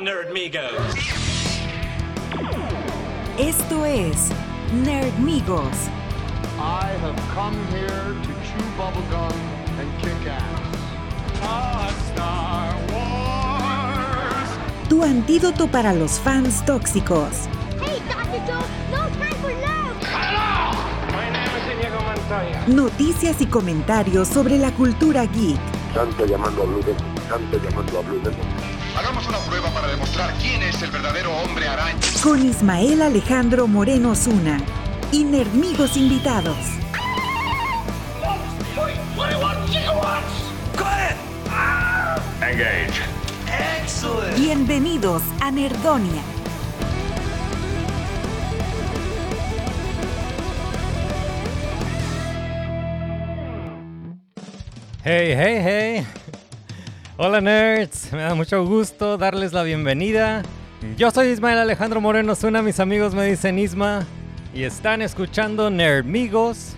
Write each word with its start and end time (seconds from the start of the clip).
Nerdmigos. 0.00 0.94
Esto 3.36 3.84
es 3.84 4.30
Nerdmigos. 4.84 5.88
I 6.56 6.86
have 7.02 7.16
come 7.34 7.56
here 7.72 8.14
to 8.22 8.32
chew 8.46 8.64
bubblegum 8.76 9.32
and 9.80 9.88
kick 10.00 10.28
ass. 10.28 11.92
Star 12.12 12.76
Wars. 12.92 14.48
Tu 14.88 15.02
antídoto 15.02 15.66
para 15.66 15.92
los 15.92 16.20
fans 16.20 16.64
tóxicos. 16.64 17.48
Hey, 17.80 18.00
Dr. 18.08 18.40
Joe, 18.46 18.62
no 18.92 19.08
time 19.18 19.34
for 19.42 19.50
love. 19.50 19.96
My 21.12 21.28
name 21.28 21.50
is 21.58 21.72
Inigo 21.72 22.00
Montoya. 22.02 22.64
Noticias 22.68 23.40
y 23.40 23.46
comentarios 23.46 24.28
sobre 24.28 24.58
la 24.58 24.70
cultura 24.70 25.24
geek. 25.26 25.58
Santo 25.92 26.24
llamando 26.24 26.62
a 26.62 26.66
Blue 26.66 26.82
Demon, 26.82 27.16
Santo 27.28 27.58
llamando 27.58 27.98
a 27.98 28.02
Blue 28.02 28.20
Demon. 28.20 28.67
Hagamos 28.98 29.28
una 29.28 29.38
prueba 29.38 29.70
para 29.70 29.86
demostrar 29.86 30.34
quién 30.40 30.60
es 30.60 30.82
el 30.82 30.90
verdadero 30.90 31.32
hombre 31.32 31.68
araña. 31.68 32.00
Con 32.20 32.44
Ismael 32.44 33.00
Alejandro 33.00 33.68
Moreno 33.68 34.16
Zuna. 34.16 34.60
Y 35.12 35.22
Nerdmigos 35.22 35.96
invitados. 35.96 36.56
Engage. 42.42 43.00
Bienvenidos 44.36 45.22
a 45.42 45.52
Nerdonia. 45.52 46.22
Hey, 55.04 55.34
hey, 55.36 55.60
hey. 55.62 56.27
Hola 57.20 57.40
nerds, 57.40 58.12
me 58.12 58.20
da 58.20 58.36
mucho 58.36 58.64
gusto 58.64 59.18
darles 59.18 59.52
la 59.52 59.64
bienvenida. 59.64 60.44
Yo 60.96 61.10
soy 61.10 61.30
Ismael 61.30 61.58
Alejandro 61.58 62.00
Moreno 62.00 62.36
Zuna, 62.36 62.62
mis 62.62 62.78
amigos 62.78 63.12
me 63.12 63.24
dicen 63.24 63.58
Isma 63.58 64.06
y 64.54 64.62
están 64.62 65.02
escuchando 65.02 65.68
Nerdmigos 65.68 66.76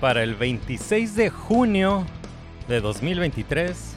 para 0.00 0.24
el 0.24 0.34
26 0.34 1.14
de 1.14 1.30
junio 1.30 2.04
de 2.66 2.80
2023. 2.80 3.94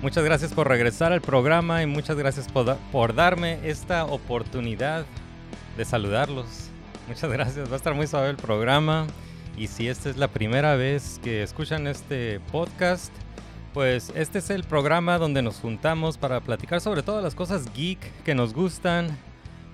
Muchas 0.00 0.24
gracias 0.24 0.54
por 0.54 0.66
regresar 0.66 1.12
al 1.12 1.20
programa 1.20 1.82
y 1.82 1.86
muchas 1.86 2.16
gracias 2.16 2.48
por, 2.50 2.78
por 2.90 3.14
darme 3.14 3.58
esta 3.68 4.06
oportunidad 4.06 5.04
de 5.76 5.84
saludarlos. 5.84 6.70
Muchas 7.06 7.30
gracias, 7.30 7.68
va 7.68 7.74
a 7.74 7.76
estar 7.76 7.92
muy 7.92 8.06
suave 8.06 8.30
el 8.30 8.36
programa. 8.36 9.06
Y 9.58 9.66
si 9.66 9.88
esta 9.88 10.08
es 10.08 10.16
la 10.16 10.28
primera 10.28 10.74
vez 10.74 11.20
que 11.22 11.42
escuchan 11.42 11.86
este 11.86 12.40
podcast, 12.50 13.12
pues 13.72 14.12
este 14.14 14.38
es 14.38 14.50
el 14.50 14.64
programa 14.64 15.18
donde 15.18 15.42
nos 15.42 15.56
juntamos 15.56 16.18
para 16.18 16.40
platicar 16.40 16.80
sobre 16.80 17.02
todas 17.02 17.22
las 17.22 17.34
cosas 17.34 17.72
geek 17.72 17.98
que 18.22 18.34
nos 18.34 18.52
gustan, 18.52 19.16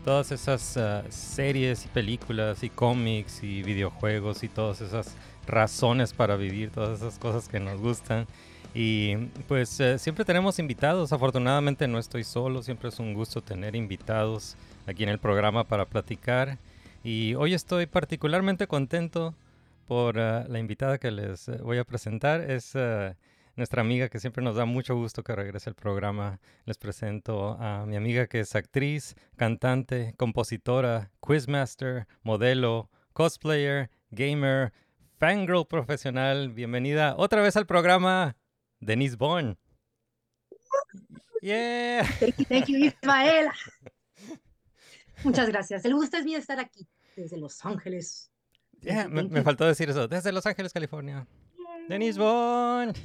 todas 0.04 0.30
esas 0.30 0.76
ah, 0.76 1.02
series 1.08 1.84
y 1.84 1.88
películas 1.88 2.62
y 2.62 2.70
cómics 2.70 3.42
y 3.42 3.62
videojuegos 3.62 4.44
y 4.44 4.48
todas 4.48 4.80
esas 4.80 5.16
razones 5.46 6.12
para 6.12 6.36
vivir, 6.36 6.70
todas 6.70 7.00
esas 7.00 7.18
cosas 7.18 7.48
que 7.48 7.58
nos 7.58 7.80
gustan. 7.80 8.26
Y 8.74 9.16
pues 9.48 9.80
eh, 9.80 9.98
siempre 9.98 10.24
tenemos 10.24 10.58
invitados, 10.58 11.12
afortunadamente 11.12 11.88
no 11.88 11.98
estoy 11.98 12.22
solo, 12.22 12.62
siempre 12.62 12.90
es 12.90 12.98
un 13.00 13.14
gusto 13.14 13.42
tener 13.42 13.74
invitados 13.74 14.56
aquí 14.86 15.02
en 15.02 15.08
el 15.08 15.18
programa 15.18 15.64
para 15.64 15.86
platicar. 15.86 16.58
Y 17.02 17.34
hoy 17.34 17.54
estoy 17.54 17.86
particularmente 17.86 18.66
contento 18.66 19.34
por 19.88 20.20
ah, 20.20 20.44
la 20.48 20.58
invitada 20.58 20.98
que 20.98 21.10
les 21.10 21.48
eh, 21.48 21.58
voy 21.62 21.78
a 21.78 21.84
presentar. 21.84 22.42
Es 22.42 22.76
ah, 22.76 23.16
nuestra 23.58 23.82
amiga 23.82 24.08
que 24.08 24.20
siempre 24.20 24.42
nos 24.42 24.54
da 24.54 24.64
mucho 24.64 24.94
gusto 24.94 25.24
que 25.24 25.34
regrese 25.34 25.68
al 25.68 25.74
programa. 25.74 26.40
Les 26.64 26.78
presento 26.78 27.58
a 27.60 27.84
mi 27.86 27.96
amiga 27.96 28.28
que 28.28 28.40
es 28.40 28.54
actriz, 28.54 29.16
cantante, 29.36 30.14
compositora, 30.16 31.10
quizmaster, 31.20 32.06
modelo, 32.22 32.88
cosplayer, 33.12 33.90
gamer, 34.10 34.72
fangirl 35.18 35.66
profesional. 35.66 36.50
Bienvenida 36.50 37.16
otra 37.18 37.42
vez 37.42 37.56
al 37.56 37.66
programa, 37.66 38.36
Denise 38.78 39.16
Bond. 39.16 39.56
Yeah. 41.42 42.04
Thank 42.20 42.36
you, 42.38 42.44
thank 42.44 42.66
you, 42.66 42.76
Ismael. 42.78 43.48
Muchas 45.24 45.48
gracias. 45.48 45.84
El 45.84 45.94
gusto 45.94 46.16
es 46.16 46.24
mío 46.24 46.38
estar 46.38 46.60
aquí, 46.60 46.86
desde 47.16 47.36
Los 47.36 47.64
Ángeles. 47.64 48.30
Yeah, 48.82 49.08
me, 49.08 49.24
me 49.24 49.42
faltó 49.42 49.66
decir 49.66 49.90
eso. 49.90 50.06
Desde 50.06 50.30
Los 50.30 50.46
Ángeles, 50.46 50.72
California. 50.72 51.26
Denise 51.88 52.18
Bond. 52.18 52.96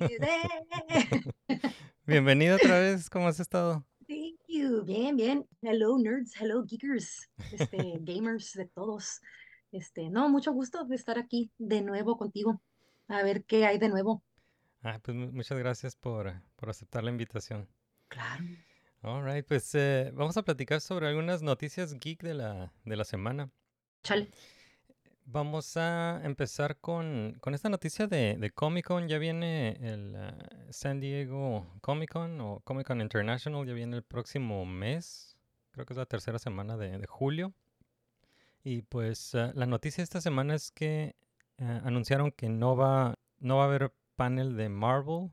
you. 0.00 0.18
Bienvenida 2.06 2.56
otra 2.56 2.78
vez. 2.80 3.08
¿Cómo 3.08 3.28
has 3.28 3.40
estado? 3.40 3.84
Thank 4.06 4.38
you. 4.48 4.82
Bien, 4.84 5.16
bien. 5.16 5.46
Hello, 5.62 5.96
nerds. 5.98 6.32
Hello, 6.40 6.64
geekers. 6.64 7.30
Este, 7.52 7.76
gamers 8.00 8.52
de 8.54 8.66
todos. 8.66 9.20
Este, 9.72 10.08
no, 10.10 10.28
mucho 10.28 10.52
gusto 10.52 10.84
de 10.84 10.96
estar 10.96 11.18
aquí 11.18 11.50
de 11.58 11.82
nuevo 11.82 12.16
contigo. 12.16 12.60
A 13.08 13.22
ver 13.22 13.44
qué 13.44 13.66
hay 13.66 13.78
de 13.78 13.88
nuevo. 13.88 14.22
Ah, 14.82 14.98
pues 15.02 15.16
mu- 15.16 15.32
muchas 15.32 15.58
gracias 15.58 15.96
por, 15.96 16.32
por 16.56 16.70
aceptar 16.70 17.04
la 17.04 17.10
invitación. 17.10 17.68
Claro. 18.08 18.44
Alright, 19.02 19.46
pues 19.46 19.74
eh, 19.74 20.10
vamos 20.14 20.36
a 20.36 20.42
platicar 20.42 20.80
sobre 20.80 21.08
algunas 21.08 21.42
noticias 21.42 21.94
geek 21.98 22.22
de 22.22 22.34
la, 22.34 22.72
de 22.84 22.96
la 22.96 23.04
semana. 23.04 23.50
Chale. 24.02 24.30
Vamos 25.26 25.78
a 25.78 26.20
empezar 26.22 26.76
con, 26.80 27.38
con 27.40 27.54
esta 27.54 27.70
noticia 27.70 28.06
de, 28.06 28.36
de 28.38 28.50
Comic 28.50 28.86
Con. 28.86 29.08
Ya 29.08 29.16
viene 29.16 29.70
el 29.80 30.14
ah, 30.16 30.36
San 30.68 31.00
Diego 31.00 31.66
Comic 31.80 32.12
Con 32.12 32.38
o 32.42 32.60
Comic 32.60 32.86
Con 32.86 33.00
International, 33.00 33.66
ya 33.66 33.72
viene 33.72 33.96
el 33.96 34.02
próximo 34.02 34.66
mes. 34.66 35.38
Creo 35.70 35.86
que 35.86 35.94
es 35.94 35.96
la 35.96 36.04
tercera 36.04 36.38
semana 36.38 36.76
de, 36.76 37.06
julio. 37.06 37.54
Y 38.62 38.82
pues 38.82 39.34
ah, 39.34 39.50
la 39.54 39.64
noticia 39.64 40.04
esta 40.04 40.20
semana 40.20 40.54
es 40.54 40.70
que 40.70 41.16
ah, 41.58 41.80
anunciaron 41.84 42.30
que 42.30 42.50
no 42.50 42.76
va, 42.76 43.18
no 43.40 43.56
va 43.56 43.62
a 43.64 43.66
haber 43.66 43.94
panel 44.16 44.56
de 44.58 44.68
Marvel, 44.68 45.30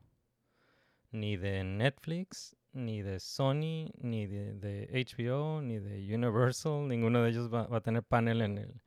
ni 1.11 1.35
de 1.35 1.65
Netflix, 1.65 2.55
ni 2.71 3.01
de 3.01 3.19
Sony, 3.19 3.91
ni 3.97 4.25
de, 4.25 4.87
HBO, 4.89 5.61
ni 5.61 5.79
de 5.79 6.15
Universal. 6.15 6.87
Ninguno 6.87 7.21
de 7.21 7.29
ellos 7.29 7.53
va 7.53 7.67
a 7.69 7.81
tener 7.81 8.03
panel 8.03 8.41
en 8.41 8.57
el, 8.57 8.81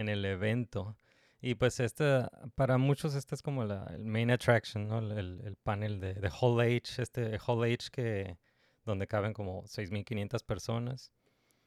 en 0.00 0.08
el 0.08 0.24
evento. 0.24 0.96
Y 1.42 1.54
pues 1.56 1.80
esta, 1.80 2.30
para 2.54 2.78
muchos 2.78 3.14
esta 3.14 3.34
es 3.34 3.42
como 3.42 3.64
la 3.64 3.84
el 3.94 4.04
main 4.04 4.30
attraction, 4.30 4.88
¿no? 4.88 4.98
El, 5.00 5.12
el- 5.12 5.40
el 5.46 5.56
panel 5.56 6.00
de, 6.00 6.14
de 6.14 6.30
Hall 6.40 6.60
H, 6.60 7.02
este 7.02 7.38
Hall 7.46 7.64
H 7.64 7.90
que 7.90 8.38
donde 8.84 9.06
caben 9.06 9.32
como 9.34 9.64
6.500 9.66 10.42
personas. 10.44 11.12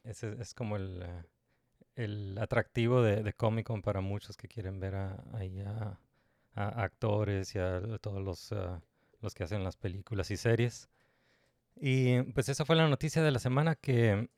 Ese 0.04 0.36
es 0.40 0.54
como 0.54 0.76
el, 0.76 1.02
eh, 1.02 1.24
el 1.96 2.38
atractivo 2.40 3.02
de, 3.02 3.22
de 3.22 3.32
Comic 3.34 3.66
Con 3.66 3.82
para 3.82 4.00
muchos 4.00 4.36
que 4.36 4.48
quieren 4.48 4.80
ver 4.80 4.94
a, 4.96 5.24
ahí 5.34 5.60
a, 5.60 5.98
a 6.54 6.82
actores 6.84 7.54
y 7.54 7.58
a 7.58 7.80
todos 8.00 8.22
los, 8.22 8.52
ah, 8.52 8.80
los 9.20 9.34
que 9.34 9.44
hacen 9.44 9.64
las 9.64 9.76
películas 9.76 10.30
y 10.30 10.36
series. 10.36 10.88
Y 11.76 12.22
pues 12.32 12.48
esa 12.48 12.64
fue 12.64 12.76
la 12.76 12.88
noticia 12.88 13.22
de 13.22 13.30
la 13.30 13.38
semana 13.38 13.74
que 13.74 14.28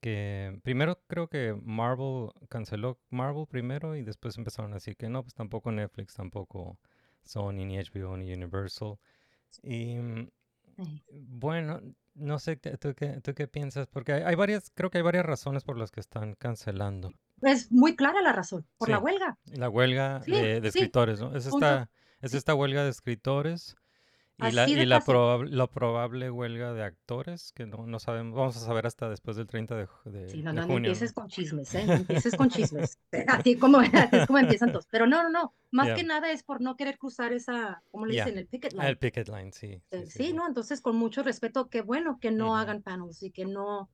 que 0.00 0.58
primero 0.62 1.00
creo 1.06 1.28
que 1.28 1.56
Marvel 1.62 2.30
canceló 2.48 2.98
Marvel 3.10 3.46
primero 3.46 3.96
y 3.96 4.02
después 4.02 4.36
empezaron 4.38 4.72
a 4.72 4.76
decir 4.76 4.96
que 4.96 5.08
no, 5.08 5.22
pues 5.22 5.34
tampoco 5.34 5.72
Netflix, 5.72 6.14
tampoco 6.14 6.78
Sony, 7.22 7.64
ni 7.64 7.78
HBO, 7.78 8.16
ni 8.16 8.32
Universal. 8.32 8.98
Y 9.62 9.96
mm, 9.96 10.28
bueno, 11.10 11.80
no 12.14 12.38
sé, 12.38 12.56
¿tú 12.56 12.94
qué, 12.94 13.20
tú 13.22 13.34
qué 13.34 13.48
piensas? 13.48 13.86
Porque 13.88 14.12
hay, 14.12 14.22
hay 14.22 14.34
varias, 14.34 14.70
creo 14.74 14.90
que 14.90 14.98
hay 14.98 15.04
varias 15.04 15.26
razones 15.26 15.64
por 15.64 15.76
las 15.78 15.90
que 15.90 16.00
están 16.00 16.34
cancelando. 16.34 17.12
Es 17.42 17.70
muy 17.70 17.96
clara 17.96 18.22
la 18.22 18.32
razón, 18.32 18.66
por 18.78 18.88
la 18.88 18.98
huelga. 18.98 19.38
La 19.52 19.68
huelga 19.68 20.22
Sí, 20.22 20.32
de, 20.32 20.60
de 20.60 20.72
sí, 20.72 20.78
escritores, 20.78 21.20
¿no? 21.20 21.36
Es 21.36 21.46
esta, 21.46 21.90
es 22.20 22.34
esta 22.34 22.54
huelga 22.54 22.84
de 22.84 22.90
escritores 22.90 23.76
y 24.36 24.50
la, 24.50 24.68
y 24.68 24.84
la, 24.86 25.00
probab- 25.00 25.48
la 25.48 25.66
probable 25.68 26.30
huelga 26.30 26.72
de 26.72 26.82
actores, 26.82 27.52
que 27.52 27.66
no, 27.66 27.86
no 27.86 27.98
sabemos, 27.98 28.36
vamos 28.36 28.56
a 28.56 28.60
saber 28.60 28.86
hasta 28.86 29.08
después 29.08 29.36
del 29.36 29.46
30 29.46 29.76
de, 29.76 29.88
de- 30.04 30.28
Sí, 30.28 30.42
no, 30.42 30.52
no, 30.52 30.66
no 30.66 30.76
empieces 30.76 31.12
con 31.12 31.28
chismes, 31.28 31.74
¿eh? 31.74 31.84
No 31.86 31.94
empieces 31.94 32.34
con 32.36 32.48
chismes. 32.50 32.98
Así 33.28 33.56
como, 33.56 33.78
así 33.78 34.16
es 34.16 34.26
como 34.26 34.38
empiezan 34.38 34.72
todos. 34.72 34.86
Pero 34.90 35.06
no, 35.06 35.22
no, 35.22 35.30
no. 35.30 35.54
Más 35.70 35.88
Ya. 35.88 35.94
que 35.94 36.04
nada 36.04 36.30
es 36.30 36.42
por 36.42 36.60
no 36.60 36.76
querer 36.76 36.98
cruzar 36.98 37.32
esa, 37.32 37.82
¿cómo 37.90 38.06
le 38.06 38.14
Ya. 38.14 38.24
dicen? 38.24 38.38
El 38.38 38.46
picket 38.46 38.72
Ah, 38.74 38.76
line. 38.78 38.88
el 38.90 38.98
picket 38.98 39.28
line, 39.28 39.52
sí. 39.52 39.80
Eh, 39.90 40.04
sí, 40.06 40.10
Sí, 40.10 40.24
sí. 40.28 40.32
¿no? 40.32 40.46
Entonces, 40.46 40.80
con 40.80 40.96
mucho 40.96 41.22
respeto, 41.22 41.68
qué 41.68 41.82
bueno 41.82 42.18
que 42.20 42.30
no 42.30 42.46
Ujú. 42.46 42.54
hagan 42.56 42.82
panels 42.82 43.22
y 43.22 43.30
que 43.30 43.44
no, 43.44 43.88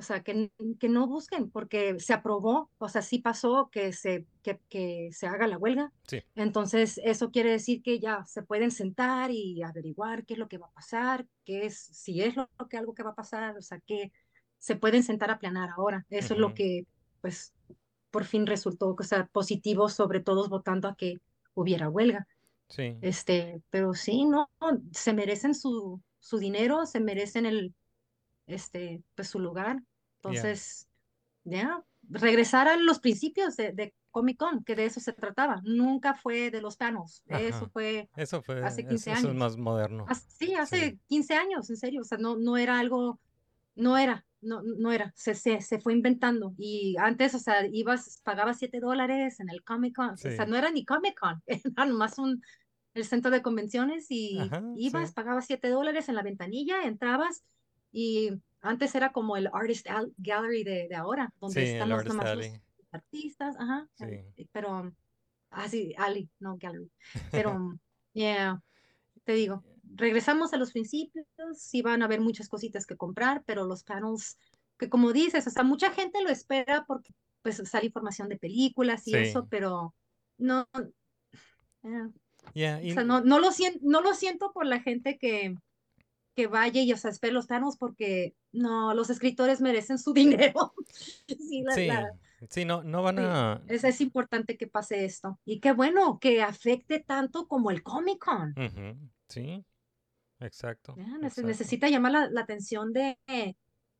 o 0.00 0.02
sea, 0.02 0.22
que, 0.22 0.50
que 0.78 0.88
no 0.88 1.06
busquen, 1.06 1.50
porque 1.50 2.00
se 2.00 2.14
aprobó, 2.14 2.70
o 2.78 2.88
sea, 2.88 3.02
sí 3.02 3.18
pasó 3.18 3.68
que 3.70 3.92
se, 3.92 4.24
que, 4.42 4.58
que 4.70 5.10
se 5.12 5.26
haga 5.26 5.46
la 5.46 5.58
huelga. 5.58 5.92
Sí. 6.08 6.22
Entonces, 6.34 6.98
eso 7.04 7.30
quiere 7.30 7.50
decir 7.50 7.82
que 7.82 8.00
ya 8.00 8.24
se 8.24 8.42
pueden 8.42 8.70
sentar 8.70 9.30
y 9.30 9.62
averiguar 9.62 10.24
qué 10.24 10.32
es 10.32 10.38
lo 10.38 10.48
que 10.48 10.56
va 10.56 10.68
a 10.68 10.72
pasar, 10.72 11.26
qué 11.44 11.66
es, 11.66 11.78
si 11.78 12.22
es 12.22 12.34
lo, 12.34 12.48
que 12.70 12.78
algo 12.78 12.94
que 12.94 13.02
va 13.02 13.10
a 13.10 13.14
pasar, 13.14 13.58
o 13.58 13.60
sea, 13.60 13.78
que 13.80 14.10
se 14.56 14.74
pueden 14.74 15.02
sentar 15.02 15.30
a 15.30 15.38
planear 15.38 15.68
ahora. 15.76 16.06
Eso 16.08 16.32
es 16.32 16.40
lo 16.40 16.54
que, 16.54 16.86
pues, 17.20 17.52
por 18.10 18.24
fin 18.24 18.46
resultó, 18.46 18.96
o 18.98 19.02
sea, 19.02 19.26
positivo, 19.26 19.90
sobre 19.90 20.20
todos 20.20 20.48
votando 20.48 20.88
a 20.88 20.96
que 20.96 21.18
hubiera 21.52 21.90
huelga. 21.90 22.26
Sí. 22.70 22.96
Este, 23.02 23.60
pero 23.68 23.92
sí, 23.92 24.24
no, 24.24 24.48
se 24.92 25.12
merecen 25.12 25.54
su, 25.54 26.00
su 26.20 26.38
dinero, 26.38 26.86
se 26.86 27.00
merecen 27.00 27.44
el, 27.44 27.74
este, 28.46 29.02
pues 29.14 29.28
su 29.28 29.38
lugar. 29.38 29.82
Entonces, 30.22 30.88
ya, 31.44 31.82
regresar 32.08 32.68
a 32.68 32.76
los 32.76 32.98
principios 33.00 33.56
de, 33.56 33.72
de 33.72 33.94
Comic 34.10 34.36
Con, 34.38 34.64
que 34.64 34.74
de 34.74 34.84
eso 34.86 35.00
se 35.00 35.12
trataba. 35.12 35.60
Nunca 35.64 36.14
fue 36.14 36.50
de 36.50 36.60
los 36.60 36.76
panels. 36.76 37.22
Eso 37.28 37.68
fue 37.70 38.08
Eso 38.16 38.42
fue, 38.42 38.62
hace 38.64 38.82
es- 38.82 38.88
15 38.88 39.10
eso 39.12 39.18
es 39.20 39.24
años. 39.24 39.36
más 39.36 39.56
moderno. 39.56 40.04
As- 40.08 40.26
Sí, 40.28 40.54
hace 40.54 40.90
Sí. 40.90 40.98
15 41.08 41.34
años, 41.34 41.70
en 41.70 41.76
serio, 41.76 42.00
o 42.02 42.04
sea, 42.04 42.18
no, 42.18 42.36
no 42.36 42.56
era 42.56 42.78
algo, 42.78 43.20
no 43.76 43.96
era, 43.96 44.26
no, 44.42 44.62
no 44.62 44.92
era, 44.92 45.12
se, 45.16 45.34
se, 45.34 45.60
se 45.60 45.80
fue 45.80 45.92
inventando. 45.94 46.54
Y 46.58 46.96
antes, 46.98 47.34
o 47.34 47.38
sea, 47.38 47.66
ibas, 47.66 48.20
pagabas 48.24 48.58
7 48.58 48.80
dólares 48.80 49.40
en 49.40 49.48
el 49.48 49.62
Comic 49.64 49.94
Con, 49.96 50.10
o 50.10 50.16
sea, 50.16 50.44
Sí. 50.44 50.50
no 50.50 50.56
era 50.56 50.70
ni 50.70 50.84
Comic 50.84 51.18
Con, 51.18 51.42
era 51.76 51.86
nomás 51.86 52.18
un, 52.18 52.42
el 52.94 53.04
centro 53.04 53.30
de 53.30 53.40
convenciones 53.42 54.06
y 54.10 54.38
Ajá, 54.40 54.62
ibas, 54.76 55.08
sí. 55.10 55.14
pagabas 55.14 55.46
7 55.46 55.68
dólares 55.68 56.08
en 56.08 56.16
la 56.16 56.22
ventanilla, 56.22 56.82
entrabas 56.82 57.44
y 57.92 58.30
antes 58.60 58.94
era 58.94 59.12
como 59.12 59.36
el 59.36 59.48
Artist 59.52 59.88
Al- 59.88 60.12
Gallery 60.18 60.64
de, 60.64 60.88
de 60.88 60.94
ahora, 60.96 61.32
donde 61.40 61.64
Sí, 61.64 61.72
están 61.72 61.88
los, 61.88 61.98
Artist 62.00 62.14
nomás 62.16 62.36
los 62.36 62.60
artistas, 62.92 63.56
ajá, 63.58 63.88
Sí. 63.94 64.04
eh, 64.04 64.46
pero, 64.52 64.92
ah, 65.50 65.68
sí, 65.68 65.94
alley, 65.98 66.28
no 66.38 66.56
gallery, 66.58 66.90
pero, 67.30 67.52
yeah, 68.12 68.60
te 69.24 69.32
digo, 69.34 69.62
regresamos 69.94 70.52
a 70.52 70.56
los 70.56 70.72
principios, 70.72 71.26
sí 71.56 71.82
van 71.82 72.02
a 72.02 72.06
haber 72.06 72.20
muchas 72.20 72.48
cositas 72.48 72.86
que 72.86 72.96
comprar, 72.96 73.42
pero 73.44 73.64
los 73.66 73.84
panels, 73.84 74.38
que 74.78 74.88
como 74.88 75.12
dices, 75.12 75.46
o 75.46 75.50
sea, 75.50 75.62
mucha 75.62 75.90
gente 75.92 76.22
lo 76.22 76.30
espera 76.30 76.84
porque 76.86 77.12
pues 77.42 77.56
sale 77.68 77.86
información 77.86 78.28
de 78.28 78.36
películas 78.38 79.06
y 79.08 79.12
Sí. 79.12 79.16
eso, 79.18 79.46
pero 79.48 79.94
no, 80.38 80.66
eh, 81.82 82.08
Yeah, 82.54 82.82
y- 82.82 82.90
o 82.90 82.94
sea, 82.94 83.04
no, 83.04 83.20
no 83.20 83.38
lo 83.38 83.52
siento, 83.52 83.78
no 83.82 84.00
lo 84.00 84.14
siento 84.14 84.52
por 84.52 84.66
la 84.66 84.80
gente 84.80 85.18
que, 85.18 85.54
que 86.34 86.46
vaya 86.46 86.80
y, 86.82 86.92
o 86.92 86.96
sea, 86.96 87.10
espere 87.10 87.32
los 87.32 87.46
panels 87.46 87.76
porque 87.76 88.34
no, 88.52 88.94
los 88.94 89.10
escritores 89.10 89.60
merecen 89.60 89.98
su 89.98 90.12
dinero. 90.14 90.72
Sí, 91.26 91.62
la- 91.62 91.74
sí, 91.74 91.86
la- 91.86 92.12
sí, 92.48 92.64
no, 92.64 92.82
no 92.82 93.02
van 93.02 93.18
Sí, 93.18 93.24
a... 93.24 93.62
es, 93.68 93.84
es 93.84 94.00
importante 94.00 94.56
que 94.56 94.66
pase 94.66 95.04
esto. 95.04 95.38
Y 95.44 95.60
qué 95.60 95.72
bueno 95.72 96.18
que 96.20 96.42
afecte 96.42 97.00
tanto 97.00 97.46
como 97.46 97.70
el 97.70 97.82
Comic 97.82 98.18
Con. 98.24 98.50
Ujú, 98.56 98.98
Sí, 99.28 99.64
exacto. 100.40 100.94
Nece- 100.96 101.24
exacto. 101.24 101.46
necesita 101.46 101.88
llamar 101.88 102.12
la, 102.12 102.30
la 102.30 102.40
atención 102.40 102.92
de, 102.92 103.18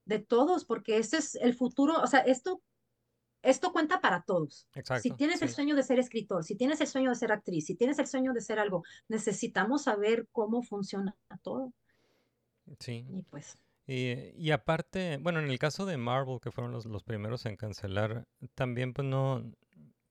de 0.04 0.18
todos, 0.18 0.64
porque 0.64 0.98
este 0.98 1.18
es 1.18 1.34
el 1.36 1.54
futuro, 1.54 2.00
o 2.00 2.06
sea, 2.06 2.20
esto, 2.20 2.62
esto 3.42 3.72
cuenta 3.72 4.00
para 4.00 4.22
todos. 4.22 4.66
Si 4.72 4.80
Exacto, 4.80 5.16
tienes 5.16 5.40
el 5.42 5.48
sí. 5.48 5.54
sueño 5.54 5.76
de 5.76 5.82
ser 5.82 5.98
escritor, 5.98 6.44
si 6.44 6.56
tienes 6.56 6.80
el 6.80 6.86
sueño 6.86 7.10
de 7.10 7.16
ser 7.16 7.32
actriz, 7.32 7.66
si 7.66 7.74
tienes 7.74 7.98
el 7.98 8.06
sueño 8.06 8.32
de 8.32 8.40
ser 8.40 8.58
algo, 8.58 8.82
necesitamos 9.08 9.82
saber 9.84 10.26
cómo 10.32 10.62
funciona 10.62 11.16
todo. 11.42 11.72
Sí. 12.78 13.06
Y 13.08 13.22
pues, 13.22 13.58
Y, 13.86 14.32
y 14.36 14.52
aparte, 14.52 15.18
bueno, 15.22 15.40
en 15.40 15.50
el 15.50 15.58
caso 15.58 15.86
de 15.86 15.96
Marvel, 15.98 16.40
que 16.40 16.52
fueron 16.52 16.72
los, 16.72 16.86
los 16.86 17.04
primeros 17.04 17.46
en 17.46 17.56
cancelar, 17.56 18.26
también 18.54 18.94
pues 18.94 19.06
no, 19.08 19.40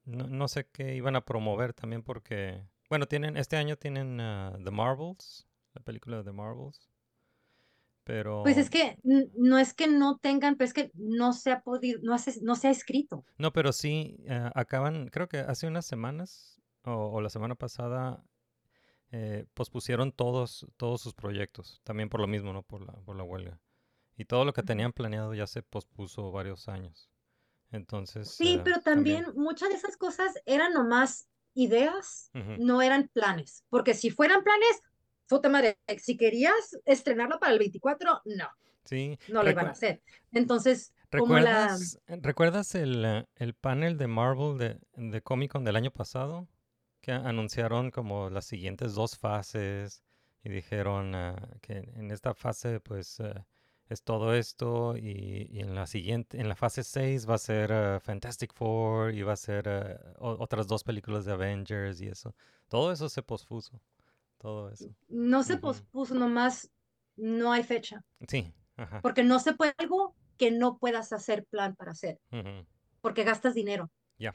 no, 0.06 0.28
no 0.28 0.48
sé 0.50 0.68
qué 0.72 0.96
iban 0.96 1.16
a 1.18 1.26
promover 1.26 1.74
también 1.74 2.04
porque, 2.04 2.64
bueno, 2.90 3.08
tienen, 3.08 3.38
este 3.38 3.58
año 3.58 3.78
tienen 3.78 4.20
ah, 4.22 4.58
The 4.64 4.72
Marvels, 4.72 5.48
la 5.74 5.82
película 5.84 6.18
de 6.18 6.26
The 6.26 6.34
Marvels, 6.34 6.90
pero... 8.04 8.36
pues 8.42 8.58
es 8.58 8.70
que 8.70 8.98
no 9.04 9.58
es 9.60 9.74
que 9.74 9.88
no 9.88 10.18
tengan, 10.18 10.56
pero 10.56 10.68
es 10.68 10.74
que 10.74 10.92
no 10.96 11.34
se 11.34 11.52
ha 11.52 11.62
podido, 11.62 12.00
no, 12.04 12.14
hace- 12.14 12.42
no 12.42 12.56
se 12.56 12.68
ha 12.68 12.72
escrito. 12.72 13.26
No, 13.38 13.54
pero 13.54 13.72
sí, 13.74 14.18
ah, 14.30 14.52
acaban, 14.56 15.08
creo 15.10 15.30
que 15.30 15.40
hace 15.40 15.68
unas 15.68 15.86
semanas 15.86 16.60
o, 16.84 16.92
o 16.92 17.22
la 17.22 17.30
semana 17.30 17.56
pasada 17.56 18.24
eh, 19.12 19.46
pospusieron 19.54 20.12
todos, 20.12 20.68
todos 20.78 21.02
sus 21.02 21.14
proyectos, 21.14 21.82
también 21.84 22.10
por 22.10 22.22
lo 22.22 22.28
mismo, 22.28 22.54
¿no? 22.54 22.64
Por 22.64 22.82
la, 22.82 22.94
por 22.94 23.16
la 23.16 23.24
huelga. 23.24 23.60
Y 24.18 24.26
todo 24.26 24.46
lo 24.46 24.54
que 24.54 24.64
tenían 24.64 24.92
planeado 24.94 25.34
ya 25.34 25.48
se 25.48 25.64
pospuso 25.64 26.32
varios 26.32 26.68
años. 26.68 27.10
Entonces, 27.72 28.30
Sí, 28.32 28.56
eh, 28.56 28.62
pero 28.64 28.82
también 28.82 29.26
muchas 29.36 29.70
de 29.70 29.76
esas 29.76 29.96
cosas 29.96 30.34
eran 30.46 30.74
nomás 30.74 31.30
ideas, 31.54 32.32
no 32.34 32.82
eran 32.82 33.10
planes. 33.14 33.64
Porque 33.70 33.94
si 33.94 34.10
fueran 34.10 34.44
planes, 34.44 34.82
puta 35.28 35.50
madre, 35.50 35.78
si 35.98 36.18
querías 36.18 36.78
estrenarlo 36.86 37.40
para 37.40 37.54
el 37.54 37.60
24, 37.60 38.22
no, 38.26 38.50
Sí. 38.84 39.18
no 39.30 39.44
lo 39.44 39.50
iban 39.52 39.68
a 39.68 39.72
hacer. 39.72 40.02
Entonces, 40.32 40.94
como 41.12 41.40
la... 41.40 41.68
¿Recuerdas, 41.70 42.00
¿recuerdas 42.08 42.76
el, 42.76 43.06
eh, 43.06 43.26
el 43.36 43.54
panel 43.54 43.98
de 43.98 44.08
Marvel 44.08 44.58
de, 44.58 44.80
de 44.96 45.22
Comic 45.22 45.52
Con 45.52 45.64
del 45.64 45.76
año 45.76 45.92
pasado? 45.92 46.48
Que 47.02 47.12
anunciaron 47.12 47.92
como 47.92 48.30
las 48.30 48.46
siguientes 48.46 48.94
dos 48.96 49.18
fases 49.18 50.04
y 50.44 50.50
dijeron 50.50 51.16
ah, 51.16 51.58
que 51.62 51.92
en 51.96 52.12
esta 52.12 52.34
fase 52.34 52.80
pues 52.80 53.20
eh, 53.20 53.34
es 53.88 54.04
todo 54.04 54.36
esto 54.36 54.96
y, 54.98 55.48
y 55.50 55.60
en 55.62 55.76
la 55.76 55.88
siguiente, 55.88 56.40
en 56.40 56.48
la 56.48 56.56
fase 56.56 56.84
6 56.84 57.30
va 57.30 57.36
a 57.36 57.40
ser 57.40 57.72
eh, 57.72 58.00
Fantastic 58.00 58.54
Four 58.54 59.14
y 59.14 59.24
va 59.24 59.34
a 59.34 59.38
ser 59.38 60.00
otras 60.20 60.68
dos 60.68 60.84
películas 60.84 61.26
de 61.26 61.34
Avengers 61.34 62.02
y 62.02 62.08
eso. 62.08 62.36
Todo 62.68 62.92
eso 62.92 63.10
se 63.10 63.24
pospuso. 63.24 63.82
Todo 64.38 64.70
eso. 64.70 64.90
No 65.10 65.44
se 65.44 65.58
pospuso, 65.58 66.16
nomás 66.16 66.72
no 67.18 67.52
hay 67.52 67.64
fecha. 67.64 68.04
Sí. 68.28 68.54
Ajá. 68.78 69.02
Porque 69.02 69.24
no 69.24 69.40
se 69.40 69.54
puede 69.54 69.74
algo 69.78 70.16
que 70.38 70.52
no 70.52 70.78
puedas 70.78 71.12
hacer 71.12 71.46
plan 71.46 71.76
para 71.76 71.92
hacer, 71.92 72.20
porque 73.02 73.26
gastas 73.26 73.54
dinero. 73.54 73.92
Ya. 74.18 74.34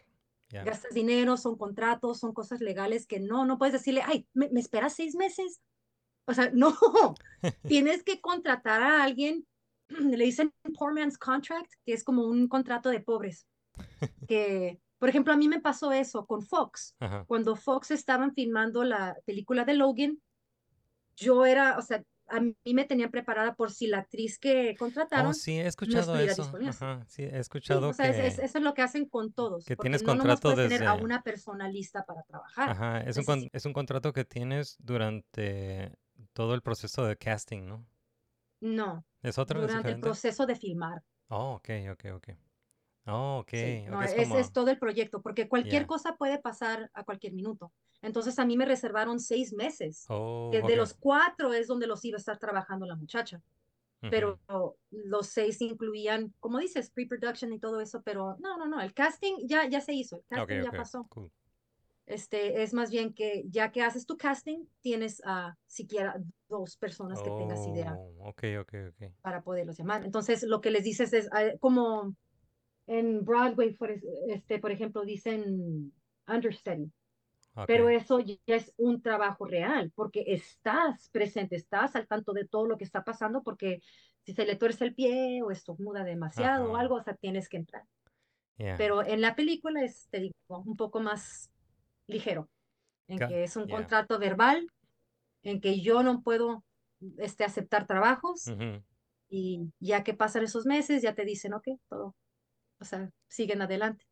Ya. 0.54 0.62
Gastas 0.62 0.94
dinero, 0.94 1.36
son 1.36 1.58
contratos, 1.58 2.20
son 2.20 2.32
cosas 2.32 2.60
legales 2.60 3.08
que 3.08 3.18
no, 3.18 3.44
no 3.44 3.58
puedes 3.58 3.72
decirle, 3.72 4.02
ay, 4.06 4.28
¿me, 4.34 4.48
me 4.50 4.60
esperas 4.60 4.94
seis 4.94 5.16
meses? 5.16 5.60
O 6.26 6.32
sea, 6.32 6.50
no, 6.54 6.76
tienes 7.66 8.04
que 8.04 8.20
contratar 8.20 8.80
a 8.80 9.02
alguien, 9.02 9.48
le 9.88 10.24
dicen 10.24 10.54
poor 10.78 10.94
man's 10.94 11.18
contract, 11.18 11.72
que 11.84 11.92
es 11.92 12.04
como 12.04 12.24
un 12.24 12.46
contrato 12.46 12.90
de 12.90 13.00
pobres. 13.00 13.48
Que, 14.28 14.80
por 15.00 15.08
ejemplo, 15.08 15.32
a 15.32 15.36
mí 15.36 15.48
me 15.48 15.60
pasó 15.60 15.90
eso 15.90 16.24
con 16.24 16.40
Fox. 16.40 16.94
Ajá. 17.00 17.24
Cuando 17.26 17.56
Fox 17.56 17.90
estaban 17.90 18.32
filmando 18.32 18.84
la 18.84 19.16
película 19.26 19.64
de 19.64 19.74
Logan, 19.74 20.22
yo 21.16 21.44
era, 21.44 21.76
o 21.78 21.82
sea, 21.82 22.02
a 22.28 22.40
mí 22.40 22.54
me 22.74 22.84
tenían 22.84 23.10
preparada 23.10 23.54
por 23.54 23.70
si 23.70 23.86
la 23.86 23.98
actriz 23.98 24.38
que 24.38 24.76
contrataron 24.78 25.30
Oh, 25.30 25.34
sí, 25.34 25.58
he 25.58 25.66
escuchado 25.66 26.16
eso. 26.18 26.42
Ajá, 26.66 27.04
sí, 27.08 27.22
he 27.22 27.28
Sí, 27.28 27.38
escuchado 27.38 27.88
o 27.90 27.92
sea, 27.92 28.10
que... 28.12 28.26
es- 28.26 28.38
eso 28.38 28.58
es 28.58 28.64
lo 28.64 28.74
que 28.74 28.82
hacen 28.82 29.06
con 29.08 29.32
todos. 29.32 29.64
que 29.64 29.76
tienes 29.76 30.02
no 30.02 30.14
nomás 30.14 30.40
contrato 30.40 30.54
puedes 30.54 30.70
tener 30.70 30.88
a 30.88 30.92
desde- 30.92 31.04
una 31.04 31.22
persona 31.22 31.68
lista 31.68 32.04
para 32.04 32.22
trabajar. 32.22 32.70
Ajá, 32.70 33.00
es 33.00 33.16
un, 33.16 33.48
es 33.52 33.66
un 33.66 33.72
contrato 33.72 34.12
que 34.12 34.24
tienes 34.24 34.76
durante 34.80 35.92
todo 36.32 36.54
el 36.54 36.62
proceso 36.62 37.04
de 37.06 37.16
casting, 37.16 37.66
¿no? 37.66 37.86
No, 38.60 39.04
¿Es 39.22 39.38
otro? 39.38 39.60
¿Es 39.60 39.66
durante 39.68 39.90
el 39.92 40.00
proceso 40.00 40.46
de 40.46 40.56
filmar. 40.56 41.02
Oh, 41.28 41.54
ok, 41.54 41.68
ok, 41.92 42.04
ok. 42.16 42.28
Oh, 43.06 43.38
ok, 43.40 43.48
Sí, 43.50 43.84
ok, 43.86 43.90
no, 43.90 44.02
es 44.02 44.12
es, 44.14 44.28
como... 44.28 44.38
es 44.38 44.52
todo 44.52 44.70
el 44.70 44.78
proyecto, 44.78 45.20
porque 45.20 45.48
cualquier 45.48 45.86
cosa 45.86 46.16
puede 46.16 46.38
pasar 46.38 46.90
a 46.94 47.04
cualquier 47.04 47.34
minuto. 47.34 47.72
Entonces 48.02 48.38
a 48.38 48.46
mí 48.46 48.56
me 48.56 48.64
reservaron 48.64 49.20
seis 49.20 49.52
meses, 49.52 50.06
Oh, 50.08 50.50
que 50.52 50.62
de 50.62 50.76
los 50.76 50.94
cuatro 50.94 51.52
es 51.52 51.66
donde 51.66 51.86
los 51.86 52.04
iba 52.04 52.16
a 52.16 52.18
estar 52.18 52.38
trabajando 52.38 52.86
la 52.86 52.96
muchacha, 52.96 53.40
pero 54.00 54.38
los 54.90 55.28
seis 55.28 55.60
incluían, 55.60 56.32
como 56.40 56.58
dices, 56.58 56.90
pre-production 56.90 57.52
y 57.52 57.58
todo 57.58 57.80
eso, 57.80 58.02
pero 58.02 58.36
no, 58.40 58.58
no, 58.58 58.66
no, 58.66 58.80
el 58.80 58.92
casting 58.92 59.46
ya, 59.46 59.68
ya 59.68 59.80
se 59.80 59.94
hizo, 59.94 60.22
el 60.30 60.62
ya 60.62 60.70
pasó. 60.70 61.06
cool. 61.08 61.30
Este, 62.06 62.62
es 62.62 62.74
más 62.74 62.90
bien 62.90 63.14
que 63.14 63.44
ya 63.48 63.72
que 63.72 63.80
haces 63.80 64.04
tu 64.04 64.18
casting, 64.18 64.66
tienes 64.82 65.22
a 65.24 65.56
siquiera 65.66 66.20
dos 66.48 66.76
personas 66.76 67.22
que 67.22 67.30
tengas 67.30 67.66
idea 67.66 67.96
Oh, 67.98 68.28
ok, 68.28 68.42
ok, 68.60 68.74
ok. 68.90 69.12
para 69.22 69.42
poderlos 69.42 69.78
llamar. 69.78 70.04
Entonces, 70.04 70.42
lo 70.42 70.60
que 70.60 70.70
les 70.70 70.84
dices 70.84 71.14
es 71.14 71.28
ah, 71.32 71.44
como 71.60 72.14
en 72.86 73.24
Broadway, 73.24 73.74
por, 73.74 73.90
es- 73.90 74.04
este, 74.28 74.58
por 74.58 74.70
ejemplo, 74.70 75.04
dicen 75.04 75.92
understudy, 76.26 76.90
pero 77.66 77.84
ok. 77.84 77.90
eso 77.90 78.20
ya 78.20 78.36
es 78.46 78.72
un 78.76 79.00
trabajo 79.02 79.46
real, 79.46 79.92
porque 79.94 80.24
estás 80.26 81.08
presente, 81.10 81.56
estás 81.56 81.96
al 81.96 82.06
tanto 82.06 82.32
de 82.32 82.46
todo 82.46 82.66
lo 82.66 82.76
que 82.76 82.84
está 82.84 83.04
pasando, 83.04 83.42
porque 83.42 83.80
si 84.24 84.34
se 84.34 84.44
le 84.46 84.56
tuerce 84.56 84.84
el 84.84 84.94
pie 84.94 85.42
o 85.42 85.50
estornuda 85.50 86.04
demasiado 86.04 86.64
o 86.64 86.74
Ajá. 86.74 86.82
algo, 86.82 86.96
o 86.96 87.02
sea, 87.02 87.14
tienes 87.14 87.48
que 87.48 87.58
entrar. 87.58 87.84
Yeah. 88.58 88.76
Pero 88.76 89.04
en 89.04 89.20
la 89.20 89.34
película 89.34 89.82
es, 89.82 90.08
te 90.10 90.20
digo, 90.20 90.34
un 90.48 90.76
poco 90.76 91.00
más 91.00 91.50
ligero, 92.06 92.48
en 93.08 93.18
que 93.18 93.44
es 93.44 93.56
un 93.56 93.66
yeah. 93.66 93.76
contrato 93.76 94.18
verbal, 94.18 94.66
en 95.42 95.60
que 95.60 95.80
yo 95.80 96.02
no 96.02 96.22
puedo 96.22 96.64
este, 97.18 97.44
aceptar 97.44 97.86
trabajos 97.86 98.46
Ujú, 98.48 98.82
y 99.28 99.72
ya 99.80 100.02
que 100.04 100.14
pasan 100.14 100.44
esos 100.44 100.64
meses, 100.66 101.02
ya 101.02 101.14
te 101.14 101.24
dicen, 101.24 101.54
ok, 101.54 101.68
todo, 101.88 102.14
o 102.84 102.88
sea, 102.88 103.10
siguen 103.28 103.62
adelante. 103.62 104.06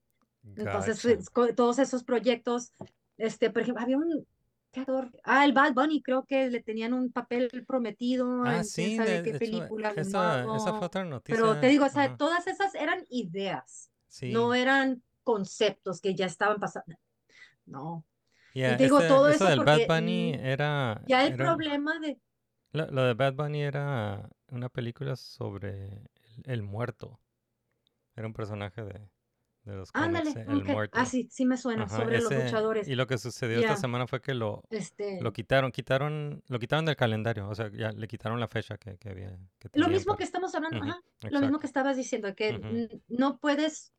Entonces, 0.57 1.03
gotcha. 1.05 1.55
todos 1.55 1.79
esos 1.79 2.05
proyectos, 2.05 2.73
este, 3.17 3.51
por 3.51 3.63
ejemplo, 3.63 3.83
había 3.83 3.97
un 3.99 4.27
creador, 4.71 5.11
ah, 5.25 5.45
el 5.45 5.53
Bad 5.53 5.75
Bunny, 5.75 6.03
creo 6.03 6.25
que 6.25 6.51
le 6.51 6.63
tenían 6.63 6.93
un 6.95 7.13
papel 7.13 7.51
prometido 7.67 8.45
Ah, 8.45 8.57
en 8.57 8.63
quién 8.63 8.65
sí, 8.65 8.97
sabe 8.97 9.11
de, 9.11 9.23
qué 9.23 9.33
de 9.33 9.37
hecho, 9.39 9.39
película, 9.39 9.95
de 9.95 10.03
esa, 10.03 10.45
esa 10.57 10.73
fue 10.73 10.87
otra 10.87 11.05
noticia. 11.05 11.37
Pero 11.37 11.61
te 11.61 11.69
digo, 11.69 11.85
o 11.87 11.89
sea, 11.89 12.05
ajá, 12.05 12.17
todas 12.17 12.47
esas 12.47 12.75
eran 12.75 13.05
ideas, 13.11 13.91
Sí, 14.09 14.33
no 14.33 14.55
eran 14.55 15.03
conceptos 15.25 16.01
que 16.01 16.15
ya 16.15 16.27
estaban 16.27 16.59
pasando. 16.61 16.97
No, 17.67 18.05
yeah, 18.55 18.77
te 18.77 18.85
digo 18.85 18.99
este- 18.99 19.09
todo 19.09 19.29
eso 19.29 19.45
eso 19.45 19.51
del 19.51 19.61
Bad 19.61 19.87
Bunny 19.87 20.33
mm, 20.33 20.45
era... 20.45 21.03
ya 21.07 21.25
el 21.27 21.35
era- 21.35 21.47
problema 21.47 21.99
de, 22.01 22.19
Lo, 22.73 22.87
lo 22.91 23.05
de 23.05 23.15
Bad 23.15 23.35
Bunny 23.35 23.63
era 23.63 24.29
una 24.49 24.69
película 24.69 25.17
sobre 25.17 25.87
el, 25.89 26.11
el 26.45 26.63
muerto. 26.63 27.19
Era 28.15 28.27
un 28.27 28.33
personaje 28.33 28.83
de, 28.83 29.09
de 29.65 29.77
los 29.77 29.91
Ándale, 29.95 30.33
el 30.49 30.65
muerto. 30.65 30.99
Ah, 30.99 31.07
sí, 31.07 31.29
sí 31.31 31.47
me 31.47 31.57
suena, 31.57 31.85
Ajá, 31.85 31.97
sobre 31.97 32.21
los 32.21 32.33
luchadores. 32.33 32.89
Y 32.89 32.95
lo 32.95 33.07
que 33.07 33.19
sucedió 33.19 33.61
esta 33.61 33.77
semana 33.77 34.07
fue 34.07 34.21
que 34.21 34.35
lo, 34.35 34.63
Este, 34.71 35.21
lo 35.21 35.33
quitaron, 35.33 35.73
quitaron, 35.73 36.43
lo 36.49 36.59
quitaron 36.59 36.85
del 36.85 36.97
calendario, 36.97 37.49
o 37.49 37.55
sea, 37.55 37.71
ya 37.73 37.93
le 37.93 38.09
quitaron 38.09 38.41
la 38.41 38.49
fecha 38.49 38.77
que, 38.77 38.99
que 38.99 39.09
había. 39.11 39.39
Que 39.59 39.71
lo 39.75 39.89
mismo 39.89 40.13
para- 40.13 40.19
que 40.19 40.25
estamos 40.25 40.55
hablando, 40.55 40.83
ajá, 40.83 41.01
lo 41.31 41.41
mismo 41.41 41.59
que 41.59 41.67
estabas 41.67 41.97
diciendo, 41.97 42.35
que 42.35 42.89
no 43.09 43.39
puedes, 43.39 43.93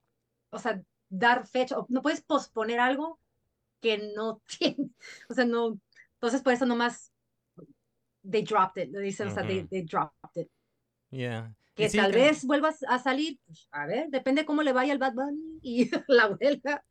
o 0.50 0.60
sea, 0.60 0.82
dar 1.10 1.48
fecha, 1.48 1.78
no 1.90 2.02
puedes 2.02 2.22
posponer 2.22 2.80
algo 2.80 3.20
que 3.82 4.12
no 4.16 4.42
tiene, 4.60 4.90
o 5.30 5.34
sea, 5.34 5.46
no, 5.46 5.80
entonces 6.16 6.42
por 6.42 6.54
eso 6.54 6.66
nomás 6.66 7.12
they 8.30 8.44
dropped 8.44 8.82
it, 8.82 8.96
dicen, 8.96 9.28
o 9.28 9.32
sea, 9.32 9.46
they 9.46 9.82
dropped 9.84 10.36
it. 10.36 10.50
Yeah. 11.10 11.54
Que 11.76 11.90
sí, 11.90 11.98
tal 11.98 12.12
que- 12.12 12.18
vez 12.20 12.46
vuelvas 12.46 12.84
a 12.88 13.00
salir, 13.00 13.40
pues, 13.46 13.68
a 13.72 13.86
ver, 13.88 14.10
depende 14.10 14.46
cómo 14.46 14.62
le 14.64 14.74
vaya 14.74 14.94
al 14.94 15.00
Bad 15.00 15.14
Bunny 15.14 15.60
y 15.62 15.90
la 16.08 16.28
huelga. 16.28 16.84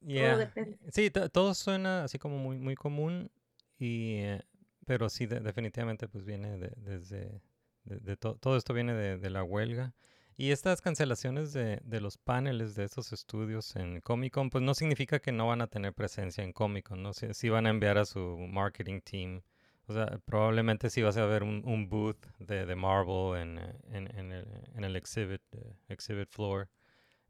Yeah. 0.00 0.36
depende. 0.38 0.78
Sí, 0.92 1.10
to- 1.10 1.28
todo 1.28 1.52
suena 1.54 2.04
así 2.04 2.18
como 2.18 2.38
muy, 2.38 2.58
muy 2.58 2.74
común, 2.74 3.30
y, 3.78 4.14
eh, 4.18 4.42
pero 4.86 5.08
sí, 5.10 5.26
de- 5.26 5.40
definitivamente 5.40 6.08
pues 6.08 6.24
viene 6.24 6.56
de, 6.58 6.72
desde, 6.76 7.42
de, 7.84 7.98
de 8.00 8.16
to- 8.16 8.36
todo 8.36 8.56
esto 8.56 8.72
viene 8.72 8.94
de, 8.94 9.18
de 9.18 9.30
la 9.30 9.42
huelga. 9.44 9.94
Y 10.36 10.52
estas 10.52 10.80
cancelaciones 10.80 11.52
de, 11.52 11.80
de 11.84 12.00
los 12.00 12.16
paneles 12.16 12.74
de 12.74 12.84
estos 12.84 13.12
estudios 13.12 13.76
en 13.76 14.00
Comic 14.00 14.32
Con, 14.32 14.48
pues 14.48 14.64
no 14.64 14.72
significa 14.72 15.18
que 15.18 15.32
no 15.32 15.48
van 15.48 15.60
a 15.60 15.66
tener 15.66 15.92
presencia 15.92 16.42
en 16.42 16.54
Comic 16.54 16.88
Con, 16.88 17.02
¿no? 17.02 17.12
Sí, 17.12 17.26
sí 17.34 17.50
van 17.50 17.66
a 17.66 17.70
enviar 17.70 17.98
a 17.98 18.06
su 18.06 18.38
marketing 18.38 19.00
team. 19.02 19.42
O 19.90 19.92
sea, 19.92 20.20
probablemente 20.24 20.88
sí 20.88 21.02
vas 21.02 21.16
a 21.16 21.26
ver 21.26 21.42
un, 21.42 21.62
un 21.66 21.88
booth 21.88 22.24
de, 22.38 22.64
de 22.64 22.76
Marvel 22.76 23.40
en, 23.40 23.58
en, 23.92 24.16
en 24.16 24.30
el, 24.30 24.46
en 24.76 24.84
el 24.84 24.94
exhibit, 24.94 25.42
eh, 25.50 25.74
exhibit 25.88 26.28
floor. 26.28 26.68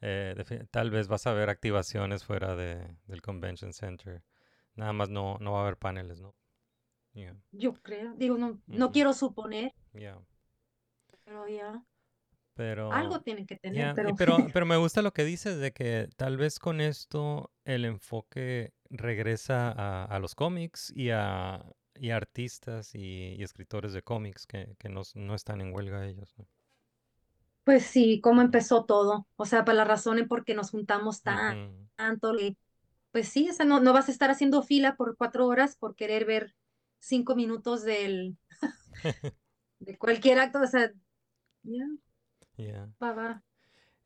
Eh, 0.02 0.34
tal 0.70 0.90
vez 0.90 1.08
vas 1.08 1.26
a 1.26 1.32
ver 1.32 1.48
activaciones 1.48 2.22
fuera 2.22 2.56
de, 2.56 2.86
del 3.06 3.22
convention 3.22 3.72
center. 3.72 4.22
Nada 4.74 4.92
más 4.92 5.08
no, 5.08 5.38
no 5.40 5.52
va 5.52 5.60
a 5.60 5.62
haber 5.62 5.78
paneles, 5.78 6.20
¿no? 6.20 6.34
Yeah, 7.14 7.34
Yo 7.50 7.72
creo, 7.72 8.12
digo, 8.12 8.36
no, 8.36 8.60
no 8.66 8.92
quiero 8.92 9.14
suponer, 9.14 9.72
yeah. 9.94 10.20
pero 11.24 11.48
ya, 11.48 11.82
Pero, 12.52 12.92
algo 12.92 13.22
tienen 13.22 13.46
que 13.46 13.56
tener, 13.56 13.76
yeah, 13.76 13.94
pero, 13.94 14.14
pero, 14.16 14.36
pero 14.52 14.66
me 14.66 14.76
gusta 14.76 15.00
lo 15.00 15.12
que 15.14 15.24
dices 15.24 15.58
de 15.58 15.72
que 15.72 16.10
tal 16.16 16.36
vez 16.36 16.58
con 16.58 16.82
esto 16.82 17.50
el 17.64 17.86
enfoque 17.86 18.74
regresa 18.90 19.72
a, 19.72 20.04
a 20.04 20.18
los 20.18 20.34
cómics 20.34 20.92
y 20.94 21.10
a, 21.10 21.64
y 22.00 22.10
artistas 22.12 22.94
y, 22.94 23.34
y 23.38 23.42
escritores 23.44 23.92
de 23.92 24.02
cómics 24.02 24.46
que, 24.46 24.76
que 24.78 24.88
no, 24.88 25.02
están 25.34 25.60
en 25.60 25.74
huelga 25.74 26.06
ellos. 26.08 26.34
¿no? 26.38 26.46
pues 27.64 27.84
sí, 27.86 28.20
cómo 28.22 28.42
empezó 28.42 28.84
todo, 28.84 29.26
o 29.36 29.44
sea, 29.46 29.64
por 29.64 29.74
la 29.74 29.84
razón 29.84 30.18
en 30.18 30.28
por 30.28 30.44
qué 30.44 30.54
nos 30.54 30.70
juntamos 30.70 31.22
tan, 31.22 31.54
Ujú. 31.54 31.88
tanto, 31.96 32.32
pues 33.12 33.28
sí, 33.28 33.48
o 33.50 33.52
sea, 33.54 33.66
no, 33.66 33.80
no 33.80 33.92
vas 33.92 34.08
a 34.08 34.12
estar 34.12 34.30
haciendo 34.30 34.62
fila 34.62 34.96
por 34.96 35.16
cuatro 35.16 35.46
horas 35.46 35.76
por 35.76 35.96
querer 35.96 36.24
ver 36.26 36.54
cinco 37.00 37.36
minutos 37.36 37.84
del, 37.84 38.38
de 39.80 39.98
cualquier 39.98 40.38
acto, 40.38 40.60
o 40.60 40.66
sea, 40.66 40.92
ya, 41.64 41.84
Yeah. 42.56 42.86
va, 43.00 43.12
va. 43.16 43.28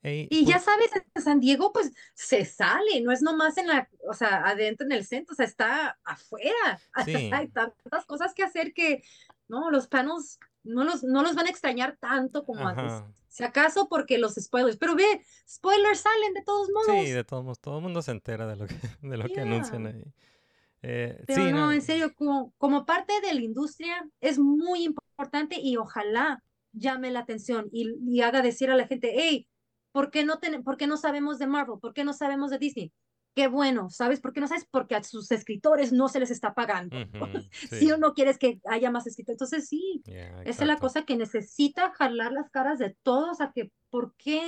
Ey, 0.05 0.29
Y 0.31 0.45
ya 0.45 0.55
pues- 0.57 0.65
sabes, 0.65 0.91
en 1.15 1.23
San 1.23 1.41
Diego, 1.41 1.73
pues 1.73 1.91
se 2.15 2.45
sale, 2.45 3.01
no 3.03 3.11
es 3.11 3.23
nomás 3.23 3.57
en 3.57 3.67
la, 3.69 3.89
o 4.09 4.13
sea, 4.13 4.47
adentro 4.47 4.85
en 4.87 4.93
el 4.93 5.05
centro, 5.05 5.33
o 5.33 5.37
sea, 5.37 5.47
está 5.47 5.99
afuera. 6.05 6.79
Sí. 7.07 7.31
Hay 7.33 7.49
tantas 7.49 8.05
cosas 8.07 8.35
que 8.35 8.43
hacer 8.45 8.73
que, 8.75 9.03
no, 9.49 9.71
los 9.71 9.89
panos 9.89 10.39
no 10.63 10.85
los, 10.85 11.03
no 11.05 11.23
los 11.23 11.35
van 11.35 11.47
a 11.47 11.51
extrañar 11.51 11.97
tanto 11.99 12.45
como 12.45 12.67
antes. 12.69 12.93
Ajá. 12.93 13.11
Si 13.29 13.43
acaso 13.45 13.89
porque 13.89 14.17
los 14.19 14.35
spoilers, 14.35 14.77
pero 14.77 14.95
ve, 14.95 15.23
spoilers 15.49 16.01
salen 16.01 16.35
de 16.35 16.43
todos 16.43 16.69
modos. 16.71 17.05
Sí, 17.05 17.11
de 17.11 17.25
todos 17.25 17.43
modos, 17.43 17.61
todo 17.61 17.79
el 17.79 17.83
mundo 17.83 18.01
se 18.01 18.13
entera 18.13 18.47
de 18.47 18.57
lo 18.57 18.67
que, 18.67 18.75
de 19.03 19.17
lo 19.17 19.27
que 19.29 19.41
anuncian 19.41 19.83
Yeah. 19.83 19.91
ahí. 19.93 20.05
Eh, 20.87 21.25
Pero 21.27 21.45
sí, 21.47 21.53
no, 21.53 21.73
en 21.73 21.81
serio, 21.83 22.15
como, 22.15 22.53
como 22.59 22.85
parte 22.85 23.13
de 23.23 23.33
la 23.33 23.41
industria 23.41 24.07
es 24.21 24.39
muy 24.39 24.85
importante 24.85 25.59
y 25.59 25.79
ojalá 25.79 26.43
llame 26.73 27.11
la 27.11 27.21
atención 27.21 27.69
y, 27.73 27.95
y 28.07 28.21
haga 28.21 28.43
decir 28.43 28.71
a 28.71 28.77
la 28.77 28.87
gente, 28.87 29.13
hey, 29.15 29.49
¿por 29.95 30.11
qué, 30.11 30.25
no 30.25 30.41
ten- 30.41 30.65
¿por 30.65 30.77
qué 30.77 30.89
no 30.89 30.97
sabemos 30.97 31.39
de 31.39 31.47
Marvel? 31.47 31.79
¿Por 31.81 31.95
qué 31.95 32.03
no 32.05 32.13
sabemos 32.13 32.51
de 32.51 32.59
Disney? 32.59 32.93
Qué 33.37 33.47
bueno, 33.49 33.91
¿sabes 33.91 34.21
por 34.21 34.33
qué 34.33 34.41
no 34.41 34.49
sabes? 34.49 34.67
Porque 34.71 34.97
a 34.97 35.03
sus 35.05 35.31
escritores 35.31 35.93
no 35.93 36.09
se 36.09 36.19
les 36.21 36.31
está 36.33 36.53
pagando. 36.55 36.97
Ujú, 36.97 37.25
Si 37.53 37.69
sí, 37.79 37.93
o 37.93 37.97
no 37.99 38.13
quieres 38.15 38.39
que 38.39 38.61
haya 38.69 38.91
más 38.91 39.07
escritores. 39.07 39.37
Entonces 39.37 39.69
sí, 39.69 40.03
yeah, 40.07 40.43
esa 40.43 40.65
es 40.65 40.69
la 40.69 40.79
cosa 40.79 41.05
que 41.05 41.17
necesita 41.17 41.93
jalar 41.93 42.33
las 42.33 42.51
caras 42.51 42.79
de 42.81 42.97
todos 43.05 43.41
a 43.41 43.53
que, 43.53 43.71
¿por 43.91 44.15
qué 44.17 44.43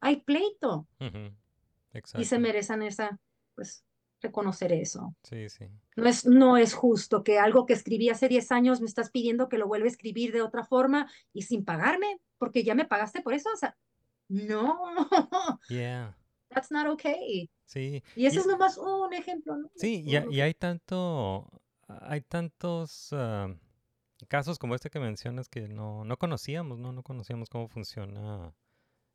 hay 0.00 0.22
pleito? 0.22 0.88
Ujú, 1.00 1.36
Y 2.16 2.24
se 2.24 2.38
merecen 2.38 2.82
esa, 2.82 3.18
pues, 3.54 3.84
reconocer 4.20 4.72
eso. 4.72 5.14
Sí, 5.22 5.48
sí. 5.48 5.66
No 5.96 6.06
es, 6.08 6.26
no 6.26 6.56
es 6.58 6.74
justo 6.74 7.22
que 7.24 7.38
algo 7.38 7.64
que 7.66 7.72
escribí 7.72 8.10
hace 8.10 8.28
10 8.28 8.52
años 8.52 8.80
me 8.80 8.86
estás 8.86 9.10
pidiendo 9.10 9.48
que 9.48 9.56
lo 9.58 9.66
vuelva 9.66 9.86
a 9.86 9.88
escribir 9.88 10.32
de 10.32 10.42
otra 10.42 10.64
forma 10.64 11.10
y 11.32 11.42
sin 11.42 11.64
pagarme, 11.64 12.20
porque 12.38 12.64
ya 12.64 12.74
me 12.74 12.84
pagaste 12.84 13.22
por 13.22 13.32
eso. 13.32 13.48
O 13.52 13.56
sea, 13.56 13.76
no, 14.28 14.78
Yeah, 15.68 16.12
that's 16.50 16.70
not 16.70 16.86
okay. 16.88 17.50
sí. 17.66 18.02
Y 18.14 18.26
ese 18.26 18.36
Y- 18.36 18.40
es 18.40 18.46
nomás 18.46 18.78
un 18.78 19.12
ejemplo, 19.12 19.56
¿no? 19.56 19.70
Sí, 19.76 20.04
y, 20.06 20.34
y 20.34 20.40
hay 20.40 20.54
tanto, 20.54 21.50
hay 21.88 22.20
tantos 22.22 23.10
ah, 23.12 23.48
casos 24.28 24.58
como 24.58 24.74
este 24.74 24.90
que 24.90 24.98
mencionas 25.00 25.48
que 25.48 25.68
no, 25.68 26.04
no 26.04 26.16
conocíamos, 26.16 26.78
¿no? 26.78 26.92
No 26.92 27.02
conocíamos 27.02 27.48
cómo 27.50 27.68
funciona 27.68 28.54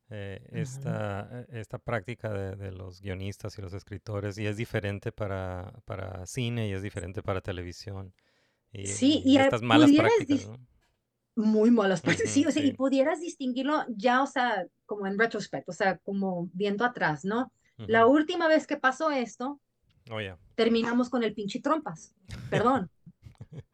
eh, 0.09 0.45
esta, 0.51 1.29
eh, 1.31 1.45
esta 1.59 1.79
práctica 1.79 2.31
de, 2.31 2.55
de 2.55 2.71
los 2.71 3.01
guionistas 3.01 3.57
y 3.57 3.61
los 3.61 3.73
escritores 3.73 4.37
y 4.37 4.45
es 4.45 4.57
diferente 4.57 5.11
para, 5.11 5.73
para 5.85 6.25
cine 6.25 6.67
y 6.67 6.73
es 6.73 6.81
diferente 6.81 7.23
para 7.23 7.41
televisión. 7.41 8.13
Y, 8.73 8.87
Sí, 8.87 9.21
y, 9.25 9.37
eh, 9.37 9.41
estas 9.41 9.61
malas 9.61 9.91
prácticas, 9.91 10.47
¿no? 10.47 10.59
Muy 11.35 11.71
malas 11.71 12.01
Ujú, 12.03 12.13
sí, 12.27 12.45
o 12.45 12.51
sea, 12.51 12.61
y 12.63 12.67
sí. 12.71 12.73
pudieras 12.73 13.21
distinguirlo 13.21 13.85
ya, 13.89 14.21
o 14.21 14.27
sea, 14.27 14.65
como 14.85 15.07
en 15.07 15.17
retrospecto, 15.17 15.71
o 15.71 15.73
sea, 15.73 15.97
como 15.99 16.49
viendo 16.53 16.83
atrás, 16.83 17.23
¿no? 17.23 17.51
La 17.77 18.05
Ujú. 18.05 18.15
última 18.17 18.47
vez 18.47 18.67
que 18.67 18.77
pasó 18.77 19.11
esto, 19.11 19.59
Oh, 20.11 20.19
yeah. 20.19 20.37
terminamos 20.55 21.09
con 21.09 21.23
el 21.23 21.33
pinche 21.33 21.61
trompas, 21.61 22.13
perdón. 22.49 22.89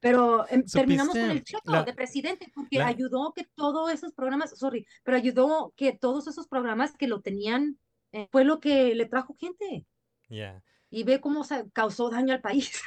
Pero 0.00 0.46
em, 0.48 0.64
terminamos 0.64 1.14
con 1.16 1.24
el 1.30 1.38
¿Supiste 1.38 1.56
cheto 1.56 1.72
la- 1.72 1.82
de 1.82 1.92
presidente 1.92 2.52
porque 2.54 2.78
la- 2.78 2.86
ayudó 2.86 3.32
que 3.34 3.48
todos 3.56 3.90
esos 3.92 4.12
programas, 4.12 4.56
sorry, 4.56 4.86
pero 5.02 5.16
ayudó 5.16 5.72
que 5.76 5.92
todos 5.92 6.28
esos 6.28 6.46
programas 6.46 6.92
que 6.96 7.08
lo 7.08 7.20
tenían, 7.20 7.78
eh, 8.12 8.28
fue 8.30 8.44
lo 8.44 8.60
que 8.60 8.94
le 8.94 9.06
trajo 9.06 9.34
gente. 9.40 9.86
Yeah, 10.28 10.62
Y 10.90 11.02
ve 11.04 11.20
cómo 11.20 11.42
se 11.42 11.68
causó 11.72 12.10
daño 12.10 12.32
al 12.34 12.40
país. 12.40 12.80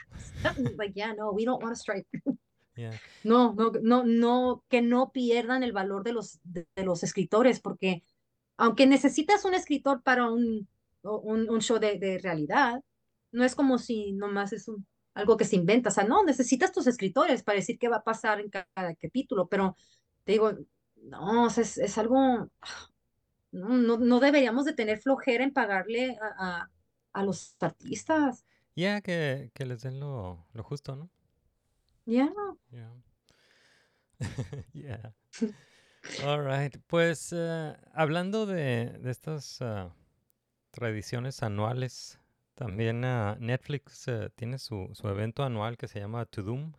like, 0.77 0.93
yeah, 0.93 1.13
no, 1.13 1.31
we 1.31 1.43
don't 1.43 1.61
want 1.61 1.75
to 1.75 1.79
strike. 1.79 2.07
Yeah. 2.81 2.99
No, 3.23 3.53
no, 3.53 3.71
no, 3.81 4.03
no, 4.03 4.63
que 4.69 4.81
no 4.81 5.11
pierdan 5.11 5.63
el 5.63 5.73
valor 5.73 6.03
de 6.03 6.13
los, 6.13 6.39
de, 6.43 6.67
de 6.75 6.83
los 6.83 7.03
escritores, 7.03 7.59
porque 7.59 8.03
aunque 8.57 8.87
necesitas 8.87 9.45
un 9.45 9.53
escritor 9.53 10.01
para 10.03 10.31
un, 10.31 10.67
un, 11.03 11.49
un 11.49 11.61
show 11.61 11.79
de, 11.79 11.99
de 11.99 12.17
realidad, 12.19 12.83
no 13.31 13.43
es 13.43 13.55
como 13.55 13.77
si 13.77 14.13
nomás 14.13 14.53
es 14.53 14.67
un, 14.67 14.85
algo 15.13 15.37
que 15.37 15.45
se 15.45 15.55
inventa, 15.55 15.89
o 15.89 15.91
sea, 15.91 16.03
no, 16.03 16.23
necesitas 16.23 16.71
tus 16.71 16.87
escritores 16.87 17.43
para 17.43 17.57
decir 17.57 17.77
qué 17.79 17.89
va 17.89 17.97
a 17.97 18.03
pasar 18.03 18.39
en 18.39 18.49
ca- 18.49 18.67
cada, 18.73 18.95
capítulo, 18.95 19.47
pero 19.47 19.75
te 20.23 20.33
digo, 20.33 20.53
no, 20.95 21.47
es, 21.47 21.77
es 21.77 21.97
algo, 21.97 22.49
no, 23.51 23.69
no, 23.69 23.97
no 23.97 24.19
deberíamos 24.19 24.65
de 24.65 24.73
tener 24.73 24.99
flojera 24.99 25.43
en 25.43 25.53
pagarle 25.53 26.17
a, 26.21 26.61
a, 26.61 26.71
a 27.13 27.23
los 27.23 27.55
artistas, 27.59 28.45
Yeah, 28.73 29.01
que, 29.01 29.51
que 29.53 29.65
les 29.65 29.81
den 29.81 29.99
lo, 29.99 30.47
lo 30.53 30.63
justo, 30.63 30.95
¿no? 30.95 31.09
Ya, 32.05 32.29
Yeah. 32.71 32.91
yeah. 34.73 35.11
All 36.23 36.41
right. 36.43 36.75
Pues 36.87 37.31
eh, 37.33 37.75
hablando 37.93 38.45
de, 38.45 38.97
de 38.99 39.11
estas 39.11 39.61
ah, 39.61 39.93
tradiciones 40.71 41.43
anuales, 41.43 42.19
también 42.55 43.03
ah, 43.05 43.37
Netflix 43.39 44.07
eh, 44.07 44.29
tiene 44.35 44.57
su, 44.57 44.89
su 44.93 45.07
evento 45.07 45.43
anual 45.43 45.77
que 45.77 45.87
se 45.87 45.99
llama 45.99 46.25
To 46.25 46.43
Doom. 46.43 46.73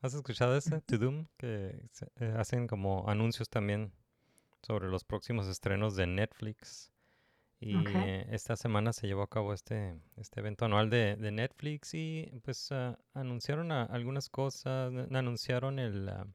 ¿Has 0.00 0.14
escuchado 0.14 0.56
ese? 0.56 0.80
To 0.80 0.98
Doom, 0.98 1.26
que 1.36 1.88
eh, 2.16 2.34
hacen 2.36 2.66
como 2.66 3.08
anuncios 3.08 3.48
también 3.48 3.92
sobre 4.62 4.88
los 4.88 5.04
próximos 5.04 5.46
estrenos 5.46 5.94
de 5.96 6.06
Netflix. 6.06 6.92
Y 7.64 7.76
eh, 7.94 8.26
esta 8.30 8.56
semana 8.56 8.92
se 8.92 9.06
llevó 9.06 9.22
a 9.22 9.30
cabo 9.30 9.52
este, 9.54 9.96
este 10.16 10.40
evento 10.40 10.64
anual 10.64 10.90
de, 10.90 11.14
de 11.16 11.30
Netflix 11.30 11.94
y 11.94 12.28
pues 12.42 12.72
ah, 12.72 12.98
anunciaron 13.14 13.70
a- 13.70 13.84
algunas 13.84 14.28
cosas, 14.28 14.92
anunciaron 15.12 15.78
el... 15.78 16.08
ah, 16.08 16.26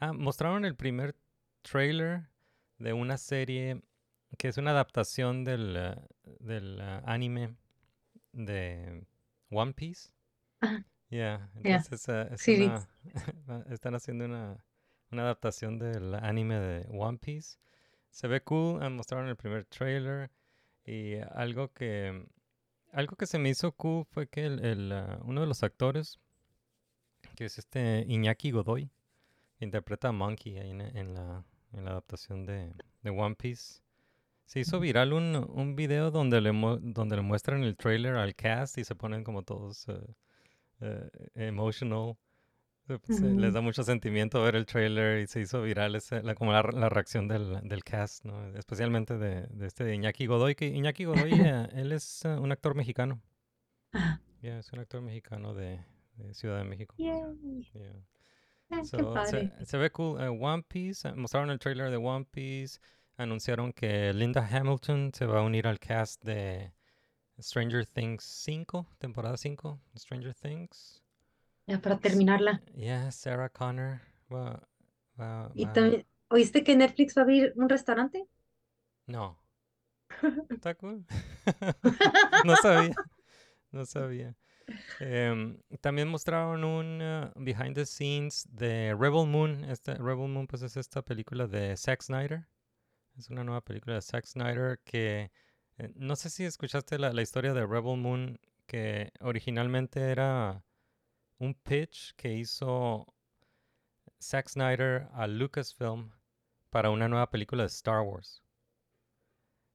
ah, 0.00 0.12
mostraron 0.12 0.64
el 0.64 0.74
primer 0.74 1.14
trailer 1.62 2.28
de 2.78 2.92
una 2.92 3.16
serie 3.16 3.82
que 4.38 4.48
es 4.48 4.56
una 4.58 4.72
adaptación 4.72 5.44
del, 5.44 5.76
ah, 5.76 6.02
del 6.40 6.80
anime 7.04 7.54
de 8.32 9.04
One 9.50 9.72
Piece. 9.74 10.10
Yeah, 11.10 11.48
entonces 11.56 12.08
ah, 12.08 12.28
es 12.32 12.40
una- 12.66 12.88
están 13.70 13.94
haciendo 13.94 14.24
una 14.24 14.64
una 15.12 15.22
adaptación 15.22 15.78
del 15.80 16.14
anime 16.14 16.60
de 16.60 16.86
One 16.90 17.18
Piece. 17.18 17.58
Se 18.10 18.28
ve 18.28 18.42
cool, 18.42 18.88
mostraron 18.90 19.28
el 19.28 19.34
primer 19.36 19.64
trailer 19.64 20.30
y 20.90 21.20
algo 21.34 21.72
que 21.72 22.24
algo 22.92 23.16
que 23.16 23.26
se 23.26 23.38
me 23.38 23.50
hizo 23.50 23.70
cool 23.72 24.04
fue 24.06 24.26
que 24.28 24.46
el, 24.46 24.64
el, 24.64 24.92
ah, 24.92 25.20
uno 25.24 25.40
de 25.40 25.46
los 25.46 25.62
actores, 25.62 26.18
que 27.36 27.44
es 27.44 27.58
este 27.58 28.04
Iñaki 28.08 28.50
Godoy, 28.50 28.90
que 29.56 29.64
interpreta 29.64 30.08
a 30.08 30.12
Monkey 30.12 30.58
ahí 30.58 30.70
en, 30.70 30.80
en 30.80 31.14
la, 31.14 31.44
en 31.72 31.84
la 31.84 31.92
adaptación 31.92 32.46
de, 32.46 32.72
de 33.02 33.10
One 33.10 33.36
Piece. 33.36 33.82
Se 34.46 34.58
hizo 34.58 34.80
viral 34.80 35.12
un, 35.12 35.36
un 35.36 35.76
video 35.76 36.10
donde 36.10 36.40
le, 36.40 36.50
donde 36.50 37.14
le 37.16 37.22
muestran 37.22 37.62
el 37.62 37.76
trailer 37.76 38.16
al 38.16 38.34
cast 38.34 38.78
y 38.78 38.84
se 38.84 38.96
ponen 38.96 39.22
como 39.22 39.42
todos 39.42 39.86
eh, 40.80 41.10
emotional. 41.36 42.16
Se- 43.14 43.30
les 43.40 43.54
da 43.54 43.60
mucho 43.60 43.82
sentimiento 43.84 44.42
ver 44.42 44.56
el 44.56 44.66
trailer 44.66 45.20
y 45.20 45.26
se 45.26 45.40
hizo 45.40 45.62
viral 45.62 45.94
ese- 45.94 46.22
la, 46.22 46.34
como 46.34 46.52
la, 46.52 46.62
la 46.62 46.88
reacción 46.88 47.28
del, 47.28 47.60
del 47.68 47.84
cast, 47.84 48.24
¿no? 48.24 48.48
especialmente 48.56 49.16
de, 49.18 49.46
de 49.46 49.66
este 49.66 49.94
Iñaki 49.94 50.26
Godoy, 50.26 50.54
que 50.54 50.66
Iñaki 50.66 51.04
Godoy, 51.04 51.30
eh, 51.32 51.68
él 51.74 51.92
es 51.92 52.24
eh, 52.24 52.28
un 52.36 52.50
actor 52.52 52.74
mexicano. 52.74 53.20
Ah, 53.92 54.20
es 54.42 54.72
un 54.72 54.80
actor 54.80 55.02
mexicano 55.02 55.54
de, 55.54 55.84
de 56.16 56.34
Ciudad 56.34 56.58
de 56.58 56.64
México. 56.64 56.94
Yeah. 57.72 57.92
Ah, 58.70 58.84
So, 58.84 58.98
se, 59.64 59.76
ve 59.78 59.90
cool. 59.90 60.20
Eh, 60.20 60.28
One 60.28 60.62
Piece, 60.62 61.12
mostraron 61.14 61.50
el 61.50 61.58
trailer 61.58 61.90
de 61.90 61.96
One 61.96 62.24
Piece. 62.30 62.78
Anunciaron 63.16 63.72
que 63.72 64.12
Linda 64.14 64.48
Hamilton 64.50 65.10
se 65.12 65.26
va 65.26 65.40
a 65.40 65.42
unir 65.42 65.66
al 65.66 65.78
cast 65.78 66.22
de 66.24 66.72
Stranger 67.38 67.84
Things 67.84 68.24
5, 68.24 68.86
temporada 68.98 69.36
5, 69.36 69.78
Stranger 69.96 70.34
Things. 70.34 70.99
Ya 71.70 71.80
para 71.80 71.98
terminarla. 71.98 72.60
Yeah, 72.74 73.12
Sarah 73.12 73.48
Connor 73.48 74.00
va, 74.32 74.68
va- 75.18 75.52
Y 75.54 75.66
también, 75.66 76.04
¿oíste 76.28 76.64
que 76.64 76.74
Netflix 76.74 77.16
va 77.16 77.22
a 77.22 77.22
abrir 77.22 77.52
un 77.54 77.68
restaurante? 77.68 78.26
No. 79.06 79.40
Está 80.50 80.74
cool. 80.74 81.06
no 82.44 82.56
sabía. 82.56 82.94
No 83.70 83.86
sabía. 83.86 84.34
Em, 84.98 85.60
también 85.80 86.08
mostraron 86.08 86.64
un 86.64 87.00
uh, 87.00 87.30
behind 87.36 87.76
the 87.76 87.86
scenes 87.86 88.48
de 88.50 88.96
Rebel 88.98 89.28
Moon. 89.28 89.62
Este, 89.64 89.94
Rebel 89.94 90.28
Moon 90.28 90.48
pues 90.48 90.62
es 90.62 90.76
esta 90.76 91.02
película 91.02 91.46
de 91.46 91.76
Zack 91.76 92.02
Snyder. 92.02 92.48
Es 93.16 93.30
una 93.30 93.44
nueva 93.44 93.60
película 93.60 93.94
de 93.94 94.02
Zack 94.02 94.26
Snyder 94.26 94.80
que 94.84 95.30
eh, 95.78 95.92
no 95.94 96.16
sé 96.16 96.30
si 96.30 96.44
escuchaste 96.44 96.98
la, 96.98 97.12
la 97.12 97.22
historia 97.22 97.54
de 97.54 97.64
Rebel 97.64 97.96
Moon 97.96 98.40
que 98.66 99.12
originalmente 99.20 100.00
era 100.00 100.64
un 101.40 101.54
pitch 101.54 102.14
que 102.16 102.32
hizo 102.34 103.06
Zack 104.20 104.48
Snyder 104.48 105.08
a 105.14 105.26
Lucasfilm 105.26 106.12
para 106.70 106.90
una 106.90 107.08
nueva 107.08 107.30
película 107.30 107.64
de 107.64 107.68
Star 107.68 108.02
Wars. 108.02 108.42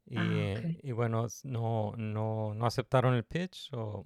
Y, 0.08 0.18
Ah, 0.18 0.24
eh, 0.32 0.80
y 0.84 0.92
bueno, 0.92 1.28
no, 1.44 1.94
no, 1.98 2.54
no 2.54 2.66
aceptaron 2.66 3.16
el 3.16 3.26
pitch 3.26 3.74
o- 3.74 4.06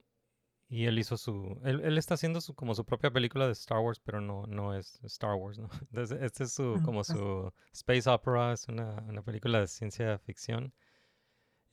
y 0.69 0.85
él 0.85 0.99
hizo 0.99 1.17
su... 1.17 1.59
Él, 1.65 1.81
él 1.83 1.97
está 1.97 2.15
haciendo 2.15 2.41
su, 2.41 2.55
como 2.55 2.75
su 2.75 2.85
propia 2.85 3.11
película 3.11 3.47
de 3.47 3.53
Star 3.53 3.79
Wars, 3.79 3.99
pero 3.99 4.21
no, 4.21 4.45
no 4.47 4.75
es 4.75 4.99
Star 5.05 5.35
Wars, 5.35 5.59
¿no? 5.59 5.69
Entonces, 5.91 6.21
este 6.21 6.45
es 6.45 6.53
su, 6.53 6.79
Ah, 6.79 6.81
como 6.83 7.01
ah. 7.01 7.03
su 7.03 7.53
space 7.73 8.09
opera, 8.09 8.53
es 8.53 8.67
una, 8.69 8.95
una 9.07 9.21
película 9.23 9.59
de 9.61 9.67
ciencia 9.67 10.17
ficción 10.19 10.73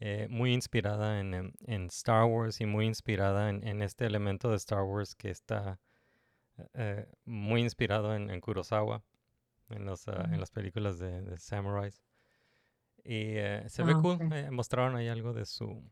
eh, 0.01 0.27
muy 0.31 0.53
inspirada 0.53 1.21
en, 1.21 1.53
en 1.67 1.87
Star 1.87 2.25
Wars 2.25 2.61
y 2.61 2.67
muy 2.67 2.87
inspirada 2.87 3.49
en, 3.51 3.67
en 3.67 3.83
este 3.83 4.07
elemento 4.07 4.51
de 4.51 4.57
Star 4.57 4.83
Wars 4.83 5.15
que 5.15 5.31
está 5.31 5.79
eh, 6.75 7.07
muy 7.25 7.61
inspirado 7.63 8.15
en, 8.15 8.31
en 8.31 8.41
Kurosawa, 8.41 9.03
en, 9.71 9.85
los, 9.85 10.07
ah, 10.09 10.29
en 10.33 10.41
las 10.41 10.51
películas 10.51 10.99
de, 10.99 11.23
de 11.23 11.39
samuráis. 11.39 12.03
Y 13.05 13.37
eh, 13.37 13.65
se 13.69 13.83
ve 13.85 13.93
Ah, 13.95 14.01
cool, 14.03 14.15
ok. 14.17 14.33
eh, 14.33 14.51
mostraron 14.51 14.97
ahí 14.97 15.09
algo 15.09 15.33
de 15.33 15.45
su, 15.47 15.83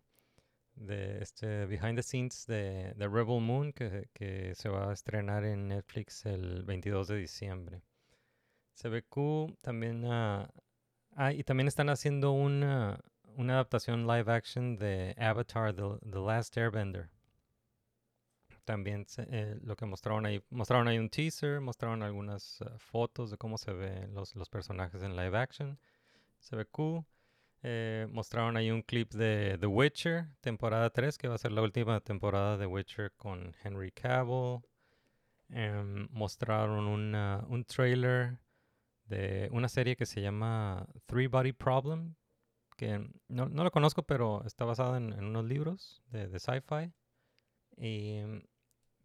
de 0.75 1.23
este 1.23 1.67
behind 1.67 1.97
the 1.97 2.03
scenes 2.03 2.47
de, 2.47 2.93
de 2.97 3.09
Rebel 3.09 3.40
Moon 3.40 3.73
que, 3.73 4.09
que 4.12 4.55
se 4.55 4.69
va 4.69 4.90
a 4.90 4.93
estrenar 4.93 5.45
en 5.45 5.69
Netflix 5.69 6.27
el 6.27 6.64
22 6.64 7.09
de 7.09 7.17
diciembre. 7.17 7.83
Se 8.75 8.88
ve 8.88 9.03
cool, 9.05 9.57
también, 9.62 10.05
ah, 10.07 10.51
ah, 11.14 11.33
y 11.33 11.45
también 11.45 11.69
están 11.69 11.88
haciendo 11.90 12.33
una, 12.33 12.99
una 13.37 13.55
adaptación 13.55 14.07
live 14.07 14.31
action 14.33 14.77
de 14.77 15.14
Avatar, 15.18 15.75
The, 15.75 15.83
The 16.11 16.18
Last 16.18 16.57
Airbender. 16.57 17.09
También 18.64 19.05
eh, 19.18 19.59
lo 19.62 19.77
que 19.77 19.85
mostraron 19.85 20.25
ahí, 20.25 20.42
mostraron 20.51 20.88
ahí 20.88 20.99
un 20.99 21.11
teaser, 21.11 21.61
mostraron 21.61 22.03
algunas 22.03 22.62
ah, 22.62 22.73
fotos 22.79 23.31
de 23.31 23.37
cómo 23.37 23.59
se 23.59 23.73
ven 23.73 24.14
los, 24.14 24.35
los 24.35 24.49
personajes 24.49 25.03
en 25.03 25.16
live 25.16 25.37
action. 25.37 25.79
Se 26.38 26.57
ve 26.57 26.64
cool. 26.66 27.05
Eh, 27.62 28.07
mostraron 28.11 28.57
ahí 28.57 28.70
un 28.70 28.83
clip 28.83 29.12
de 29.12 29.57
The 29.59 29.66
Witcher, 29.66 30.27
temporada 30.40 30.90
3, 30.90 31.16
que 31.18 31.29
va 31.29 31.35
a 31.35 31.38
ser 31.38 31.53
la 31.53 31.62
última 31.62 32.01
temporada 32.01 32.57
de 32.57 32.66
Witcher 32.66 33.12
con 33.16 33.55
Henry 33.62 33.90
Cavill. 33.90 34.61
Em, 35.51 36.09
mostraron 36.11 36.87
una- 36.87 37.44
un 37.49 37.64
trailer 37.64 38.38
de 39.07 39.49
una 39.53 39.68
serie 39.68 39.94
que 39.97 40.07
se 40.07 40.23
llama 40.23 40.87
Three 41.07 41.27
Body 41.27 41.53
Problem, 41.53 42.14
que 42.77 42.99
no, 43.29 43.49
no 43.49 43.65
lo 43.65 43.71
conozco, 43.71 44.03
pero 44.03 44.45
está 44.45 44.65
basada 44.65 44.97
en, 44.99 45.13
en 45.13 45.25
unos 45.25 45.45
libros 45.45 46.03
de, 46.11 46.29
de 46.29 46.39
sci-fi. 46.39 46.93
Y 47.77 48.21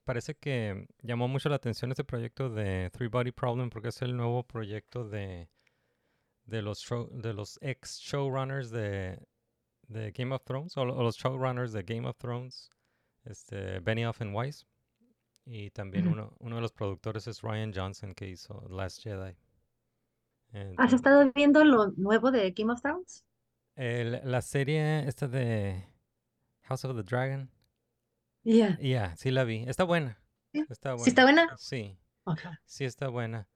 parece 0.04 0.36
que 0.36 0.88
llamó 1.02 1.28
mucho 1.28 1.50
la 1.50 1.56
atención 1.56 1.92
este 1.92 2.04
proyecto 2.04 2.50
de 2.50 2.90
Three 2.92 3.08
Body 3.10 3.32
Problem 3.32 3.70
porque 3.70 3.90
es 3.90 4.02
el 4.02 4.16
nuevo 4.16 4.44
proyecto 4.44 5.08
de, 5.08 5.50
de 6.46 6.62
los, 6.62 6.80
show- 6.80 7.10
de 7.12 7.34
los 7.34 7.58
ex 7.62 8.00
showrunners 8.00 8.70
de, 8.72 9.20
de 9.88 10.12
Game 10.12 10.34
of 10.34 10.44
Thrones, 10.44 10.76
o, 10.78 10.86
lo- 10.86 10.96
o 10.96 11.04
los 11.04 11.18
showrunners 11.18 11.72
de 11.72 11.84
Game 11.84 12.08
of 12.08 12.18
Thrones, 12.18 12.70
este, 13.24 13.80
Benioff 13.80 14.22
and 14.22 14.36
Weiss. 14.36 14.66
Y 15.46 15.72
también 15.72 16.08
uno, 16.08 16.36
uno 16.40 16.58
de 16.58 16.62
los 16.62 16.72
productores 16.72 17.26
es 17.28 17.42
Ryan 17.42 17.74
Johnson, 17.74 18.14
que 18.14 18.28
hizo 18.30 18.68
Last 18.70 19.02
Jedi. 19.02 19.36
¿Has 20.78 20.94
estado 20.94 21.32
viendo 21.34 21.64
lo 21.64 21.92
nuevo 21.98 22.30
de 22.32 22.52
Game 22.52 22.72
of 22.72 22.82
Thrones? 22.82 23.24
El- 23.80 24.22
la 24.24 24.42
serie 24.42 25.08
esta 25.08 25.28
de 25.28 25.86
House 26.64 26.86
of 26.86 26.96
the 26.96 27.04
Dragon. 27.04 27.50
Yeah. 28.44 28.78
Ya, 28.82 29.16
sí 29.16 29.32
la 29.32 29.44
vi. 29.44 29.64
Está 29.68 29.84
buena. 29.84 30.18
Sí. 30.54 30.66
Está 30.70 30.98
¿Sí 30.98 31.10
está 31.10 31.24
buena? 31.24 31.48
Sí, 31.58 31.98
sí 32.66 32.86
está 32.86 33.08
buena. 33.10 33.48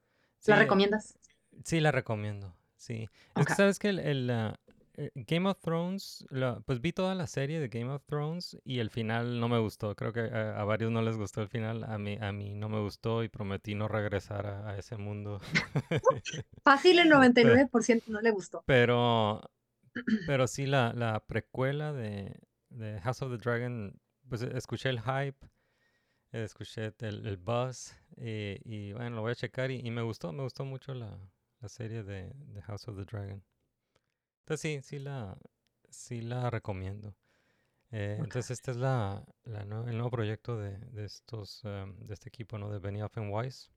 ¿La 0.45 0.55
Sí, 0.55 0.61
recomiendas? 0.61 1.17
Sí, 1.63 1.79
la 1.79 1.91
recomiendo. 1.91 2.55
Sí. 2.75 3.07
Es 3.35 3.45
que 3.45 3.53
sabes 3.55 3.79
que 3.79 3.89
el, 3.89 3.99
el, 3.99 4.29
ah, 4.29 4.59
eh, 4.95 5.09
Game 5.15 5.49
of 5.49 5.59
Thrones, 5.61 6.25
la- 6.29 6.59
pues 6.65 6.81
vi 6.81 6.91
toda 6.93 7.15
la 7.15 7.27
serie 7.27 7.59
de 7.59 7.69
Game 7.69 7.89
of 7.91 8.03
Thrones 8.05 8.57
y 8.65 8.79
el 8.79 8.89
final 8.89 9.39
no 9.39 9.47
me 9.47 9.57
gustó. 9.59 9.95
Creo 9.95 10.11
que 10.13 10.19
a, 10.21 10.59
a 10.59 10.63
varios 10.65 10.91
no 10.91 11.01
les 11.01 11.17
gustó 11.17 11.41
el 11.41 11.47
final. 11.47 11.83
A 11.85 11.97
mí, 11.97 12.17
a 12.19 12.31
mí 12.31 12.53
no 12.53 12.67
me 12.69 12.79
gustó 12.81 13.23
y 13.23 13.29
prometí 13.29 13.73
no 13.75 13.87
regresar 13.87 14.45
a, 14.47 14.69
a 14.71 14.77
ese 14.77 14.97
mundo. 14.97 15.39
Fácil, 16.63 16.99
el 16.99 17.09
99% 17.11 18.03
no 18.07 18.21
le 18.21 18.31
gustó. 18.31 18.63
Pero, 18.65 19.41
pero 20.25 20.47
sí, 20.47 20.65
la, 20.65 20.93
la 20.93 21.25
precuela 21.25 21.93
de, 21.93 22.39
de 22.69 22.99
House 23.01 23.21
of 23.21 23.31
the 23.31 23.37
Dragon, 23.37 23.99
pues 24.29 24.41
e- 24.43 24.57
escuché 24.57 24.89
el 24.89 25.01
hype, 25.01 25.47
eh, 26.31 26.43
escuché 26.43 26.93
el, 26.99 27.25
el 27.27 27.37
buzz 27.37 27.93
y, 28.17 28.57
y, 28.65 28.93
bueno, 28.93 29.17
lo 29.17 29.21
voy 29.21 29.31
a 29.31 29.35
checar 29.35 29.71
y, 29.71 29.81
y 29.85 29.91
me 29.91 30.01
gustó, 30.01 30.31
me 30.33 30.43
gustó 30.43 30.65
mucho 30.65 30.93
la, 30.93 31.17
la 31.61 31.69
serie 31.69 32.03
de, 32.03 32.31
de 32.35 32.61
House 32.63 32.87
of 32.87 32.97
the 32.97 33.05
Dragon. 33.05 33.43
Entonces 34.41 34.61
sí, 34.61 34.81
sí 34.83 34.99
la, 34.99 35.37
sí 35.89 36.21
la 36.21 36.49
recomiendo. 36.49 37.15
Eh. 37.91 38.17
Entonces 38.19 38.51
este 38.51 38.71
es 38.71 38.77
la, 38.77 39.25
el 39.45 39.69
nuevo 39.69 40.11
proyecto 40.11 40.57
de, 40.57 40.77
de 40.79 41.05
estos, 41.05 41.63
em, 41.65 41.95
de 41.99 42.13
este 42.15 42.29
equipo, 42.29 42.57
¿no? 42.57 42.71
De 42.71 42.79
Benioff 42.79 43.17
and 43.17 43.33
Weiss. 43.33 43.72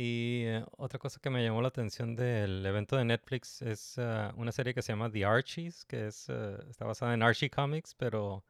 Y 0.00 0.44
eh, 0.46 0.64
otra 0.76 1.00
cosa 1.00 1.18
que 1.18 1.28
me 1.28 1.42
llamó 1.42 1.60
la 1.60 1.66
atención 1.66 2.14
del 2.14 2.64
evento 2.64 2.96
de 2.96 3.04
Netflix 3.04 3.60
es 3.62 3.98
ah, 3.98 4.32
una 4.36 4.52
serie 4.52 4.72
que 4.72 4.80
se 4.80 4.92
llama 4.92 5.10
The 5.10 5.24
Archies, 5.24 5.84
que 5.84 6.06
es, 6.06 6.28
eh, 6.28 6.56
está 6.70 6.84
basada 6.84 7.14
en 7.14 7.22
Archie 7.24 7.50
Comics, 7.50 7.96
pero 7.96 8.44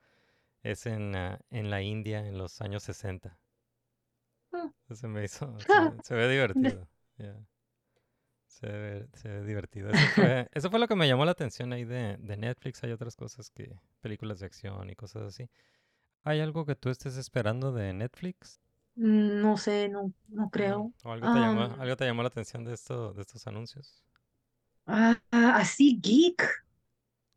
es 0.63 0.85
en, 0.85 1.17
ah, 1.17 1.41
en 1.49 1.71
la 1.71 1.81
India 1.81 2.27
en 2.27 2.37
los 2.37 2.61
años 2.61 2.83
60. 2.83 3.35
Ah. 4.53 4.71
Entonces 4.83 5.09
me 5.09 5.25
hizo, 5.25 5.59
se, 5.61 5.73
ve- 5.73 5.97
se 6.05 6.15
ve 6.15 6.29
divertido. 6.29 6.87
yeah. 7.17 7.47
Se 8.47 8.67
ve, 8.67 9.09
se 9.15 9.29
ve 9.31 9.43
divertido. 9.47 9.89
Eso 9.89 10.07
fue, 10.17 10.49
eso 10.53 10.69
fue 10.69 10.79
lo 10.79 10.87
que 10.87 10.97
me 10.97 11.09
llamó 11.09 11.25
la 11.25 11.31
atención 11.31 11.73
ahí 11.73 11.87
de, 11.87 12.19
de 12.19 12.37
Netflix. 12.37 12.85
Hay 12.85 12.93
otras 12.93 13.17
cosas 13.17 13.49
que, 13.49 13.75
películas 14.03 14.41
de 14.41 14.45
acción 14.45 14.91
y 14.91 14.97
cosas 14.97 15.23
así. 15.23 15.49
¿Hay 16.25 16.41
algo 16.41 16.67
que 16.67 16.75
tú 16.77 16.91
estés 16.91 17.17
esperando 17.17 17.73
de 17.73 17.95
Netflix? 17.95 18.61
Mm, 18.99 19.41
No 19.43 19.57
sé, 19.57 19.89
no, 19.89 20.13
no 20.29 20.51
Mm, 20.57 20.81
creo. 20.81 20.95
¿O 21.05 21.13
algo 21.13 21.29
te 21.31 21.41
llamó, 21.41 21.61
Am, 21.61 21.79
algo 21.79 21.97
te 21.97 22.05
llamó 22.05 22.23
la 22.23 22.29
atención 22.29 22.65
de 22.65 22.75
esto, 22.75 23.13
de 23.15 23.23
estos 23.23 23.47
anuncios? 23.47 24.03
ah, 24.87 25.21
ah, 25.33 25.57
así 25.59 25.99
geek, 26.03 26.43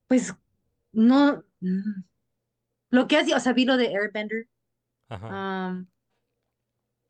pues 0.08 0.36
no. 0.94 1.44
mm. 1.62 2.04
Lo 2.92 3.08
que 3.08 3.18
hacía, 3.18 3.38
o 3.38 3.40
sea, 3.40 3.54
vi 3.54 3.66
lo 3.66 3.78
de 3.78 3.88
Airbender. 3.90 4.48
Ajá. 5.10 5.44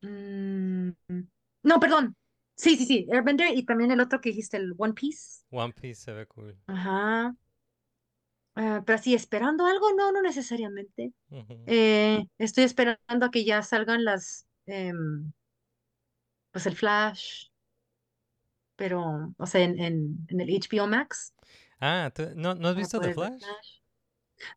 mm, 0.01 0.91
no, 1.63 1.79
perdón. 1.79 2.15
Sí, 2.55 2.77
sí, 2.77 2.85
sí, 2.85 3.07
Airbender 3.11 3.57
y 3.57 3.65
también 3.65 3.91
el 3.91 3.99
otro 4.01 4.21
que 4.21 4.29
dijiste, 4.29 4.57
el 4.57 4.73
One 4.77 4.93
Piece. 4.93 5.41
One 5.51 5.71
Piece 5.71 6.01
se 6.01 6.13
ve 6.13 6.25
cool. 6.25 6.57
Ajá. 6.67 7.35
Ah, 8.55 8.83
pero 8.85 8.97
sí, 8.97 9.13
esperando 9.13 9.65
algo, 9.65 9.93
no, 9.93 10.11
no 10.11 10.21
necesariamente. 10.21 11.13
Eh, 11.65 12.23
estoy 12.37 12.65
esperando 12.65 13.25
a 13.25 13.31
que 13.31 13.45
ya 13.45 13.63
salgan 13.63 14.03
las, 14.03 14.45
em, 14.65 15.31
pues 16.51 16.65
el 16.65 16.75
Flash, 16.75 17.47
pero, 18.75 19.33
o 19.37 19.45
sea, 19.45 19.61
en, 19.61 19.79
en, 19.79 20.17
en 20.27 20.41
el 20.41 20.49
HBO 20.49 20.87
Max. 20.87 21.33
Ah, 21.79 22.11
¿tú- 22.13 22.29
¿no, 22.35 22.55
¿no 22.55 22.67
has 22.69 22.75
para 22.75 22.81
visto 22.83 22.99
The 22.99 23.13
Flash? 23.13 23.43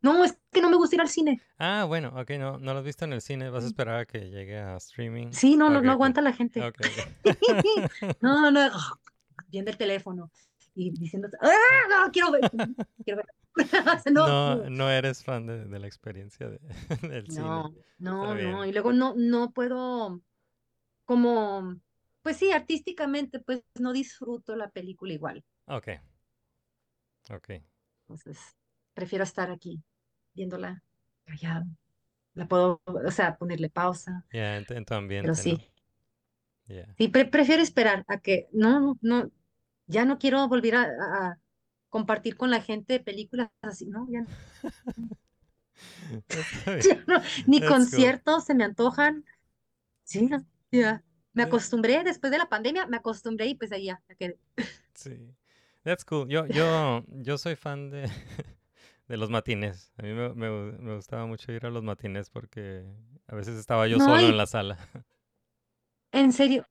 No, 0.01 0.23
es 0.23 0.37
que 0.51 0.61
no 0.61 0.69
me 0.69 0.77
gusta 0.77 0.95
ir 0.95 1.01
al 1.01 1.09
cine. 1.09 1.41
Ah, 1.59 1.85
bueno, 1.87 2.11
ok, 2.15 2.31
no, 2.39 2.57
no 2.57 2.73
lo 2.73 2.79
has 2.79 2.85
visto 2.85 3.05
en 3.05 3.13
el 3.13 3.21
cine, 3.21 3.49
vas 3.49 3.63
a 3.63 3.65
Mm. 3.65 3.69
esperar 3.69 3.99
a 3.99 4.05
que 4.05 4.19
llegue 4.19 4.59
a 4.59 4.77
streaming. 4.77 5.31
Sí, 5.31 5.55
no, 5.55 5.69
no, 5.69 5.81
no 5.81 5.91
aguanta 5.91 6.21
la 6.21 6.33
gente. 6.33 6.61
Ok, 6.61 6.81
ok. 6.81 6.81
No, 8.21 8.49
no, 8.51 8.59
viendo 9.47 9.71
el 9.71 9.77
teléfono 9.77 10.31
y 10.75 10.91
diciendo, 10.91 11.29
¡ah, 11.41 11.49
no, 11.89 12.11
quiero 12.11 12.31
ver, 12.31 12.41
quiero 13.05 13.17
ver. 13.17 13.25
No, 14.11 14.27
No, 14.27 14.69
no 14.69 14.89
eres 14.91 15.23
fan 15.23 15.47
de, 15.47 15.65
de 15.65 15.79
la 15.79 15.87
experiencia 15.87 16.49
de- 16.49 16.59
del 17.09 17.27
cine. 17.27 17.47
no, 17.47 17.73
no, 17.99 18.35
no, 18.35 18.65
y 18.65 18.71
luego 18.73 18.91
no, 18.91 19.13
no 19.17 19.51
puedo, 19.51 20.21
como, 21.05 21.75
pues 22.21 22.37
sí, 22.37 22.51
artísticamente, 22.51 23.39
pues 23.39 23.63
no 23.79 23.93
disfruto 23.93 24.55
la 24.55 24.69
película 24.69 25.13
igual. 25.13 25.43
Ok. 25.67 25.87
Ok. 27.31 27.49
Entonces, 28.03 28.39
prefiero 28.93 29.23
estar 29.23 29.51
aquí 29.51 29.81
viéndola 30.33 30.83
callado. 31.25 31.65
La 32.33 32.47
puedo, 32.47 32.81
o 32.85 33.11
sea, 33.11 33.37
ponerle 33.37 33.69
pausa, 33.69 34.25
Ya, 34.33 34.61
tu- 34.65 34.73
en 34.73 34.85
tu 34.85 34.93
ambiente, 34.93 35.27
pero 35.31 35.35
¿no? 35.35 35.41
sí, 35.41 35.71
Ya. 36.67 36.85
sí, 36.97 37.07
pre- 37.07 37.25
prefiero 37.25 37.61
esperar 37.63 38.03
a 38.07 38.19
que, 38.19 38.47
no, 38.51 38.79
no, 38.79 38.97
no, 39.01 39.31
ya 39.87 40.05
no 40.05 40.17
quiero 40.19 40.47
volver 40.47 40.75
a, 40.75 41.39
compartir 41.89 42.35
con 42.37 42.51
la 42.51 42.61
gente 42.61 42.99
películas 42.99 43.49
así, 43.61 43.85
no, 43.87 44.05
ya, 44.11 44.27
no, 47.07 47.21
ni 47.47 47.59
That's 47.59 47.69
cool. 47.69 47.69
conciertos 47.69 48.45
se 48.45 48.55
me 48.55 48.63
antojan. 48.63 49.25
Sí, 50.03 50.29
ya. 50.71 51.03
Me 51.33 51.43
acostumbré 51.43 52.03
después 52.03 52.31
de 52.31 52.37
la 52.37 52.47
pandemia, 52.49 52.87
me 52.87 52.97
acostumbré 52.97 53.47
y 53.47 53.55
pues 53.55 53.71
ahí 53.71 53.85
ya, 53.85 54.01
quedé. 54.17 54.37
Sí. 54.93 55.35
That's 55.83 56.03
cool. 56.05 56.27
Yo, 56.29 56.47
yo, 56.47 57.03
yo 57.09 57.37
soy 57.37 57.55
fan 57.55 57.89
de, 57.91 58.09
de 59.07 59.17
los 59.17 59.29
matines. 59.29 59.91
A 59.97 60.03
mí 60.03 60.09
me, 60.13 60.33
me 60.33 60.49
gu- 60.49 60.77
me 60.79 60.95
gustaba 60.95 61.25
mucho 61.25 61.51
ir 61.51 61.65
a 61.65 61.69
los 61.69 61.83
matines 61.83 62.29
porque 62.29 62.85
a 63.27 63.35
veces 63.35 63.57
estaba 63.57 63.87
yo 63.87 63.99
No, 63.99 64.05
solo 64.05 64.27
y- 64.27 64.31
en 64.31 64.37
la 64.37 64.47
sala. 64.47 64.77
En 66.11 66.33
serio, 66.33 66.65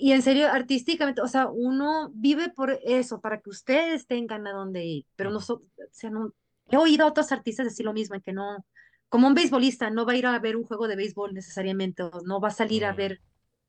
y 0.00 0.12
en 0.12 0.22
serio, 0.22 0.48
artísticamente, 0.48 1.20
o 1.22 1.28
sea, 1.28 1.48
uno 1.48 2.10
vive 2.14 2.50
por 2.50 2.78
eso, 2.84 3.20
para 3.20 3.40
que 3.40 3.50
ustedes 3.50 4.06
tengan 4.06 4.46
a 4.46 4.52
dónde 4.52 4.84
ir, 4.84 5.06
pero 5.16 5.30
nosotros, 5.30 5.68
o 5.78 5.82
sea, 5.92 6.10
no, 6.10 6.32
he 6.70 6.76
oído 6.76 7.04
a 7.04 7.08
otros 7.08 7.32
artistas 7.32 7.66
decir 7.66 7.86
lo 7.86 7.92
mismo, 7.92 8.14
en 8.16 8.22
que 8.22 8.32
no, 8.32 8.64
como 9.08 9.26
un 9.28 9.34
beisbolista, 9.34 9.90
no 9.90 10.06
va 10.06 10.12
a 10.12 10.16
ir 10.16 10.26
a 10.26 10.38
ver 10.38 10.56
un 10.56 10.64
juego 10.64 10.88
de 10.88 10.96
béisbol 10.96 11.34
necesariamente, 11.34 12.02
o 12.02 12.10
no 12.24 12.40
va 12.40 12.48
a 12.48 12.50
salir 12.52 12.84
a 12.84 12.92
Mm. 12.92 12.96
ver 12.96 13.20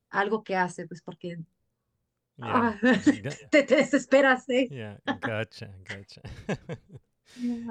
algo 0.10 0.44
que 0.44 0.56
hace, 0.56 0.88
pues 0.88 1.02
porque 1.02 1.38
ah, 2.42 2.78
te, 3.52 3.64
te 3.64 3.76
desesperas, 3.76 4.48
¿eh? 4.50 4.70
Ya, 4.70 5.00
Gotcha, 5.06 5.70
gotcha. 5.88 6.22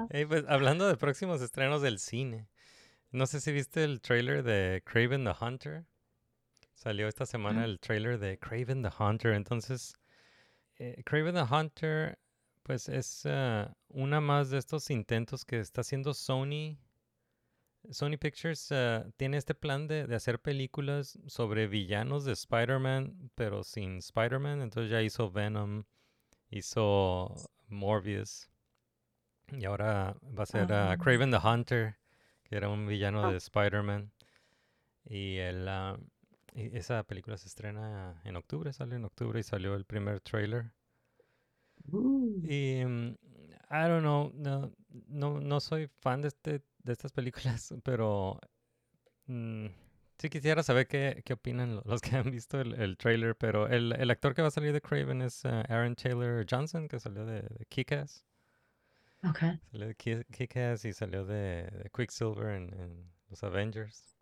Ey, 0.09 0.25
pues 0.25 0.43
hablando 0.47 0.87
de 0.87 0.97
próximos 0.97 1.41
estrenos 1.41 1.81
del 1.81 1.99
cine, 1.99 2.47
no 3.11 3.27
sé 3.27 3.41
si 3.41 3.51
viste 3.51 3.83
el 3.83 4.01
trailer 4.01 4.43
de 4.43 4.83
Craven 4.85 5.25
the 5.25 5.33
Hunter. 5.39 5.85
Salió 6.81 7.07
esta 7.07 7.27
semana 7.27 7.61
Ah. 7.61 7.65
el 7.65 7.79
trailer 7.79 8.17
de 8.17 8.39
Craven 8.39 8.81
the 8.81 8.89
Hunter. 8.97 9.33
Entonces, 9.33 9.93
eh, 10.79 10.99
Craven 11.05 11.35
the 11.35 11.43
Hunter, 11.43 12.17
pues 12.63 12.89
es 12.89 13.23
ah, 13.27 13.71
una 13.89 14.19
más 14.19 14.49
de 14.49 14.57
estos 14.57 14.89
intentos 14.89 15.45
que 15.45 15.59
está 15.59 15.81
haciendo 15.81 16.15
Sony. 16.15 16.79
Sony 17.91 18.17
Pictures 18.19 18.71
ah, 18.71 19.05
tiene 19.15 19.37
este 19.37 19.53
plan 19.53 19.87
de, 19.87 20.07
de 20.07 20.15
hacer 20.15 20.39
películas 20.41 21.19
sobre 21.27 21.67
villanos 21.67 22.25
de 22.25 22.31
Spider-Man, 22.33 23.29
pero 23.35 23.63
sin 23.63 23.97
Spider-Man. 23.99 24.63
Entonces 24.63 24.89
ya 24.89 25.03
hizo 25.03 25.29
Venom, 25.29 25.83
hizo 26.49 27.35
Morbius. 27.67 28.49
Y 29.51 29.65
ahora 29.65 30.15
va 30.23 30.43
a 30.43 30.47
ser 30.47 30.73
ah, 30.73 30.93
Ah. 30.93 30.97
Craven 30.97 31.29
the 31.29 31.37
Hunter, 31.37 31.99
que 32.43 32.55
era 32.55 32.69
un 32.69 32.87
villano 32.87 33.25
Ah. 33.27 33.31
de 33.31 33.37
Spider-Man. 33.37 34.11
Y 35.05 35.37
el, 35.37 35.67
ah, 35.67 35.99
y 36.53 36.75
esa 36.77 37.03
película 37.03 37.37
se 37.37 37.47
estrena 37.47 38.21
en 38.25 38.35
octubre, 38.35 38.73
sale 38.73 38.95
en 38.95 39.05
octubre 39.05 39.39
y 39.39 39.43
salió 39.43 39.75
el 39.75 39.85
primer 39.85 40.21
trailer. 40.21 40.71
Uh, 41.93 42.41
Y 42.43 42.83
mm, 42.85 43.15
I 43.71 43.87
don't 43.87 44.01
know, 44.01 44.31
no, 44.35 44.71
no, 45.07 45.39
no 45.39 45.59
soy 45.59 45.87
fan 45.99 46.21
de, 46.21 46.27
este, 46.29 46.61
de 46.83 46.93
estas 46.93 47.11
películas, 47.11 47.73
pero 47.83 48.39
mm, 49.27 49.67
sí 50.19 50.29
quisiera 50.29 50.63
saber 50.63 50.87
qué, 50.87 51.23
qué 51.25 51.33
opinan 51.33 51.75
lo- 51.77 51.83
los 51.85 52.01
que 52.01 52.15
han 52.17 52.31
visto 52.31 52.61
el, 52.61 52.75
el 52.75 52.97
trailer. 52.97 53.35
Pero 53.37 53.67
el, 53.69 53.93
el 53.93 54.11
actor 54.11 54.35
que 54.35 54.41
va 54.43 54.49
a 54.49 54.51
salir 54.51 54.73
de 54.73 54.81
Craven 54.81 55.21
es 55.23 55.45
ah, 55.45 55.61
Aaron 55.69 55.95
Taylor 55.95 56.45
Johnson, 56.49 56.87
que 56.87 56.99
salió 56.99 57.25
de, 57.25 57.41
de 57.43 57.65
Kick-Ass. 57.69 58.23
okay. 59.29 59.59
Salió 59.71 59.87
de 59.87 59.95
Ki- 59.95 60.23
Kick-Ass 60.31 60.85
y 60.85 60.93
salió 60.93 61.25
de, 61.25 61.63
de 61.71 61.89
Quicksilver 61.89 62.49
en, 62.55 62.73
en 62.79 63.11
los 63.29 63.43
Avengers. 63.43 64.15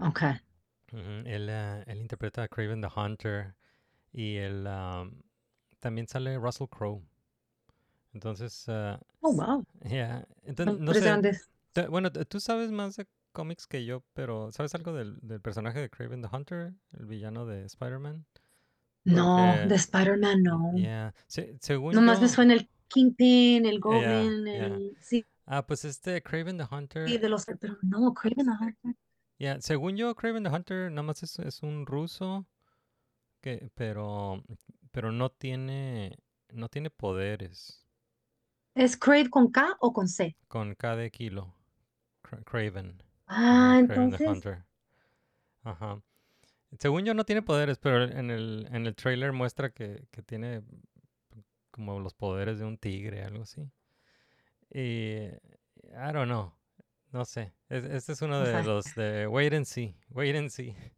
Okay. 0.00 0.40
Ujú, 0.92 1.22
Él, 1.26 1.48
ah, 1.50 1.82
él 1.86 2.00
interpreta 2.00 2.42
a 2.42 2.48
Craven 2.48 2.80
the 2.80 2.88
Hunter 2.94 3.54
y 4.12 4.36
él 4.36 4.66
am, 4.66 5.22
también 5.80 6.08
sale 6.08 6.38
Russell 6.38 6.68
Crowe. 6.68 7.02
Entonces, 8.12 8.64
ah, 8.68 9.00
Oh, 9.22 9.30
wow. 9.32 9.64
yeah, 9.84 10.24
entonces, 10.44 10.78
no 10.80 10.92
sé, 10.94 11.88
bueno, 11.88 12.10
tú 12.12 12.40
sabes 12.40 12.70
más 12.72 12.96
de 12.96 13.06
cómics 13.32 13.66
que 13.66 13.84
yo, 13.84 14.02
pero 14.14 14.50
¿sabes 14.52 14.74
algo 14.74 14.92
del, 14.92 15.18
del 15.22 15.40
personaje 15.40 15.80
de 15.80 15.90
Craven 15.90 16.22
the 16.22 16.28
Hunter, 16.32 16.74
el 16.98 17.06
villano 17.06 17.46
de 17.46 17.64
Spider-Man? 17.66 18.24
No, 19.04 19.56
de 19.68 19.74
Spider-Man 19.76 20.42
no. 20.42 20.72
Yeah, 20.76 21.14
se- 21.28 21.56
según 21.60 21.94
Nomás 21.94 22.20
me 22.20 22.28
suena 22.28 22.54
el 22.54 22.68
Kingpin, 22.88 23.64
el 23.66 23.80
Goblin, 23.80 24.46
yeah. 24.48 24.76
el... 24.76 24.96
Sí, 25.00 25.24
Ah, 25.46 25.66
pues 25.66 25.84
este 25.84 26.22
Craven 26.22 26.58
the 26.58 26.64
Hunter, 26.70 27.18
de 27.20 27.28
los... 27.28 27.44
Pero 27.60 27.76
no, 27.82 28.12
Craven 28.14 28.46
the 28.46 28.52
Hunter. 28.52 28.94
Yeah, 29.40 29.60
según 29.60 29.96
yo, 29.96 30.14
Craven 30.14 30.44
the 30.44 30.50
Hunter 30.50 30.90
nada 30.92 31.02
más 31.02 31.22
es, 31.24 31.38
es 31.40 31.62
un 31.64 31.84
ruso 31.86 32.46
que, 33.42 33.70
pero, 33.74 34.42
pero 34.92 35.12
no 35.12 35.30
tiene, 35.30 36.18
no 36.50 36.68
tiene 36.68 36.90
poderes. 36.90 37.86
¿Es 38.74 38.96
Crave 38.96 39.30
con 39.30 39.52
K 39.52 39.76
o 39.78 39.92
con 39.92 40.08
C? 40.08 40.34
con 40.48 40.74
K 40.74 40.96
de 40.96 41.10
kilo. 41.10 41.54
Cra- 42.22 42.44
Craven. 42.44 43.02
Ah, 43.28 43.80
Craven 43.86 44.10
the 44.10 44.16
entonces... 44.16 44.28
Hunter. 44.28 44.64
Ajá. 45.64 46.02
Según 46.78 47.04
yo 47.04 47.14
no 47.14 47.24
tiene 47.24 47.42
poderes, 47.42 47.78
pero 47.78 48.04
en 48.04 48.30
el, 48.30 48.68
en 48.72 48.86
el 48.86 48.94
trailer 48.96 49.32
muestra 49.32 49.70
que, 49.70 50.06
que 50.12 50.22
tiene 50.22 50.62
como 51.72 51.98
los 52.00 52.14
poderes 52.14 52.58
de 52.58 52.64
un 52.64 52.78
tigre, 52.78 53.24
algo 53.24 53.42
así. 53.42 53.70
Y 54.72 55.26
I 55.92 56.12
don't 56.12 56.26
know. 56.28 56.52
No 57.12 57.24
sé. 57.24 57.52
Es- 57.68 57.84
este 57.84 58.12
es 58.12 58.22
uno 58.22 58.36
O 58.36 58.40
de 58.40 58.50
sea- 58.52 58.62
los 58.62 58.94
de 58.94 59.26
wait 59.26 59.52
and 59.52 59.64
see. 59.66 59.96
Wait 60.10 60.36
and 60.36 60.50
see. 60.50 60.74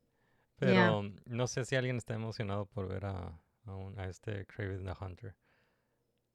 Pero 0.58 0.72
Yeah. 0.72 0.90
no 1.26 1.46
sé 1.48 1.64
si 1.64 1.76
alguien 1.76 1.96
está 1.98 2.14
emocionado 2.14 2.66
por 2.66 2.88
ver 2.88 3.06
a, 3.06 3.38
a, 3.66 3.74
un- 3.76 3.98
a 3.98 4.06
este 4.08 4.46
Craven 4.46 4.84
the 4.84 4.92
Hunter. 5.00 5.34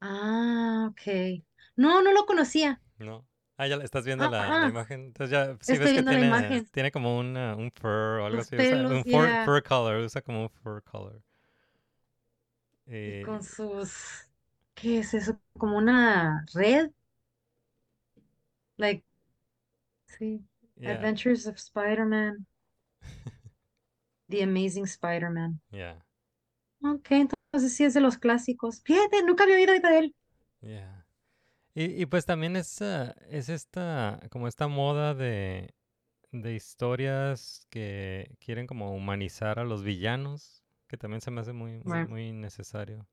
Ah, 0.00 0.86
ok. 0.90 1.42
No, 1.76 2.02
no 2.02 2.12
lo 2.12 2.26
conocía. 2.26 2.80
¿No? 2.98 3.26
Ah, 3.56 3.66
ya 3.66 3.76
estás 3.76 4.04
viendo 4.04 4.24
Ah, 4.26 4.30
la, 4.30 4.60
la 4.60 4.68
imagen. 4.68 5.00
Entonces 5.06 5.30
ya 5.30 5.56
sí 5.60 5.72
Estoy 5.72 5.78
ves 5.78 5.92
que 5.94 6.02
tiene, 6.04 6.64
tiene 6.72 6.90
como 6.92 7.18
un, 7.18 7.36
ah, 7.36 7.54
un 7.56 7.70
fur 7.72 7.90
o 8.20 8.26
algo 8.26 8.38
Los 8.38 8.46
así. 8.46 8.56
usa 8.56 8.76
un 8.86 9.02
yeah. 9.04 9.44
fur 9.44 9.62
color, 9.62 9.96
usa 10.04 10.22
como 10.22 10.42
un 10.42 10.50
fur 10.50 10.82
color. 10.84 11.20
Y 12.86 13.20
Eh, 13.20 13.22
con 13.22 13.42
sus... 13.42 14.28
¿Qué 14.74 15.00
es 15.00 15.14
eso? 15.14 15.40
Como 15.58 15.76
una 15.78 16.44
red. 16.54 16.90
Like, 18.78 19.04
sí. 20.08 20.44
yeah, 20.80 20.90
Adventures 20.90 21.46
of 21.46 21.56
Spider-Man. 21.58 22.46
The 24.30 24.40
Amazing 24.42 24.86
Spider-Man. 24.86 25.60
yeah, 25.72 25.94
Ok, 26.82 27.06
entonces 27.12 27.76
sí 27.76 27.84
es 27.84 27.94
de 27.94 28.00
los 28.00 28.18
clásicos. 28.18 28.82
Fíjate, 28.84 29.22
nunca 29.22 29.44
había 29.44 29.56
oído 29.56 29.74
de 29.74 29.98
él. 29.98 30.14
yeah. 30.60 31.04
Y, 31.74 32.02
y 32.02 32.06
pues 32.06 32.26
también 32.26 32.56
es, 32.56 32.82
ah, 32.82 33.14
es 33.30 33.48
esta, 33.48 34.20
como 34.30 34.48
esta 34.48 34.68
moda 34.68 35.14
de, 35.14 35.74
de 36.32 36.54
historias 36.54 37.66
que 37.70 38.36
quieren 38.40 38.66
como 38.66 38.94
humanizar 38.94 39.58
a 39.60 39.64
los 39.64 39.82
villanos, 39.84 40.64
que 40.88 40.98
también 40.98 41.22
se 41.22 41.30
me 41.32 41.40
hace 41.42 41.52
muy, 41.54 41.84
muy 41.84 42.32
necesario. 42.32 43.08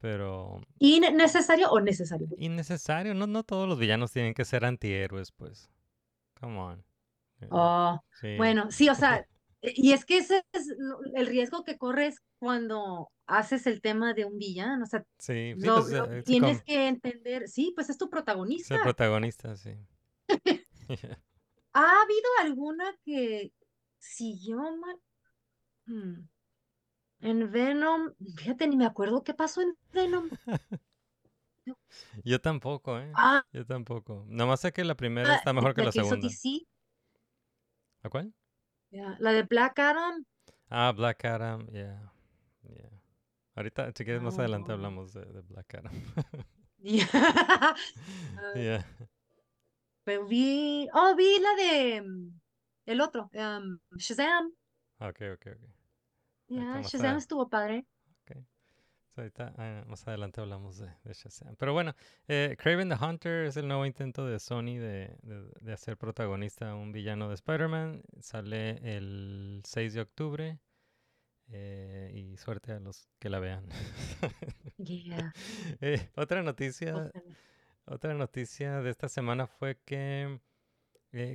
Pero 0.00 0.60
¿Innecesario 0.78 1.66
o 1.74 1.80
necesario? 1.80 2.28
innecesario, 2.36 3.12
no, 3.14 3.26
no 3.26 3.42
todos 3.42 3.68
los 3.68 3.78
villanos 3.78 4.12
tienen 4.12 4.34
que 4.34 4.44
ser 4.44 4.64
antihéroes, 4.64 5.32
pues. 5.32 5.68
Come 6.40 6.58
on. 6.58 6.84
Eh, 7.40 7.48
Oh, 7.50 8.00
sí. 8.20 8.36
bueno, 8.36 8.70
sí, 8.70 8.88
o 8.88 8.94
sea, 8.94 9.26
Y 9.62 9.92
es 9.92 10.04
que 10.04 10.18
ese 10.18 10.44
es 10.52 10.68
el 11.14 11.26
riesgo 11.26 11.64
que 11.64 11.78
corres 11.78 12.20
cuando 12.38 13.10
haces 13.26 13.66
el 13.66 13.80
tema 13.80 14.12
de 14.12 14.26
un 14.26 14.36
villano. 14.38 14.82
O 14.84 14.86
sea, 14.86 15.06
Sí, 15.18 15.54
sí, 15.56 15.66
lo- 15.66 15.76
pues, 15.76 15.90
lo 15.90 16.12
eh, 16.12 16.22
tienes 16.22 16.58
como- 16.58 16.64
que 16.66 16.86
entender. 16.88 17.48
Sí, 17.48 17.72
pues 17.74 17.88
es 17.88 17.96
tu 17.96 18.04
es 18.04 18.10
protagonista. 18.10 18.74
el 18.74 18.82
protagonista, 18.82 19.56
sí. 19.56 19.70
¿Ha 21.72 22.02
habido 22.02 22.28
alguna 22.42 22.94
que 23.04 23.52
siguió 23.98 24.58
mal? 24.58 24.96
Hmm. 25.86 26.28
En 27.20 27.50
Venom, 27.50 28.12
fíjate, 28.36 28.66
ni 28.68 28.76
me 28.76 28.84
acuerdo 28.84 29.24
qué 29.24 29.32
pasó 29.32 29.62
en 29.62 29.74
Venom. 29.94 30.28
Yo 32.24 32.40
tampoco, 32.40 32.98
¿eh? 32.98 33.10
Ah, 33.14 33.44
Yo 33.52 33.64
tampoco. 33.64 34.24
Nomás 34.28 34.60
sé 34.60 34.72
que 34.72 34.84
la 34.84 34.94
primera 34.96 35.34
está 35.36 35.52
mejor 35.52 35.74
que 35.74 35.80
la 35.82 35.86
la 35.86 35.92
que 35.92 35.98
hizo 35.98 36.08
segunda. 36.08 36.28
DC, 36.28 36.66
¿A 38.02 38.08
cuál? 38.10 38.34
La 39.18 39.32
de 39.32 39.42
Black 39.42 39.78
Adam. 39.78 40.24
Ah, 40.68 40.92
Black 40.92 41.24
Adam, 41.24 41.66
yeah. 41.68 42.12
yeah. 42.62 42.90
Ahorita, 43.56 43.92
si 43.94 44.04
quieres, 44.04 44.22
más 44.22 44.38
adelante 44.38 44.72
Oh. 44.72 44.74
hablamos 44.74 45.12
de, 45.12 45.24
de 45.24 45.40
Black 45.42 45.74
Adam. 45.74 45.92
Ah, 47.14 47.74
yeah. 48.54 48.84
Pero 50.04 50.26
vi, 50.26 50.86
oh, 50.92 51.14
vi 51.16 51.38
la 51.40 51.54
de 51.54 52.02
mm, 52.02 52.40
el 52.86 53.00
otro, 53.00 53.30
um, 53.32 53.78
Shazam. 53.96 54.52
Ok, 55.00 55.22
ok, 55.32 55.46
ok. 55.46 55.68
Más 56.50 56.92
Shazam 56.92 57.16
estuvo 57.16 57.48
padre. 57.48 57.86
So, 59.14 59.20
ahorita, 59.20 59.54
ah, 59.58 59.84
más 59.86 60.06
adelante 60.08 60.40
hablamos 60.40 60.78
de, 60.78 60.88
de 61.04 61.12
Shazam. 61.14 61.54
Pero 61.56 61.72
bueno, 61.72 61.94
eh, 62.26 62.56
Craven 62.58 62.88
the 62.88 62.96
Hunter 62.96 63.44
es 63.46 63.56
el 63.56 63.68
nuevo 63.68 63.86
intento 63.86 64.26
de 64.26 64.40
Sony 64.40 64.78
de, 64.78 65.16
de- 65.22 65.52
de 65.60 65.72
hacer 65.72 65.96
protagonista 65.96 66.70
a 66.70 66.74
un 66.74 66.90
villano 66.90 67.28
de 67.28 67.34
Spider-Man. 67.36 68.02
Sale 68.20 68.96
el 68.96 69.62
6 69.64 69.94
de 69.94 70.00
octubre. 70.00 70.58
eh, 71.48 72.10
y 72.14 72.36
suerte 72.38 72.72
a 72.72 72.80
los 72.80 73.06
que 73.18 73.28
la 73.28 73.38
vean. 73.38 73.68
Yeah. 74.78 75.32
Eh, 75.80 76.10
otra 76.16 76.42
noticia, 76.42 77.12
otra 77.84 78.14
noticia 78.14 78.80
de 78.80 78.90
esta 78.90 79.08
semana 79.08 79.46
fue 79.46 79.78
que 79.84 80.40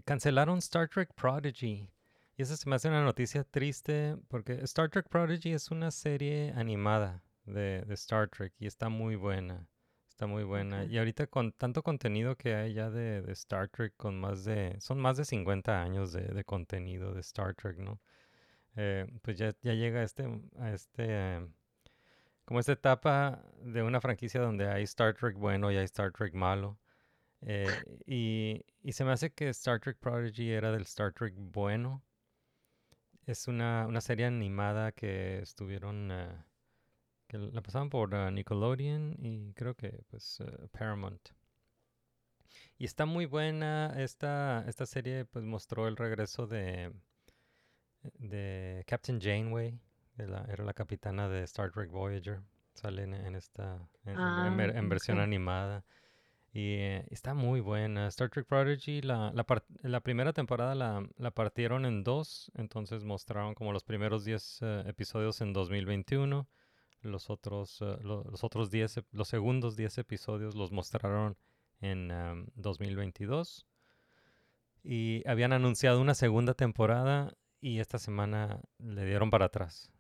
cancelaron 0.06 0.58
Star 0.58 0.90
Trek 0.90 1.14
Prodigy. 1.14 1.90
Y 2.36 2.42
eso 2.42 2.58
se 2.58 2.68
me 2.70 2.76
hace 2.76 2.88
una 2.90 3.04
noticia 3.04 3.44
triste 3.44 4.18
porque 4.28 4.54
Star 4.64 4.90
Trek 4.90 5.08
Prodigy 5.10 5.54
es 5.54 5.72
una 5.72 5.92
serie 5.92 6.52
animada 6.56 7.22
de, 7.46 7.84
de 7.86 7.94
Star 7.96 8.30
Trek 8.30 8.54
y 8.60 8.68
está 8.68 8.90
muy 8.90 9.16
buena. 9.16 9.68
Está 10.10 10.28
muy 10.28 10.44
buena. 10.44 10.84
Y 10.84 10.98
ahorita 10.98 11.28
con 11.28 11.54
tanto 11.54 11.82
contenido 11.82 12.36
que 12.36 12.54
hay 12.54 12.74
ya 12.74 12.90
de, 12.90 13.22
de 13.22 13.32
Star 13.34 13.70
Trek, 13.70 13.94
con 13.96 14.20
más 14.20 14.44
de, 14.44 14.76
son 14.80 15.00
más 15.00 15.16
de 15.18 15.26
50 15.26 15.82
años 15.82 16.12
de, 16.12 16.22
de 16.22 16.44
contenido 16.44 17.14
de 17.14 17.22
Star 17.22 17.56
Trek, 17.56 17.78
¿no? 17.78 18.02
Eh, 18.76 19.08
pues 19.22 19.38
ya, 19.38 19.54
ya 19.62 19.74
llega 19.74 20.02
a 20.02 20.04
este, 20.04 20.28
a 20.58 20.72
este, 20.74 21.06
eh, 21.08 21.48
como 22.46 22.60
esta 22.60 22.74
etapa 22.74 23.44
de 23.62 23.84
una 23.84 24.02
franquicia 24.02 24.42
donde 24.42 24.68
hay 24.68 24.84
Star 24.84 25.14
Trek 25.14 25.36
bueno 25.36 25.72
y 25.72 25.78
hay 25.78 25.86
Star 25.86 26.12
Trek 26.12 26.34
malo. 26.34 26.80
Eh, 27.42 27.68
y, 28.06 28.66
y 28.82 28.92
se 28.94 29.06
me 29.06 29.12
hace 29.12 29.32
que 29.32 29.50
Star 29.50 29.80
Trek 29.80 29.98
Prodigy 30.00 30.52
era 30.52 30.72
del 30.72 30.84
Star 30.84 31.14
Trek 31.14 31.34
bueno. 31.38 32.04
Es 33.26 33.48
una, 33.48 33.86
una 33.88 34.02
serie 34.02 34.26
animada 34.26 34.92
que 34.92 35.40
estuvieron, 35.40 36.12
eh, 36.12 36.44
que 37.30 37.38
la 37.38 37.62
pasaban 37.62 37.90
por 37.90 38.14
eh, 38.14 38.30
Nickelodeon 38.32 39.16
y 39.20 39.54
creo 39.54 39.76
que 39.76 40.02
pues 40.10 40.42
eh, 40.42 40.68
Paramount. 40.72 41.30
Y 42.78 42.86
está 42.86 43.06
muy 43.06 43.26
buena. 43.26 43.94
Esta, 43.98 44.66
esta 44.68 44.86
serie 44.86 45.26
pues 45.26 45.46
mostró 45.46 45.88
el 45.88 45.96
regreso 45.96 46.48
de, 46.48 46.92
de 48.18 48.84
Captain 48.88 49.20
Janeway. 49.22 49.80
de 50.16 50.28
la- 50.28 50.46
era 50.52 50.64
la 50.66 50.74
capitana 50.74 51.30
de 51.30 51.44
Star 51.44 51.72
Trek 51.72 51.90
Voyager. 51.92 52.42
Sale 52.74 53.04
en, 53.04 53.14
en 53.14 53.36
esta 53.36 53.76
en, 54.06 54.18
Ah, 54.18 54.48
en 54.76 54.90
versión 54.90 55.20
animada. 55.20 55.86
Y 56.52 56.74
eh, 56.78 57.06
está 57.12 57.34
muy 57.34 57.60
buena. 57.62 58.08
Star 58.08 58.30
Trek 58.30 58.48
Prodigy, 58.48 59.02
la, 59.02 59.32
la 59.84 60.00
primera 60.02 60.34
temporada 60.34 60.74
la, 60.76 61.08
la 61.18 61.32
partieron 61.32 61.86
en 61.86 62.04
dos. 62.04 62.52
Entonces 62.56 63.04
mostraron 63.04 63.54
como 63.54 63.72
los 63.72 63.84
primeros 63.84 64.26
10 64.26 64.60
eh, 64.62 64.84
episodios 64.88 65.42
en 65.42 65.54
2021. 65.54 66.48
Los 67.02 67.30
otros, 67.30 67.80
lo- 67.82 68.24
los 68.26 68.44
otros 68.44 68.70
10, 68.72 68.98
ep- 68.98 69.08
los 69.12 69.28
segundos 69.28 69.76
10 69.76 69.98
episodios 70.00 70.56
los 70.56 70.72
mostraron 70.72 71.38
en 71.82 72.12
am, 72.12 72.48
2022. 72.56 73.66
Y 74.84 75.28
habían 75.28 75.54
anunciado 75.54 76.00
una 76.02 76.14
segunda 76.16 76.54
temporada 76.54 77.34
y 77.62 77.80
esta 77.80 78.00
semana 78.00 78.62
le 78.80 79.06
dieron 79.06 79.30
para 79.30 79.46
atrás. 79.46 79.92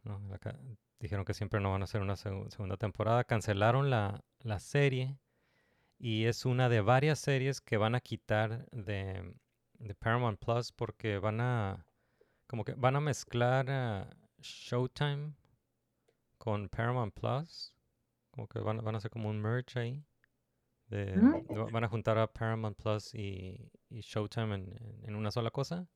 dijeron 1.00 1.24
que 1.26 1.34
siempre 1.34 1.60
no 1.62 1.72
van 1.72 1.82
a 1.82 1.86
hacer 1.86 2.02
una 2.02 2.16
segu- 2.16 2.50
segunda 2.50 2.78
temporada. 2.78 3.24
Cancelaron 3.24 3.90
la, 3.90 4.22
la 4.42 4.60
serie 4.60 5.18
y 5.98 6.26
es 6.26 6.46
una 6.46 6.70
de 6.70 6.82
varias 6.82 7.20
series 7.20 7.62
que 7.62 7.78
van 7.78 7.96
a 7.96 8.02
quitar 8.02 8.66
de, 8.72 9.34
de 9.80 9.96
Paramount 9.96 10.40
Plus 10.40 10.72
porque 10.72 11.18
van 11.20 11.40
a 11.42 11.86
como 12.48 12.64
que 12.66 12.74
van 12.74 12.96
a 12.96 13.00
mezclar 13.02 13.70
a 13.70 14.10
Showtime 14.42 15.34
con 16.40 16.68
Paramount 16.70 17.14
Plus. 17.14 17.76
Como 18.32 18.48
que 18.48 18.58
van, 18.60 18.80
a- 18.80 18.82
van 18.82 18.96
a 18.96 18.98
hacer 18.98 19.12
como 19.12 19.30
un 19.30 19.40
merge 19.40 19.80
ahí. 19.80 20.04
de- 20.88 21.18
Mm. 21.18 21.46
de- 21.54 21.72
van 21.72 21.84
a 21.84 21.88
juntar 21.88 22.18
a 22.18 22.26
Paramount 22.26 22.76
Plus 22.82 23.14
y, 23.14 23.72
y 23.90 24.00
Showtime 24.02 24.56
en, 24.56 25.14
una 25.16 25.30
sola 25.30 25.52
cosa 25.52 25.88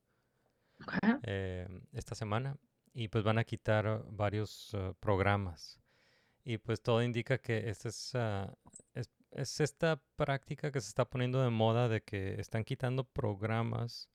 eh, 1.24 1.68
esta 1.94 2.14
semana 2.14 2.58
y 2.94 3.08
pues 3.08 3.24
van 3.24 3.40
a 3.40 3.44
quitar 3.44 4.04
varios 4.12 4.72
uh, 4.76 4.94
programas 5.00 5.80
y 6.44 6.60
pues 6.60 6.82
todo 6.84 7.02
indica 7.02 7.40
que 7.40 7.70
esta 7.70 7.90
es, 7.90 8.14
es, 8.94 9.10
es 9.32 9.60
esta 9.62 10.00
práctica 10.16 10.72
que 10.72 10.80
se 10.82 10.90
está 10.90 11.06
poniendo 11.06 11.42
de 11.42 11.50
moda 11.50 11.88
de 11.90 12.02
que 12.04 12.40
están 12.40 12.64
quitando 12.64 13.04
programas 13.04 14.10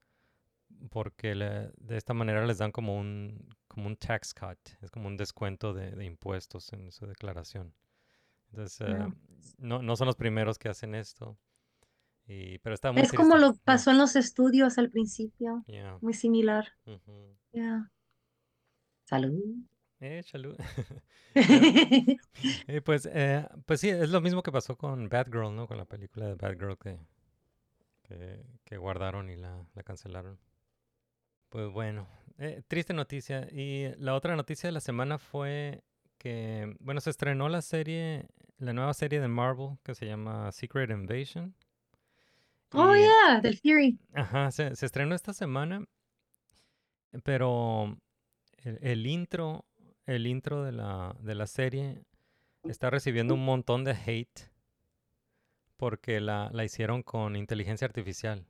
porque 0.90 1.34
le- 1.34 1.72
de 1.76 1.96
esta 1.96 2.14
manera 2.14 2.46
les 2.46 2.58
dan 2.58 2.70
como 2.70 2.96
un 2.96 3.48
como 3.78 3.88
un 3.88 3.96
tax 3.96 4.34
cut 4.34 4.58
es 4.82 4.90
como 4.90 5.08
un 5.08 5.16
descuento 5.16 5.72
de, 5.74 5.92
de 5.92 6.04
impuestos 6.04 6.72
en 6.72 6.90
su 6.92 7.06
declaración 7.06 7.74
entonces 8.50 8.86
Ya. 8.86 9.04
ah, 9.04 9.14
no, 9.58 9.82
no 9.82 9.96
son 9.96 10.06
los 10.06 10.16
primeros 10.16 10.58
que 10.58 10.68
hacen 10.68 10.94
esto 10.94 11.38
y, 12.26 12.58
pero 12.58 12.74
está 12.74 12.92
muy 12.92 13.02
Es 13.02 13.12
como 13.12 13.36
lo 13.36 13.54
pasó 13.64 13.90
en 13.90 13.98
los 13.98 14.16
estudios 14.16 14.78
al 14.78 14.90
principio, 14.90 15.64
muy 16.02 16.12
similar. 16.12 16.66
Ya. 17.52 17.90
Salud. 19.04 19.64
Eh, 20.00 20.22
salud. 20.22 20.56
Eh, 22.68 22.80
pues, 22.82 23.06
eh, 23.12 23.46
pues 23.66 23.80
sí, 23.80 23.88
es 23.90 24.10
lo 24.10 24.20
mismo 24.20 24.42
que 24.42 24.52
pasó 24.52 24.76
con 24.76 25.08
Batgirl, 25.08 25.54
¿no? 25.54 25.66
Con 25.66 25.76
la 25.78 25.84
película 25.86 26.26
de 26.26 26.34
Batgirl 26.34 26.76
que, 26.78 26.98
que, 28.02 28.44
que 28.64 28.76
guardaron 28.76 29.30
y 29.30 29.36
la, 29.36 29.66
la 29.74 29.82
cancelaron. 29.82 30.38
Pues 31.48 31.68
bueno, 31.70 32.06
eh, 32.38 32.62
triste 32.68 32.92
noticia. 32.94 33.48
Y 33.50 33.88
la 33.98 34.14
otra 34.14 34.36
noticia 34.36 34.68
de 34.68 34.72
la 34.72 34.80
semana 34.80 35.18
fue 35.18 35.82
que, 36.18 36.76
bueno, 36.80 37.00
se 37.00 37.10
estrenó 37.10 37.48
la 37.48 37.62
serie, 37.62 38.26
la 38.58 38.72
nueva 38.72 38.94
serie 38.94 39.20
de 39.20 39.28
Marvel 39.28 39.78
que 39.82 39.94
se 39.94 40.06
llama 40.06 40.50
Secret 40.52 40.90
Invasion. 40.90 41.54
Oh, 42.72 42.94
Y, 42.94 43.00
yeah, 43.00 43.40
del 43.40 43.56
Fury. 43.58 43.98
Ajá, 44.12 44.50
se, 44.50 44.76
se 44.76 44.84
estrenó 44.84 45.14
esta 45.14 45.32
semana, 45.32 45.86
pero 47.24 47.96
el, 48.58 48.78
el 48.82 49.06
intro, 49.06 49.64
el 50.04 50.26
intro 50.26 50.62
de 50.62 50.72
la, 50.72 51.16
de 51.20 51.34
la 51.34 51.46
serie 51.46 52.02
está 52.64 52.90
recibiendo 52.90 53.34
un 53.34 53.44
montón 53.44 53.84
de 53.84 53.92
hate 53.92 54.50
porque 55.78 56.20
la, 56.20 56.50
la 56.52 56.64
hicieron 56.64 57.02
con 57.02 57.36
inteligencia 57.36 57.86
artificial. 57.86 58.44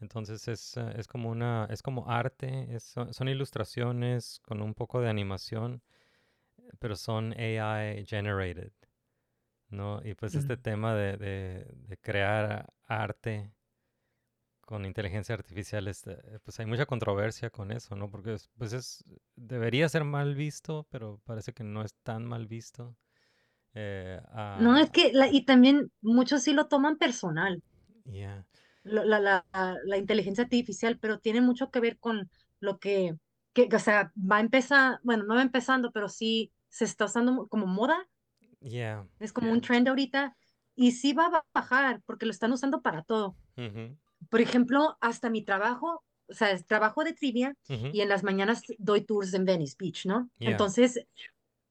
Entonces 0.00 0.48
es, 0.48 0.76
eh, 0.76 0.92
es 0.96 1.06
como 1.08 1.30
una, 1.30 1.66
es 1.70 1.82
como 1.82 2.08
arte, 2.10 2.74
es- 2.74 2.94
son, 3.12 3.28
ilustraciones 3.28 4.40
con 4.44 4.62
un 4.62 4.74
poco 4.74 5.00
de 5.00 5.08
animación, 5.10 5.82
pero 6.78 6.96
son 6.96 7.32
AI 7.38 8.04
generated, 8.06 8.72
¿no? 9.70 10.00
Y 10.04 10.14
pues 10.14 10.34
este 10.34 10.56
tema 10.56 10.94
de, 10.94 11.16
de- 11.16 11.66
de 11.88 11.96
crear 11.98 12.72
arte 12.86 13.52
con 14.60 14.84
inteligencia 14.84 15.34
artificial, 15.34 15.88
este, 15.88 16.16
pues 16.44 16.60
hay 16.60 16.66
mucha 16.66 16.84
controversia 16.84 17.48
con 17.50 17.72
eso, 17.72 17.96
¿no? 17.96 18.10
Porque 18.10 18.34
es- 18.34 18.50
pues 18.58 18.72
es, 18.74 19.02
debería 19.34 19.88
ser 19.88 20.04
mal 20.04 20.34
visto, 20.34 20.86
pero 20.90 21.20
parece 21.24 21.52
que 21.54 21.64
no 21.64 21.82
es 21.82 21.94
tan 22.02 22.26
mal 22.26 22.46
visto. 22.46 22.94
Eh, 23.74 24.20
No, 24.58 24.76
es 24.76 24.90
que, 24.90 25.12
la, 25.12 25.30
y 25.30 25.44
también 25.44 25.90
muchos 26.02 26.42
sí 26.42 26.52
lo 26.52 26.66
toman 26.66 26.98
personal, 26.98 27.62
yeah, 28.04 28.42
la, 28.88 29.20
la, 29.20 29.44
la, 29.84 29.96
inteligencia 29.96 30.44
artificial, 30.44 30.98
pero 30.98 31.18
tiene 31.18 31.40
mucho 31.40 31.70
que 31.70 31.80
ver 31.80 31.98
con 31.98 32.30
lo 32.60 32.78
que, 32.78 33.16
que, 33.52 33.68
o 33.74 33.78
sea, 33.78 34.12
va 34.16 34.36
a 34.36 34.40
empezar, 34.40 35.00
bueno, 35.02 35.24
no 35.24 35.34
va 35.34 35.42
empezando, 35.42 35.90
pero 35.92 36.08
sí 36.08 36.52
se 36.68 36.84
está 36.84 37.06
usando 37.06 37.32
mo- 37.32 37.48
como 37.48 37.66
moda, 37.66 38.08
yeah, 38.60 39.06
es 39.18 39.32
como 39.32 39.52
un 39.52 39.60
trend 39.60 39.88
ahorita, 39.88 40.36
y 40.74 40.92
sí 40.92 41.12
va 41.12 41.26
a 41.26 41.44
bajar 41.52 42.02
porque 42.06 42.26
lo 42.26 42.32
están 42.32 42.52
usando 42.52 42.82
para 42.82 43.02
todo. 43.02 43.36
ujú, 43.56 43.96
Por 44.30 44.40
ejemplo, 44.40 44.96
hasta 45.00 45.30
mi 45.30 45.44
trabajo, 45.44 46.04
o 46.28 46.34
sea, 46.34 46.50
es 46.50 46.66
trabajo 46.66 47.04
de 47.04 47.14
trivia 47.14 47.54
Ujú. 47.68 47.90
y 47.92 48.00
en 48.00 48.08
las 48.08 48.22
mañanas 48.22 48.62
doy 48.78 49.02
tours 49.04 49.34
en 49.34 49.44
Venice 49.44 49.76
Beach, 49.78 50.06
¿no? 50.06 50.30
Yeah. 50.38 50.50
Entonces, 50.52 51.00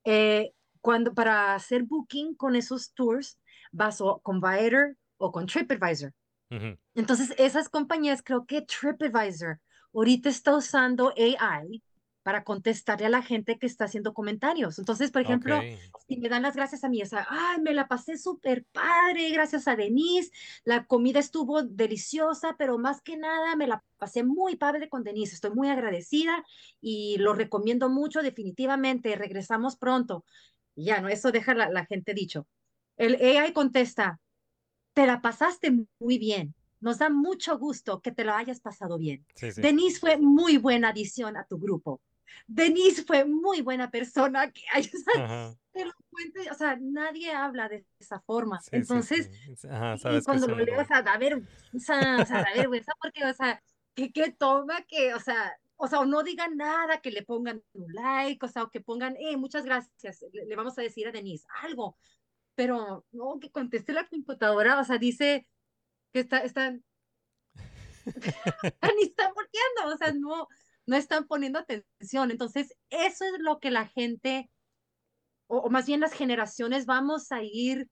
eh, 0.03 0.53
cuando 0.81 1.13
para 1.13 1.53
hacer 1.55 1.83
booking 1.83 2.35
con 2.35 2.55
esos 2.55 2.93
tours, 2.93 3.39
vas 3.71 4.01
o 4.01 4.19
con 4.19 4.39
Viator 4.39 4.97
o 5.17 5.31
con 5.31 5.45
TripAdvisor. 5.45 6.13
Entonces, 6.93 7.33
esas 7.37 7.69
compañías, 7.69 8.21
creo 8.23 8.45
que 8.45 8.61
TripAdvisor 8.61 9.59
ahorita 9.93 10.29
está 10.29 10.55
usando 10.55 11.13
AI 11.17 11.83
para 12.23 12.43
contestarle 12.43 13.05
a 13.05 13.09
la 13.09 13.21
gente 13.21 13.57
que 13.57 13.67
está 13.67 13.85
haciendo 13.85 14.13
comentarios. 14.13 14.79
Entonces, 14.79 15.11
por 15.11 15.21
ejemplo, 15.21 15.59
Ok. 15.59 15.63
si 16.07 16.17
me 16.17 16.27
dan 16.27 16.41
las 16.41 16.57
gracias 16.57 16.83
a 16.83 16.89
mí, 16.89 17.01
o 17.01 17.05
sea, 17.05 17.25
ay, 17.29 17.61
me 17.61 17.73
la 17.73 17.87
pasé 17.87 18.17
súper 18.17 18.65
padre, 18.73 19.29
gracias 19.29 19.65
a 19.67 19.77
Denise, 19.77 20.31
la 20.65 20.85
comida 20.85 21.19
estuvo 21.19 21.63
deliciosa, 21.63 22.55
pero 22.57 22.77
más 22.77 23.01
que 23.01 23.15
nada 23.15 23.55
me 23.55 23.65
la 23.65 23.81
pasé 23.97 24.25
muy 24.25 24.57
padre 24.57 24.89
con 24.89 25.05
Denise, 25.05 25.35
estoy 25.35 25.51
muy 25.51 25.69
agradecida 25.69 26.43
y 26.81 27.17
lo 27.17 27.33
recomiendo 27.33 27.87
mucho, 27.87 28.21
definitivamente, 28.21 29.15
regresamos 29.15 29.77
pronto. 29.77 30.25
Ya, 30.75 30.99
¿no? 30.99 31.07
Eso 31.07 31.31
deja 31.31 31.53
la, 31.53 31.69
la 31.69 31.85
gente 31.85 32.13
dicho. 32.13 32.45
El 32.97 33.15
AI 33.15 33.53
contesta, 33.53 34.19
te 34.97 35.05
la 35.05 35.21
pasaste 35.21 35.71
muy 35.99 36.17
bien, 36.17 36.55
nos 36.79 36.97
da 36.97 37.11
mucho 37.11 37.55
gusto 37.59 38.01
que 38.01 38.11
te 38.11 38.23
lo 38.23 38.33
hayas 38.33 38.59
pasado 38.61 38.97
bien. 38.97 39.23
Sí, 39.35 39.51
sí. 39.51 39.61
Denise 39.61 39.99
fue 39.99 40.17
muy 40.17 40.57
buena 40.57 40.89
adición 40.89 41.37
a 41.37 41.45
tu 41.45 41.59
grupo. 41.59 42.01
Denise 42.47 43.03
fue 43.03 43.23
muy 43.23 43.61
buena 43.61 43.91
persona 43.91 44.51
que 44.51 44.63
ay, 44.73 44.89
o 44.91 44.97
sea, 44.97 45.23
Ajá. 45.23 45.55
te 45.71 45.85
lo 45.85 45.91
cuento, 46.09 46.51
o 46.51 46.55
sea, 46.55 46.79
nadie 46.81 47.31
habla 47.31 47.69
de 47.69 47.85
esa 47.99 48.19
forma. 48.21 48.59
Sí, 48.59 48.69
Entonces. 48.71 49.29
Ajá, 49.69 49.99
sabes 49.99 50.25
cuando 50.25 50.47
lo 50.47 50.57
leo, 50.57 50.81
o 50.81 50.85
sea, 50.85 51.03
da 51.03 51.15
vergüenza, 51.19 52.17
o 52.19 52.25
sea, 52.25 52.41
da 52.41 52.53
vergüenza 52.55 52.91
porque, 52.99 53.23
o 53.23 53.33
sea, 53.35 53.61
que, 53.93 54.11
que 54.11 54.31
toma 54.31 54.81
que, 54.87 55.13
o 55.13 55.19
sea, 55.19 55.55
o 55.75 55.87
sea, 55.87 55.99
o 55.99 56.05
no 56.07 56.23
digan 56.23 56.57
nada, 56.57 57.01
que 57.01 57.11
le 57.11 57.21
pongan 57.21 57.61
un 57.73 57.93
like, 57.93 58.43
o 58.43 58.49
sea, 58.49 58.63
o 58.63 58.71
que 58.71 58.81
pongan, 58.81 59.15
eh, 59.19 59.37
muchas 59.37 59.63
gracias, 59.63 60.25
le, 60.33 60.47
le 60.47 60.55
vamos 60.55 60.75
a 60.79 60.81
decir 60.81 61.07
a 61.07 61.11
Denise 61.11 61.45
algo, 61.61 61.99
pero 62.57 63.05
no, 63.11 63.37
que 63.39 63.51
conteste 63.51 63.93
la 63.93 64.07
computadora, 64.07 64.79
o 64.79 64.83
sea, 64.83 64.97
dice 64.97 65.47
que 66.11 66.21
está, 66.21 66.39
están, 66.39 66.83
ni 68.97 69.03
están 69.03 69.31
volteando, 69.35 69.93
o 69.93 69.97
sea, 69.97 70.11
no, 70.13 70.47
no 70.87 70.95
están 70.95 71.27
poniendo 71.27 71.59
atención. 71.59 72.31
Entonces, 72.31 72.75
eso 72.89 73.25
es 73.25 73.39
lo 73.41 73.59
que 73.59 73.69
la 73.69 73.85
gente, 73.85 74.49
o, 75.45 75.59
o 75.59 75.69
más 75.69 75.85
bien 75.85 75.99
las 75.99 76.13
generaciones, 76.13 76.87
vamos 76.87 77.31
a 77.31 77.43
ir 77.43 77.87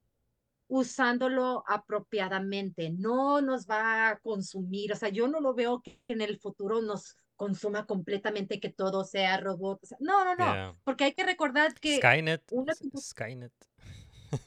usándolo 0.68 1.64
apropiadamente. 1.68 2.90
No 2.90 3.42
nos 3.42 3.68
va 3.68 4.10
a 4.10 4.20
consumir, 4.20 4.94
o 4.94 4.96
sea, 4.96 5.10
yo 5.10 5.28
no 5.28 5.42
lo 5.42 5.54
veo 5.54 5.84
que 5.84 6.02
en 6.08 6.22
el 6.22 6.40
futuro 6.40 6.82
nos 6.82 7.16
consuma 7.36 7.86
completamente, 7.86 8.60
que 8.60 8.70
todo 8.70 9.04
sea 9.04 9.38
robot. 9.38 9.84
o 9.84 9.86
sea, 9.86 9.98
no, 10.02 10.26
no, 10.26 10.36
no, 10.36 10.46
Yeah. 10.56 10.76
porque 10.84 11.04
hay 11.04 11.14
que 11.14 11.24
recordar 11.24 11.76
que 11.76 11.98
Skynet. 11.98 12.42
una 12.52 12.74
Skynet. 12.74 13.54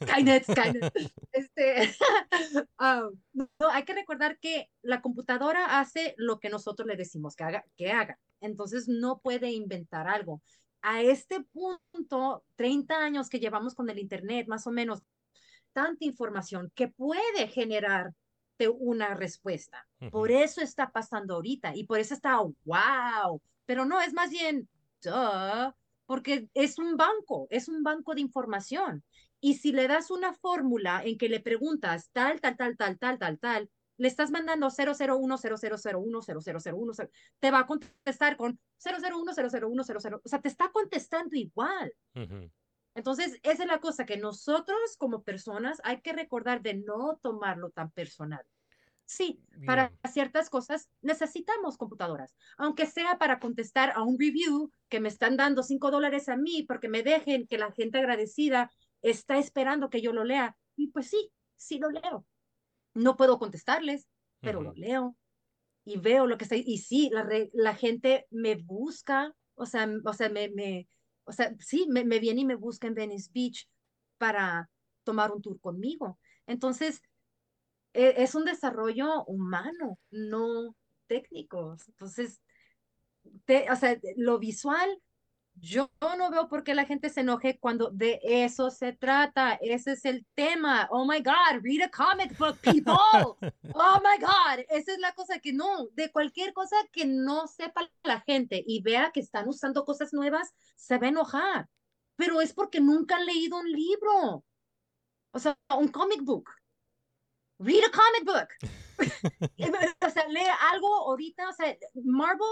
Skynet, 0.03 0.45
Skynet. 0.45 0.93
Este, 1.33 1.95
ah, 2.79 3.09
no, 3.33 3.49
hay 3.71 3.85
que 3.85 3.95
recordar 3.95 4.38
que 4.38 4.71
la 4.83 5.01
computadora 5.01 5.79
hace 5.79 6.14
lo 6.17 6.41
que 6.41 6.49
nosotros 6.49 6.87
le 6.88 6.97
decimos 6.97 7.37
que 7.37 7.45
haga, 7.45 7.64
que 7.77 7.93
haga. 7.93 8.19
Entonces 8.41 8.88
no 8.88 9.21
puede 9.21 9.51
inventar 9.53 10.09
algo. 10.09 10.43
A 10.81 11.03
este 11.03 11.41
punto, 11.43 12.45
30 12.57 12.97
años 12.97 13.29
que 13.29 13.41
llevamos 13.41 13.75
con 13.75 13.91
el 13.91 13.99
Internet, 13.99 14.49
más 14.49 14.67
o 14.67 14.71
menos, 14.71 15.03
tanta 15.73 16.05
información 16.05 16.73
que 16.75 16.88
puede 16.88 17.49
generarte 17.49 18.14
una 18.69 19.14
respuesta. 19.14 19.87
Por 20.11 20.31
Ujú. 20.31 20.41
eso 20.41 20.61
está 20.61 20.91
pasando 20.91 21.35
ahorita 21.35 21.77
y 21.77 21.85
por 21.85 22.01
eso 22.01 22.14
está 22.14 22.38
wow. 22.64 23.41
Pero 23.67 23.85
no, 23.85 24.01
es 24.01 24.12
más 24.12 24.31
bien, 24.31 24.69
duh, 25.03 25.73
porque 26.07 26.49
es 26.55 26.79
un 26.79 26.97
banco, 26.97 27.47
es 27.51 27.69
un 27.69 27.83
banco 27.83 28.14
de 28.14 28.23
información. 28.23 29.05
Y 29.40 29.55
si 29.55 29.72
le 29.72 29.88
das 29.88 30.11
una 30.11 30.35
fórmula 30.35 31.03
en 31.05 31.16
que 31.18 31.29
le 31.29 31.40
preguntas 31.40 32.11
tal, 32.12 32.40
tal, 32.40 32.57
tal, 32.57 32.77
tal, 32.77 32.98
tal, 32.98 33.18
tal, 33.18 33.38
tal, 33.38 33.70
le 33.96 34.09
estás 34.09 34.31
mandando 34.31 34.68
001, 34.70 35.38
0001, 35.38 36.22
0001, 36.22 36.92
te 37.40 37.51
va 37.51 37.61
a 37.61 37.66
contestar 37.66 38.37
con 38.37 38.61
001, 38.79 39.33
001, 39.35 39.85
00, 39.85 40.20
o 40.24 40.29
sea, 40.29 40.40
te 40.40 40.48
está 40.48 40.70
contestando 40.70 41.37
igual. 41.37 41.92
Ujú. 42.14 42.51
Entonces, 42.94 43.38
esa 43.42 43.62
es 43.62 43.68
la 43.68 43.81
cosa 43.81 44.07
que 44.07 44.16
nosotros 44.16 44.79
como 44.98 45.22
personas 45.22 45.81
hay 45.85 46.01
que 46.01 46.12
recordar 46.12 46.62
de 46.62 46.74
no 46.74 47.18
tomarlo 47.22 47.70
tan 47.70 47.90
personal. 47.92 48.44
Sí, 49.07 49.42
para 49.64 49.92
Yeah. 49.92 50.09
ciertas 50.12 50.51
cosas 50.51 50.90
necesitamos 51.03 51.79
computadoras, 51.79 52.37
aunque 52.59 52.87
sea 52.87 53.18
para 53.18 53.40
contestar 53.40 53.92
a 53.96 54.03
un 54.03 54.18
review 54.18 54.70
que 54.88 55.01
me 55.01 55.09
están 55.09 55.37
dando 55.37 55.62
cinco 55.62 55.90
dólares 55.90 56.29
a 56.29 56.37
mí 56.37 56.64
porque 56.68 56.88
me 56.88 57.03
dejen 57.03 57.46
que 57.46 57.59
la 57.59 57.72
gente 57.72 57.98
agradecida 57.98 58.70
está 59.02 59.38
esperando 59.38 59.90
que 59.90 60.00
yo 60.02 60.12
lo 60.12 60.24
lea. 60.24 60.56
Y 60.76 60.88
pues 60.88 61.08
sí, 61.08 61.32
sí 61.56 61.78
lo 61.78 61.90
leo. 61.90 62.26
No 62.94 63.16
puedo 63.16 63.38
contestarles, 63.38 64.08
pero 64.42 64.62
lo 64.62 64.72
leo 64.74 65.16
y 65.84 65.98
veo 65.98 66.26
lo 66.26 66.38
que 66.38 66.44
está. 66.44 66.56
Y 66.56 66.78
sí, 66.78 67.11
la, 67.12 67.22
re- 67.22 67.50
la 67.52 67.74
gente 67.74 68.26
me 68.30 68.56
busca, 68.56 69.34
o 69.54 69.66
sea, 69.66 69.88
o 70.04 70.12
sea, 70.12 70.28
me, 70.28 70.50
me, 70.50 70.88
o 71.24 71.32
sea, 71.32 71.54
sí, 71.58 71.87
me, 71.88 72.04
me 72.04 72.18
viene 72.18 72.42
y 72.42 72.44
me 72.44 72.56
busca 72.56 72.87
en 72.87 72.94
Venice 72.94 73.30
Beach 73.32 73.68
para 74.18 74.70
tomar 75.04 75.32
un 75.32 75.42
tour 75.42 75.61
conmigo. 75.61 76.18
Entonces, 76.46 77.02
e- 77.92 78.14
es 78.22 78.34
un 78.34 78.44
desarrollo 78.44 79.24
humano, 79.24 79.98
no 80.11 80.76
técnico. 81.06 81.76
Entonces, 81.88 82.42
te- 83.44 83.70
o 83.70 83.76
sea, 83.76 83.98
lo 84.16 84.38
visual, 84.38 85.02
yo 85.61 85.90
no 86.01 86.31
veo 86.31 86.49
por 86.49 86.64
qué 86.64 86.75
la 86.75 86.85
gente 86.85 87.11
se 87.11 87.21
enoje 87.21 87.59
cuando 87.59 87.90
de 87.90 88.21
eso 88.23 88.71
se 88.71 88.92
trata. 88.92 89.59
Ese 89.61 89.92
es 89.92 90.05
el 90.05 90.27
tema. 90.35 90.88
Oh 90.90 91.07
my 91.07 91.21
God, 91.21 91.62
read 91.62 91.83
a 91.83 91.90
comic 91.90 92.37
book, 92.38 92.59
people. 92.59 92.94
Oh 93.75 94.01
my 94.03 94.18
God, 94.21 94.64
esa 94.71 94.92
es 94.92 94.99
la 94.99 95.12
cosa 95.12 95.38
que 95.38 95.53
no, 95.53 95.88
de 95.92 96.11
cualquier 96.11 96.53
cosa 96.53 96.77
que 96.92 97.05
no 97.05 97.47
sepa 97.47 97.88
la 98.03 98.21
gente 98.21 98.62
y 98.66 98.83
vea 98.83 99.11
que 99.12 99.21
están 99.21 99.49
usando 99.49 99.85
cosas 99.85 100.12
nuevas, 100.12 100.53
se 100.77 100.99
va 100.99 101.07
a 101.07 101.11
enojar. 101.11 101.68
Pero 102.16 102.40
es 102.40 102.53
porque 102.53 102.81
nunca 102.81 103.16
han 103.16 103.27
leído 103.27 103.59
un 103.59 103.71
libro. 103.71 104.44
O 105.33 105.38
sea, 105.38 105.57
un 105.77 105.88
comic 105.88 106.23
book. 106.23 106.51
Read 107.59 107.85
a 107.85 107.90
comic 107.90 108.25
book. 108.25 108.49
o 110.07 110.11
sea, 110.11 110.29
lee 110.29 110.49
algo 110.73 110.88
ahorita. 111.09 111.49
O 111.49 111.53
sea, 111.53 111.77
Marvel 111.94 112.47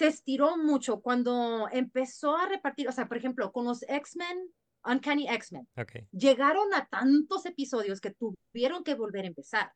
se 0.00 0.06
estiró 0.06 0.56
mucho 0.56 1.00
cuando 1.02 1.68
empezó 1.70 2.34
a 2.34 2.48
repartir, 2.48 2.88
o 2.88 2.92
sea, 2.92 3.06
por 3.06 3.18
ejemplo, 3.18 3.52
con 3.52 3.66
los 3.66 3.82
X-Men, 3.86 4.50
Uncanny 4.82 5.28
X-Men, 5.28 5.68
Ok. 5.76 5.92
llegaron 6.10 6.72
a 6.72 6.86
tantos 6.86 7.44
episodios 7.44 8.00
que 8.00 8.14
tuvieron 8.14 8.82
que 8.82 8.94
volver 8.94 9.24
a 9.24 9.28
empezar. 9.28 9.72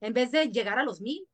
En 0.00 0.12
vez 0.12 0.30
de 0.30 0.46
llegar 0.52 0.78
a 0.78 0.84
los 0.84 1.00
mil, 1.00 1.26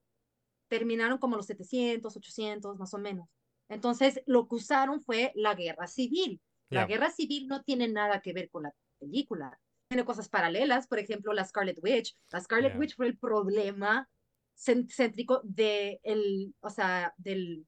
terminaron 0.71 1.19
como 1.19 1.37
los 1.37 1.45
700, 1.47 2.17
800, 2.17 2.79
más 2.79 2.95
o 2.95 2.99
menos. 2.99 3.29
Entonces, 3.69 4.23
lo 4.25 4.49
que 4.49 4.55
usaron 4.55 5.03
fue 5.03 5.33
la 5.35 5.55
guerra 5.55 5.87
civil. 5.87 6.41
La 6.71 6.87
Yeah. 6.87 6.87
guerra 6.87 7.11
civil 7.11 7.47
no 7.47 7.63
tiene 7.63 7.89
nada 7.89 8.23
que 8.23 8.33
ver 8.33 8.49
con 8.49 8.63
la 8.63 8.73
película. 8.99 9.61
Tiene 9.91 10.07
cosas 10.07 10.31
paralelas, 10.31 10.87
por 10.87 10.99
ejemplo, 10.99 11.35
la 11.35 11.45
Scarlet 11.45 11.79
Witch. 11.83 12.17
La 12.31 12.41
Scarlet 12.41 12.71
Yeah. 12.73 12.81
Witch 12.81 12.97
fue 12.97 13.07
el 13.07 13.19
problema 13.19 14.09
céntrico 14.57 15.43
de 15.45 16.01
el, 16.05 16.55
o 16.61 16.71
sea, 16.71 17.13
del, 17.19 17.67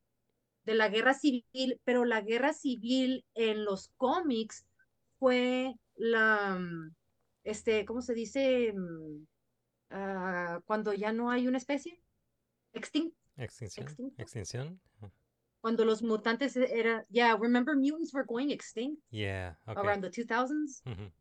de 0.65 0.75
la 0.75 0.89
guerra 0.89 1.15
civil, 1.15 1.81
pero 1.85 2.05
la 2.05 2.21
guerra 2.21 2.53
civil 2.53 3.25
en 3.35 3.65
los 3.65 3.91
cómics 3.97 4.65
fue 5.19 5.75
la, 5.97 6.57
mm, 6.59 6.95
este, 7.45 7.85
¿cómo 7.85 8.03
se 8.03 8.15
dice? 8.15 8.73
Mm, 8.73 9.27
ah, 9.91 10.61
cuando 10.65 10.93
ya 10.93 11.13
no 11.13 11.31
hay 11.31 11.47
una 11.49 11.59
especie 11.59 12.01
extinta, 12.73 13.17
Extinción. 13.37 13.87
Extinto. 13.87 14.23
Extinción. 14.23 14.81
cuando 15.61 15.85
los 15.85 16.03
mutantes 16.03 16.57
era, 16.57 17.07
yeah, 17.09 17.37
remember 17.37 17.77
mutants 17.77 18.13
were 18.13 18.25
going 18.27 18.51
extinct 18.51 19.01
Yeah. 19.11 19.57
Around 19.67 20.03
the 20.03 20.11
2000s? 20.11 20.83
Ujú. 20.85 21.13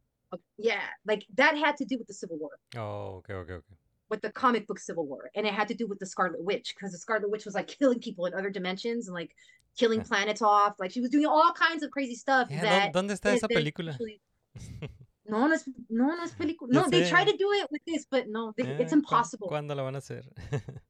Yeah, 0.57 0.81
like 1.05 1.27
that 1.35 1.55
had 1.55 1.75
to 1.77 1.85
do 1.85 1.97
with 1.97 2.07
the 2.07 2.13
Civil 2.13 2.37
War. 2.39 2.57
Oh, 2.75 3.17
ok, 3.17 3.29
ok, 3.29 3.49
ok. 3.59 3.65
With 4.11 4.21
the 4.21 4.29
comic 4.31 4.67
book 4.67 4.77
Civil 4.77 5.05
War, 5.07 5.31
and 5.35 5.47
it 5.47 5.53
had 5.53 5.67
to 5.69 5.73
do 5.73 5.87
with 5.87 5.97
the 5.97 6.05
Scarlet 6.05 6.43
Witch 6.43 6.75
because 6.75 6.91
the 6.91 6.99
Scarlet 6.99 7.31
Witch 7.31 7.45
was 7.45 7.55
like 7.55 7.67
killing 7.67 7.99
people 7.99 8.27
in 8.27 8.33
other 8.35 8.51
dimensions 8.51 9.07
and 9.07 9.15
like 9.15 9.31
killing 9.79 10.01
Yeah. 10.01 10.07
planets 10.11 10.41
off. 10.43 10.73
Like 10.79 10.91
she 10.91 11.01
was 11.01 11.09
doing 11.09 11.25
all 11.25 11.51
kinds 11.53 11.81
of 11.81 11.89
crazy 11.89 12.15
stuff. 12.15 12.49
Yeah, 12.51 12.61
that 12.61 12.93
¿dó- 12.93 13.01
¿Dónde 13.01 13.11
está 13.17 13.33
esa 13.33 13.47
película? 13.47 13.93
actually- 13.93 14.21
no, 15.25 15.47
no 15.47 15.53
es, 15.55 15.63
no, 15.89 16.07
no 16.15 16.23
es 16.23 16.33
película. 16.35 16.69
No, 16.73 16.89
they 16.89 17.09
try 17.09 17.23
to 17.23 17.35
do 17.37 17.51
it 17.53 17.67
with 17.71 17.81
this, 17.87 18.05
but 18.05 18.27
no, 18.27 18.53
they- 18.57 18.67
Eh, 18.67 18.81
it's 18.81 18.91
¿cu- 18.91 18.99
impossible. 18.99 19.47
¿Cuándo 19.49 19.75
la 19.75 19.81
van 19.83 19.95
a 19.95 19.99
hacer? 19.99 20.23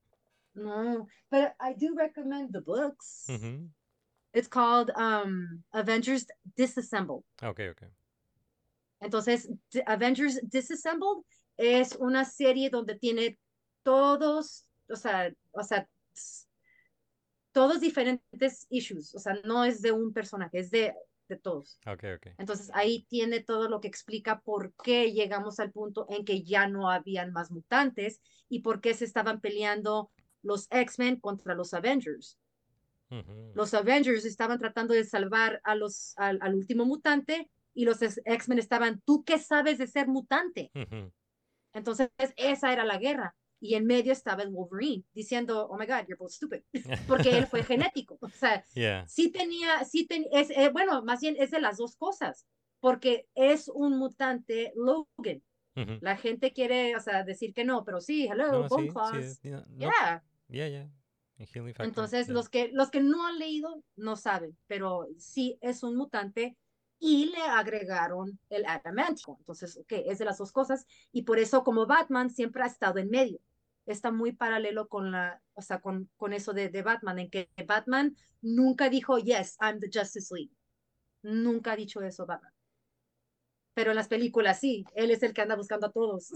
No, 0.53 1.07
but 1.30 1.53
I 1.61 1.72
do 1.74 1.95
recommend 1.95 2.51
the 2.51 2.59
books. 2.59 3.26
Ujú. 3.30 3.69
It's 4.34 4.49
called 4.49 4.91
um 4.97 5.63
Avengers 5.74 6.26
Disassembled. 6.57 7.24
Ok, 7.41 7.59
ok. 7.72 7.84
Entonces, 9.01 9.47
D- 9.72 9.82
Avengers 9.88 10.39
Disassembled 10.47 11.24
es 11.62 11.95
una 11.97 12.26
serie 12.26 12.72
donde 12.72 12.95
tiene 12.95 13.38
todos, 13.84 14.66
o 14.89 14.95
sea, 14.95 15.32
o 15.51 15.64
sea, 15.64 15.88
todos 17.51 17.80
diferentes 17.80 18.66
issues, 18.70 19.14
o 19.14 19.20
sea, 19.20 19.39
no 19.43 19.64
es 19.64 19.82
de 19.82 19.91
un 19.91 20.12
personaje, 20.12 20.57
es 20.57 20.72
de, 20.72 20.95
de 21.28 21.38
todos. 21.38 21.80
Ok, 21.86 22.03
ok. 22.16 22.28
Entonces 22.39 22.72
ahí 22.74 23.05
tiene 23.09 23.41
todo 23.41 23.70
lo 23.70 23.80
que 23.80 23.88
explica 23.88 24.39
por 24.39 24.74
qué 24.84 25.12
llegamos 25.12 25.59
al 25.59 25.72
punto 25.72 26.07
en 26.09 26.26
que 26.26 26.41
ya 26.41 26.68
no 26.68 26.89
habían 26.89 27.32
más 27.32 27.51
mutantes 27.51 28.22
y 28.49 28.62
por 28.62 28.82
qué 28.82 28.95
se 28.95 29.05
estaban 29.05 29.39
peleando 29.39 30.12
los 30.41 30.68
X-Men 30.72 31.20
contra 31.20 31.53
los 31.53 31.76
Avengers. 31.76 32.39
Los 33.53 33.74
Avengers 33.74 34.24
estaban 34.24 34.57
tratando 34.57 34.93
de 34.93 35.03
salvar 35.03 35.59
a 35.66 35.76
los, 35.76 36.14
al, 36.18 36.39
al 36.41 36.55
último 36.55 36.86
mutante 36.86 37.51
y 37.74 37.84
los 37.84 38.01
X-Men 38.01 38.57
estaban, 38.57 39.01
¿tú 39.05 39.24
qué 39.26 39.38
sabes 39.38 39.78
de 39.78 39.88
ser 39.88 40.07
mutante? 40.07 40.72
Entonces 41.74 42.09
esa 42.36 42.74
era 42.74 42.86
la 42.86 42.97
guerra. 42.97 43.36
Y 43.63 43.76
en 43.76 43.86
medio 43.86 44.11
estaba 44.11 44.41
el 44.41 44.49
Wolverine 44.49 45.03
diciendo, 45.13 45.67
oh 45.69 45.78
my 45.78 45.86
God, 45.86 46.07
you're 46.07 46.15
both 46.17 46.32
stupid, 46.32 46.63
porque 47.07 47.38
él 47.38 47.45
fue 47.45 47.63
genético. 47.63 48.17
O 48.22 48.30
sea, 48.30 48.65
Yeah. 48.74 49.07
sí 49.07 49.30
tenía, 49.30 49.84
sí 49.86 50.07
ten- 50.07 50.26
es, 50.32 50.49
eh, 50.49 50.69
bueno, 50.74 51.03
más 51.03 51.22
bien 51.22 51.36
es 51.38 51.51
de 51.51 51.61
las 51.61 51.78
dos 51.78 51.95
cosas, 51.95 52.47
porque 52.80 53.28
es 53.36 53.67
un 53.67 53.99
mutante 53.99 54.74
Logan. 54.76 55.43
La 56.01 56.17
gente 56.17 56.51
quiere, 56.53 56.95
o 56.95 56.99
sea, 56.99 57.24
decir 57.24 57.53
que 57.53 57.63
no, 57.63 57.86
pero 57.86 58.01
sí, 58.01 58.26
hello, 58.28 58.63
No, 58.63 58.67
bone 58.67 58.84
sí, 58.84 58.88
sí, 58.88 58.93
claws. 58.93 59.17
es- 59.17 59.41
yeah, 59.41 59.57
no, 59.69 59.78
Yeah. 59.78 60.24
yeah, 60.49 60.67
yeah. 60.67 60.89
Factor, 61.38 61.86
Entonces, 61.86 62.30
los 62.30 62.49
que, 62.49 62.69
los 62.74 62.91
que 62.91 63.01
no 63.01 63.26
han 63.26 63.39
leído 63.39 63.84
no 63.95 64.15
saben, 64.15 64.57
pero 64.67 65.07
sí 65.17 65.57
es 65.61 65.82
un 65.84 65.95
mutante 65.95 66.57
y 67.04 67.32
le 67.32 67.41
agregaron 67.41 68.39
el 68.49 68.64
adamantium. 68.64 69.36
Entonces, 69.39 69.76
ok, 69.76 69.91
es 70.06 70.20
de 70.20 70.26
las 70.26 70.38
dos 70.38 70.52
cosas 70.52 70.86
y 71.12 71.24
por 71.24 71.39
eso 71.39 71.64
como 71.64 71.88
Batman 71.88 72.30
siempre 72.30 72.62
ha 72.62 72.68
estado 72.68 72.99
en 72.99 73.10
medio. 73.10 73.39
Está 73.88 74.12
muy 74.12 74.34
paralelo 74.34 74.88
con 74.88 75.12
la, 75.12 75.41
o 75.56 75.64
sea, 75.64 75.82
con, 75.82 76.12
con 76.16 76.32
eso 76.32 76.54
de, 76.54 76.70
de 76.70 76.84
Batman, 76.84 77.18
en 77.18 77.32
que 77.32 77.49
Batman 77.66 78.16
nunca 78.39 78.88
dijo, 78.88 79.18
yes, 79.18 79.58
I'm 79.60 79.80
the 79.80 79.89
Justice 79.91 80.32
League. 80.32 80.52
Nunca 81.24 81.72
ha 81.72 81.76
dicho 81.76 82.02
eso 82.02 82.28
Batman. 82.28 82.54
Pero 83.74 83.89
en 83.91 83.95
las 83.95 84.08
películas 84.08 84.60
sí, 84.60 84.86
él 84.93 85.10
es 85.10 85.24
el 85.24 85.34
que 85.34 85.41
anda 85.41 85.56
buscando 85.56 85.88
a 85.88 85.91
todos. 85.91 86.32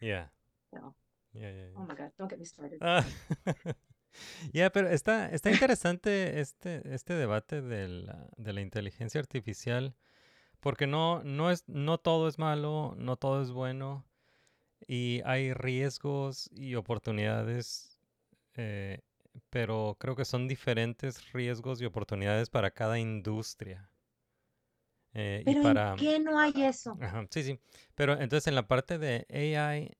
Yeah. 0.00 0.32
No. 0.72 0.94
Yeah, 1.32 1.50
yeah, 1.50 1.72
Oh 1.74 1.84
my 1.84 1.96
God, 1.96 2.12
don't 2.16 2.30
get 2.30 2.38
me 2.38 2.44
started. 2.44 2.78
Ah, 2.80 3.04
Ya, 4.52 4.70
pero 4.70 4.88
está, 4.88 5.30
está 5.30 5.50
interesante 5.50 6.40
este, 6.40 6.82
este 6.94 7.14
debate 7.14 7.62
de 7.62 7.88
la, 7.88 8.28
de 8.36 8.52
la 8.52 8.60
inteligencia 8.60 9.20
artificial, 9.20 9.94
porque 10.60 10.86
no, 10.86 11.22
no 11.24 11.50
es, 11.50 11.64
no 11.68 11.98
todo 11.98 12.28
es 12.28 12.38
malo, 12.38 12.94
no 12.98 13.16
todo 13.16 13.42
es 13.42 13.50
bueno, 13.50 14.04
y 14.86 15.22
hay 15.24 15.52
riesgos 15.52 16.50
y 16.52 16.74
oportunidades, 16.74 18.00
eh, 18.54 19.00
pero 19.50 19.96
creo 19.98 20.16
que 20.16 20.24
son 20.24 20.48
diferentes 20.48 21.32
riesgos 21.32 21.80
y 21.80 21.86
oportunidades 21.86 22.50
para 22.50 22.70
cada 22.70 22.98
industria. 22.98 23.90
Eh, 25.12 25.42
y 25.46 25.54
Pero 25.54 25.62
para... 25.62 25.90
¿en 25.90 25.96
qué 25.96 26.18
no 26.20 26.38
hay 26.38 26.52
eso? 26.56 26.96
Ajá, 27.00 27.26
sí, 27.30 27.42
sí. 27.42 27.60
Pero 27.94 28.14
entonces 28.14 28.46
en 28.46 28.54
la 28.54 28.68
parte 28.68 28.98
de 28.98 29.26
AI, 29.30 29.96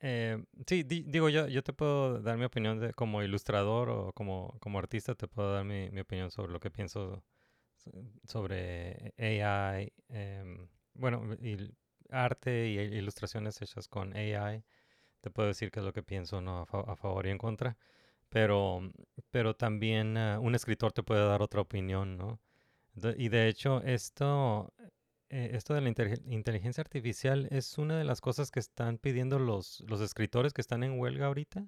eh, 0.00 0.42
sí, 0.66 0.82
di- 0.84 1.02
digo 1.06 1.28
yo, 1.28 1.46
yo 1.48 1.62
te 1.62 1.72
puedo 1.72 2.20
dar 2.20 2.36
mi 2.38 2.44
opinión 2.44 2.80
de, 2.80 2.92
como 2.94 3.22
ilustrador 3.22 3.90
o 3.90 4.12
como, 4.12 4.56
como 4.60 4.78
artista, 4.78 5.14
te 5.14 5.28
puedo 5.28 5.52
dar 5.54 5.64
mi, 5.64 5.90
mi 5.90 6.00
opinión 6.00 6.30
sobre 6.30 6.52
lo 6.52 6.60
que 6.60 6.70
pienso 6.70 7.22
so- 7.76 7.90
sobre 8.26 9.14
AI, 9.18 9.92
em, 10.10 10.68
bueno, 10.94 11.22
arte 12.10 12.68
y 12.68 12.78
ilustraciones 12.78 13.60
hechas 13.62 13.88
con 13.88 14.16
AI. 14.16 14.64
Te 15.20 15.30
puedo 15.30 15.48
decir 15.48 15.70
qué 15.70 15.80
es 15.80 15.86
lo 15.86 15.92
que 15.92 16.02
pienso, 16.02 16.40
¿no? 16.40 16.60
A, 16.62 16.66
fa- 16.66 16.80
a 16.82 16.96
favor 16.96 17.26
y 17.26 17.30
en 17.30 17.38
contra. 17.38 17.76
Pero, 18.30 18.80
pero 19.30 19.54
también 19.56 20.16
ah, 20.18 20.40
un 20.40 20.54
escritor 20.56 20.92
te 20.92 21.02
puede 21.04 21.26
dar 21.26 21.42
otra 21.42 21.60
opinión, 21.62 22.16
¿no? 22.18 22.40
Y 23.16 23.28
de 23.30 23.48
hecho, 23.48 23.82
esto, 23.82 24.72
eh, 25.30 25.50
esto 25.54 25.74
de 25.74 25.80
la 25.80 25.88
inteligen- 25.90 26.22
inteligencia 26.32 26.82
artificial 26.82 27.48
es 27.50 27.78
una 27.78 27.98
de 27.98 28.04
las 28.04 28.20
cosas 28.20 28.50
que 28.50 28.60
están 28.60 28.98
pidiendo 28.98 29.38
los, 29.38 29.82
los 29.88 30.00
escritores 30.00 30.52
que 30.52 30.60
están 30.60 30.82
en 30.84 30.98
huelga 30.98 31.26
ahorita. 31.26 31.66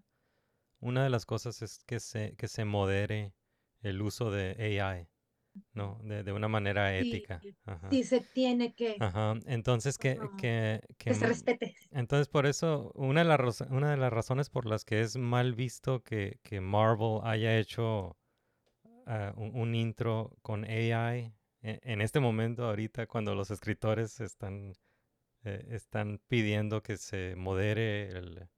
Una 0.80 1.04
de 1.04 1.10
las 1.10 1.26
cosas 1.26 1.62
es 1.62 1.84
que 1.86 2.00
se, 2.00 2.34
que 2.36 2.48
se 2.48 2.64
modere 2.64 3.34
el 3.82 4.02
uso 4.02 4.30
de 4.30 4.78
AI, 4.80 5.08
¿no? 5.74 6.00
De, 6.04 6.22
de 6.24 6.32
una 6.32 6.48
manera 6.48 6.90
Sí, 6.90 7.00
ética. 7.00 7.42
Ajá. 7.66 7.88
Sí, 7.90 8.04
se 8.04 8.20
tiene 8.20 8.74
que, 8.74 8.96
Ajá. 8.98 9.34
Entonces, 9.46 9.98
que, 9.98 10.18
que, 10.38 10.80
que 10.88 10.96
que 10.98 11.14
se 11.14 11.26
respete. 11.26 11.74
entonces, 11.92 12.28
por 12.28 12.46
eso, 12.46 12.90
una 12.94 13.20
de, 13.22 13.26
las 13.28 13.60
una 13.62 13.90
de 13.90 13.96
las 13.96 14.12
razones 14.12 14.50
por 14.50 14.66
las 14.66 14.84
que 14.84 15.00
es 15.02 15.16
mal 15.16 15.54
visto 15.54 16.02
que, 16.02 16.38
que 16.42 16.60
Marvel 16.60 17.20
haya 17.22 17.56
hecho 17.58 18.16
ah, 19.06 19.32
un, 19.36 19.54
un 19.54 19.74
intro 19.74 20.36
con 20.42 20.64
AI 20.64 21.32
en 21.62 22.00
este 22.00 22.20
momento, 22.20 22.64
ahorita, 22.64 23.06
cuando 23.06 23.34
los 23.34 23.50
escritores 23.50 24.20
están, 24.20 24.74
eh, 25.44 25.66
están 25.70 26.20
pidiendo 26.28 26.82
que 26.82 26.96
se 26.96 27.34
modere 27.36 28.10
el, 28.10 28.48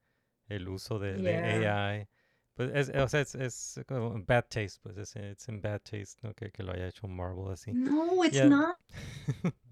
el 0.48 0.68
uso 0.68 0.98
de, 0.98 1.14
de 1.14 1.60
Yeah. 1.60 1.88
AI. 1.88 2.08
Pues 2.54 2.70
es, 2.72 2.88
o 2.96 3.08
sea, 3.08 3.20
es, 3.20 3.34
es 3.34 3.80
como 3.86 4.14
bad 4.24 4.44
taste, 4.48 4.78
pues 4.80 4.96
es 4.96 5.16
it's 5.16 5.48
in 5.48 5.60
bad 5.60 5.80
taste, 5.80 6.20
¿no? 6.22 6.32
Que, 6.34 6.50
que 6.52 6.62
lo 6.62 6.72
haya 6.72 6.86
hecho 6.86 7.08
Marvel 7.08 7.52
así. 7.52 7.72
No, 7.72 8.24
it's 8.24 8.36
Ya. 8.36 8.48
not. 8.48 8.76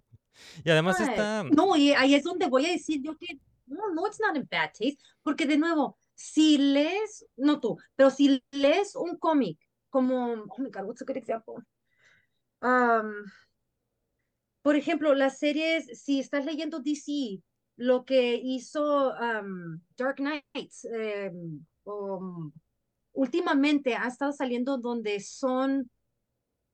Y 0.64 0.70
además 0.70 0.98
está... 0.98 1.44
No, 1.44 1.76
y 1.76 1.92
ahí 1.92 2.14
es 2.14 2.24
donde 2.24 2.48
voy 2.48 2.66
a 2.66 2.72
decir 2.72 3.00
yo 3.02 3.16
que 3.16 3.38
no, 3.66 3.90
no, 3.94 4.06
it's 4.06 4.18
not 4.18 4.36
in 4.36 4.48
bad 4.50 4.70
taste, 4.72 4.98
porque 5.22 5.46
de 5.46 5.56
nuevo, 5.56 5.96
si 6.14 6.58
lees, 6.58 7.24
no 7.36 7.60
tú, 7.60 7.76
pero 7.94 8.10
si 8.10 8.42
lees 8.50 8.96
un 8.96 9.16
cómic 9.18 9.58
como, 9.90 10.32
oh 10.32 10.58
my 10.58 10.70
God, 10.70 10.84
what's 10.84 11.02
a 11.02 11.04
good 11.04 11.16
example? 11.16 11.62
Um, 12.62 13.24
por 14.62 14.76
ejemplo, 14.76 15.14
las 15.14 15.38
series, 15.38 16.00
si 16.00 16.20
estás 16.20 16.44
leyendo 16.44 16.78
DC, 16.80 17.42
lo 17.76 18.04
que 18.04 18.36
hizo 18.36 19.12
um, 19.12 19.80
Dark 19.96 20.16
Knights, 20.16 20.84
em, 20.84 21.66
um, 21.84 22.52
últimamente 23.12 23.94
ha 23.96 24.06
estado 24.06 24.32
saliendo 24.32 24.78
donde 24.78 25.18
son 25.20 25.90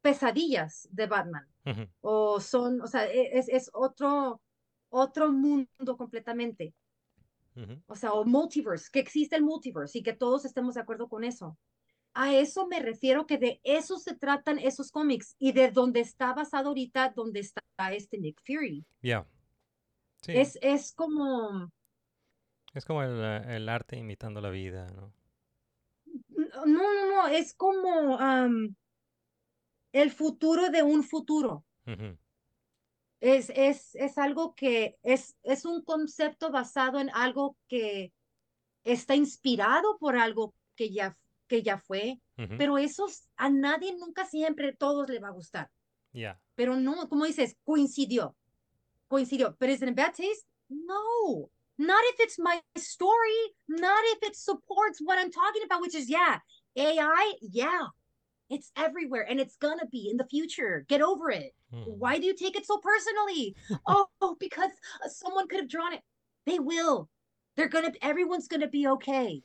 pesadillas 0.03 0.89
de 0.93 1.07
Batman 1.07 1.47
o 2.01 2.41
son, 2.41 2.81
o 2.83 2.87
sea, 2.87 3.07
e- 3.07 3.39
es, 3.39 3.49
es 3.49 3.71
otro, 3.73 4.41
otro 4.91 5.33
mundo 5.33 5.97
completamente, 5.97 6.75
o 7.87 7.95
sea, 7.95 8.13
o 8.13 8.25
multiverse, 8.25 8.89
que 8.93 9.01
existe 9.01 9.37
el 9.37 9.43
multiverse 9.43 9.99
y 9.99 10.03
que 10.03 10.13
todos 10.13 10.45
estemos 10.45 10.75
de 10.75 10.81
acuerdo 10.81 11.09
con 11.09 11.25
eso. 11.25 11.59
A 12.21 12.35
eso 12.35 12.67
me 12.67 12.81
refiero 12.81 13.29
que 13.29 13.39
de 13.39 13.61
eso 13.63 13.97
se 13.97 14.17
tratan 14.17 14.59
esos 14.59 14.91
cómics 14.91 15.37
y 15.39 15.53
de 15.53 15.71
donde 15.71 16.01
está 16.01 16.35
basado 16.35 16.71
ahorita, 16.71 17.11
donde 17.15 17.39
está 17.39 17.63
este 17.93 18.19
Nick 18.19 18.41
Fury. 18.45 18.85
Ya. 19.01 19.25
Sí. 20.23 20.33
Es, 20.33 20.59
es 20.61 20.93
como, 20.93 21.71
Es 22.75 22.85
como 22.85 23.05
el, 23.05 23.21
el 23.49 23.69
arte 23.69 23.97
imitando 23.97 24.41
la 24.41 24.51
vida, 24.51 24.89
¿no? 24.97 25.13
no, 26.67 26.67
no, 26.67 27.07
no, 27.07 27.29
es 27.29 27.55
como 27.55 28.19
am, 28.19 28.75
el 29.93 30.11
futuro 30.11 30.71
de 30.71 30.83
un 30.83 31.05
futuro. 31.05 31.65
Es, 33.21 33.49
es, 33.51 33.95
es 33.95 34.19
algo 34.19 34.57
que 34.57 34.99
es, 35.05 35.37
es 35.45 35.65
un 35.65 35.85
concepto 35.85 36.51
basado 36.51 36.99
en 36.99 37.11
algo 37.11 37.57
que 37.69 38.13
está 38.83 39.15
inspirado 39.15 39.99
por 39.99 40.17
algo 40.17 40.53
que 40.75 40.91
ya, 40.91 41.17
que 41.49 41.63
ya 41.63 41.79
fue, 41.79 42.21
ujú, 42.39 42.57
pero 42.59 42.77
eso 42.79 43.07
a 43.37 43.49
nadie 43.51 43.95
nunca 43.97 44.25
siempre 44.27 44.73
todos 44.73 45.09
le 45.09 45.19
va 45.19 45.29
a 45.29 45.33
gustar. 45.33 45.69
Ya. 46.13 46.39
Pero 46.55 46.77
no, 46.77 47.09
como 47.09 47.25
dices, 47.25 47.57
coincidió, 47.65 48.35
coincidió. 49.09 49.57
But 49.59 49.71
is 49.71 49.83
it 49.83 49.89
in 49.89 49.95
bad 49.95 50.15
taste? 50.15 50.45
No, 50.71 51.51
not 51.79 52.03
if 52.13 52.21
it's 52.21 52.39
my 52.39 52.61
story, 52.77 53.55
not 53.69 54.01
if 54.17 54.29
it 54.29 54.37
supports 54.37 55.01
what 55.01 55.19
I'm 55.19 55.31
talking 55.31 55.63
about, 55.65 55.81
which 55.81 55.95
is, 55.95 56.09
yeah, 56.11 56.39
AI, 56.77 57.33
yeah, 57.41 57.87
it's 58.51 58.71
everywhere 58.77 59.27
and 59.29 59.41
it's 59.41 59.57
gonna 59.57 59.87
be 59.87 60.09
in 60.11 60.17
the 60.17 60.27
future. 60.27 60.85
Get 60.89 61.03
over 61.03 61.31
it. 61.31 61.55
ujú. 61.73 61.97
Why 61.99 62.19
do 62.19 62.27
you 62.27 62.35
take 62.35 62.57
it 62.57 62.67
so 62.67 62.79
personally? 62.79 63.55
oh, 63.87 64.37
because 64.39 64.73
uh, 65.05 65.09
someone 65.09 65.49
could 65.49 65.61
have 65.61 65.69
drawn 65.69 65.93
it. 65.93 66.03
They 66.47 66.59
will. 66.59 67.09
They're 67.57 67.69
gonna. 67.69 67.93
Everyone's 68.01 68.49
gonna 68.49 68.69
be 68.69 68.87
okay. 68.87 69.43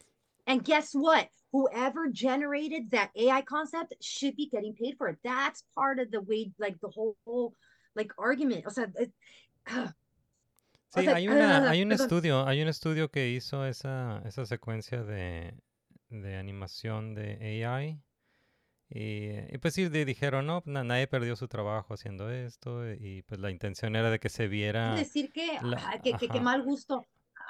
And 0.47 0.63
guess 0.63 0.93
what? 0.93 1.29
Whoever 1.53 2.09
generated 2.11 2.89
that 2.91 3.11
AI 3.15 3.43
concept 3.43 3.93
should 4.01 4.35
be 4.35 4.49
getting 4.49 4.73
paid 4.73 4.97
for 4.97 5.07
it. 5.07 5.19
That's 5.23 5.63
part 5.75 5.99
of 5.99 6.09
the 6.11 6.19
way, 6.19 6.51
like 6.57 6.79
the 6.81 6.89
whole, 6.89 7.15
whole 7.25 7.53
like 7.95 8.11
argument. 8.17 8.65
O 8.65 8.71
sea, 8.71 8.87
it, 8.99 9.11
o 9.67 9.93
Sí, 10.95 11.03
sea, 11.05 11.15
hay 11.15 11.27
una, 11.27 11.69
hay 11.69 11.81
un 11.81 11.91
estudio, 11.91 12.45
hay 12.47 12.61
un 12.61 12.67
estudio 12.67 13.09
que 13.09 13.29
hizo 13.29 13.65
esa, 13.65 14.21
esa 14.25 14.45
secuencia 14.45 15.03
de, 15.03 15.53
de 16.09 16.35
animación 16.35 17.15
de 17.15 17.63
AI. 17.65 17.99
Y, 18.89 19.29
y 19.53 19.57
pues 19.59 19.73
sí, 19.73 19.89
di- 19.89 20.05
dijeron, 20.05 20.45
no, 20.45 20.61
na- 20.65 20.83
nadie 20.83 21.07
perdió 21.07 21.35
su 21.35 21.47
trabajo 21.47 21.93
haciendo 21.95 22.29
esto. 22.31 22.91
Y 22.93 23.23
pues 23.23 23.39
la 23.39 23.49
intención 23.49 23.95
era 23.95 24.11
de 24.11 24.19
que 24.19 24.29
se 24.29 24.47
viera. 24.47 24.95
decir 24.95 25.31
que, 25.31 25.57
la- 25.63 25.77
ah, 25.87 25.99
que, 26.01 26.13
que, 26.13 26.29
que 26.29 26.39
mal 26.41 26.61
gusto. 26.63 27.05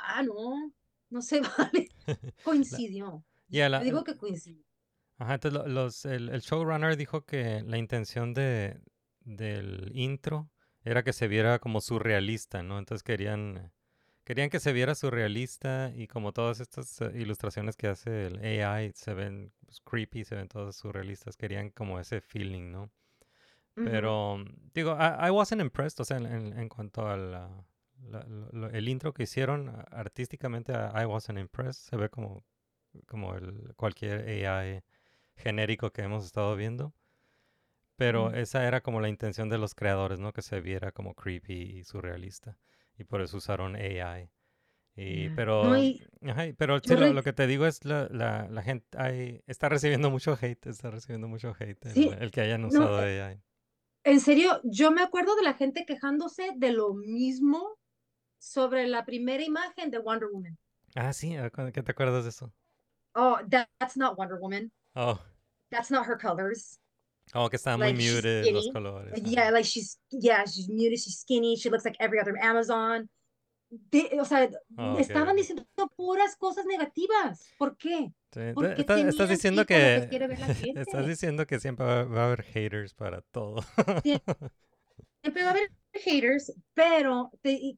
Ah, 0.06 0.24
no, 0.24 0.72
no 1.10 1.22
se 1.22 1.42
vale. 1.58 1.90
Coincidió. 2.44 3.24
La, 3.70 3.80
digo 3.84 4.04
que 4.04 4.18
coincidió. 4.18 4.64
Ajá, 5.18 5.36
entonces 5.36 5.60
lo- 5.62 5.68
los, 5.68 6.06
el, 6.06 6.30
el 6.30 6.42
showrunner 6.42 6.98
dijo 6.98 7.26
que 7.26 7.62
la 7.66 7.78
intención 7.78 8.34
de, 8.34 8.82
del 9.22 9.92
intro 9.94 10.50
era 10.84 11.04
que 11.04 11.14
se 11.14 11.28
viera 11.28 11.60
como 11.60 11.82
surrealista, 11.82 12.64
¿no? 12.64 12.80
Entonces 12.80 13.04
querían, 13.04 13.72
querían 14.26 14.50
que 14.50 14.60
se 14.60 14.74
viera 14.74 14.96
surrealista 14.96 15.92
y 15.96 16.08
como 16.08 16.34
todas 16.34 16.60
estas 16.60 17.00
eh, 17.02 17.12
ilustraciones 17.16 17.78
que 17.78 17.88
hace 17.88 18.28
el 18.28 18.40
AI 18.62 18.92
se 18.96 19.14
ven 19.14 19.54
pues, 19.66 19.80
creepy, 19.82 20.26
se 20.26 20.36
ven 20.36 20.48
todas 20.48 20.76
surrealistas, 20.76 21.38
querían 21.38 21.70
como 21.70 22.00
ese 22.00 22.20
feeling, 22.22 22.72
¿no? 22.72 22.92
Pero 23.76 24.44
digo, 24.74 24.96
I, 25.00 25.28
I 25.28 25.30
wasn't 25.32 25.62
impressed, 25.62 26.00
o 26.00 26.06
sea, 26.06 26.18
en, 26.18 26.26
en- 26.28 26.60
en 26.60 26.70
cuanto 26.70 27.08
al 27.08 27.66
el 28.72 28.90
intro 28.90 29.14
que 29.14 29.24
hicieron 29.24 29.72
artísticamente, 29.92 30.74
I 30.74 31.04
I 31.04 31.06
wasn't 31.06 31.40
impressed. 31.40 31.90
Se 31.90 31.96
ve 31.98 32.10
como, 32.10 32.44
como 33.08 33.36
el, 33.36 33.74
cualquier 33.76 34.22
AI 34.48 34.84
genérico 35.38 35.92
que 35.92 36.04
hemos 36.04 36.26
estado 36.26 36.56
viendo. 36.56 36.94
Pero 37.96 38.34
esa 38.34 38.68
era 38.68 38.82
como 38.82 39.02
la 39.02 39.10
intención 39.10 39.50
de 39.50 39.58
los 39.58 39.76
creadores, 39.76 40.20
¿no? 40.20 40.34
Que 40.34 40.42
se 40.42 40.62
viera 40.62 40.92
como 40.92 41.14
creepy 41.16 41.54
y 41.80 41.84
surrealista. 41.84 42.58
Y 42.98 43.04
por 43.06 43.22
eso 43.22 43.38
usaron 43.38 43.76
AI. 43.76 44.30
Y, 44.96 45.30
pero, 45.32 45.70
No, 45.70 45.78
y 45.78 46.06
ajá, 46.22 46.48
y- 46.48 46.54
pero 46.54 46.80
sí, 46.84 46.96
yo 46.96 47.14
lo, 47.14 47.24
que 47.24 47.34
te 47.34 47.48
digo 47.48 47.66
es 47.68 47.84
la, 47.86 48.08
la, 48.12 48.48
la 48.50 48.62
gente 48.64 48.88
hay, 49.00 49.42
está 49.48 49.70
recibiendo 49.70 50.12
mucho 50.12 50.38
hate, 50.42 50.68
está 50.68 50.92
recibiendo 50.92 51.28
mucho 51.28 51.56
hate 51.60 51.86
el, 51.88 52.04
Sí, 52.04 52.20
el 52.20 52.32
que 52.32 52.42
hayan 52.42 52.64
usado 52.66 53.00
eh, 53.00 53.06
AI. 53.06 53.42
en 54.06 54.20
serio, 54.22 54.62
yo 54.64 54.92
me 54.92 55.02
acuerdo 55.04 55.36
de 55.36 55.44
la 55.44 55.54
gente 55.56 55.86
quejándose 55.86 56.52
de 56.56 56.72
lo 56.72 56.94
mismo 56.94 57.78
sobre 58.40 58.88
la 58.88 59.06
primera 59.06 59.44
imagen 59.44 59.92
de 59.92 60.00
Wonder 60.00 60.30
Woman. 60.32 60.58
Ah, 60.96 61.14
sí, 61.14 61.36
¿a 61.36 61.50
cu- 61.52 61.72
¿qué 61.72 61.84
te 61.84 61.92
acuerdas 61.92 62.24
de 62.24 62.30
eso? 62.32 62.52
Oh, 63.16 63.40
that- 63.50 63.70
that's 63.80 63.96
not 63.96 64.18
Wonder 64.18 64.40
Woman. 64.40 64.72
Oh, 64.96 65.20
That's 65.72 65.90
not 65.90 66.06
her 66.06 66.18
colors. 66.18 66.78
oh, 67.34 67.48
que 67.50 67.58
muy 67.58 67.88
Like, 67.88 67.96
she's 68.00 68.14
muted 68.14 68.54
los 68.54 68.70
colores. 68.74 69.14
Yeah, 69.26 69.50
like 69.52 69.66
she's 69.66 69.98
yeah, 70.12 70.44
she's 70.46 70.68
muted, 70.70 71.00
she's 71.00 71.20
skinny, 71.20 71.56
she 71.56 71.70
looks 71.70 71.84
like 71.86 71.96
every 72.00 72.20
other 72.20 72.38
Amazon. 72.40 73.10
De- 73.90 74.20
o 74.20 74.26
sea, 74.26 74.50
Oh, 74.78 74.98
estaban 75.00 75.36
diciendo 75.36 75.66
puras 75.96 76.36
cosas 76.38 76.66
negativas. 76.66 77.50
¿Por 77.58 77.76
qué? 77.76 78.14
Sí, 78.32 78.54
Porque 78.54 78.82
está- 78.82 79.00
estás 79.00 79.30
diciendo 79.30 79.66
que 79.66 79.74
ir 79.74 79.82
con 79.82 79.94
lo 79.94 79.96
que, 79.96 80.02
que 80.02 80.10
quiere 80.10 80.28
ver 80.28 80.40
la 80.40 80.48
estás 80.82 81.08
diciendo 81.08 81.48
que 81.48 81.60
siempre 81.60 81.86
va, 81.86 82.04
va 82.04 82.22
a 82.22 82.26
haber 82.28 82.44
haters 82.44 82.94
para 82.94 83.22
todo. 83.22 83.64
Siempre 85.24 85.44
va 85.44 85.50
a 85.50 85.52
haber 85.52 85.72
haters, 85.94 86.54
pero 86.74 87.32
te- 87.42 87.78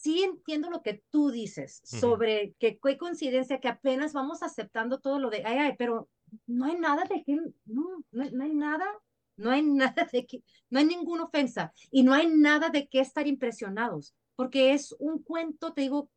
sí 0.00 0.22
entiendo 0.22 0.70
lo 0.70 0.82
que 0.82 1.02
tú 1.10 1.30
dices 1.30 1.80
sobre 1.84 2.54
que 2.58 2.78
qué 2.78 2.98
coincidencia 2.98 3.60
que 3.60 3.68
apenas 3.68 4.12
vamos 4.12 4.42
aceptando 4.42 4.98
todo 5.00 5.18
lo 5.18 5.30
de 5.30 5.42
ay, 5.44 5.58
ay, 5.58 5.74
pero 5.78 6.08
no 6.46 6.66
hay 6.66 6.76
nada 6.78 7.04
de 7.04 7.22
que, 7.22 7.36
no, 7.66 8.04
no, 8.10 8.22
hay- 8.22 8.32
no 8.32 8.44
hay 8.44 8.54
nada, 8.54 8.86
no 9.36 9.50
hay 9.50 9.62
nada 10.02 10.08
de 10.12 10.26
que, 10.26 10.42
no 10.70 10.78
hay 10.80 10.86
ninguna 10.86 11.24
ofensa 11.24 11.72
y 11.90 12.02
no 12.02 12.12
hay 12.12 12.26
nada 12.26 12.68
de 12.70 12.88
qué 12.88 13.00
estar 13.00 13.26
impresionados, 13.26 14.14
porque 14.36 14.72
es 14.72 14.92
un 14.98 15.22
cuento, 15.22 15.72
te 15.72 15.82
digo, 15.82 16.10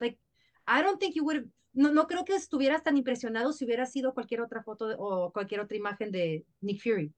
like, 0.00 0.18
I 0.66 0.82
don't 0.82 0.98
think 1.00 1.14
you 1.14 1.24
would, 1.24 1.44
no, 1.72 1.90
no 1.92 2.06
creo 2.06 2.24
que 2.24 2.34
estuvieras 2.34 2.82
tan 2.82 2.96
impresionado 2.96 3.52
si 3.52 3.64
hubiera 3.64 3.84
sido 3.86 4.14
cualquier 4.14 4.40
otra 4.42 4.62
foto 4.62 4.86
de- 4.86 4.96
o 4.98 5.32
cualquier 5.32 5.60
otra 5.60 5.76
imagen 5.76 6.10
de 6.12 6.44
Nick 6.60 6.80
Fury. 6.82 7.12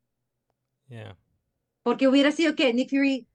Yeah. 0.88 1.16
Porque 1.82 2.08
hubiera 2.08 2.32
sido 2.32 2.54
que 2.54 2.72
Nick 2.72 2.90
Fury, 2.90 3.26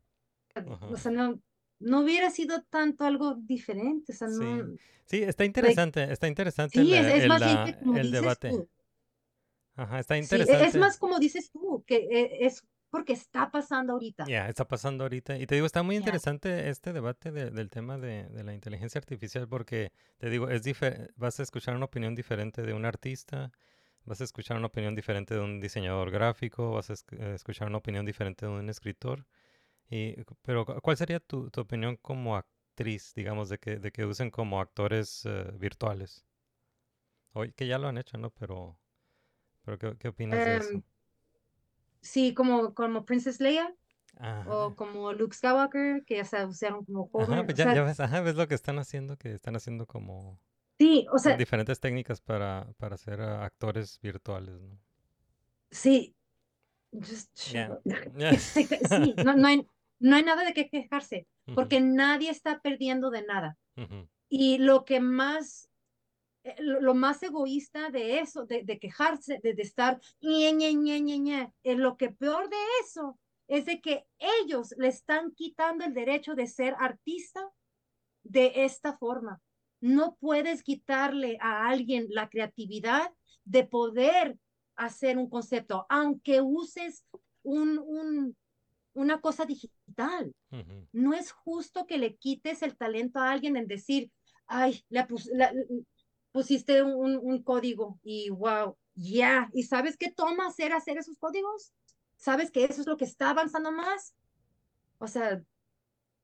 o 0.92 0.98
sea, 0.98 1.12
no, 1.12 1.40
no 1.84 2.02
hubiera 2.02 2.30
sido 2.30 2.64
tanto 2.64 3.06
algo 3.06 3.36
diferente, 3.36 4.12
o 4.14 4.16
sea, 4.16 4.28
Sí. 4.28 4.40
no. 4.44 4.76
Sí, 5.06 5.22
está 5.24 5.46
interesante, 5.46 6.12
está 6.12 6.28
interesante 6.28 6.82
Sí, 6.82 6.94
el, 6.94 7.06
es, 7.06 7.28
más 7.28 7.42
la- 7.42 7.78
como 7.84 7.98
el 7.98 8.04
dices 8.08 8.22
debate. 8.22 8.50
tú. 8.52 8.70
Ajá, 9.76 10.00
está 10.00 10.16
Sí, 10.16 10.20
e- 10.20 10.24
interesante. 10.24 10.66
es 10.68 10.76
más 10.78 10.98
como 10.98 11.20
dices 11.20 11.52
tú, 11.52 11.84
que 11.86 11.96
e- 11.98 12.46
es 12.46 12.64
porque 12.90 13.14
está 13.14 13.50
pasando 13.50 13.94
ahorita. 13.94 14.26
Ya, 14.28 14.48
está 14.48 14.68
pasando 14.68 15.04
ahorita. 15.04 15.38
Y 15.40 15.48
te 15.48 15.56
digo, 15.56 15.66
está 15.66 15.82
muy 15.82 15.96
interesante 15.96 16.70
este 16.70 16.94
debate 16.94 17.32
de- 17.32 17.50
del 17.50 17.72
tema 17.72 17.98
de, 17.98 18.30
de 18.30 18.44
la 18.44 18.54
inteligencia 18.54 19.00
artificial 19.00 19.48
porque, 19.48 19.92
te 20.20 20.30
digo, 20.30 20.48
es 20.50 20.62
vas 21.16 21.40
a 21.40 21.44
escuchar 21.44 21.76
una 21.76 21.86
opinión 21.86 22.14
diferente 22.14 22.62
de 22.62 22.74
un 22.74 22.86
artista, 22.86 23.52
vas 24.06 24.22
a 24.22 24.24
escuchar 24.26 24.58
una 24.58 24.68
opinión 24.68 24.94
diferente 24.94 25.34
de 25.34 25.40
un 25.42 25.60
diseñador 25.60 26.12
gráfico, 26.12 26.72
vas 26.72 26.92
a 26.92 26.94
esc- 26.94 27.18
eh, 27.20 27.34
escuchar 27.34 27.68
una 27.68 27.80
opinión 27.80 28.06
diferente 28.06 28.46
de 28.46 28.52
un 28.52 28.70
escritor. 28.70 29.26
Y, 29.94 30.16
pero, 30.42 30.66
cu- 30.66 30.82
¿cuál 30.82 30.98
sería 30.98 31.20
tu, 31.20 31.50
tu 31.52 31.62
opinión 31.62 31.98
como 31.98 32.36
actriz, 32.38 33.14
digamos, 33.16 33.50
de 33.50 33.60
que, 33.60 33.78
de 33.80 33.92
que 33.92 34.06
usen 34.06 34.32
como 34.32 34.60
actores 34.62 35.24
eh, 35.26 35.52
virtuales? 35.56 36.26
Oye, 37.34 37.54
que 37.54 37.68
ya 37.68 37.78
lo 37.78 37.88
han 37.90 37.98
hecho, 38.00 38.18
¿no? 38.18 38.32
Pero, 38.32 38.80
pero 39.64 39.78
¿qué, 39.80 39.98
qué 40.00 40.10
opinas 40.10 40.46
de 40.46 40.58
eso? 40.58 40.74
Em, 40.74 40.84
sí, 42.02 42.34
como, 42.34 42.74
como 42.74 43.06
Princess 43.06 43.40
Leia 43.40 43.74
Ajá. 44.20 44.44
o 44.46 44.76
como 44.76 45.14
Luke 45.14 45.36
Skywalker, 45.36 46.04
que 46.06 46.18
ya 46.18 46.26
se 46.26 46.46
usaron 46.46 46.86
como 46.86 47.10
Ajá, 47.16 47.44
joven. 47.44 47.46
pues 47.46 47.56
o 47.56 47.58
ya, 47.58 47.68
sea, 47.70 47.72
ya 47.72 47.84
ves, 47.84 48.00
ajá, 48.00 48.22
ves 48.22 48.36
lo 48.36 48.48
que 48.48 48.56
están 48.56 48.78
haciendo, 48.80 49.18
que 49.18 49.34
están 49.34 49.56
haciendo 49.56 49.86
como 49.88 50.40
sí, 50.80 51.06
o 51.14 51.18
con 51.22 51.38
sea, 51.38 51.38
diferentes 51.38 51.80
técnicas 51.82 52.22
para, 52.22 52.74
para 52.78 52.98
ser 52.98 53.22
ah, 53.22 53.46
actores 53.46 54.00
virtuales, 54.02 54.62
¿no? 54.62 54.80
sí. 55.72 56.16
Just. 56.94 57.30
Sí, 57.36 57.68
sí, 58.86 59.18
no, 59.22 59.36
no 59.36 59.48
hay, 59.48 59.68
no 60.04 60.18
hay 60.18 60.24
nada 60.24 60.44
de 60.44 60.54
qué 60.54 60.68
quejarse, 60.70 61.28
porque 61.56 61.80
nadie 61.80 62.30
está 62.30 62.60
perdiendo 62.60 63.10
de 63.10 63.24
nada. 63.24 63.58
Y 64.28 64.58
lo 64.58 64.84
que 64.84 65.00
más, 65.00 65.70
eh, 66.44 66.56
lo, 66.60 66.94
más 66.94 67.24
egoísta 67.24 67.90
de 67.90 68.20
eso, 68.20 68.46
de, 68.46 68.64
de 68.64 68.80
quejarse, 68.80 69.40
de, 69.42 69.54
de 69.54 69.62
estar, 69.62 70.02
ñe, 70.20 70.52
ñe, 70.52 70.74
ñe, 70.74 71.00
ñe, 71.00 71.54
eh, 71.64 71.76
lo 71.76 71.96
que 71.96 72.10
peor 72.10 72.50
de 72.50 72.58
eso 72.84 73.18
es 73.48 73.66
de 73.66 73.80
que 73.80 74.06
ellos 74.20 74.76
le 74.78 74.90
están 74.90 75.32
quitando 75.32 75.86
el 75.86 75.94
derecho 75.94 76.36
de 76.36 76.48
ser 76.48 76.76
artista 76.80 77.50
de 78.24 78.66
esta 78.66 78.98
forma. 78.98 79.42
No 79.80 80.18
puedes 80.20 80.64
quitarle 80.64 81.38
a 81.40 81.70
alguien 81.70 82.08
la 82.10 82.28
creatividad 82.28 83.10
de 83.46 83.64
poder 83.64 84.38
hacer 84.76 85.18
un 85.18 85.30
concepto, 85.30 85.86
aunque 85.88 86.42
uses 86.42 87.06
un, 87.42 87.80
un, 87.80 88.36
una 88.94 89.20
cosa 89.22 89.46
digital. 89.46 90.34
No 90.92 91.14
es 91.14 91.32
justo 91.32 91.86
que 91.86 91.98
le 91.98 92.16
quites 92.16 92.62
el 92.62 92.78
talento 92.78 93.20
a 93.20 93.32
alguien 93.32 93.58
en 93.58 93.68
decir, 93.68 94.12
ay, 94.48 94.84
pus- 95.08 95.30
la- 95.34 95.54
pusiste 96.32 96.82
un, 96.84 97.18
un 97.18 97.44
código 97.44 98.00
y 98.04 98.30
wow, 98.30 98.78
ya. 98.96 99.50
¿Y 99.54 99.64
sabes 99.64 99.98
qué 99.98 100.12
toma 100.12 100.48
hacer 100.48 100.74
hacer 100.74 100.98
esos 100.98 101.18
códigos? 101.18 101.74
¿Sabes 102.16 102.52
que 102.52 102.64
eso 102.66 102.82
es 102.82 102.88
lo 102.88 102.98
que 102.98 103.06
está 103.06 103.30
avanzando 103.32 103.72
más? 103.72 104.16
O 105.00 105.08
sea, 105.08 105.42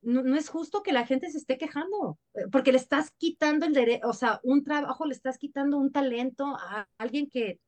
no, 0.01 0.23
no 0.23 0.35
es 0.37 0.49
justo 0.49 0.81
que 0.83 0.93
la 0.93 1.05
gente 1.05 1.29
se 1.29 1.37
esté 1.37 1.57
quejando, 1.57 2.17
eh, 2.33 2.47
porque 2.51 2.71
le 2.71 2.77
estás 2.77 3.11
quitando 3.17 3.65
el 3.65 3.73
derecho, 3.73 4.07
o 4.07 4.13
sea, 4.13 4.39
un 4.43 4.63
trabajo, 4.63 5.05
le 5.05 5.13
estás 5.13 5.37
quitando 5.37 5.77
un 5.77 5.91
talento 5.91 6.45
a 6.57 6.87
alguien 6.97 7.29
que, 7.29 7.59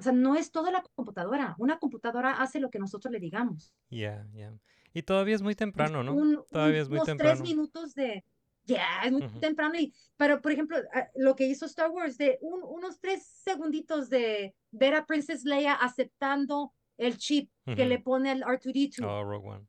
o 0.00 0.02
sea, 0.02 0.12
no 0.12 0.34
es 0.34 0.50
toda 0.50 0.70
la 0.72 0.82
computadora. 0.94 1.54
Una 1.58 1.78
computadora 1.78 2.40
hace 2.40 2.58
lo 2.58 2.70
que 2.70 2.78
nosotros 2.78 3.12
le 3.12 3.20
digamos. 3.20 3.72
Ya, 3.90 4.26
ya. 4.32 4.52
Y 4.92 5.02
todavía 5.02 5.36
es 5.36 5.42
muy 5.42 5.54
temprano, 5.54 6.02
¿no? 6.02 6.14
un- 6.14 6.44
Todavía 6.50 6.76
un- 6.78 6.82
es 6.82 6.88
muy 6.88 6.96
unos 6.96 7.06
tres 7.06 7.16
temprano. 7.18 7.42
minutos 7.44 7.94
de, 7.94 8.24
ya, 8.64 9.02
es 9.04 9.12
muy 9.12 9.22
temprano. 9.40 9.74
Y, 9.78 9.94
pero, 10.16 10.40
por 10.40 10.50
ejemplo, 10.52 10.76
ah, 10.94 11.06
lo 11.14 11.36
que 11.36 11.46
hizo 11.46 11.66
Star 11.66 11.90
Wars, 11.90 12.16
de 12.18 12.38
un- 12.40 12.64
unos 12.64 12.98
tres 12.98 13.24
segunditos 13.26 14.08
de 14.10 14.54
ver 14.72 14.94
a 14.94 15.06
Princess 15.06 15.44
Leia 15.44 15.74
aceptando 15.74 16.72
el 16.96 17.16
chip 17.18 17.50
que 17.64 17.86
le 17.86 17.98
pone 18.00 18.32
el 18.32 18.42
R2D2. 18.42 19.04
Oh, 19.06 19.22
Rogue 19.22 19.48
One. 19.48 19.66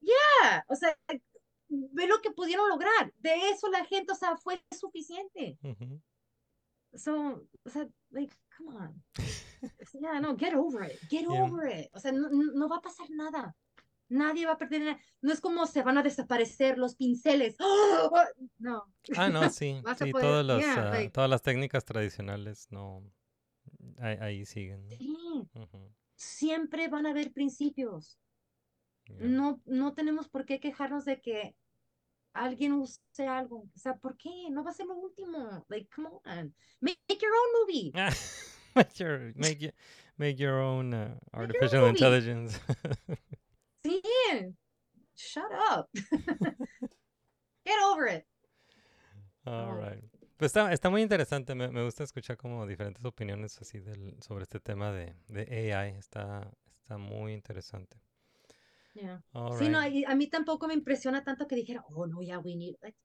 Yeah, 0.00 0.64
o 0.68 0.74
sea, 0.76 0.96
ve 1.68 2.06
lo 2.06 2.20
que 2.20 2.30
pudieron 2.30 2.68
lograr. 2.68 3.12
De 3.18 3.50
eso 3.50 3.68
la 3.70 3.84
gente, 3.84 4.12
o 4.12 4.16
sea, 4.16 4.36
fue 4.36 4.62
suficiente. 4.78 5.58
Ujú. 5.62 6.00
So, 6.94 7.46
o 7.64 7.70
sea, 7.70 7.88
like, 8.10 8.34
come 8.56 8.76
on. 8.76 9.02
Yeah, 10.00 10.20
no, 10.20 10.36
get 10.36 10.54
over 10.54 10.82
it. 10.84 10.98
Get 11.08 11.22
Yeah. 11.22 11.42
over 11.44 11.66
it. 11.68 11.90
O 11.94 11.98
sea, 12.00 12.12
no, 12.12 12.28
no 12.30 12.68
va 12.68 12.76
a 12.76 12.80
pasar 12.80 13.08
nada. 13.10 13.54
Nadie 14.08 14.44
va 14.46 14.52
a 14.52 14.58
perder 14.58 14.82
nada. 14.82 14.98
No 15.22 15.32
es 15.32 15.40
como 15.40 15.66
se 15.66 15.82
van 15.82 15.96
a 15.98 16.02
desaparecer 16.02 16.76
los 16.78 16.94
pinceles. 16.96 17.56
¡Oh! 17.60 18.10
No. 18.58 18.84
Ah, 19.16 19.28
no, 19.30 19.40
sí. 19.50 19.80
Sí, 19.98 20.12
poder- 20.12 20.26
todas 20.26 20.44
las, 20.44 20.60
yeah, 20.60 20.88
ah, 20.88 20.90
like- 20.90 21.10
todas 21.10 21.30
las 21.30 21.42
técnicas 21.42 21.84
tradicionales 21.84 22.66
no... 22.70 23.02
Ahí, 23.98 24.16
ahí 24.20 24.46
siguen, 24.46 24.84
¿no? 24.86 24.96
Sí, 24.96 25.16
Ujú, 25.54 25.92
siempre 26.14 26.88
van 26.88 27.06
a 27.06 27.10
haber 27.10 27.32
principios. 27.32 28.18
No, 29.08 29.60
no 29.64 29.94
tenemos 29.94 30.28
por 30.28 30.44
qué 30.44 30.60
quejarnos 30.60 31.04
de 31.04 31.20
que 31.20 31.54
alguien 32.32 32.72
use 32.72 33.00
algo. 33.28 33.68
O 33.74 33.78
sea, 33.78 33.96
¿por 33.96 34.16
qué? 34.16 34.48
No 34.50 34.62
va 34.64 34.70
a 34.70 34.74
ser 34.74 34.86
lo 34.86 34.94
último. 34.96 35.64
Like, 35.68 35.88
come 35.94 36.08
on. 36.08 36.54
Make, 36.80 36.98
make 37.08 37.20
your 37.20 37.32
own 37.32 37.60
movie. 37.60 37.92
Make 38.76 38.98
your, 38.98 39.32
make 39.36 39.60
your, 39.60 39.72
make 40.18 40.38
your 40.38 40.60
own 40.60 40.94
uh, 40.94 41.14
artificial 41.34 41.86
intelligence. 41.86 42.58
Sí. 43.84 44.00
Shut 45.16 45.50
up. 45.70 45.88
Get 47.64 47.78
over 47.84 48.06
it. 48.06 48.24
All 49.44 49.74
right. 49.74 50.02
Pues 50.36 50.50
está, 50.52 50.72
está 50.72 50.88
muy 50.88 51.02
interesante, 51.02 51.54
me, 51.54 51.68
me 51.68 51.82
gusta 51.84 52.04
escuchar 52.04 52.36
como 52.36 52.66
diferentes 52.66 53.04
opiniones 53.04 53.60
así 53.60 53.80
del, 53.80 54.16
sobre 54.22 54.44
este 54.44 54.60
tema 54.60 54.92
de, 54.92 55.14
de 55.28 55.72
AI, 55.74 55.96
está, 55.98 56.48
está 56.82 56.96
muy 56.96 57.32
interesante. 57.32 57.96
Yeah. 58.94 59.22
All 59.32 59.58
Sí, 59.58 59.68
no, 59.68 59.80
right. 59.80 60.04
a 60.06 60.14
mí 60.14 60.28
tampoco 60.28 60.66
me 60.68 60.74
impresiona 60.74 61.22
tanto 61.24 61.46
que 61.46 61.56
dijera, 61.56 61.84
oh, 61.94 62.06
no, 62.06 62.22
ya, 62.22 62.38
we 62.38 62.54
need, 62.54 62.76
like, 62.82 62.96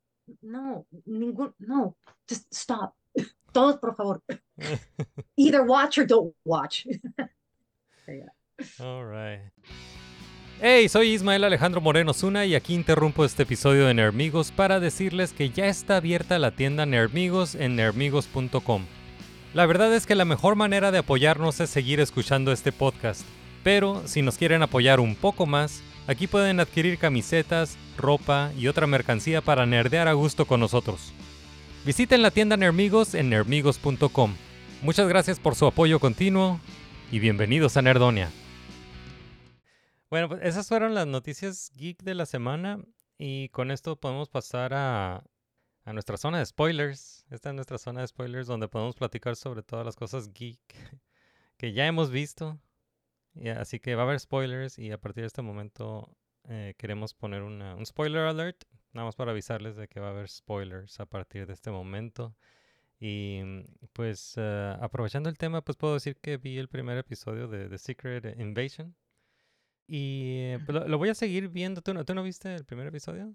no, 0.42 0.86
ningún, 1.06 1.54
no, 1.60 1.98
just 2.30 2.54
stop. 2.54 2.94
Todos, 3.52 3.78
por 3.78 3.96
favor. 3.96 4.22
Either 5.38 5.64
watch 5.64 5.98
or 5.98 6.06
don't 6.06 6.34
watch. 6.44 6.86
All 8.80 9.06
right. 9.06 9.52
Hey, 10.60 10.90
soy 10.90 11.14
Ismael 11.14 11.44
Alejandro 11.44 11.82
Moreno 11.82 12.14
Zuna 12.14 12.46
y 12.46 12.56
aquí 12.56 12.74
interrumpo 12.74 13.24
este 13.24 13.44
episodio 13.44 13.86
de 13.86 13.94
Nermigos 13.94 14.52
para 14.52 14.80
decirles 14.80 15.32
que 15.32 15.52
ya 15.52 15.68
está 15.68 15.98
abierta 15.98 16.40
la 16.40 16.52
tienda 16.52 16.88
Nermigos 16.88 17.54
en 17.54 17.76
nermigos.com. 17.76 18.86
La 19.54 19.66
verdad 19.68 19.94
es 19.94 20.08
que 20.08 20.16
la 20.16 20.26
mejor 20.26 20.56
manera 20.56 20.92
de 20.92 20.98
apoyarnos 20.98 21.60
es 21.60 21.70
seguir 21.70 22.00
escuchando 22.00 22.52
este 22.52 22.72
podcast, 22.72 23.22
pero 23.64 24.02
si 24.08 24.24
nos 24.24 24.38
quieren 24.38 24.64
apoyar 24.64 25.00
un 25.00 25.16
poco 25.16 25.46
más, 25.46 25.84
aquí 26.08 26.26
pueden 26.26 26.60
adquirir 26.60 26.98
camisetas, 26.98 27.78
ropa 27.96 28.52
y 28.58 28.68
otra 28.68 28.88
mercancía 28.88 29.42
para 29.42 29.68
nerdear 29.68 30.08
a 30.08 30.14
gusto 30.14 30.46
con 30.46 30.60
nosotros. 30.60 31.14
Visiten 31.88 32.22
la 32.22 32.32
tienda 32.32 32.58
Nermigos 32.58 33.16
en 33.16 33.30
nermigos.com. 33.30 34.36
Muchas 34.82 35.08
gracias 35.08 35.40
por 35.40 35.56
su 35.56 35.66
apoyo 35.68 36.02
continuo 36.02 36.60
y 37.14 37.20
bienvenidos 37.20 37.78
a 37.78 37.82
Nerdonia. 37.82 38.30
Bueno, 40.10 40.28
pues 40.28 40.42
esas 40.44 40.68
fueron 40.68 40.94
las 40.94 41.08
noticias 41.08 41.72
geek 41.78 42.04
de 42.04 42.14
la 42.14 42.26
semana 42.26 42.84
y 43.18 43.48
con 43.50 43.72
esto 43.72 43.96
podemos 43.96 44.28
pasar 44.28 44.74
a, 44.74 45.24
a 45.86 45.94
nuestra 45.94 46.18
zona 46.18 46.40
de 46.40 46.46
spoilers. 46.46 47.26
Esta 47.30 47.52
es 47.52 47.56
nuestra 47.56 47.78
zona 47.78 48.02
de 48.02 48.08
spoilers 48.08 48.48
donde 48.48 48.68
podemos 48.68 48.98
platicar 48.98 49.38
sobre 49.38 49.64
todas 49.64 49.86
las 49.86 49.96
cosas 49.96 50.34
geek 50.34 50.60
que 51.56 51.72
ya 51.72 51.88
hemos 51.88 52.12
visto. 52.12 52.60
Así 53.58 53.80
que 53.80 53.96
va 53.96 54.02
a 54.02 54.06
haber 54.08 54.20
spoilers 54.20 54.78
y 54.78 54.92
a 54.92 54.98
partir 54.98 55.22
de 55.24 55.28
este 55.28 55.42
momento 55.42 56.14
eh, 56.50 56.74
queremos 56.78 57.14
poner 57.14 57.44
un 57.44 57.86
spoiler 57.86 58.24
alert, 58.26 58.66
nada 58.98 59.06
más 59.06 59.16
para 59.16 59.32
avisarles 59.32 59.76
de 59.76 59.88
que 59.88 60.00
va 60.00 60.08
a 60.08 60.10
haber 60.10 60.28
spoilers 60.28 61.00
a 61.00 61.06
partir 61.06 61.46
de 61.46 61.54
este 61.54 61.72
momento. 61.72 62.36
Y 63.00 63.42
mm, 63.44 63.62
pues 63.94 64.34
eh, 64.38 64.76
aprovechando 64.82 65.30
el 65.30 65.38
tema, 65.38 65.62
pues 65.62 65.78
puedo 65.78 65.94
decir 65.94 66.18
que 66.18 66.38
vi 66.38 66.58
el 66.58 66.68
primer 66.68 66.98
episodio 66.98 67.48
de 67.48 67.70
The 67.70 67.78
Secret 67.78 68.40
Invasion. 68.40 68.96
Y 69.88 70.40
eh, 70.40 70.60
pues, 70.66 70.76
lo, 70.76 70.88
lo 70.88 70.98
voy 70.98 71.10
a 71.10 71.16
seguir 71.16 71.48
viendo. 71.50 71.82
¿Tú 71.82 71.94
no, 71.94 72.04
¿Tú 72.04 72.16
no 72.16 72.24
viste 72.24 72.54
el 72.54 72.66
primer 72.66 72.88
episodio? 72.88 73.34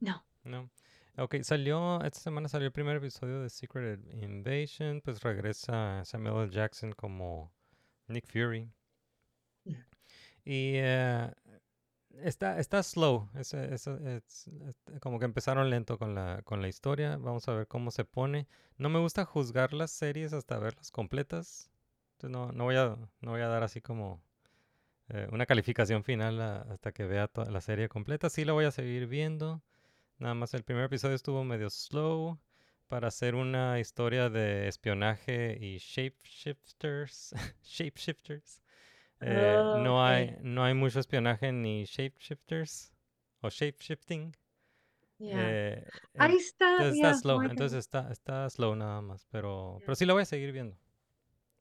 No. 0.00 0.24
No. 0.44 0.70
Ok, 1.16 1.36
salió, 1.42 2.02
esta 2.04 2.20
semana 2.20 2.48
salió 2.48 2.66
el 2.66 2.72
primer 2.72 2.96
episodio 2.96 3.40
de 3.40 3.48
Secret 3.48 4.00
Invasion. 4.22 5.00
Pues 5.00 5.22
regresa 5.22 6.04
Samuel 6.04 6.44
L. 6.44 6.50
Jackson 6.52 6.92
como 6.92 7.52
Nick 8.06 8.26
Fury. 8.26 8.70
Y 10.44 10.74
eh, 10.76 11.32
está, 12.22 12.58
está 12.58 12.82
slow. 12.82 13.28
Es, 13.34 13.54
es- 13.54 13.88
como 15.00 15.18
que 15.18 15.24
empezaron 15.26 15.70
lento 15.70 15.98
con 15.98 16.14
la, 16.14 16.42
con 16.44 16.62
la 16.62 16.68
historia. 16.68 17.16
Vamos 17.16 17.48
a 17.48 17.54
ver 17.54 17.66
cómo 17.66 17.90
se 17.90 18.04
pone. 18.04 18.46
No 18.76 18.88
me 18.88 18.98
gusta 18.98 19.24
juzgar 19.24 19.72
las 19.72 19.90
series 19.90 20.32
hasta 20.32 20.58
verlas 20.58 20.90
completas. 20.90 21.70
Entonces 22.12 22.30
no, 22.32 22.52
no, 22.52 22.64
voy, 22.64 22.76
a, 22.76 22.96
no 23.20 23.30
voy 23.32 23.40
a 23.40 23.48
dar 23.48 23.62
así 23.62 23.80
como 23.80 24.22
eh, 25.08 25.28
una 25.32 25.46
calificación 25.46 26.04
final 26.04 26.40
hasta 26.40 26.92
que 26.92 27.04
vea 27.06 27.28
toda 27.28 27.50
la 27.50 27.60
serie 27.60 27.88
completa. 27.88 28.30
Sí 28.30 28.44
la 28.44 28.52
voy 28.52 28.64
a 28.66 28.70
seguir 28.72 29.06
viendo. 29.06 29.62
Nada 30.18 30.34
más 30.34 30.54
el 30.54 30.64
primer 30.64 30.84
episodio 30.86 31.16
estuvo 31.16 31.44
medio 31.44 31.70
slow 31.70 32.38
para 32.88 33.08
hacer 33.08 33.34
una 33.36 33.80
historia 33.80 34.30
de 34.30 34.68
espionaje 34.68 35.58
y 35.60 35.78
shapeshifters. 35.78 37.34
shapeshifters. 37.64 38.62
Eh, 39.22 39.62
no, 39.76 40.00
Ok. 40.00 40.08
hay, 40.08 40.36
no 40.42 40.64
hay 40.64 40.74
mucho 40.74 40.98
espionaje 41.00 41.52
ni 41.52 41.84
shapeshifters 41.84 42.92
o 43.42 43.50
shapeshifting. 43.50 44.34
Yeah. 45.18 45.36
eh, 45.36 45.84
Ahí 46.18 46.36
está. 46.36 46.70
entonces 46.72 46.96
yeah, 46.96 47.10
está 47.10 47.20
slow, 47.20 47.42
no 47.42 47.50
entonces 47.50 47.78
está, 47.78 48.10
está 48.10 48.48
slow 48.48 48.74
nada 48.74 49.02
más, 49.02 49.26
pero, 49.30 49.76
Ya. 49.80 49.84
pero 49.86 49.94
sí 49.94 50.06
la 50.06 50.14
voy 50.14 50.22
a 50.22 50.26
seguir 50.26 50.52
viendo. 50.52 50.76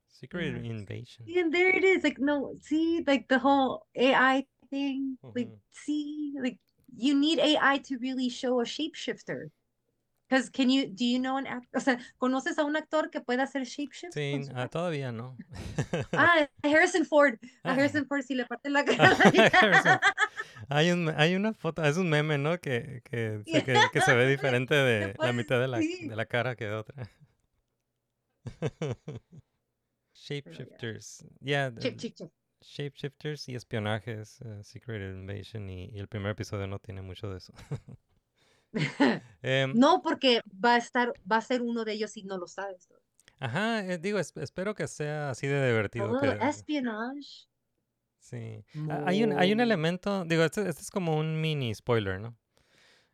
Secret 0.07 0.53
Nice. 0.53 0.65
Invasion. 0.65 1.27
And 1.37 1.53
there 1.53 1.69
it 1.69 1.83
is. 1.83 2.03
Like, 2.03 2.19
no, 2.19 2.55
see, 2.61 3.03
like 3.05 3.27
the 3.27 3.39
whole 3.39 3.85
AI 3.95 4.45
thing. 4.69 5.17
Like, 5.35 5.49
see, 5.71 6.33
like 6.41 6.59
you 6.95 7.13
need 7.17 7.39
AI 7.39 7.77
to 7.79 7.97
really 7.99 8.29
show 8.29 8.59
a 8.59 8.65
shapeshifter. 8.65 9.49
Because 10.29 10.49
can 10.51 10.69
you, 10.69 10.85
do 10.85 11.03
you 11.05 11.17
know 11.17 11.37
an 11.37 11.47
actor? 11.47 11.69
O 11.75 11.79
sea, 11.79 11.97
¿conoces 12.19 12.59
a 12.59 12.63
un 12.63 12.75
actor 12.75 13.09
que 13.09 13.19
pueda 13.19 13.43
hacer 13.43 13.63
shapeshift? 13.65 14.13
Sí, 14.13 14.39
ah, 14.53 14.67
todavía 14.67 15.11
no. 15.11 15.35
Ah, 16.13 16.47
Harrison 16.61 17.03
Ford. 17.03 17.39
A 17.63 17.71
Ah. 17.71 17.73
Harrison 17.73 18.05
Ford 18.05 18.21
sí 18.21 18.35
le 18.35 18.45
parte 18.45 18.69
la 18.69 18.85
cara. 18.85 20.01
Hay, 20.69 20.91
un, 20.91 21.09
hay 21.17 21.33
una 21.35 21.53
foto, 21.53 21.83
es 21.83 21.97
un 21.97 22.09
meme, 22.09 22.37
¿no? 22.37 22.59
Que, 22.59 23.01
que, 23.09 23.41
se- 23.43 23.51
Yeah. 23.51 23.63
que, 23.63 23.75
que 23.91 24.01
se 24.01 24.13
ve 24.15 24.27
diferente 24.27 24.75
de 24.75 25.15
la 25.19 25.33
mitad 25.33 25.59
de 25.59 25.67
la, 25.67 25.79
sí. 25.79 26.07
de 26.07 26.15
la 26.15 26.25
cara 26.27 26.55
que 26.55 26.65
de 26.65 26.73
otra. 26.75 27.09
Shapeshifters. 30.13 31.25
Yeah. 31.41 31.71
Shapeshifters 32.61 33.47
y 33.49 33.55
espionajes, 33.55 34.41
eh, 34.41 34.63
Secret 34.63 35.01
Invasion 35.15 35.69
y, 35.69 35.85
y 35.91 35.99
el 35.99 36.07
primer 36.07 36.31
episodio 36.31 36.67
no 36.67 36.77
tiene 36.79 37.01
mucho 37.01 37.29
de 37.31 37.37
eso. 37.37 37.53
Em, 39.41 39.73
No, 39.73 40.01
porque 40.01 40.41
va 40.63 40.75
a 40.75 40.77
estar, 40.77 41.13
va 41.29 41.37
a 41.37 41.41
ser 41.41 41.61
uno 41.61 41.85
de 41.85 41.93
ellos 41.93 42.11
si 42.11 42.23
no 42.23 42.37
lo 42.37 42.47
sabes. 42.47 42.87
Ajá, 43.39 43.85
eh, 43.85 43.97
digo, 43.97 44.19
es- 44.19 44.35
espero 44.37 44.75
que 44.75 44.87
sea 44.87 45.29
así 45.29 45.47
de 45.47 45.65
divertido. 45.65 46.11
Oh, 46.11 46.19
que- 46.19 46.37
espionage. 46.49 47.47
Sí. 48.19 48.63
Hay 49.05 49.23
un, 49.23 49.37
hay 49.39 49.53
un 49.53 49.59
elemento, 49.61 50.23
digo, 50.25 50.43
este, 50.43 50.67
este 50.67 50.81
es 50.81 50.91
como 50.91 51.17
un 51.17 51.39
mini 51.39 51.73
spoiler, 51.73 52.19
¿no? 52.19 52.37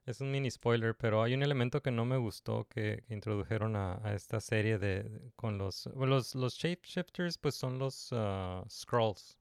Es 0.05 0.19
un 0.21 0.29
mini 0.31 0.51
spoiler, 0.51 0.95
pero 0.95 1.23
hay 1.23 1.33
un 1.33 1.41
elemento 1.41 1.81
que 1.81 1.89
no 1.91 2.05
me 2.05 2.17
gustó 2.17 2.67
que, 2.67 3.03
que 3.07 3.13
introdujeron 3.13 3.75
a, 3.75 3.99
a 4.03 4.13
esta 4.13 4.39
serie 4.41 4.77
de, 4.77 5.03
de- 5.03 5.31
con 5.35 5.57
los, 5.57 5.85
los, 5.95 6.35
los 6.35 6.55
shapeshifters, 6.55 7.37
pues 7.37 7.55
son 7.55 7.79
los 7.79 8.09
ah, 8.11 8.63
Skrulls 8.69 9.37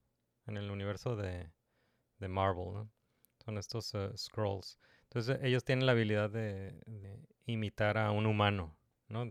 en 0.46 0.56
el 0.58 0.70
universo 0.70 1.16
de, 1.16 1.50
de 2.18 2.28
Marvel, 2.28 2.72
¿no? 2.72 2.90
Son 3.44 3.58
estos 3.58 3.94
ah, 3.94 4.10
Skrulls. 4.16 4.78
Entonces 5.14 5.38
ellos 5.44 5.64
tienen 5.64 5.86
la 5.86 5.92
habilidad 5.92 6.28
de, 6.28 6.74
imitar 7.46 7.98
a 7.98 8.10
un 8.10 8.26
humano, 8.26 8.76
¿no? 9.06 9.24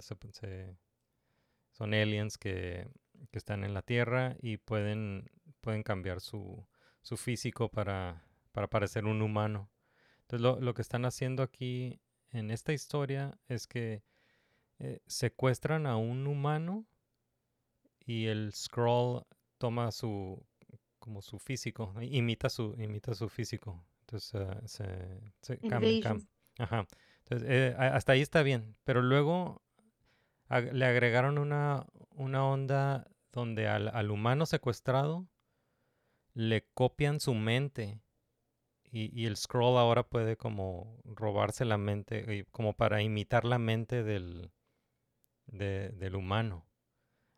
Son 1.71 1.93
aliens 1.93 2.37
que, 2.37 2.87
que 3.31 3.37
están 3.37 3.65
en 3.65 3.73
la 3.73 3.81
Tierra 3.81 4.37
y 4.41 4.55
pueden, 4.55 5.29
pueden 5.59 5.83
cambiar 5.83 6.21
su, 6.21 6.65
su 7.01 7.17
físico 7.17 7.69
para, 7.69 8.23
para 8.53 8.69
parecer 8.69 9.03
un 9.03 9.21
humano. 9.21 9.69
Entonces 10.21 10.41
lo, 10.41 10.61
lo 10.61 10.73
que 10.73 10.81
están 10.81 11.03
haciendo 11.03 11.43
aquí 11.43 11.99
en 12.31 12.49
esta 12.49 12.71
historia 12.71 13.37
es 13.49 13.67
que 13.67 14.03
eh, 14.79 15.01
secuestran 15.05 15.85
a 15.85 15.97
un 15.97 16.27
humano 16.27 16.85
y 17.99 18.27
el 18.27 18.53
scroll 18.53 19.25
toma 19.57 19.91
su 19.91 20.45
como 20.99 21.21
su 21.21 21.39
físico, 21.39 21.93
imita 21.99 22.49
su 22.49 22.73
imita 22.79 23.13
su 23.13 23.27
físico. 23.27 23.83
Entonces 24.13 24.33
eh, 24.41 24.67
se, 24.67 25.31
se 25.41 25.61
cam- 25.67 25.99
cam-. 26.01 26.27
Ajá. 26.59 26.87
Entonces, 27.25 27.47
eh, 27.49 27.75
hasta 27.77 28.13
ahí 28.13 28.21
está 28.21 28.43
bien, 28.43 28.75
pero 28.83 29.01
luego 29.01 29.61
ag- 30.49 30.71
le 30.71 30.85
agregaron 30.85 31.37
una, 31.37 31.85
una 32.11 32.45
onda 32.47 33.07
donde 33.31 33.67
al, 33.67 33.89
al 33.89 34.11
humano 34.11 34.45
secuestrado 34.45 35.27
le 36.33 36.65
copian 36.73 37.19
su 37.19 37.33
mente 37.33 38.01
y, 38.91 39.09
y 39.19 39.25
el 39.25 39.37
scroll 39.37 39.77
ahora 39.77 40.03
puede 40.03 40.37
como 40.37 40.99
robarse 41.05 41.65
la 41.65 41.77
mente, 41.77 42.45
como 42.51 42.73
para 42.73 43.01
imitar 43.01 43.45
la 43.45 43.59
mente 43.59 44.03
del, 44.03 44.51
de- 45.47 45.89
del 45.89 46.15
humano. 46.15 46.67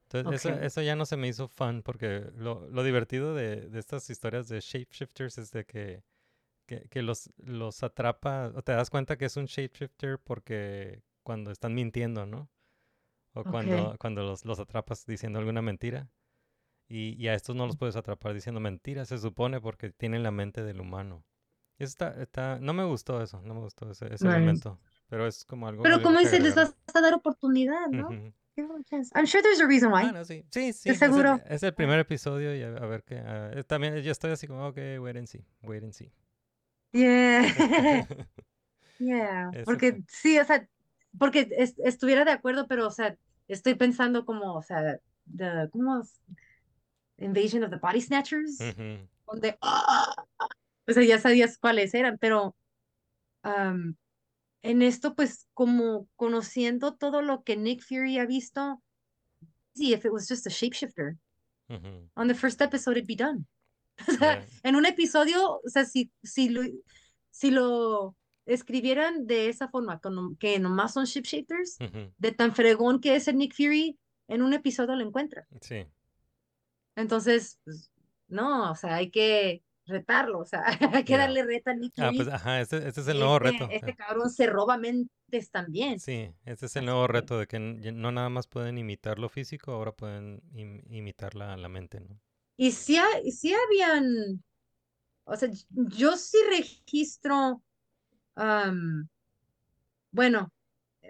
Entonces, 0.04 0.46
eso, 0.46 0.54
eso 0.62 0.82
ya 0.82 0.96
no 0.96 1.06
se 1.06 1.18
me 1.18 1.28
hizo 1.28 1.48
fun 1.48 1.84
porque 1.84 2.32
lo, 2.36 2.70
lo 2.70 2.84
divertido 2.84 3.36
de, 3.36 3.70
de 3.70 3.80
estas 3.80 4.10
historias 4.10 4.48
de 4.48 4.60
shapeshifters 4.62 5.38
es 5.40 5.52
de 5.52 5.66
que, 5.66 6.04
que, 6.66 6.88
que 6.90 7.02
los, 7.02 7.32
los 7.38 7.84
atrapa, 7.84 8.52
o 8.56 8.62
te 8.62 8.72
das 8.72 8.90
cuenta 8.90 9.18
que 9.18 9.26
es 9.26 9.38
un 9.38 9.46
shapeshifter 9.46 10.20
porque 10.20 11.04
cuando 11.24 11.52
están 11.52 11.74
mintiendo, 11.74 12.26
¿no? 12.26 12.50
O 13.34 13.44
cuando, 13.44 13.90
Ok. 13.90 13.98
cuando 14.00 14.24
los, 14.24 14.46
los 14.46 14.60
atrapas 14.60 15.06
diciendo 15.06 15.40
alguna 15.40 15.62
mentira. 15.62 16.10
Y, 16.88 17.16
y 17.22 17.28
a 17.30 17.34
estos 17.34 17.56
no 17.56 17.66
los 17.66 17.78
puedes 17.78 17.96
atrapar 17.96 18.34
diciendo 18.34 18.60
mentiras, 18.62 19.10
se 19.10 19.18
supone, 19.18 19.60
porque 19.60 19.90
tienen 19.90 20.22
la 20.24 20.32
mente 20.32 20.64
del 20.64 20.80
humano. 20.80 21.26
Y 21.78 21.84
eso 21.84 21.92
está, 21.92 22.22
está, 22.22 22.60
no 22.60 22.74
me 22.74 22.84
gustó 22.86 23.22
eso, 23.22 23.42
no 23.42 23.56
me 23.56 23.62
gustó 23.62 23.90
ese, 23.90 24.14
ese 24.14 24.26
Nice. 24.26 24.38
elemento. 24.38 24.80
Pero 25.10 25.28
es 25.28 25.44
como 25.46 25.68
algo. 25.68 25.84
Pero 25.84 26.02
como 26.02 26.20
dices, 26.20 26.42
les 26.42 26.56
vas 26.56 26.76
a 26.94 27.02
dar 27.02 27.14
oportunidad, 27.14 27.88
¿no? 27.90 28.10
A 28.10 28.84
chance. 28.84 29.12
I'm 29.14 29.26
sure 29.26 29.42
there's 29.44 29.60
a 29.60 29.68
reason 29.68 29.92
why. 29.92 30.06
Ah, 30.06 30.12
no, 30.14 30.24
sí, 30.24 30.46
sí, 30.50 30.72
sí. 30.72 30.90
Es 30.90 31.02
el- 31.02 31.10
seguro. 31.10 31.42
Es 31.50 31.62
el, 31.64 31.74
primer 31.74 32.00
episodio 32.00 32.56
y 32.56 32.64
a, 32.64 32.68
a 32.68 32.86
ver 32.86 33.04
qué. 33.04 33.22
eh, 33.22 33.64
también 33.68 33.98
yo 33.98 34.12
estoy 34.12 34.32
así 34.32 34.48
como, 34.48 34.68
ok, 34.68 34.78
wait 35.02 35.18
and 35.18 35.28
see, 35.28 35.44
wait 35.64 35.84
and 35.84 35.92
see. 35.92 36.10
Yeah. 36.96 38.08
Yeah. 38.98 39.52
Porque 39.66 40.02
sí, 40.08 40.40
o 40.40 40.46
sea, 40.46 40.66
porque 41.20 41.50
es- 41.58 41.76
estuviera 41.84 42.24
de 42.24 42.32
acuerdo, 42.32 42.66
pero, 42.66 42.88
o 42.88 42.92
sea, 42.92 43.18
estoy 43.50 43.76
pensando 43.76 44.24
como, 44.26 44.54
o 44.56 44.62
sea, 44.64 45.00
the, 45.36 45.70
¿cómo? 45.72 46.00
es? 46.00 46.22
Invasion 47.18 47.64
of 47.66 47.72
the 47.72 47.78
Body 47.78 48.00
Snatchers, 48.00 48.58
Ujú. 48.62 49.06
donde, 49.28 49.58
¡ah! 49.62 50.16
o 50.88 50.94
sea, 50.94 51.04
ya 51.04 51.20
sabías 51.20 51.58
cuáles 51.58 51.94
eran, 51.94 52.18
pero 52.18 52.56
am, 53.44 53.98
en 54.62 54.82
esto, 54.82 55.14
pues, 55.14 55.48
como 55.54 56.08
conociendo 56.16 56.96
todo 56.96 57.22
lo 57.22 57.44
que 57.44 57.58
Nick 57.58 57.82
Fury 57.84 58.18
ha 58.20 58.26
visto, 58.26 58.82
sí, 59.74 59.94
if 59.94 60.06
it 60.06 60.12
was 60.12 60.28
just 60.30 60.48
a 60.48 60.50
shapeshifter, 60.50 61.18
Ujú. 61.68 62.10
on 62.16 62.28
the 62.30 62.34
first 62.36 62.62
episode 62.62 62.98
it'd 62.98 63.08
be 63.08 63.16
done. 63.18 63.46
O 64.08 64.12
sea, 64.12 64.40
Yeah. 64.40 64.48
en 64.64 64.76
un 64.76 64.86
episodio, 64.86 65.60
o 65.64 65.70
sea, 65.70 65.86
si, 65.86 66.12
si 66.24 66.50
lo, 66.50 66.62
si 67.32 67.52
lo 67.52 68.16
escribieran 68.46 69.26
de 69.28 69.50
esa 69.50 69.70
forma, 69.70 70.00
con- 70.00 70.36
que 70.38 70.60
nomás 70.60 70.94
son 70.94 71.06
shapeshifters, 71.06 71.78
Ujú. 71.82 72.12
de 72.18 72.32
tan 72.32 72.54
fregón 72.54 73.00
que 73.00 73.16
es 73.16 73.28
el 73.28 73.38
Nick 73.38 73.54
Fury, 73.56 73.98
en 74.28 74.42
un 74.42 74.54
episodio 74.54 74.96
lo 74.96 75.06
encuentra. 75.06 75.48
Sí. 75.62 75.86
Entonces, 76.96 77.60
pues, 77.64 77.92
no, 78.28 78.72
o 78.72 78.76
sea, 78.76 78.96
hay 78.96 79.10
que 79.12 79.64
retarlo, 79.86 80.40
o 80.40 80.46
sea, 80.46 80.64
hay 81.02 81.04
que 81.06 81.18
darle 81.18 81.44
reta 81.44 81.72
a 81.72 81.76
Nick 81.76 81.94
Ah, 81.98 82.08
Fury. 82.08 82.18
pues 82.18 82.28
ajá, 82.30 82.62
este, 82.62 82.88
este 82.88 83.02
es 83.02 83.08
el 83.08 83.20
nuevo 83.20 83.36
este, 83.38 83.52
reto. 83.52 83.68
este 83.72 83.96
cabrón 83.96 84.30
se 84.30 84.48
roba 84.48 84.78
mentes 84.78 85.52
también. 85.52 86.00
Sí, 86.00 86.32
este 86.46 86.66
es 86.68 86.76
el 86.76 86.86
nuevo 86.86 87.08
reto 87.08 87.38
de 87.38 87.48
que 87.48 87.60
no 87.60 88.12
nada 88.12 88.30
más 88.30 88.48
pueden 88.48 88.78
imitar 88.78 89.20
lo 89.20 89.30
físico, 89.30 89.72
ahora 89.74 89.92
pueden 89.92 90.42
im- 90.54 90.84
imitar 90.90 91.36
la, 91.36 91.56
la 91.58 91.70
mente, 91.70 92.00
¿no? 92.00 92.20
Y 92.58 92.72
sí, 92.72 92.98
sí 93.32 93.54
habían, 93.54 94.44
o 95.26 95.36
sea, 95.36 95.50
yo 95.70 96.16
sí 96.18 96.38
registro, 96.50 97.62
am, 98.36 99.08
bueno, 100.12 100.52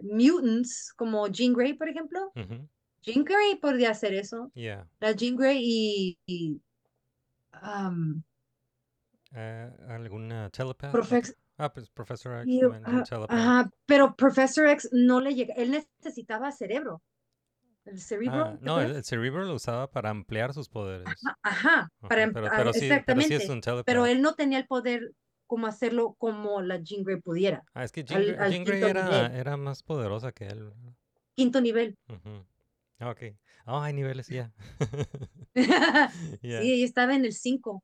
mutants 0.03 0.93
como 0.95 1.27
Jean 1.27 1.53
Grey, 1.53 1.73
por 1.73 1.89
ejemplo. 1.89 2.31
Ujú. 2.35 2.67
Jean 3.01 3.23
Grey 3.23 3.55
podría 3.61 3.91
hacer 3.91 4.13
eso. 4.15 4.51
Yeah. 4.55 4.87
La 4.99 5.11
Jean 5.11 5.35
Grey 5.35 5.59
y, 5.61 6.19
y, 6.25 6.61
am, 7.51 8.23
Eh, 9.33 9.69
¿Alguna 9.89 10.49
telepath? 10.49 10.93
Ah, 11.57 11.71
pues 11.71 11.89
Professor 11.89 12.41
X 12.41 12.47
y- 12.53 12.61
ah, 12.63 13.03
telepath. 13.03 13.29
ajá, 13.29 13.69
pero 13.85 14.15
Professor 14.15 14.67
X 14.67 14.89
no 14.91 15.19
le 15.19 15.35
llega, 15.35 15.53
él 15.55 15.71
necesitaba 15.71 16.51
cerebro. 16.51 17.01
El 17.85 17.99
cerebro. 17.99 18.31
Ah, 18.45 18.57
¿te 18.59 18.65
no, 18.65 18.81
el, 18.81 19.03
cerebro 19.03 19.45
lo 19.45 19.53
usaba 19.53 19.89
para 19.89 20.09
ampliar 20.09 20.53
sus 20.53 20.69
poderes. 20.69 21.07
Ajá, 21.07 21.37
ajá, 21.43 21.89
para 22.01 22.15
Ajá, 22.15 22.23
em- 22.23 22.33
pero, 22.33 22.47
pero 22.55 22.73
sí, 22.73 22.89
pero 23.05 23.21
sí 23.21 23.33
exactamente. 23.35 23.83
Pero 23.85 24.05
él 24.05 24.21
no 24.21 24.33
tenía 24.33 24.57
el 24.57 24.65
poder 24.65 25.11
como 25.47 25.67
hacerlo 25.67 26.15
como 26.17 26.61
la 26.61 26.77
Jean 26.81 27.03
Grey 27.03 27.21
pudiera. 27.21 27.63
Ah, 27.73 27.83
es 27.83 27.91
que 27.91 28.03
Jean, 28.03 28.19
al- 28.21 28.25
Grey- 28.27 28.37
al 28.39 28.51
Jean 28.51 28.63
Grey 28.63 28.81
quinto 28.81 28.99
era, 28.99 29.57
más 29.57 29.83
poderosa 29.83 30.31
que 30.31 30.47
él. 30.47 30.71
Quinto 31.35 31.61
nivel. 31.61 31.95
Ah, 32.99 33.09
Ok. 33.11 33.21
Oh, 33.67 33.79
hay 33.79 33.93
niveles 33.93 34.27
ya. 34.27 34.51
Sí, 36.41 36.47
Yeah. 36.47 36.61
ella 36.61 36.85
estaba 36.85 37.15
en 37.15 37.25
el 37.25 37.33
5. 37.33 37.83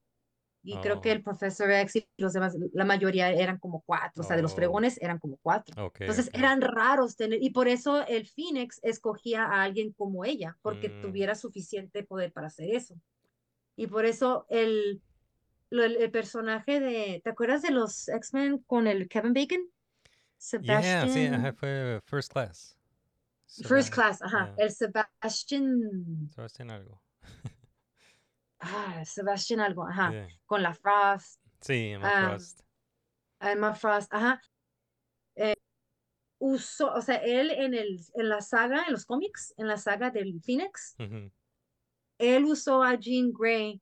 Y 0.64 0.78
creo 0.80 1.02
que 1.02 1.10
Oh. 1.10 1.14
el 1.14 1.24
Professor 1.24 1.72
X 1.72 1.96
y 1.96 2.08
los 2.18 2.34
demás, 2.34 2.56
la 2.74 2.86
mayoría 2.86 3.32
eran 3.32 3.58
como 3.58 3.82
cuatro. 3.82 4.22
O 4.22 4.24
sea, 4.26 4.36
de 4.36 4.44
los 4.44 4.54
Oh. 4.54 4.56
fregones 4.58 5.02
eran 5.02 5.18
como 5.18 5.38
cuatro. 5.42 5.86
Ok, 5.86 6.02
Entonces 6.02 6.28
ok. 6.28 6.36
eran 6.38 6.62
raros 6.62 7.16
tener, 7.16 7.42
y 7.42 7.50
por 7.50 7.68
eso 7.68 8.06
el 8.06 8.28
Phoenix 8.28 8.80
escogía 8.84 9.46
a 9.46 9.64
alguien 9.64 9.92
como 9.94 10.24
ella, 10.24 10.58
porque 10.62 10.90
Mm. 10.90 11.02
tuviera 11.02 11.34
suficiente 11.36 12.04
poder 12.04 12.32
para 12.32 12.48
hacer 12.48 12.70
eso. 12.76 12.96
Y 13.76 13.88
por 13.88 14.06
eso 14.06 14.46
el, 14.50 15.02
el, 15.72 15.96
el 15.98 16.12
personaje 16.12 16.80
de, 16.80 17.22
¿te 17.24 17.30
acuerdas 17.32 17.64
de 17.64 17.72
los 17.72 18.08
X-Men 18.10 18.60
con 18.68 18.86
el 18.86 19.08
Kevin 19.10 19.34
Bacon? 19.34 19.62
Yeah, 20.62 20.82
Sebastian. 20.82 21.10
sí, 21.10 21.26
ajá, 21.28 21.54
fue 21.54 22.00
First 22.06 22.34
Class. 22.34 22.78
First 23.64 23.90
Seba- 23.90 23.96
Class, 23.96 24.22
ajá. 24.22 24.54
yeah, 24.56 24.66
El 24.66 24.72
Sebastian, 24.72 26.30
Sebastián 26.36 26.72
algo. 26.72 27.02
Ah, 28.62 29.04
Sebastian 29.06 29.60
algo, 29.60 29.86
ajá. 29.88 30.12
Yeah. 30.12 30.28
Con 30.46 30.64
la 30.64 30.74
Frost. 30.74 31.42
Sí, 31.60 31.92
Emma 31.92 32.10
Ah, 32.10 32.30
Frost. 32.30 32.62
Emma 33.40 33.76
Frost, 33.76 34.14
ajá. 34.14 34.42
Eh, 35.36 35.56
usó, 36.40 36.94
o 36.94 37.02
sea, 37.02 37.16
él 37.18 37.52
en 37.52 37.74
el, 37.74 38.00
en 38.16 38.30
la 38.30 38.42
saga, 38.42 38.86
en 38.86 38.94
los 38.94 39.06
cómics, 39.06 39.54
en 39.58 39.68
la 39.68 39.78
saga 39.78 40.10
del 40.10 40.42
Phoenix, 40.44 40.96
él 42.18 42.46
usó 42.46 42.84
a 42.84 42.96
Jean 42.96 43.32
Grey 43.32 43.82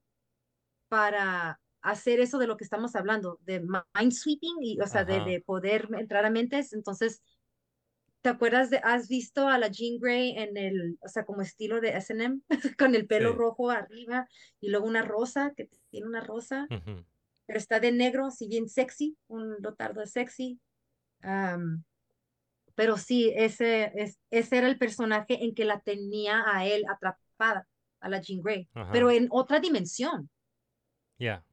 para 0.89 1.59
hacer 1.81 2.19
eso 2.19 2.37
de 2.37 2.47
lo 2.47 2.57
que 2.57 2.63
estamos 2.63 2.95
hablando, 2.95 3.39
de 3.41 3.59
mind 3.59 4.11
sweeping, 4.11 4.57
y, 4.61 4.81
o 4.81 4.87
sea, 4.87 5.05
de, 5.05 5.21
de 5.21 5.41
poder 5.41 5.87
entrar 5.97 6.25
a 6.25 6.29
mentes. 6.29 6.73
Entonces, 6.73 7.21
¿te 8.21 8.29
acuerdas 8.29 8.69
de, 8.69 8.79
has 8.83 9.07
visto 9.07 9.47
a 9.47 9.57
la 9.57 9.67
Jean 9.69 9.99
Grey 9.99 10.37
en 10.37 10.57
el, 10.57 10.97
o 11.01 11.07
sea, 11.07 11.25
como 11.25 11.41
estilo 11.41 11.79
de 11.81 11.95
S&M, 11.97 12.41
con 12.77 12.95
el 12.95 13.07
pelo 13.07 13.31
Sí. 13.31 13.37
rojo 13.37 13.69
arriba 13.69 14.27
y 14.59 14.69
luego 14.69 14.87
una 14.87 15.01
rosa, 15.03 15.53
que 15.55 15.69
tiene 15.89 16.07
una 16.07 16.21
rosa? 16.21 16.67
Pero 16.69 17.57
está 17.59 17.79
de 17.79 17.91
negro, 17.91 18.27
así 18.27 18.47
bien 18.47 18.69
sexy, 18.69 19.17
un 19.27 19.55
lotardo 19.61 20.05
sexy. 20.05 20.59
Am, 21.21 21.83
pero 22.75 22.97
sí, 22.97 23.33
ese, 23.35 23.91
es, 23.95 24.19
ese 24.29 24.57
era 24.57 24.67
el 24.67 24.77
personaje 24.77 25.43
en 25.43 25.53
que 25.53 25.65
la 25.65 25.79
tenía 25.81 26.43
a 26.45 26.65
él 26.65 26.85
atrapada, 26.89 27.67
a 27.99 28.09
la 28.09 28.21
Jean 28.21 28.41
Grey, 28.41 28.69
pero 28.91 29.11
en 29.11 29.27
otra 29.31 29.59
dimensión. 29.59 30.29
Yeah. 31.17 31.43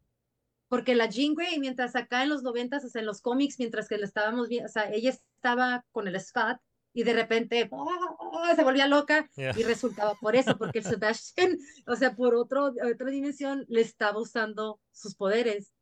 Porque 0.69 0.95
la 0.95 1.07
Jean 1.09 1.35
Grey, 1.35 1.59
mientras 1.61 1.95
acá 1.97 2.23
en 2.23 2.29
los 2.29 2.43
noventas, 2.43 2.85
o 2.85 2.89
sea, 2.89 3.01
en 3.01 3.07
los 3.07 3.21
cómics, 3.21 3.59
mientras 3.59 3.89
que 3.89 3.99
la 3.99 4.07
estábamos 4.07 4.49
viendo, 4.49 4.67
o 4.67 4.73
sea, 4.73 4.91
ella 4.93 5.11
estaba 5.11 5.85
con 5.93 6.09
el 6.09 6.21
Scott 6.21 6.59
y 6.93 7.03
de 7.05 7.13
repente 7.13 7.69
¡oh! 7.71 8.47
se 8.57 8.65
volvía 8.65 8.87
loca 8.89 9.29
Yeah. 9.37 9.53
y 9.57 9.63
resultaba 9.63 10.15
por 10.21 10.35
eso, 10.35 10.57
porque 10.59 10.79
el 10.81 10.85
Sebastian, 11.01 11.59
o 11.87 11.95
sea, 11.95 12.15
por 12.17 12.35
otro, 12.35 12.73
otra 12.93 13.11
dimensión, 13.11 13.65
le 13.69 13.81
estaba 13.83 14.19
usando 14.19 14.81
sus 14.91 15.15
poderes. 15.15 15.73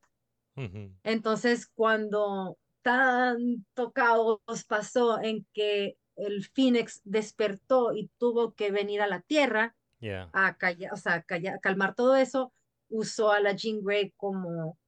Ujú. 0.57 0.93
Entonces, 1.03 1.67
cuando 1.75 2.59
tanto 2.83 3.93
caos 3.93 4.41
pasó 4.69 5.21
en 5.23 5.47
que 5.53 5.97
el 6.17 6.45
Phoenix 6.45 7.01
despertó 7.05 7.93
y 7.95 8.11
tuvo 8.19 8.55
que 8.55 8.71
venir 8.71 9.01
a 9.01 9.07
la 9.07 9.21
Tierra 9.21 9.75
Yeah. 10.01 10.29
a 10.35 10.59
callar, 10.59 10.93
o 10.93 10.97
sea, 10.97 11.23
callar- 11.23 11.61
calmar 11.63 11.95
todo 11.95 12.15
eso, 12.17 12.53
usó 12.95 13.33
a 13.33 13.41
la 13.41 13.53
Jean 13.53 13.81
Grey 13.83 14.13
como, 14.17 14.79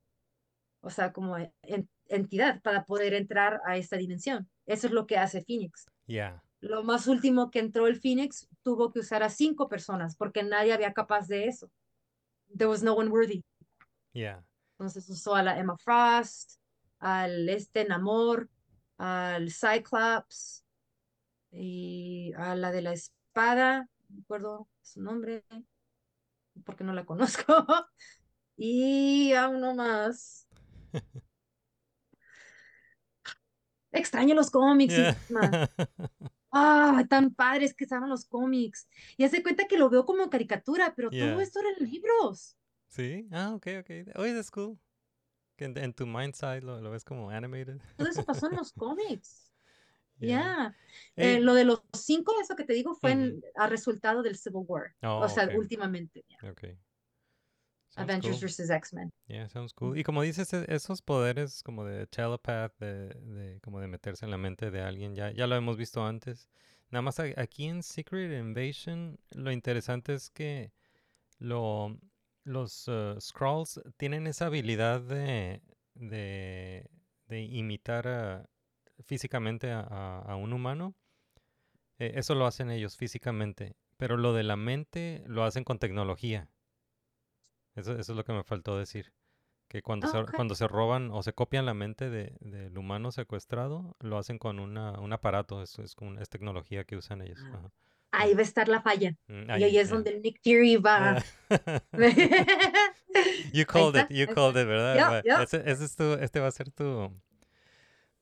o 0.80 0.90
sea, 0.90 1.12
como 1.12 1.36
en- 1.36 1.88
entidad 2.08 2.62
para 2.62 2.84
poder 2.84 3.14
entrar 3.14 3.60
a 3.66 3.76
esta 3.76 3.96
dimensión. 3.96 4.48
Eso 4.66 4.86
es 4.86 4.92
lo 4.92 5.06
que 5.06 5.18
hace 5.18 5.42
Phoenix. 5.42 5.86
Yeah. 6.06 6.42
Lo 6.60 6.84
más 6.84 7.06
último 7.08 7.50
que 7.50 7.58
entró 7.58 7.86
el 7.86 8.00
Phoenix 8.00 8.48
tuvo 8.62 8.92
que 8.92 9.00
usar 9.00 9.22
a 9.22 9.28
cinco 9.28 9.68
personas 9.68 10.16
porque 10.16 10.42
nadie 10.42 10.72
había 10.72 10.92
capaz 10.92 11.26
de 11.26 11.46
eso. 11.46 11.70
There 12.56 12.68
was 12.68 12.82
no 12.82 12.94
one 12.94 13.10
worthy. 13.10 13.44
Yeah. 14.12 14.44
Entonces 14.78 15.08
usó 15.10 15.34
a 15.34 15.42
la 15.42 15.58
Emma 15.58 15.76
Frost, 15.78 16.60
al 17.00 17.48
este 17.48 17.84
Namor, 17.84 18.48
al 18.98 19.50
Cyclops 19.50 20.64
y 21.50 22.32
a 22.36 22.54
la 22.54 22.70
de 22.70 22.82
la 22.82 22.92
espada, 22.92 23.88
no 24.08 24.16
recuerdo 24.18 24.68
su 24.82 25.02
nombre, 25.02 25.44
porque 26.64 26.84
no 26.84 26.92
la 26.92 27.04
conozco, 27.04 27.44
y 28.56 29.32
a 29.32 29.48
uno 29.48 29.74
más. 29.74 30.46
Extraño 33.92 34.34
los 34.34 34.50
cómics, 34.50 34.94
Yeah. 34.94 35.16
Ah, 36.58 37.04
tan 37.10 37.34
padres 37.34 37.74
que 37.74 37.84
estaban 37.84 38.08
los 38.08 38.24
cómics. 38.24 38.88
Y 39.18 39.24
hace 39.24 39.42
cuenta 39.42 39.66
que 39.66 39.76
lo 39.76 39.90
veo 39.90 40.06
como 40.06 40.30
caricatura, 40.30 40.94
pero 40.96 41.10
todo 41.10 41.18
Yeah. 41.18 41.42
esto 41.42 41.60
eran 41.60 41.74
libros. 41.90 42.56
Sí. 42.88 43.28
Ah, 43.30 43.52
ok, 43.54 43.66
ok. 43.80 43.90
Oye, 44.16 44.32
that's 44.32 44.50
cool. 44.50 44.78
Que 45.56 45.66
en, 45.66 45.76
en 45.76 45.92
tu 45.92 46.06
mind 46.06 46.34
side 46.34 46.62
lo, 46.62 46.80
lo 46.80 46.90
ves 46.90 47.04
como 47.04 47.28
animated. 47.30 47.78
Todo 47.96 48.08
eso 48.08 48.24
pasó 48.24 48.48
en 48.48 48.56
los 48.56 48.72
cómics. 48.72 49.45
Ya. 50.18 50.28
Yeah. 50.28 50.76
Eh, 51.16 51.40
lo 51.40 51.54
de 51.54 51.64
los 51.64 51.82
cinco, 51.92 52.32
eso 52.40 52.56
que 52.56 52.64
te 52.64 52.72
digo, 52.72 52.94
fue 52.94 53.12
en- 53.12 53.42
a 53.56 53.66
resultado 53.66 54.22
del 54.22 54.36
Civil 54.36 54.64
War. 54.66 54.94
Oh, 55.02 55.18
o 55.20 55.28
sea, 55.28 55.48
últimamente. 55.56 56.24
ya. 56.28 56.50
Ok. 56.50 56.62
Sounds 57.88 58.10
Avengers 58.10 58.36
cool. 58.36 58.40
versus 58.42 58.70
X-Men. 58.70 59.12
Yeah, 59.26 59.48
sounds 59.48 59.72
cool. 59.72 59.96
Y 59.98 60.02
como 60.04 60.20
dices, 60.22 60.52
e- 60.52 60.66
esos 60.68 61.00
poderes 61.02 61.62
como 61.62 61.84
de 61.84 62.06
telepath, 62.06 62.72
de, 62.78 63.08
de 63.08 63.60
como 63.60 63.80
de 63.80 63.88
meterse 63.88 64.24
en 64.26 64.30
la 64.30 64.36
mente 64.38 64.70
de 64.70 64.82
alguien, 64.82 65.14
ya, 65.14 65.30
ya 65.32 65.46
lo 65.46 65.56
hemos 65.56 65.76
visto 65.78 66.04
antes. 66.04 66.48
Nada 66.90 67.02
más 67.02 67.18
aquí 67.20 67.64
en 67.66 67.82
Secret 67.82 68.30
Invasion, 68.38 69.18
lo 69.30 69.50
interesante 69.50 70.14
es 70.14 70.30
que 70.30 70.72
lo, 71.38 71.98
los 72.44 72.86
uh, 72.88 73.18
Skrulls 73.20 73.80
tienen 73.96 74.26
esa 74.26 74.46
habilidad 74.46 75.00
de, 75.00 75.62
de, 75.94 76.88
de 77.28 77.40
imitar 77.42 78.06
a- 78.08 78.48
físicamente 79.04 79.70
a, 79.72 79.80
a- 79.80 80.20
a 80.20 80.36
un 80.36 80.52
humano. 80.52 80.94
Eh, 81.98 82.12
eso 82.16 82.34
lo 82.34 82.46
hacen 82.46 82.70
ellos 82.70 82.96
físicamente, 82.96 83.74
pero 83.96 84.16
lo 84.16 84.32
de 84.34 84.42
la 84.42 84.56
mente 84.56 85.22
lo 85.26 85.44
hacen 85.44 85.64
con 85.64 85.78
tecnología. 85.78 86.48
Eso, 87.74 87.92
eso 87.98 88.12
es 88.12 88.16
lo 88.16 88.24
que 88.24 88.32
me 88.32 88.44
faltó 88.44 88.78
decir. 88.78 89.12
Que 89.68 89.82
cuando, 89.82 90.06
Ah, 90.06 90.10
se, 90.10 90.32
cuando 90.32 90.54
se 90.54 90.68
roban 90.68 91.10
o 91.10 91.22
se 91.22 91.32
copian 91.32 91.66
la 91.66 91.74
mente 91.74 92.08
de- 92.08 92.36
del 92.40 92.76
humano 92.78 93.10
secuestrado, 93.12 93.96
lo 94.00 94.16
hacen 94.18 94.38
con 94.38 94.60
una, 94.60 94.92
un 95.00 95.12
aparato, 95.12 95.60
es, 95.62 95.78
es, 95.80 95.96
tecnología 96.30 96.84
que 96.84 96.96
usan 96.96 97.22
ellos. 97.22 97.40
Ah. 97.46 97.56
ajá. 97.58 97.70
Ahí 98.12 98.32
va 98.34 98.40
a 98.40 98.44
estar 98.44 98.68
la 98.68 98.80
falla. 98.80 99.16
Mm, 99.26 99.50
y 99.58 99.64
ahí 99.64 99.76
es 99.78 99.88
ya. 99.88 99.94
donde 99.94 100.20
Nick 100.20 100.40
Fury 100.42 100.76
va. 100.76 101.18
Ah. 101.18 101.22
You 103.52 103.64
called 103.66 103.96
it, 103.96 104.06
you 104.10 104.26
called 104.26 104.56
it, 104.56 104.66
¿verdad? 104.66 105.22
Ese 105.50 105.84
es 105.84 105.96
tu, 105.96 106.12
este 106.14 106.38
va 106.40 106.48
a 106.48 106.50
ser 106.52 106.70
tu, 106.70 107.10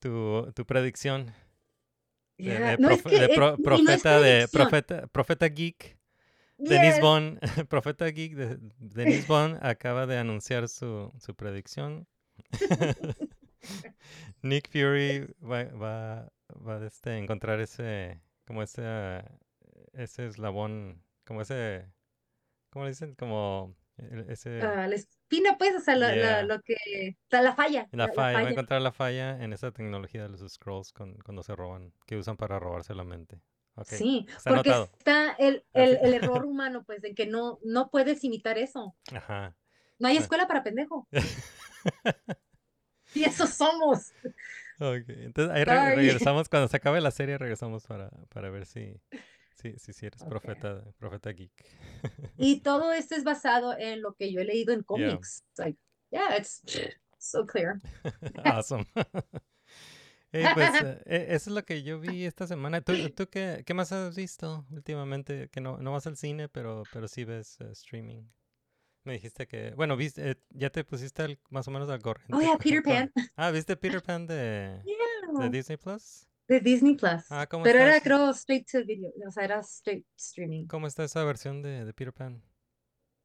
tu, 0.05 0.52
tu 0.55 0.66
predicción. 0.66 1.26
de- 1.26 2.44
Yeah, 2.44 2.70
de 2.72 2.78
no, 2.78 2.90
es 2.90 3.02
profe- 3.05 3.11
que 3.11 3.18
de 3.20 3.26
es- 3.26 3.34
pro- 3.36 3.55
y 3.57 3.62
no 3.62 3.62
es 3.62 3.62
profeta 4.02 4.20
de 4.20 4.48
profeta, 4.48 5.07
profeta 5.09 5.46
geek. 5.48 5.96
Denise 6.59 6.92
Yes. 6.94 7.00
Bond, 7.00 7.40
profeta 7.68 8.07
geek 8.07 8.34
de 8.36 8.59
Denise 8.78 9.26
Bond 9.26 9.59
acaba 9.64 10.07
de 10.07 10.18
anunciar 10.18 10.68
su, 10.68 11.12
su 11.18 11.34
predicción. 11.34 12.07
Nick 14.42 14.68
Fury 14.70 15.26
va, 15.42 15.64
va, 15.64 16.32
va 16.66 16.76
a 16.78 16.86
este, 16.86 17.16
encontrar 17.16 17.61
ese, 17.61 18.20
como 18.46 18.62
ese, 18.62 19.22
ese 19.94 20.26
eslabón, 20.26 21.02
como 21.24 21.40
ese, 21.42 21.86
¿cómo 22.70 22.84
le 22.84 22.90
dicen? 22.90 23.14
Como 23.14 23.74
ese, 24.28 24.59
la 24.59 24.94
espina, 25.35 25.57
pues, 25.59 25.74
o 25.76 25.80
sea, 25.80 25.97
lo, 25.97 26.09
lo- 26.09 26.14
Yeah. 26.14 26.43
lo 26.43 26.61
que. 26.62 26.74
O 27.26 27.30
sea, 27.30 27.43
la 27.43 27.55
falla. 27.55 27.89
la 27.93 28.09
falla, 28.09 28.43
va 28.43 28.49
a 28.49 28.51
encontrar 28.51 28.80
la 28.82 28.93
falla 28.93 29.43
en 29.43 29.53
esa 29.53 29.70
tecnología 29.72 30.22
de 30.22 30.28
los 30.30 30.41
scrolls 30.53 30.93
con- 30.93 31.14
cuando 31.24 31.43
se 31.43 31.55
roban, 31.57 31.93
que 32.07 32.16
usan 32.16 32.37
para 32.37 32.59
robarse 32.59 32.95
la 32.95 33.05
mente. 33.05 33.41
Sí, 33.85 34.24
está 34.28 34.51
porque 34.55 34.70
anotado. 34.70 34.91
está 34.99 35.32
el, 35.32 35.64
Así- 35.74 35.82
el, 35.82 35.99
el 36.03 36.14
error 36.14 36.45
humano, 36.47 36.85
pues, 36.85 37.03
en 37.05 37.14
que 37.14 37.26
no, 37.26 37.59
no 37.64 37.91
puedes 37.91 38.22
imitar 38.22 38.57
eso. 38.59 38.95
Ajá. 39.12 39.57
No 39.99 40.09
hay 40.09 40.16
Ah. 40.16 40.20
escuela 40.20 40.47
para 40.47 40.62
pendejo. 40.62 41.09
Y 43.14 43.22
eso 43.24 43.47
somos. 43.47 44.12
Ok, 44.80 45.05
entonces 45.09 45.55
ahí 45.55 45.64
Sorry. 45.64 45.95
regresamos, 45.95 46.49
cuando 46.49 46.66
se 46.66 46.76
acabe 46.76 47.01
la 47.01 47.12
serie, 47.12 47.39
regresamos 47.39 47.87
para, 47.87 48.11
para 48.28 48.51
ver 48.51 48.66
si, 48.66 49.01
si, 49.64 49.78
si, 49.78 49.92
si 49.92 50.06
eres 50.06 50.22
Ok. 50.22 50.28
profeta, 50.28 50.82
profeta 50.98 51.30
geek. 51.32 51.52
Y 52.36 52.60
todo 52.62 52.92
esto 52.92 53.14
es 53.14 53.24
basado 53.24 53.76
en 53.78 54.02
lo 54.02 54.12
que 54.14 54.32
yo 54.32 54.40
he 54.40 54.44
leído 54.44 54.72
en 54.74 54.82
cómics. 54.82 55.42
Like, 55.56 55.78
yeah, 56.10 56.36
it's 56.36 56.62
so 57.18 57.46
clear. 57.46 57.80
awesome. 58.44 58.84
Hey, 60.36 60.48
pues 60.52 60.68
eh, 60.80 61.00
e- 61.06 61.26
eso 61.36 61.50
es 61.50 61.54
lo 61.54 61.62
que 61.64 61.84
yo 61.84 62.00
vi 62.00 62.24
esta 62.24 62.48
semana. 62.48 62.80
¿Tú, 62.80 62.92
tú 63.10 63.28
qué, 63.28 63.62
qué 63.64 63.72
más 63.72 63.92
has 63.92 64.16
visto 64.16 64.66
últimamente? 64.72 65.48
Que 65.48 65.60
no, 65.60 65.78
no 65.78 65.92
vas 65.92 66.08
al 66.08 66.16
cine, 66.16 66.48
pero, 66.48 66.82
pero 66.92 67.06
sí 67.06 67.24
ves 67.24 67.56
eh, 67.60 67.70
streaming. 67.70 68.24
Me 69.04 69.12
dijiste 69.12 69.46
que, 69.46 69.70
bueno, 69.76 69.96
viste, 69.96 70.30
eh, 70.32 70.36
ya 70.50 70.70
te 70.70 70.82
pusiste 70.82 71.22
al- 71.22 71.38
más 71.50 71.68
o 71.68 71.70
menos 71.70 71.88
al 71.88 72.02
corriente. 72.02 72.34
Oh, 72.34 72.40
yeah, 72.40 72.56
Peter 72.58 72.82
Pan. 72.82 73.12
Ah, 73.36 73.52
¿viste 73.52 73.76
Peter 73.76 74.02
Pan 74.02 74.26
de, 74.26 74.34
de 74.34 74.82
Yeah. 74.84 75.48
Disney 75.50 75.76
Plus? 75.76 76.26
De 76.47 76.61
Disney 76.61 76.95
Plus. 76.95 77.24
Ah, 77.30 77.47
¿cómo 77.47 77.64
Pero 77.64 77.78
está 77.78 77.90
era, 77.90 78.01
creo, 78.03 78.30
straight 78.30 78.70
to 78.70 78.84
video. 78.84 79.11
O 79.26 79.30
sea, 79.30 79.45
era 79.45 79.61
straight 79.61 80.07
streaming. 80.16 80.66
¿Cómo 80.66 80.86
está 80.86 81.05
esa 81.05 81.24
versión 81.24 81.62
de, 81.62 81.84
de 81.84 81.95
Peter 81.95 82.12
Pan? 82.12 82.42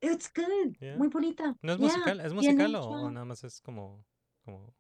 It's 0.02 0.32
good. 0.34 0.78
Yeah. 0.80 0.98
Muy 0.98 1.10
bonita. 1.10 1.56
¿No 1.62 1.74
es 1.74 1.80
Yeah, 1.80 1.88
musical? 1.88 2.20
¿Es 2.22 2.34
musical 2.34 2.76
o, 2.76 3.12
nada 3.12 3.26
más 3.26 3.44
es 3.44 3.62
como, 3.62 4.06
como... 4.46 4.74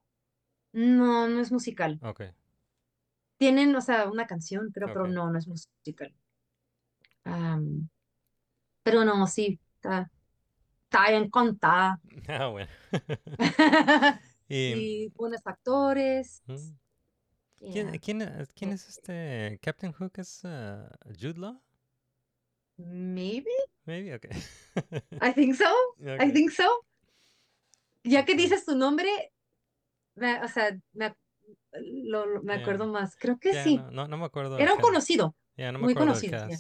No, 0.71 1.27
no 1.27 1.41
es 1.41 1.51
musical. 1.51 1.99
Ok, 2.01 2.21
Tienen, 3.37 3.75
o 3.75 3.81
sea, 3.81 4.09
una 4.09 4.27
canción, 4.27 4.71
creo, 4.71 4.87
pero 4.87 5.07
no, 5.07 5.29
no 5.29 5.37
es 5.37 5.47
musical. 5.47 6.13
Am, 7.25 7.89
pero 8.83 9.03
no, 9.03 9.27
sí, 9.27 9.59
está, 9.75 10.09
está 10.83 11.09
bien 11.09 11.29
contada. 11.29 11.99
ah, 12.29 12.47
bueno. 12.47 12.69
y, 14.47 14.55
Y 14.55 15.07
buenos 15.09 15.45
actores. 15.45 16.43
¿Mm? 16.45 16.55
Yeah. 17.61 17.71
¿quién, 17.71 17.99
quién, 17.99 18.21
eh, 18.21 18.45
quién 18.55 18.71
es 18.71 18.87
este? 18.89 19.59
¿Captain 19.61 19.93
Hook 19.93 20.13
es 20.17 20.43
uh, 20.43 20.87
Jude 21.19 21.39
Law? 21.39 21.61
Maybe? 22.77 23.51
Maybe, 23.85 24.13
ok. 24.15 24.25
I 25.21 25.33
think 25.33 25.55
so. 25.55 25.65
I 26.01 26.29
Ok. 26.29 26.33
think 26.33 26.51
so. 26.51 26.85
Ya 28.03 28.23
que 28.25 28.35
dices 28.35 28.65
tu 28.65 28.75
nombre, 28.75 29.09
me- 30.15 30.41
o 30.43 30.47
sea, 30.47 30.77
me, 30.93 31.13
lo, 31.73 32.25
lo- 32.25 32.43
me 32.43 32.53
Yeah. 32.53 32.61
acuerdo 32.61 32.87
más. 32.87 33.15
Creo 33.15 33.37
que 33.37 33.53
Ya, 33.53 33.63
sí. 33.63 33.75
no, 33.75 33.91
no, 33.91 34.07
no 34.07 34.17
me 34.17 34.25
acuerdo. 34.25 34.57
Era 34.57 34.73
un 34.73 34.79
conocido. 34.79 35.35
Ya, 35.57 35.71
no 35.71 35.79
me 35.79 35.85
muy 35.85 35.93
acuerdo 35.93 36.13
conocido, 36.13 36.47
yeah. 36.47 36.59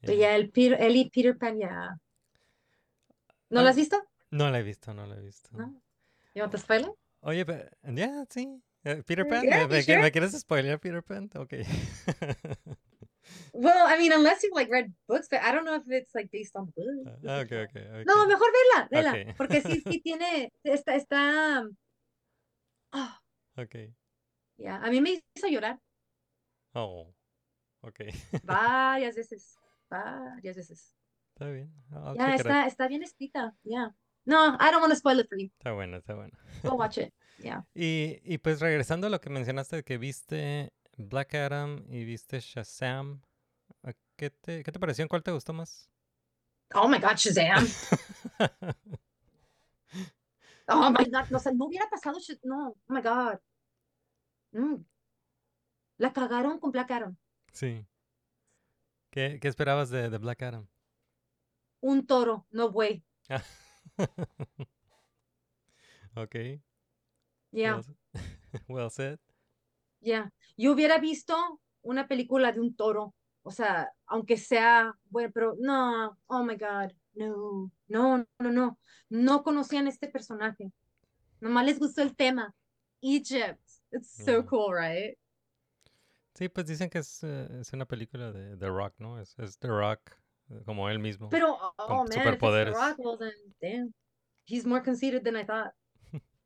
Pero 0.00 0.14
Ya. 0.14 0.20
ya 0.20 0.36
el 0.36 0.50
Peter, 0.50 0.80
él 0.80 0.96
y 0.96 1.10
Peter 1.10 1.36
Pan 1.36 1.58
ya. 1.58 1.98
¿No 3.50 3.60
lo 3.62 3.66
Ah, 3.66 3.70
has 3.70 3.76
visto? 3.76 3.96
No 4.30 4.50
la 4.50 4.58
he 4.60 4.62
visto, 4.62 4.94
no 4.94 5.06
la 5.06 5.16
he 5.16 5.20
visto. 5.20 5.50
¿No? 5.52 5.74
¿Y 6.34 6.38
no 6.38 6.48
te 6.50 6.58
spoiler? 6.58 6.92
Oye, 7.20 7.44
pero, 7.44 7.68
ya, 7.82 8.24
sí. 8.30 8.62
Eh, 8.88 9.02
Peter 9.06 9.28
Pan, 9.28 9.44
Yeah, 9.44 9.66
¿me, 9.68 9.82
sure. 9.82 10.00
me 10.00 10.10
quieres 10.10 10.32
spoilear 10.32 10.80
Peter 10.80 11.02
Pan? 11.02 11.30
Ok. 11.36 11.52
Well, 13.52 13.84
I 13.86 13.98
mean, 13.98 14.12
unless 14.12 14.42
you've 14.42 14.54
like 14.54 14.70
read 14.70 14.90
books, 15.06 15.28
but 15.30 15.42
I 15.42 15.52
don't 15.52 15.64
know 15.66 15.74
if 15.74 15.82
it's 15.88 16.14
like 16.14 16.30
based 16.30 16.56
on 16.56 16.72
books. 16.74 17.10
Ah, 17.28 17.40
ok, 17.42 17.52
ok, 17.68 17.76
ok. 17.76 18.06
No, 18.06 18.26
mejor 18.26 18.48
vela, 18.50 18.88
vela, 18.90 19.12
Ok. 19.12 19.36
porque 19.36 19.60
sí, 19.60 19.82
sí 19.82 20.00
tiene, 20.02 20.50
está, 20.64 20.94
está, 20.94 21.68
ah, 22.92 23.20
Ok. 23.58 23.92
ya, 24.56 24.76
a 24.76 24.88
mí 24.90 25.02
me 25.02 25.22
hizo 25.34 25.48
llorar 25.48 25.78
Oh, 26.72 27.12
ok. 27.82 28.00
varias 28.44 29.14
veces, 29.16 29.58
varias 29.90 30.56
veces. 30.56 30.94
Está 31.34 31.50
bien. 31.50 31.70
Ya, 31.90 31.98
out. 32.32 32.40
está, 32.40 32.66
está 32.66 32.88
bien 32.88 33.02
escrita, 33.02 33.54
ya. 33.64 33.94
No, 34.24 34.56
I 34.58 34.70
don't 34.70 34.80
want 34.80 34.92
to 34.92 34.96
spoil 34.98 35.20
it 35.20 35.28
for 35.28 35.36
you. 35.38 35.50
Está 35.58 35.72
bueno, 35.72 35.98
está 35.98 36.14
bueno. 36.14 36.32
Go 36.64 36.76
watch 36.76 36.96
it. 36.98 37.12
Yeah. 37.38 37.66
Y, 37.74 38.20
y 38.24 38.38
pues 38.38 38.60
regresando 38.60 39.06
a 39.06 39.10
lo 39.10 39.20
que 39.20 39.30
mencionaste 39.30 39.76
de 39.76 39.84
que 39.84 39.98
viste 39.98 40.72
Black 40.96 41.34
Adam 41.34 41.84
y 41.88 42.04
viste 42.04 42.40
Shazam, 42.40 43.22
¿a 43.82 43.92
¿qué 44.16 44.30
te, 44.30 44.64
qué 44.64 44.72
te 44.72 44.80
pareció? 44.80 45.02
¿En 45.02 45.08
cuál 45.08 45.22
te 45.22 45.30
gustó 45.30 45.52
más? 45.52 45.88
Oh 46.74 46.88
my 46.88 46.98
God, 46.98 47.16
Shazam. 47.16 47.66
Oh 50.70 50.90
my 50.90 51.04
God, 51.10 51.30
no, 51.30 51.38
o 51.38 51.40
sea, 51.40 51.52
no 51.52 51.64
hubiera 51.66 51.88
pasado, 51.88 52.18
no, 52.42 52.68
oh 52.68 52.92
my 52.92 53.00
God. 53.00 53.38
Mm. 54.52 54.84
La 55.98 56.12
cagaron 56.12 56.58
con 56.58 56.70
Black 56.72 56.90
Adam. 56.90 57.16
sí. 57.52 57.86
¿Qué, 59.10 59.38
qué 59.40 59.48
esperabas 59.48 59.88
de, 59.90 60.10
de 60.10 60.18
Black 60.18 60.42
Adam? 60.42 60.68
Un 61.80 62.06
toro, 62.06 62.46
no 62.50 62.70
güey. 62.70 63.04
ok. 66.14 66.36
Yeah. 67.52 67.76
Well, 67.76 67.84
well 68.68 68.90
said. 68.90 69.18
Ya, 70.00 70.30
Yo 70.56 70.72
hubiera 70.72 70.98
visto 70.98 71.60
una 71.82 72.06
película 72.06 72.52
de 72.52 72.60
un 72.60 72.74
toro, 72.74 73.14
o 73.42 73.50
sea, 73.50 73.92
aunque 74.06 74.36
sea, 74.36 74.94
bueno, 75.10 75.30
pero 75.32 75.56
no, 75.58 76.16
oh 76.28 76.44
my 76.44 76.56
God, 76.56 76.92
no, 77.14 77.70
no, 77.88 78.26
no, 78.38 78.52
no, 78.52 78.78
no 79.08 79.42
conocían 79.42 79.86
este 79.88 80.08
personaje. 80.08 80.70
Nomás 81.40 81.64
les 81.66 81.78
gustó 81.78 82.02
el 82.02 82.14
tema. 82.14 82.54
Egypt. 83.00 83.60
It's 83.92 84.10
so 84.10 84.38
Yeah. 84.40 84.46
cool, 84.46 84.74
right? 84.74 85.16
Sí, 86.34 86.48
pues 86.48 86.66
dicen 86.66 86.90
que 86.90 86.98
es, 86.98 87.22
eh, 87.24 87.48
es 87.60 87.72
una 87.72 87.86
película 87.86 88.32
de 88.32 88.56
The 88.56 88.68
Rock, 88.68 88.94
¿no? 88.98 89.20
Es, 89.20 89.36
es 89.38 89.58
The 89.58 89.68
Rock, 89.68 90.00
eh, 90.50 90.62
como 90.64 90.88
él 90.88 90.98
mismo. 90.98 91.28
Pero, 91.30 91.56
oh 91.56 91.74
Con 91.76 91.96
man, 91.96 92.06
if 92.06 92.12
it's 92.12 92.14
The 92.16 92.18
superpoderes. 92.20 92.74
Rock, 92.74 92.98
well 92.98 93.18
then, 93.18 93.32
damn, 93.60 93.94
he's 94.46 94.64
more 94.66 94.82
conceited 94.82 95.24
than 95.24 95.36
I 95.36 95.44
thought. 95.44 95.72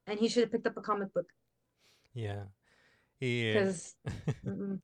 And 0.07 0.19
he 0.21 0.29
should 0.29 0.45
have 0.45 0.51
picked 0.51 0.67
up 0.67 0.77
a 0.77 0.83
comic 0.83 1.13
book, 1.13 1.33
Yeah. 2.15 2.47
Y, 3.21 3.27
eh, 3.47 3.53
because, 3.55 3.97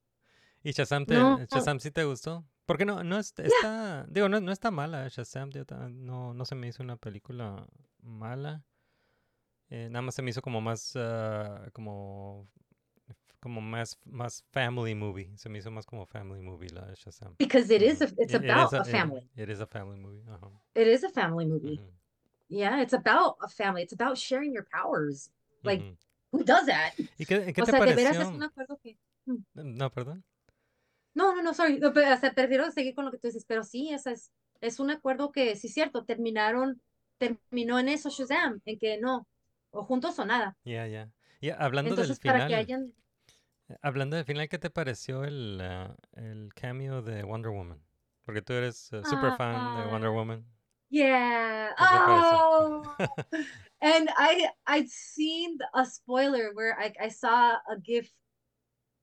¿Y 0.63 0.73
Shazam, 0.73 1.07
te, 1.07 1.15
No. 1.15 1.39
Shazam 1.47 1.81
sí 1.81 1.91
te 1.91 2.05
gustó? 2.05 2.45
Porque 2.67 2.85
no, 2.85 3.03
no 3.03 3.19
es- 3.19 3.33
está, 3.39 4.07
digo, 4.09 4.29
no, 4.29 4.41
no 4.41 4.53
está 4.53 4.71
mala 4.71 5.09
Shazam, 5.09 5.51
no, 5.91 6.35
no 6.35 6.45
se 6.45 6.55
me 6.55 6.69
hizo 6.69 6.83
una 6.83 6.97
película 6.97 7.67
mala. 8.03 8.63
Eh, 9.71 9.89
nada 9.91 10.03
más 10.03 10.15
se 10.15 10.23
me 10.23 10.31
hizo 10.31 10.41
como 10.43 10.61
más, 10.61 10.93
ah, 10.97 11.69
como, 11.73 12.49
como 13.41 13.61
más, 13.61 13.99
más 14.05 14.45
family 14.53 14.95
movie. 14.95 15.37
Se 15.37 15.49
me 15.49 15.59
hizo 15.59 15.71
más 15.71 15.85
como 15.87 16.07
family 16.07 16.41
movie 16.43 16.71
la 16.71 16.87
de 16.87 16.95
Shazam. 16.95 17.35
because 17.39 17.75
it 17.75 17.83
is, 17.83 18.01
a, 18.03 18.05
it's 18.05 18.35
It- 18.35 18.45
it 18.45 18.51
about 18.51 18.73
is 18.73 18.79
a 18.79 18.83
it- 18.83 18.91
family. 18.91 19.29
It 19.37 19.49
is 19.49 19.61
a 19.61 19.67
family 19.67 19.99
movie. 19.99 20.23
ajá. 20.31 20.49
It 20.75 20.87
is 20.87 21.05
a 21.05 21.11
family 21.11 21.47
movie. 21.47 21.79
Ujú, 21.79 21.93
Yeah, 22.49 22.81
it's 22.83 22.95
about 22.95 23.37
a 23.43 23.49
family. 23.49 23.83
It's 23.83 23.93
about 23.93 24.17
sharing 24.19 24.53
your 24.53 24.65
powers. 24.73 25.31
Like, 25.63 25.83
ujú. 25.83 25.97
who 26.33 26.45
does 26.45 26.67
that? 26.67 26.95
¿Y 27.19 27.27
qué, 27.27 27.53
qué 27.53 27.63
o 27.63 27.65
te 27.65 27.73
sea, 27.73 27.81
de 27.81 27.87
pareció? 27.87 27.97
veras 27.97 28.17
es 28.17 28.29
un 28.29 28.43
acuerdo 28.43 28.79
que... 28.83 28.97
No, 29.55 29.91
perdón. 29.91 30.25
No, 31.15 31.35
no, 31.35 31.43
no, 31.43 31.53
sorry. 31.53 31.79
No, 31.79 31.93
pero, 31.93 32.15
o 32.15 32.17
sea, 32.17 32.33
prefiero 32.33 32.71
seguir 32.71 32.95
con 32.95 33.05
lo 33.05 33.11
que 33.11 33.19
tú 33.19 33.27
dices, 33.29 33.45
pero 33.47 33.65
sí, 33.65 33.91
esa 33.91 34.13
es, 34.13 34.31
es 34.61 34.81
un 34.81 34.91
acuerdo 34.91 35.33
que, 35.33 35.57
sí, 35.57 35.69
cierto, 35.69 36.05
terminaron, 36.05 36.81
terminó 37.19 37.79
en 37.79 37.89
eso 37.89 38.09
Shazam, 38.09 38.61
en 38.65 38.79
que 38.79 38.99
no, 38.99 39.27
o 39.71 39.85
juntos 39.85 40.19
o 40.19 40.25
nada. 40.25 40.57
Ya, 40.65 40.87
ya. 40.87 41.11
Y 41.41 41.51
hablando 41.51 41.91
Entonces, 41.91 42.19
del 42.21 42.33
para 42.33 42.47
final. 42.47 42.49
que 42.49 42.55
hayan... 42.55 42.95
Hablando 43.83 44.17
del 44.17 44.25
final, 44.25 44.49
¿qué 44.49 44.59
te 44.59 44.71
pareció 44.71 45.25
el, 45.25 45.61
ah, 45.61 45.95
el 46.15 46.55
cameo 46.55 47.03
de 47.03 47.23
Wonder 47.23 47.51
Woman? 47.51 47.83
Porque 48.25 48.41
tú 48.41 48.55
eres 48.55 48.91
eh, 48.93 49.03
super 49.05 49.37
fan 49.37 49.77
de 49.85 49.91
Wonder 49.91 50.09
Ah. 50.11 50.13
Woman. 50.13 50.47
Yeah. 50.91 51.75
¿Qué 51.77 51.85
te 51.85 51.99
pareció? 51.99 52.39
Oh. 52.39 52.97
and 53.81 54.11
I 54.17 54.49
I'd 54.67 54.89
seen 54.89 55.59
a 55.75 55.85
spoiler 55.85 56.53
where 56.55 56.75
I 56.79 56.93
I 57.01 57.09
saw 57.11 57.55
a 57.69 57.77
GIF 57.83 58.11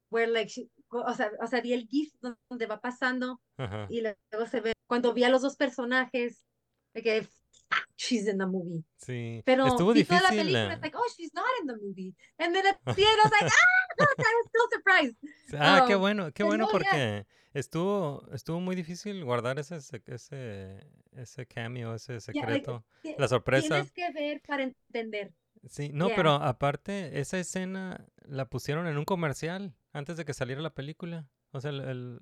where 0.09 0.27
like 0.27 0.49
she- 0.49 0.69
o 0.91 1.13
sea, 1.13 1.31
o 1.41 1.47
sea, 1.47 1.61
vi 1.61 1.73
el 1.73 1.87
GIF 1.87 2.11
donde 2.49 2.65
va 2.67 2.79
pasando 2.79 3.39
Ajá. 3.57 3.87
y 3.89 4.01
luego 4.01 4.47
se 4.49 4.61
ve 4.61 4.73
cuando 4.87 5.13
vi 5.13 5.23
a 5.23 5.29
los 5.29 5.41
dos 5.41 5.55
personajes 5.57 6.45
que 6.93 7.27
ah, 7.71 7.83
she's 7.97 8.27
in 8.27 8.37
the 8.37 8.45
movie. 8.45 8.83
Sí. 8.97 9.41
Pero 9.45 9.65
Estuvo 9.67 9.93
vi 9.93 10.03
toda 10.05 10.21
la 10.21 10.29
difícil. 10.29 10.53
película, 10.53 10.71
eh, 10.71 10.73
it's 10.75 10.81
like, 10.83 10.97
oh, 10.97 11.09
she's 11.17 11.33
not 11.33 11.45
in 11.61 11.67
the 11.67 11.75
movie. 11.75 12.15
And 12.39 12.53
then 12.55 12.65
at 12.65 12.79
the 12.85 12.91
end, 13.05 13.19
I 13.19 13.23
was 13.23 13.31
like, 13.31 13.51
ah, 13.51 13.74
Was 14.17 14.47
still 14.47 14.67
surprised. 14.71 15.17
Ah, 15.59 15.85
qué 15.87 15.95
Um, 15.95 16.01
bueno, 16.01 16.31
qué 16.33 16.43
bueno 16.43 16.65
no, 16.65 16.71
porque 16.71 17.25
estuvo, 17.53 18.27
estuvo 18.33 18.59
muy 18.59 18.75
difícil 18.75 19.23
guardar 19.23 19.59
ese, 19.59 19.77
ese, 20.07 20.87
ese 21.11 21.45
cameo, 21.47 21.95
ese 21.95 22.19
Yeah, 22.19 22.45
like, 22.47 22.65
secreto, 22.65 22.85
la 23.17 23.27
sorpresa. 23.27 23.67
Tienes 23.83 23.91
que 23.91 24.11
ver 24.11 24.41
para 24.45 24.63
entender. 24.63 25.33
Sí, 25.67 25.89
no, 25.93 26.07
Yeah. 26.07 26.15
pero 26.15 26.31
aparte, 26.33 27.19
esa 27.19 27.39
escena 27.39 28.05
la 28.23 28.45
pusieron 28.45 28.87
en 28.87 28.97
un 28.97 29.05
comercial 29.05 29.73
antes 29.93 30.17
de 30.17 30.25
que 30.25 30.33
saliera 30.33 30.61
la 30.61 30.73
película. 30.73 31.27
O 31.51 31.61
sea, 31.61 31.71
el, 31.71 31.79
el, 31.81 32.19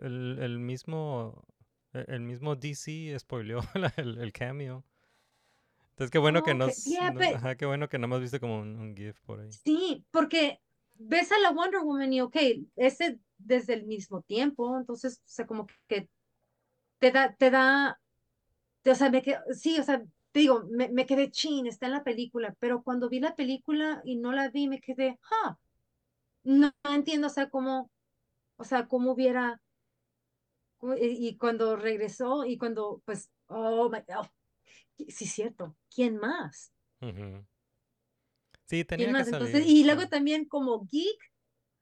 el- 0.00 0.38
el 0.40 0.58
mismo, 0.58 1.44
e- 1.92 2.04
el 2.08 2.20
mismo 2.20 2.54
DC 2.54 3.16
spoileó 3.18 3.60
la- 3.74 3.92
el, 3.96 4.32
cameo. 4.32 4.84
Entonces, 5.90 6.10
qué 6.10 6.18
bueno 6.18 6.42
que 6.42 6.52
Oh, 6.52 6.54
no, 6.54 6.66
que- 6.66 6.72
s- 6.72 6.88
yeah, 6.90 7.10
no- 7.10 7.18
but- 7.18 7.34
ajá, 7.36 7.54
qué 7.56 7.66
bueno 7.66 7.88
que 7.88 7.98
nada 7.98 8.08
más 8.08 8.20
viste 8.20 8.38
como 8.40 8.58
un, 8.60 8.76
un 8.76 8.94
GIF 8.96 9.18
por 9.22 9.40
ahí. 9.40 9.50
Sí, 9.52 10.04
porque 10.10 10.60
ves 10.94 11.32
a 11.32 11.38
la 11.38 11.50
Wonder 11.50 11.80
Woman 11.80 12.12
y, 12.12 12.20
ok, 12.20 12.36
ese 12.76 13.18
desde 13.38 13.74
el 13.74 13.86
mismo 13.86 14.22
tiempo, 14.22 14.76
entonces, 14.78 15.18
o 15.18 15.28
sea, 15.28 15.46
como 15.46 15.66
que 15.88 16.08
te 16.98 17.10
da, 17.10 17.34
te 17.34 17.50
da, 17.50 18.00
te- 18.82 18.92
o 18.92 18.94
sea, 18.94 19.10
me 19.10 19.22
quedo, 19.22 19.40
sí, 19.52 19.78
o 19.78 19.82
sea, 19.82 20.02
te 20.32 20.40
digo, 20.40 20.64
me, 20.70 20.88
me 20.88 21.06
quedé 21.06 21.30
chin, 21.30 21.66
está 21.66 21.86
en 21.86 21.92
la 21.92 22.04
película, 22.04 22.54
pero 22.58 22.82
cuando 22.82 23.08
vi 23.08 23.20
la 23.20 23.34
película 23.34 24.00
y 24.04 24.16
no 24.16 24.32
la 24.32 24.48
vi, 24.50 24.68
me 24.68 24.80
quedé, 24.80 25.18
ah, 25.44 25.58
no, 26.44 26.72
entiendo, 26.84 27.26
o 27.26 27.30
sea, 27.30 27.50
cómo, 27.50 27.90
o 28.56 28.64
sea, 28.64 28.86
cómo 28.86 29.12
hubiera, 29.12 29.60
y, 30.98 31.36
cuando 31.36 31.76
regresó 31.76 32.44
y 32.44 32.58
cuando, 32.58 33.02
pues, 33.04 33.30
oh, 33.46 33.88
my, 33.90 33.98
oh, 34.16 34.26
sí, 35.08 35.26
cierto, 35.26 35.76
¿quién 35.94 36.16
más? 36.16 36.72
Sí, 38.72 38.86
¿Quién 38.86 38.86
tenía 38.86 39.06
que 39.08 39.12
más? 39.12 39.28
salir. 39.28 39.46
Entonces, 39.48 39.70
y 39.70 39.84
luego 39.84 40.08
también 40.08 40.46
como 40.46 40.86
geek, 40.90 41.18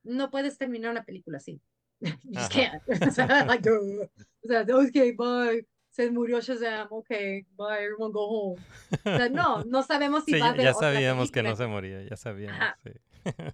no 0.02 0.28
puedes 0.28 0.58
terminar 0.58 0.90
una 0.90 1.04
película 1.04 1.38
así. 1.38 1.60
You 2.00 2.10
just 2.34 2.52
can't. 2.52 2.82
O 2.88 3.10
sea, 3.12 3.26
like, 3.46 3.62
duh. 3.62 4.08
O 4.42 4.48
sea, 4.48 4.62
okay, 4.62 5.12
bye. 5.12 5.64
Se 5.90 6.10
murió 6.10 6.40
Shazam, 6.40 6.88
okay, 6.90 7.42
bye, 7.56 7.84
everyone 7.84 8.10
go 8.10 8.26
home. 8.26 8.62
O 8.90 9.16
sea, 9.16 9.28
no, 9.28 9.64
no 9.64 9.82
sabemos 9.84 10.24
si 10.24 10.32
Sí, 10.32 10.40
va 10.40 10.46
a 10.46 10.48
ya, 10.48 10.54
haber 10.54 10.64
ya 10.64 10.70
otra 10.72 10.92
sabíamos 10.92 11.30
que 11.30 11.42
no 11.44 11.54
se 11.54 11.66
moría, 11.68 12.02
ya 12.02 12.16
sabíamos, 12.16 12.58
sí. 12.82 12.90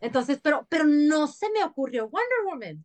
Entonces, 0.01 0.41
pero, 0.43 0.66
pero 0.70 0.84
no 0.84 1.26
se 1.26 1.51
me 1.51 1.62
ocurrió 1.64 2.09
Wonder 2.09 2.45
Woman. 2.47 2.84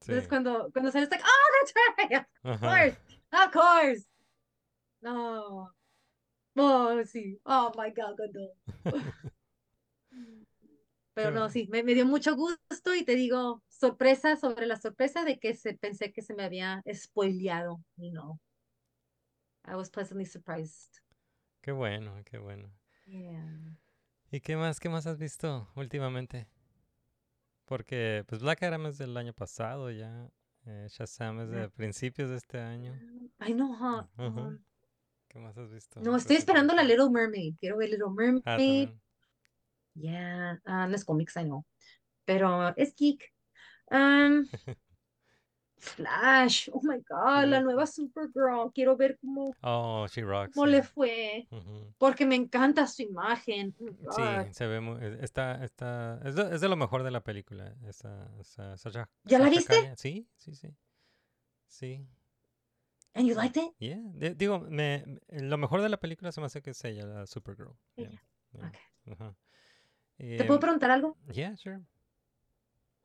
Entonces, 0.00 0.24
Sí. 0.24 0.28
cuando, 0.28 0.70
cuando 0.72 0.92
sale, 0.92 1.06
it's 1.06 1.12
like, 1.12 1.24
oh, 1.24 1.52
that's 1.60 1.74
right, 1.98 2.26
of 2.44 2.62
Ajá. 2.62 2.68
course, 2.68 2.98
of 3.32 3.52
course. 3.52 4.06
No. 5.00 5.72
Oh, 6.56 7.04
sí. 7.04 7.40
Oh, 7.44 7.72
my 7.76 7.90
God, 7.90 8.16
Godot. 8.16 8.52
Pero 11.14 11.30
Qué 11.30 11.34
no, 11.34 11.48
sí, 11.48 11.66
me, 11.70 11.82
me 11.82 11.94
dio 11.94 12.04
mucho 12.04 12.36
gusto 12.36 12.94
y 12.94 13.04
te 13.04 13.14
digo, 13.14 13.62
sorpresa 13.68 14.36
sobre 14.36 14.66
la 14.66 14.76
sorpresa 14.76 15.24
de 15.24 15.38
que 15.38 15.54
se, 15.54 15.74
pensé 15.74 16.12
que 16.12 16.20
se 16.22 16.34
me 16.34 16.44
había 16.44 16.82
spoileado. 16.92 17.80
Y 17.96 18.10
no. 18.10 18.38
I 19.66 19.74
was 19.74 19.90
pleasantly 19.90 20.26
surprised. 20.26 21.00
Qué 21.62 21.72
bueno, 21.72 22.14
qué 22.24 22.38
bueno. 22.38 22.70
Yeah. 23.06 23.78
¿Y 24.30 24.40
qué 24.40 24.56
más, 24.56 24.78
qué 24.78 24.88
más 24.88 25.06
has 25.06 25.18
visto 25.18 25.68
últimamente? 25.74 26.46
Porque, 27.64 28.24
pues, 28.28 28.42
Black 28.42 28.62
Adam 28.62 28.86
es 28.86 28.98
del 28.98 29.16
año 29.16 29.32
pasado 29.32 29.90
ya. 29.90 30.30
eh, 30.66 30.86
Shazam 30.90 31.40
es 31.40 31.48
de 31.50 31.56
Black- 31.56 31.72
principios 31.72 32.30
de 32.30 32.36
este 32.36 32.58
año. 32.60 32.92
Ay, 33.38 33.54
no, 33.54 33.70
huh, 33.70 34.04
Ajá. 34.22 34.28
um, 34.28 34.58
¿Qué 35.28 35.38
más 35.38 35.56
has 35.58 35.70
visto? 35.70 36.00
No, 36.00 36.16
estoy 36.16 36.36
esperando 36.36 36.74
la? 36.74 36.82
Little 36.82 37.10
Mermaid. 37.10 37.54
Quiero 37.58 37.76
ver 37.78 37.90
Little 37.90 38.06
Ah, 38.06 38.10
Mermaid. 38.14 38.42
también. 38.44 39.00
Yeah. 39.96 40.58
Ah, 40.64 40.86
no 40.86 40.94
es 40.94 41.04
cómics, 41.04 41.36
I 41.36 41.44
know. 41.44 41.64
Pero 42.24 42.74
es 42.76 42.94
geek. 42.94 43.32
Um, 43.90 44.46
Flash. 45.78 46.68
Oh 46.72 46.80
my 46.82 46.98
God, 47.08 47.44
la 47.48 47.60
nueva 47.60 47.86
Supergirl. 47.86 48.72
Quiero 48.74 48.96
ver 48.96 49.18
cómo, 49.20 49.54
Oh, 49.62 50.06
She 50.08 50.22
Rocks. 50.22 50.54
cómo 50.54 50.66
le 50.66 50.82
fue. 50.82 51.48
Porque 51.98 52.26
me 52.26 52.34
encanta 52.34 52.86
su 52.86 53.02
imagen. 53.02 53.74
Oh 54.08 54.12
Sí, 54.12 54.52
se 54.52 54.66
ve 54.66 54.80
muy, 54.80 54.98
está, 55.20 55.64
está, 55.64 56.20
es 56.24 56.34
de, 56.34 56.54
es 56.54 56.60
de 56.60 56.68
lo 56.68 56.76
mejor 56.76 57.02
de 57.02 57.10
la 57.10 57.22
película, 57.22 57.74
esa, 57.86 58.28
Sasha- 58.76 59.08
¿Ya 59.24 59.38
la 59.38 59.48
viste? 59.48 59.92
Sí, 59.96 60.28
sí, 60.36 60.54
sí. 60.54 60.68
Sí, 61.68 62.06
And 63.14 63.26
you 63.26 63.34
liked 63.34 63.56
it? 63.56 63.72
yeah. 63.78 63.98
de- 64.14 64.34
digo, 64.34 64.60
me, 64.60 65.04
lo 65.28 65.56
mejor 65.58 65.80
de 65.82 65.88
la 65.88 65.96
película 65.98 66.32
se 66.32 66.40
me 66.40 66.46
hace 66.46 66.62
que 66.62 66.70
es 66.70 66.84
ella, 66.84 67.04
la 67.06 67.26
Supergirl. 67.26 67.74
yeah, 67.96 68.08
Ella. 68.08 68.22
yeah, 69.04 69.14
Ok. 69.14 69.36
Ajá. 70.18 70.36
¿Te 70.36 70.44
puedo 70.44 70.54
Em, 70.54 70.60
preguntar 70.60 70.90
algo? 70.90 71.16
yeah, 71.32 71.56
sure. 71.56 71.80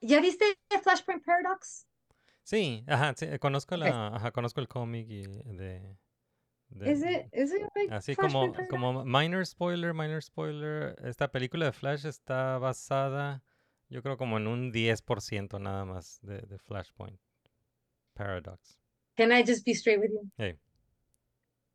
¿Ya 0.01 0.19
viste 0.21 0.45
Flashpoint 0.83 1.23
Paradox? 1.23 1.85
Sí, 2.43 2.83
ajá, 2.87 3.13
sí, 3.15 3.25
eh, 3.25 3.39
conozco 3.39 3.77
la, 3.77 4.07
ajá, 4.07 4.31
conozco 4.31 4.59
el 4.61 4.67
cómic 4.67 5.07
y 5.09 5.21
de, 5.27 5.95
de- 6.69 6.91
¿Es 6.91 6.99
it, 7.03 7.33
is 7.33 7.53
it 7.53 7.61
like 7.75 7.93
así 7.93 8.15
como, 8.15 8.51
Paradox? 8.51 8.69
como 8.69 9.05
minor 9.05 9.45
spoiler, 9.45 9.93
minor 9.93 10.21
spoiler, 10.23 10.95
esta 11.05 11.31
película 11.31 11.65
de 11.65 11.71
Flash 11.71 12.05
está 12.05 12.57
basada, 12.57 13.43
yo 13.89 14.01
creo 14.01 14.17
como 14.17 14.37
en 14.37 14.47
un 14.47 14.71
10% 14.71 15.59
nada 15.59 15.85
más 15.85 16.19
de, 16.23 16.39
de 16.41 16.57
Flashpoint 16.57 17.19
Paradox. 18.15 18.79
Can 19.17 19.31
I 19.31 19.43
just 19.45 19.63
be 19.65 19.73
straight 19.73 19.99
with 19.99 20.09
you? 20.11 20.29
Hey. 20.37 20.57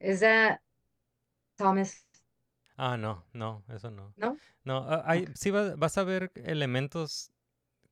Is 0.01 0.21
that 0.21 0.61
Thomas? 1.57 2.06
Ah, 2.77 2.97
no, 2.97 3.25
no, 3.33 3.65
eso 3.69 3.91
no. 3.91 4.13
¿No? 4.17 4.37
No, 4.65 4.79
ah, 4.89 5.03
hay, 5.07 5.27
sí 5.35 5.51
va- 5.51 5.75
vas 5.77 5.97
a 5.99 6.05
ver 6.05 6.31
elementos 6.35 7.33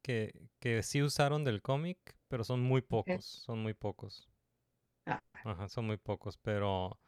que, 0.03 0.35
que 0.61 0.83
sí 0.83 1.03
usaron 1.03 1.45
del 1.45 1.63
cómic, 1.63 1.99
pero 2.29 2.45
son 2.45 2.61
muy 2.61 2.83
pocos, 2.83 3.25
son 3.25 3.63
muy 3.63 3.75
pocos. 3.75 4.29
Ah. 5.07 5.23
Ajá, 5.45 5.69
son 5.69 5.87
muy 5.87 5.97
pocos, 5.97 6.37
pero 6.39 6.99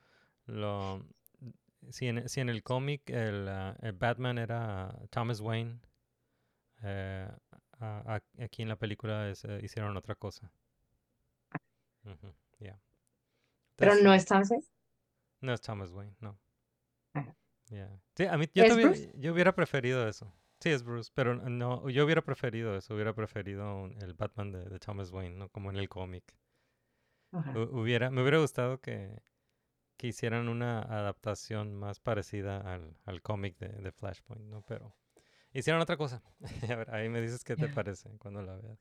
lo, 0.46 1.04
si, 1.90 2.08
en, 2.08 2.28
si 2.28 2.40
en 2.40 2.48
el 2.48 2.62
cómic 2.62 3.10
el, 3.10 3.48
ah, 3.48 3.76
el 3.82 3.92
Batman 3.92 4.38
era 4.38 4.94
Thomas 5.10 5.40
Wayne, 5.40 5.80
eh, 6.82 7.28
a- 7.80 8.14
a- 8.16 8.42
aquí 8.44 8.62
en 8.62 8.68
la 8.68 8.76
película 8.76 9.28
es, 9.28 9.44
eh, 9.44 9.60
hicieron 9.62 9.96
otra 9.96 10.14
cosa. 10.14 10.50
Yeah. 12.58 12.78
Pero 13.76 13.96
no 13.96 14.14
es 14.14 14.24
Thomas. 14.24 14.50
Wayne? 14.50 14.64
no 15.40 15.52
es 15.52 15.60
Thomas 15.60 15.90
Wayne, 15.90 16.14
no. 16.20 16.38
Yeah. 17.68 18.00
Sí, 18.14 18.24
a 18.26 18.36
mí 18.36 18.46
yo 18.54 18.64
¿Es 18.64 18.68
también, 18.68 19.12
yo 19.20 19.32
hubiera 19.32 19.54
preferido 19.54 20.08
eso. 20.08 20.32
Sí, 20.60 20.70
es 20.70 20.82
Bruce, 20.82 21.10
pero 21.14 21.34
no, 21.34 21.88
yo 21.90 22.04
hubiera 22.04 22.22
preferido 22.22 22.76
eso, 22.76 22.94
hubiera 22.94 23.12
preferido 23.14 23.86
el 24.00 24.14
Batman 24.14 24.52
de, 24.52 24.64
de 24.64 24.78
Thomas 24.78 25.10
Wayne, 25.10 25.36
¿no? 25.36 25.48
Como 25.50 25.70
en 25.70 25.76
el 25.76 25.88
cómic. 25.88 26.24
Hubiera, 27.54 28.10
me 28.10 28.22
hubiera 28.22 28.38
gustado 28.38 28.80
que, 28.80 29.20
que 29.98 30.06
hicieran 30.06 30.48
una 30.48 30.80
adaptación 30.80 31.74
más 31.74 32.00
parecida 32.00 32.60
al, 32.60 32.96
al 33.04 33.20
cómic 33.20 33.58
de, 33.58 33.68
de 33.68 33.92
Flashpoint, 33.92 34.44
¿no? 34.44 34.62
Pero 34.62 34.94
hicieron 35.52 35.82
otra 35.82 35.98
cosa. 35.98 36.22
A 36.70 36.76
ver, 36.76 36.94
ahí 36.94 37.10
me 37.10 37.20
dices 37.20 37.44
qué 37.44 37.56
te 37.56 37.68
parece 37.68 38.16
cuando 38.18 38.40
la 38.40 38.56
veas. 38.56 38.78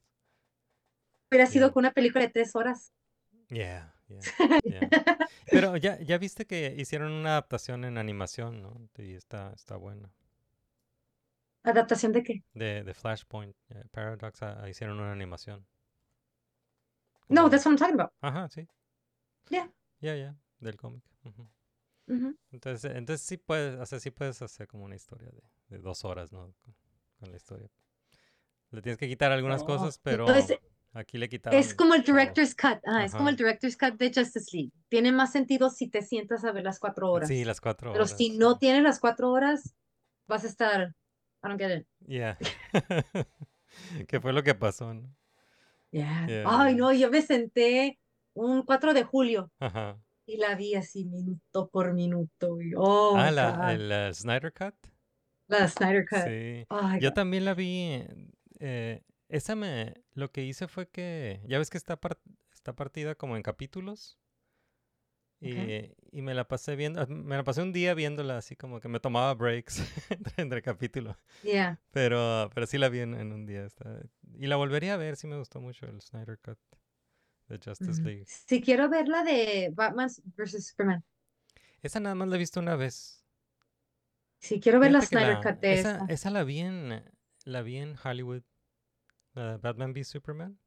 Hubiera 1.30 1.46
sido 1.46 1.72
con 1.72 1.82
una 1.82 1.92
película 1.92 2.24
de 2.24 2.30
tres 2.30 2.56
horas. 2.56 2.92
Yeah, 3.50 3.92
yeah, 4.08 4.26
yeah. 4.64 4.88
Pero 5.50 5.76
ya, 5.76 5.98
ya 6.00 6.18
viste 6.18 6.46
que 6.46 6.74
hicieron 6.76 7.12
una 7.12 7.30
adaptación 7.30 7.84
en 7.84 7.98
animación, 7.98 8.62
¿no? 8.62 8.88
Y 8.98 9.14
está, 9.14 9.52
está 9.54 9.76
buena. 9.76 10.10
¿Adaptación 11.64 12.12
de 12.12 12.22
qué? 12.22 12.42
De, 12.54 12.82
de 12.82 12.92
Flashpoint, 12.92 13.54
eh, 13.68 13.84
Paradox, 13.92 14.42
ah, 14.42 14.58
ah, 14.62 14.68
hicieron 14.68 14.98
una 14.98 15.12
animación. 15.12 15.64
No, 17.28 17.48
that's 17.48 17.64
what 17.64 17.72
I'm 17.72 17.76
talking 17.78 17.94
about. 17.94 18.12
Ajá, 18.20 18.48
sí. 18.48 18.66
Yeah. 19.50 19.68
Ya, 20.00 20.14
ya, 20.16 20.34
del 20.60 20.76
cómic. 20.76 21.02
Entonces, 22.52 22.92
entonces 22.94 23.26
sí 23.26 23.36
puedes, 23.36 23.78
o 23.78 23.86
sea, 23.86 24.00
sí 24.00 24.10
puedes 24.10 24.40
hacer 24.42 24.66
como 24.68 24.84
una 24.84 24.94
historia 24.96 25.28
de, 25.30 25.42
de 25.68 25.78
dos 25.82 26.04
horas, 26.04 26.32
¿no? 26.32 26.54
Con, 26.62 26.74
con 27.18 27.30
la 27.30 27.36
historia. 27.36 27.68
Le 28.70 28.82
tienes 28.82 28.98
que 28.98 29.08
quitar 29.08 29.32
algunas 29.32 29.62
Oh, 29.62 29.66
cosas, 29.66 29.98
pero 29.98 30.26
entonces, 30.26 30.58
aquí 30.98 31.18
le 31.18 31.28
quitaron. 31.28 31.58
Es 31.58 31.74
como 31.74 31.94
el 31.94 32.02
director's 32.02 32.54
cut. 32.54 32.78
Ah, 32.86 33.04
es 33.04 33.12
como 33.12 33.28
el 33.28 33.36
director's 33.36 33.76
cut 33.76 33.94
de 33.94 34.12
Justice 34.14 34.50
League. 34.52 34.72
Tiene 34.88 35.12
más 35.12 35.32
sentido 35.32 35.70
si 35.70 35.88
te 35.88 36.02
sientas 36.02 36.44
a 36.44 36.52
ver 36.52 36.64
las 36.64 36.78
cuatro 36.78 37.10
horas. 37.10 37.28
Sí, 37.28 37.44
las 37.44 37.60
cuatro 37.60 37.92
Pero 37.92 38.04
horas. 38.04 38.16
si 38.16 38.36
no 38.36 38.58
tienes 38.58 38.82
las 38.82 38.98
cuatro 38.98 39.30
horas, 39.30 39.74
vas 40.26 40.44
a 40.44 40.48
estar. 40.48 40.94
I 41.44 41.48
don't 41.48 41.60
get 41.60 41.78
it. 41.78 41.86
Yeah. 42.06 42.38
¿Qué 44.08 44.20
fue 44.20 44.32
lo 44.32 44.42
que 44.42 44.54
pasó, 44.54 44.94
no? 44.94 45.14
Yeah. 45.90 46.26
Yeah, 46.26 46.44
Ay, 46.46 46.74
no, 46.74 46.92
yo 46.92 47.10
me 47.10 47.22
senté 47.22 47.98
un 48.34 48.62
4 48.64 48.92
de 48.92 49.04
julio 49.04 49.50
Ajá. 49.60 49.98
Y 50.26 50.36
la 50.38 50.54
vi 50.56 50.74
así 50.74 51.04
minuto 51.04 51.68
por 51.70 51.92
minuto. 51.94 52.60
y, 52.60 52.72
oh, 52.76 53.14
ah, 53.16 53.30
la, 53.30 53.72
el 53.72 54.14
Snyder 54.14 54.52
Cut. 54.52 54.74
La 55.46 55.68
Snyder 55.68 56.04
Cut. 56.08 56.24
Sí. 56.26 56.66
Oh, 56.68 56.96
Yo 57.00 57.10
God. 57.10 57.14
también 57.14 57.44
la 57.44 57.54
vi. 57.54 58.02
eh, 58.58 59.02
esa 59.28 59.54
me. 59.56 59.94
Lo 60.14 60.30
que 60.32 60.44
hice 60.44 60.68
fue 60.68 60.88
que. 60.88 61.40
Ya 61.46 61.58
ves 61.58 61.70
que 61.70 61.78
está, 61.78 61.96
par- 62.00 62.18
está 62.52 62.74
partida 62.74 63.14
como 63.14 63.36
en 63.36 63.42
capítulos. 63.42 64.18
Y, 65.38 65.92
y 66.12 66.22
me 66.22 66.32
la 66.32 66.48
pasé 66.48 66.76
viendo. 66.76 67.00
ah, 67.02 67.06
Me 67.06 67.36
la 67.36 67.44
pasé 67.44 67.60
un 67.60 67.72
día 67.72 67.92
viéndola 67.92 68.38
así 68.38 68.56
como 68.56 68.80
que 68.80 68.88
me 68.88 69.00
tomaba 69.00 69.34
breaks 69.34 69.78
entre, 70.10 70.42
entre 70.42 70.62
capítulos. 70.62 71.16
Yeah. 71.42 71.78
Pero, 71.90 72.50
pero 72.54 72.66
sí 72.66 72.78
la 72.78 72.88
vi 72.88 73.00
en, 73.00 73.14
en 73.14 73.32
un 73.32 73.44
día. 73.46 73.64
está- 73.66 74.00
Y 74.38 74.46
la 74.46 74.56
volvería 74.56 74.94
a 74.94 74.96
ver, 74.96 75.16
sí 75.16 75.26
me 75.26 75.36
gustó 75.36 75.60
mucho 75.60 75.86
el 75.86 76.00
Snyder 76.00 76.38
Cut 76.38 76.58
de 77.48 77.58
Justice 77.62 78.00
Ujú. 78.00 78.02
League. 78.08 78.24
Si 78.26 78.62
quiero 78.62 78.88
ver 78.88 79.08
la 79.08 79.22
de 79.24 79.70
Batman 79.74 80.08
vs 80.36 80.68
Superman. 80.68 81.04
Esa 81.82 82.00
nada 82.00 82.14
más 82.14 82.28
la 82.28 82.36
he 82.36 82.38
visto 82.38 82.58
una 82.58 82.74
vez. 82.74 83.22
Si 84.38 84.58
quiero 84.58 84.80
ver 84.80 84.90
la 84.92 85.00
Fíjate 85.02 85.16
Snyder 85.18 85.34
la- 85.44 85.52
Cut 85.52 85.60
de 85.60 85.72
esa, 85.74 85.96
esa. 85.96 86.06
esa 86.08 86.30
la 86.30 86.44
vi 86.44 86.60
en, 86.60 87.04
la 87.44 87.60
vi 87.62 87.76
en 87.76 87.94
Hollywood. 88.02 88.42
La 89.36 89.52
de 89.52 89.56
Batman 89.58 89.92
v 89.92 90.02
Superman. 90.02 90.58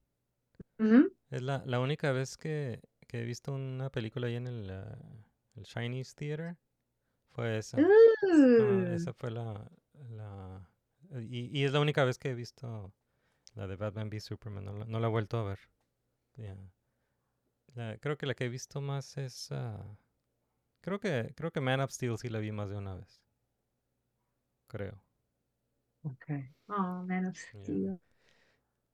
Es 1.32 1.42
la, 1.42 1.64
la 1.66 1.80
única 1.80 2.12
vez 2.12 2.38
que, 2.38 2.82
que 3.08 3.22
he 3.22 3.26
visto 3.26 3.52
una 3.52 3.90
película 3.90 4.28
ahí 4.28 4.36
en 4.36 4.46
el, 4.48 4.70
ah, 4.70 4.98
el 5.56 5.66
Chinese 5.66 6.14
Theater. 6.16 6.56
Fue 7.32 7.58
esa. 7.58 7.78
Ah, 7.80 8.92
esa 8.94 9.12
fue 9.14 9.32
la... 9.32 9.70
la 10.12 10.70
y, 11.20 11.60
y 11.60 11.64
es 11.66 11.72
la 11.72 11.80
única 11.80 12.04
vez 12.04 12.20
que 12.20 12.30
he 12.30 12.36
visto 12.36 12.94
la 13.56 13.66
de 13.66 13.76
Batman 13.76 14.08
v 14.08 14.20
Superman. 14.20 14.66
No 14.66 14.74
la, 14.74 14.86
no 14.86 15.00
la 15.00 15.08
he 15.08 15.12
vuelto 15.12 15.40
a 15.40 15.44
ver. 15.44 15.60
La- 17.74 17.98
creo 17.98 18.18
que 18.18 18.28
la 18.28 18.36
que 18.36 18.46
he 18.46 18.50
visto 18.50 18.82
más 18.82 19.18
es... 19.18 19.52
ah, 19.52 19.98
creo 20.82 21.00
que 21.00 21.34
creo 21.36 21.52
que 21.52 21.60
Man 21.60 21.82
of 21.82 21.92
Steel 21.92 22.18
sí 22.20 22.30
la 22.30 22.40
vi 22.40 22.52
más 22.52 22.70
de 22.70 22.78
una 22.78 22.96
vez. 22.96 23.20
Creo. 24.68 25.02
Okay. 26.04 26.54
Oh, 26.68 27.04
Man 27.04 27.26
of 27.26 27.38
Yeah. 27.68 28.00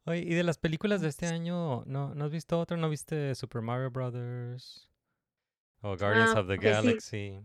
Oye, 0.05 0.19
y 0.21 0.33
de 0.35 0.43
las 0.43 0.57
películas 0.57 1.01
de 1.01 1.07
este 1.09 1.25
año, 1.27 1.83
¿no, 1.85 2.13
¿no 2.15 2.25
has 2.25 2.31
visto 2.31 2.59
otra? 2.59 2.77
¿No 2.77 2.89
viste 2.89 3.33
Super 3.35 3.61
Mario 3.61 3.89
Brothers? 3.91 4.89
O 5.83 5.97
Guardians 5.97 6.35
Ah, 6.35 6.35
of 6.35 6.47
the 6.47 6.57
sí. 6.59 6.59
Galaxy. 6.59 7.41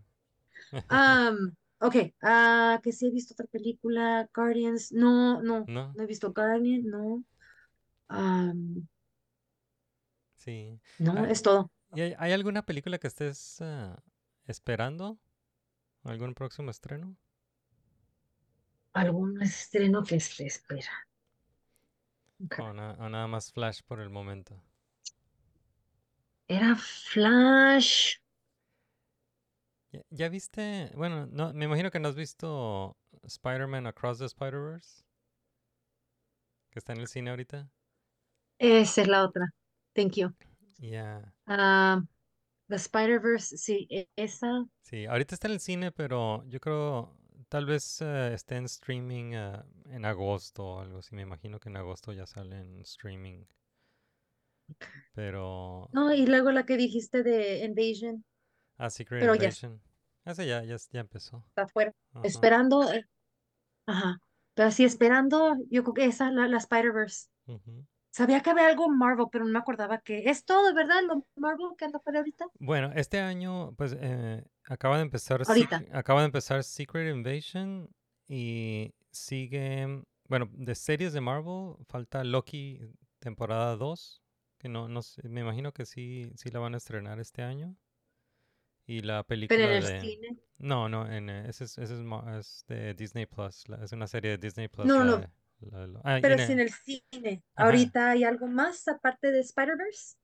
Um, 0.90 1.54
ok, 1.80 1.96
ah, 2.22 2.80
que 2.82 2.92
sí 2.92 3.06
he 3.06 3.11
visto 3.11 3.34
otra 3.34 3.46
película, 3.46 4.28
Guardians. 4.34 4.92
No, 4.92 5.40
no, 5.42 5.66
¿No? 5.66 5.94
no 5.94 6.02
he 6.02 6.06
visto 6.06 6.32
Guardians, 6.32 6.84
no. 6.84 7.24
Um, 8.11 8.88
Sí. 10.36 10.80
no, 10.98 11.24
Ah, 11.24 11.26
es 11.26 11.42
todo. 11.42 11.70
¿Y 11.94 12.00
hay, 12.02 12.14
hay 12.18 12.32
alguna 12.32 12.64
película 12.64 12.98
que 12.98 13.06
estés 13.08 13.62
esperando? 14.46 15.18
¿Algún 16.04 16.34
próximo 16.34 16.70
estreno? 16.70 17.16
¿Algún 18.92 19.42
estreno 19.42 20.04
que 20.04 20.20
se 20.20 20.46
espera? 20.46 20.92
Ok. 22.45 22.61
¿O, 22.62 22.72
na- 22.72 22.97
o 23.01 23.09
nada 23.09 23.26
más 23.26 23.51
Flash 23.53 23.80
por 23.82 23.99
el 24.01 24.09
momento? 24.09 24.62
Era 26.49 26.76
Flash. 26.76 28.18
¿Ya, 29.93 30.03
ya 30.11 30.28
viste? 30.28 30.91
Bueno, 30.97 31.26
no, 31.26 31.53
me 31.53 31.64
imagino 31.64 31.91
que 31.91 31.99
no 32.01 32.09
has 32.09 32.14
visto 32.16 32.97
Spider-Man 33.24 33.86
Across 33.86 34.18
the 34.18 34.26
Spider-Verse. 34.26 35.05
Que 36.70 36.80
está 36.80 36.95
en 36.95 36.99
el 37.01 37.07
cine 37.07 37.30
ahorita. 37.30 37.70
Esa 38.61 39.03
es 39.03 39.09
la 39.09 39.24
otra. 39.24 39.47
Thank 39.95 40.12
you. 40.16 40.32
Ya. 40.80 41.32
Ah, 41.47 42.01
The 42.68 42.76
Spider-Verse, 42.78 43.59
sí, 43.59 43.86
e- 43.91 44.09
esa. 44.16 44.66
Sí, 44.82 45.07
ahorita 45.07 45.34
está 45.34 45.49
en 45.49 45.55
el 45.55 45.61
cine, 45.61 45.93
pero 45.93 46.45
yo 46.49 46.61
creo 46.61 47.16
tal 47.51 47.66
vez 47.66 48.01
eh, 48.01 48.32
esté 48.32 48.57
en 48.57 48.64
streaming 48.64 49.34
ah, 49.34 49.66
en 49.90 50.07
agosto 50.07 50.64
o 50.64 50.80
algo 50.80 51.01
así. 51.01 51.14
Me 51.14 51.22
imagino 51.22 51.61
que 51.61 51.68
en 51.68 51.76
agosto 51.76 52.12
ya 52.14 52.26
sale 52.26 52.59
en 52.61 52.80
streaming. 52.80 53.44
Pero... 55.14 55.88
No, 55.92 56.14
y 56.14 56.26
luego 56.26 56.51
la 56.53 56.64
que 56.64 56.76
dijiste 56.76 57.22
de 57.22 57.64
Invasion, 57.64 58.24
Ah, 58.78 58.88
Secret 58.88 59.20
pero 59.20 59.34
ya 59.34 59.44
Invasion. 59.44 59.80
Ese 60.24 60.46
ya, 60.46 60.62
ya, 60.64 60.76
ya 60.90 61.01
empezó. 61.01 61.44
está 61.48 61.62
afuera. 61.62 61.92
Ajá. 62.12 62.26
Esperando. 62.26 62.90
eh, 62.92 63.05
Ajá. 63.86 64.18
Pero 64.55 64.70
sí, 64.70 64.84
esperando, 64.84 65.57
yo 65.70 65.82
creo 65.82 65.94
que 65.94 66.05
esa, 66.07 66.30
la, 66.30 66.46
la 66.46 66.59
Spider-Verse. 66.59 67.28
Ujú. 67.46 67.84
Sabía 68.20 68.42
que 68.42 68.50
había 68.50 68.66
algo 68.68 68.90
Marvel, 68.90 69.28
pero 69.32 69.46
no 69.46 69.50
me 69.50 69.58
acordaba 69.58 69.98
que 70.02 70.28
es 70.28 70.44
todo, 70.44 70.74
¿verdad? 70.74 70.96
Lo 71.08 71.24
Marvel 71.36 71.68
que 71.78 71.86
anda 71.86 71.98
para 72.00 72.18
ahorita. 72.18 72.44
Bueno, 72.58 72.92
este 72.94 73.18
año, 73.18 73.72
pues, 73.76 73.96
eh, 73.98 74.44
acaba 74.66 74.96
de 74.96 75.02
empezar, 75.04 75.40
Ahorita. 75.48 75.82
Acaba 75.94 76.20
de 76.20 76.26
empezar 76.26 76.62
Secret 76.62 77.10
Invasion 77.14 77.88
y 78.28 78.92
sigue, 79.10 80.02
bueno, 80.28 80.50
de 80.52 80.74
series 80.74 81.14
de 81.14 81.22
Marvel, 81.22 81.76
falta 81.88 82.22
Loki 82.22 82.78
temporada 83.20 83.74
2, 83.76 84.20
que 84.58 84.68
no, 84.68 84.86
no 84.86 85.00
sé, 85.00 85.26
me 85.26 85.40
imagino 85.40 85.72
que 85.72 85.86
sí, 85.86 86.30
sí 86.36 86.50
la 86.50 86.58
van 86.58 86.74
a 86.74 86.76
estrenar 86.76 87.20
este 87.20 87.42
año. 87.42 87.74
Y 88.84 89.00
la 89.00 89.22
película 89.22 89.56
Pero 89.58 89.72
en 89.72 89.76
el 89.82 90.00
cine. 90.02 90.36
No, 90.58 90.90
no, 90.90 91.10
en, 91.10 91.30
eh, 91.30 91.48
ese 91.48 91.64
es, 91.64 91.78
ese 91.78 91.94
es, 91.94 92.64
de 92.68 92.92
Disney 92.92 93.24
Plus, 93.24 93.66
la- 93.66 93.82
es 93.82 93.92
una 93.92 94.06
serie 94.06 94.32
de 94.32 94.36
Disney 94.36 94.68
Plus. 94.68 94.86
No, 94.86 95.04
no. 95.04 95.18
de- 95.20 95.30
la 95.66 95.86
lo- 95.86 96.00
ah, 96.04 96.18
Pero 96.22 96.34
en 96.34 96.46
si 96.46 96.52
en 96.52 96.61
el- 96.61 96.70
cine. 96.70 97.42
Ajá. 97.54 97.66
Ahorita 97.66 98.11
hay 98.11 98.24
algo 98.24 98.46
más 98.46 98.86
aparte 98.88 99.30
de 99.30 99.40
Spider-Verse. 99.40 100.16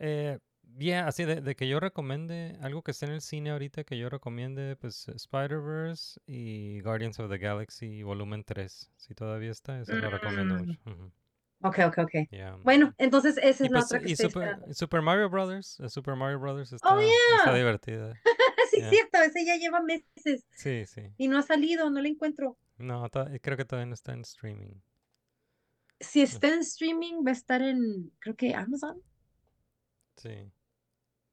Eh, 0.00 0.38
yeah, 0.78 1.06
así 1.06 1.24
de, 1.24 1.40
de 1.40 1.54
que 1.54 1.68
yo 1.68 1.78
recomiende, 1.80 2.56
algo 2.60 2.82
que 2.82 2.90
esté 2.90 3.06
en 3.06 3.12
el 3.12 3.20
cine 3.20 3.50
ahorita 3.50 3.84
que 3.84 3.96
yo 3.98 4.08
recomiende, 4.08 4.76
pues 4.76 5.08
Spider-Verse 5.08 6.20
y 6.26 6.80
Guardians 6.80 7.18
of 7.20 7.30
the 7.30 7.38
Galaxy 7.38 8.02
volumen 8.02 8.44
3. 8.44 8.90
Si 8.96 9.14
todavía 9.14 9.50
está, 9.50 9.80
eso 9.80 9.92
lo 9.94 10.10
recomiendo 10.10 10.54
Mm. 10.54 10.58
mucho. 10.66 10.80
ujú, 10.86 11.12
Ok, 11.62 11.78
ok, 11.86 11.98
ok. 11.98 12.10
yeah. 12.30 12.56
Bueno, 12.62 12.92
entonces 12.98 13.36
esa 13.38 13.64
Y, 13.64 13.66
es 13.66 13.72
la 13.72 13.78
pues, 13.80 13.84
otra 13.86 14.00
que 14.00 14.10
y 14.10 14.16
Super, 14.74 15.00
Mario 15.02 15.30
Brothers, 15.30 15.80
eh, 15.80 15.88
Super 15.88 16.16
Mario 16.16 16.38
Brothers 16.40 16.72
está, 16.72 16.94
Oh, 16.94 17.00
está 17.00 17.44
yeah. 17.46 17.54
divertida. 17.54 18.12
sí, 18.70 18.78
Yeah. 18.78 18.84
es 18.86 18.90
cierto, 18.90 19.18
ese 19.18 19.44
ya 19.46 19.56
lleva 19.56 19.80
meses 19.80 20.44
Sí, 20.56 20.84
sí. 20.86 21.02
y 21.16 21.28
no 21.28 21.38
ha 21.38 21.42
salido, 21.42 21.88
no 21.90 22.00
lo 22.02 22.08
encuentro. 22.08 22.58
No, 22.78 23.08
to- 23.08 23.26
creo 23.40 23.56
que 23.56 23.64
todavía 23.64 23.86
no 23.86 23.94
está 23.94 24.12
en 24.12 24.20
streaming. 24.22 24.80
Si 26.00 26.22
está 26.22 26.48
en 26.52 26.60
streaming, 26.60 27.24
va 27.24 27.30
a 27.30 27.32
estar 27.32 27.62
en, 27.62 28.10
creo 28.18 28.34
que 28.36 28.54
Amazon. 28.54 29.00
Sí, 30.16 30.50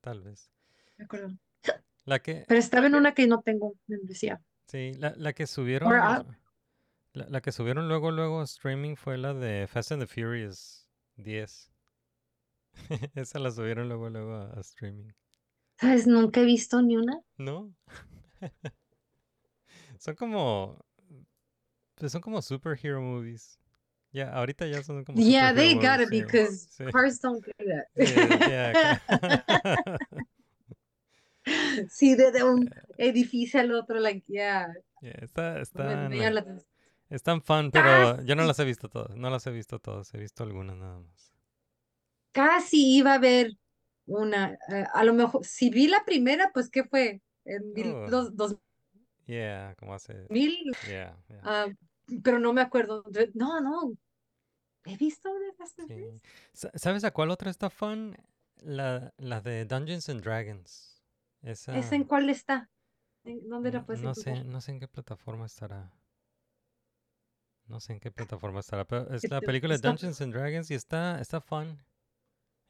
tal 0.01 0.21
vez. 0.21 0.51
Me 0.97 1.05
acuerdo. 1.05 1.35
La 2.05 2.19
que, 2.19 2.45
Pero 2.47 2.59
estaba 2.59 2.87
en 2.87 2.95
una 2.95 3.13
que 3.13 3.27
no 3.27 3.41
tengo 3.41 3.75
membresía. 3.87 4.41
sí, 4.67 4.93
la, 4.97 5.13
la 5.17 5.33
que 5.33 5.45
subieron, 5.47 5.91
la, 5.91 6.25
la 7.13 7.41
que 7.41 7.51
subieron 7.51 7.87
luego, 7.87 8.11
luego 8.11 8.41
a 8.41 8.43
streaming 8.45 8.95
fue 8.95 9.17
la 9.17 9.33
de 9.33 9.67
Fast 9.67 9.91
and 9.91 10.01
the 10.01 10.07
Furious 10.07 10.87
10. 11.17 11.71
Esa 13.15 13.39
la 13.39 13.51
subieron 13.51 13.88
luego, 13.88 14.09
luego 14.09 14.34
a, 14.34 14.53
a 14.57 14.61
streaming. 14.61 15.11
¿Sabes? 15.80 16.07
Nunca 16.07 16.41
he 16.41 16.45
visto 16.45 16.81
ni 16.81 16.95
una. 16.97 17.19
¿No? 17.38 17.73
Son 19.99 20.15
como, 20.15 20.84
pues 22.02 22.11
son 22.11 22.22
como 22.22 22.41
superhero 22.41 22.99
movies. 22.99 23.60
Ya, 24.11 24.34
ahorita 24.34 24.68
ya 24.68 24.84
son 24.84 25.06
como 25.06 25.22
Yeah, 25.22 25.53
they 25.53 25.76
gotta 25.76 26.06
be, 26.10 26.22
because 26.22 26.68
sí. 26.68 26.84
cars 26.91 27.19
don't 27.22 27.45
do 27.45 27.52
that. 27.60 27.86
Yeah, 27.95 28.73
yeah, 28.76 29.99
Sí, 31.90 32.15
de, 32.15 32.32
de 32.32 32.44
un 32.44 32.69
edificio 32.98 33.60
al 33.60 33.72
otro, 33.72 33.99
like, 33.99 34.23
yeah. 34.28 34.68
yeah, 35.02 35.11
está, 35.22 35.53
me- 35.53 35.61
están, 35.61 36.10
me 36.10 36.26
atención. 36.26 36.65
están 37.10 37.41
fun, 37.41 37.72
pero 37.72 38.22
yo 38.23 38.36
no 38.36 38.44
las 38.44 38.60
he 38.60 38.65
visto 38.65 38.90
todas. 38.90 39.15
No 39.15 39.30
las 39.30 39.45
he 39.48 39.52
visto 39.52 39.80
todas, 39.80 40.14
he 40.14 40.18
visto 40.18 40.44
algunas 40.44 40.76
nada 40.78 40.99
más. 40.99 41.34
Casi 42.34 42.98
iba 42.98 43.14
a 43.14 43.19
ver 43.19 43.52
una, 44.07 44.57
eh, 44.69 44.86
a 44.94 45.03
lo 45.03 45.14
mejor, 45.14 45.45
si 45.45 45.69
vi 45.69 45.88
la 45.88 46.03
primera, 46.06 46.52
pues, 46.53 46.69
¿qué 46.69 46.84
fue? 46.84 47.22
En 47.45 47.73
mil, 47.73 47.88
Oh. 47.88 48.10
dos, 48.10 48.36
dos 48.36 48.56
Yeah, 49.26 49.73
como 49.80 49.94
hace. 49.94 50.26
mil, 50.30 50.57
Yeah, 50.88 51.15
yeah. 51.30 51.40
ah, 51.44 51.68
pero 52.19 52.39
no 52.39 52.53
me 52.53 52.61
acuerdo. 52.61 53.03
No, 53.33 53.61
no. 53.61 53.93
He 54.85 54.97
visto 54.97 55.29
de 55.33 55.53
sí. 55.88 56.21
¿Sabes 56.75 57.03
a 57.03 57.11
cuál 57.11 57.29
otra 57.29 57.51
está 57.51 57.69
fun? 57.69 58.17
La, 58.57 59.13
la 59.17 59.41
de 59.41 59.65
Dungeons 59.65 60.09
and 60.09 60.21
Dragons. 60.21 61.01
Esa. 61.41 61.77
¿Esa 61.77 61.95
en 61.95 62.03
cuál 62.03 62.29
está? 62.29 62.69
¿En- 63.23 63.47
¿Dónde 63.47 63.71
la 63.71 63.79
No, 63.79 63.85
puedes 63.85 64.01
no 64.01 64.13
sé, 64.15 64.31
encontrar? 64.31 64.53
no 64.53 64.61
sé 64.61 64.71
en 64.71 64.79
qué 64.79 64.88
plataforma 64.88 65.45
estará. 65.45 65.91
No 67.67 67.79
sé 67.79 67.93
en 67.93 67.99
qué 67.99 68.11
plataforma 68.39 68.59
estará, 68.59 68.85
pero 68.85 69.09
es 69.13 69.21
¿Qué 69.21 69.27
la 69.27 69.41
película 69.41 69.75
de? 69.75 69.88
Dungeons 69.88 70.19
and 70.21 70.33
Dragons 70.33 70.69
y 70.71 70.73
está, 70.75 71.19
está 71.21 71.41
fun. 71.41 71.79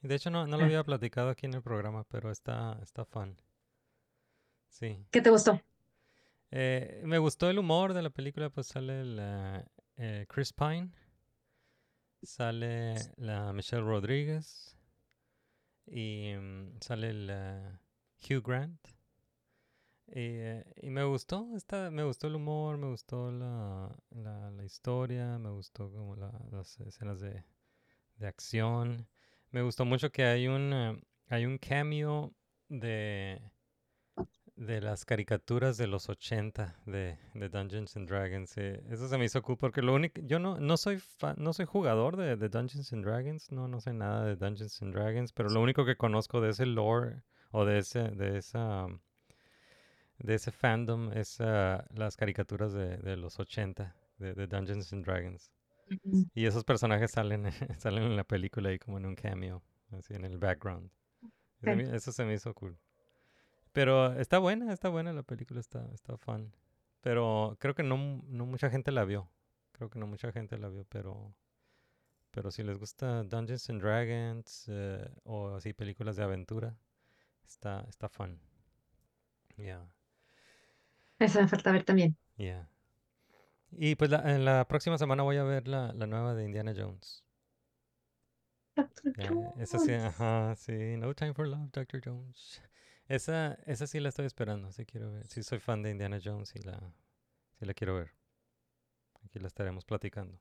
De 0.00 0.14
hecho 0.14 0.30
no, 0.30 0.46
no 0.46 0.56
lo 0.56 0.62
Ah. 0.64 0.66
había 0.66 0.84
platicado 0.84 1.30
aquí 1.30 1.46
en 1.46 1.54
el 1.54 1.62
programa, 1.62 2.04
pero 2.04 2.30
está, 2.30 2.78
está 2.82 3.04
fun. 3.04 3.36
Sí. 4.68 5.06
¿Qué 5.10 5.20
te 5.20 5.30
gustó? 5.30 5.60
Eh, 6.54 7.00
me 7.04 7.18
gustó 7.18 7.48
el 7.48 7.58
humor 7.58 7.94
de 7.94 8.02
la 8.02 8.10
película, 8.10 8.50
pues 8.50 8.66
sale 8.66 9.04
la, 9.04 9.64
eh, 9.96 10.26
Chris 10.28 10.52
Pine, 10.52 10.90
sale 12.22 12.94
la 13.16 13.52
Michelle 13.52 13.82
Rodríguez 13.82 14.76
y 15.86 16.34
mm, 16.38 16.78
sale 16.80 17.10
eh, 17.14 17.78
Hugh 18.28 18.42
Grant. 18.46 18.78
Y, 20.08 20.12
eh, 20.18 20.64
y 20.82 20.90
me 20.90 21.04
gustó, 21.04 21.48
esta, 21.56 21.90
me 21.90 22.04
gustó 22.04 22.26
el 22.26 22.34
humor, 22.34 22.76
me 22.76 22.88
gustó 22.90 23.32
la, 23.32 23.96
la, 24.10 24.50
la 24.50 24.64
historia, 24.64 25.38
me 25.38 25.48
gustó 25.50 25.90
como 25.90 26.16
la- 26.16 26.38
las 26.50 26.78
escenas 26.80 27.20
de, 27.20 27.44
de 28.16 28.26
acción. 28.26 29.08
Me 29.50 29.62
gustó 29.62 29.86
mucho 29.86 30.10
que 30.12 30.24
hay 30.24 30.48
un, 30.48 30.72
eh, 30.74 31.02
hay 31.28 31.46
un 31.46 31.56
cameo 31.56 32.34
de, 32.68 33.40
de 34.56 34.80
las 34.80 35.04
caricaturas 35.04 35.76
de 35.76 35.86
los 35.86 36.08
80 36.08 36.76
de, 36.86 37.18
de 37.34 37.48
Dungeons 37.48 37.96
and 37.96 38.08
Dragons. 38.08 38.56
eh, 38.58 38.82
Eso 38.90 39.08
se 39.08 39.18
me 39.18 39.24
hizo 39.24 39.42
cool 39.42 39.56
porque 39.58 39.82
lo 39.82 39.94
único, 39.94 40.20
yo 40.22 40.38
no, 40.38 40.58
no 40.60 40.76
soy 40.76 40.98
fa- 40.98 41.34
no 41.38 41.52
soy 41.52 41.66
jugador 41.66 42.16
de, 42.16 42.36
de 42.36 42.48
Dungeons 42.48 42.92
and 42.92 43.04
Dragons, 43.04 43.50
no, 43.52 43.68
no 43.68 43.80
sé 43.80 43.92
nada 43.92 44.24
de 44.24 44.36
Dungeons 44.36 44.80
and 44.82 44.94
Dragons, 44.94 45.32
pero 45.32 45.48
lo 45.50 45.60
único 45.60 45.84
que 45.84 45.96
conozco 45.96 46.40
de 46.40 46.50
ese 46.50 46.66
lore 46.66 47.22
o 47.50 47.64
de 47.64 47.78
ese, 47.78 48.00
de 48.10 48.38
esa 48.38 48.86
de 50.18 50.34
ese 50.34 50.52
fandom 50.52 51.12
es 51.12 51.40
ah, 51.40 51.84
las 51.94 52.16
caricaturas 52.16 52.72
de, 52.72 52.96
de 52.98 53.16
los 53.16 53.38
80 53.40 53.94
de, 54.18 54.34
de 54.34 54.46
Dungeons 54.46 54.92
and 54.92 55.04
Dragons. 55.04 55.50
Y 56.34 56.46
esos 56.46 56.64
personajes 56.64 57.12
salen, 57.12 57.50
salen 57.78 58.04
en 58.04 58.16
la 58.16 58.24
película 58.24 58.70
ahí 58.70 58.78
como 58.78 58.98
en 58.98 59.06
un 59.06 59.16
cameo, 59.16 59.62
así 59.92 60.14
en 60.14 60.24
el 60.24 60.38
background. 60.38 60.90
Eso 61.62 62.12
se 62.12 62.24
me 62.24 62.34
hizo 62.34 62.54
cool. 62.54 62.76
Pero 63.72 64.12
está 64.20 64.38
buena, 64.38 64.72
está 64.72 64.88
buena 64.88 65.12
la 65.12 65.22
película, 65.22 65.60
está, 65.60 65.88
está 65.92 66.16
fun. 66.16 66.52
Pero 67.00 67.56
creo 67.58 67.74
que 67.74 67.82
no, 67.82 68.22
no 68.28 68.46
mucha 68.46 68.70
gente 68.70 68.92
la 68.92 69.04
vio. 69.04 69.28
Creo 69.72 69.90
que 69.90 69.98
no 69.98 70.06
mucha 70.06 70.32
gente 70.32 70.58
la 70.58 70.68
vio, 70.68 70.84
pero... 70.88 71.34
Pero 72.30 72.50
si 72.50 72.62
les 72.62 72.78
gusta 72.78 73.22
Dungeons 73.24 73.68
and 73.70 73.82
Dragons 73.82 74.66
eh, 74.68 75.06
o 75.24 75.54
así 75.54 75.72
películas 75.74 76.16
de 76.16 76.22
aventura, 76.24 76.76
está, 77.46 77.84
está 77.88 78.08
fun. 78.08 78.40
Yeah. 79.56 79.86
Eso 81.18 81.40
me 81.40 81.48
falta 81.48 81.72
ver 81.72 81.84
también. 81.84 82.16
Yeah. 82.36 82.68
Y 83.72 83.94
pues 83.96 84.10
la, 84.10 84.34
en 84.34 84.44
la 84.44 84.66
próxima 84.68 84.98
semana 84.98 85.22
voy 85.22 85.36
a 85.36 85.44
ver 85.44 85.66
la, 85.68 85.92
la 85.94 86.06
nueva 86.06 86.34
de 86.34 86.44
Indiana 86.44 86.72
Jones. 86.76 87.24
Dr. 88.76 89.14
Yeah, 89.16 89.54
esa 89.58 89.78
sí, 89.78 89.92
Jones. 89.92 90.04
ajá, 90.04 90.54
sí. 90.56 90.96
No 90.98 91.14
Time 91.14 91.34
for 91.34 91.46
Love, 91.48 91.70
Dr. 91.72 92.00
Jones. 92.04 92.62
Esa, 93.14 93.58
esa 93.66 93.86
sí 93.86 94.00
la 94.00 94.08
estoy 94.08 94.26
esperando, 94.26 94.72
sí 94.72 94.84
quiero 94.86 95.12
ver. 95.12 95.26
Sí 95.26 95.42
soy 95.42 95.58
fan 95.60 95.82
de 95.82 95.90
Indiana 95.90 96.18
Jones 96.22 96.54
y 96.56 96.60
la, 96.62 96.80
sí 97.58 97.66
la 97.66 97.74
quiero 97.74 97.94
ver. 97.96 98.10
Aquí 99.24 99.38
la 99.38 99.48
estaremos 99.48 99.84
platicando. 99.84 100.38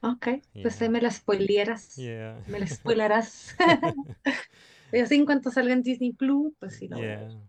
Ok, 0.00 0.28
pues 0.62 0.80
ahí 0.80 0.88
me 0.88 1.00
la 1.00 1.10
spoileras. 1.10 1.96
Yeah. 1.96 2.40
Me 2.48 2.60
la 2.60 2.66
spoilerás. 2.66 3.56
Y 4.92 4.98
así 5.00 5.16
en 5.16 5.26
cuanto 5.26 5.50
salga 5.50 5.74
en 5.74 5.82
Disney 5.82 6.12
Plus, 6.12 6.54
pues 6.58 6.76
sí, 6.76 6.88
ver. 6.88 7.28
Yeah. 7.28 7.40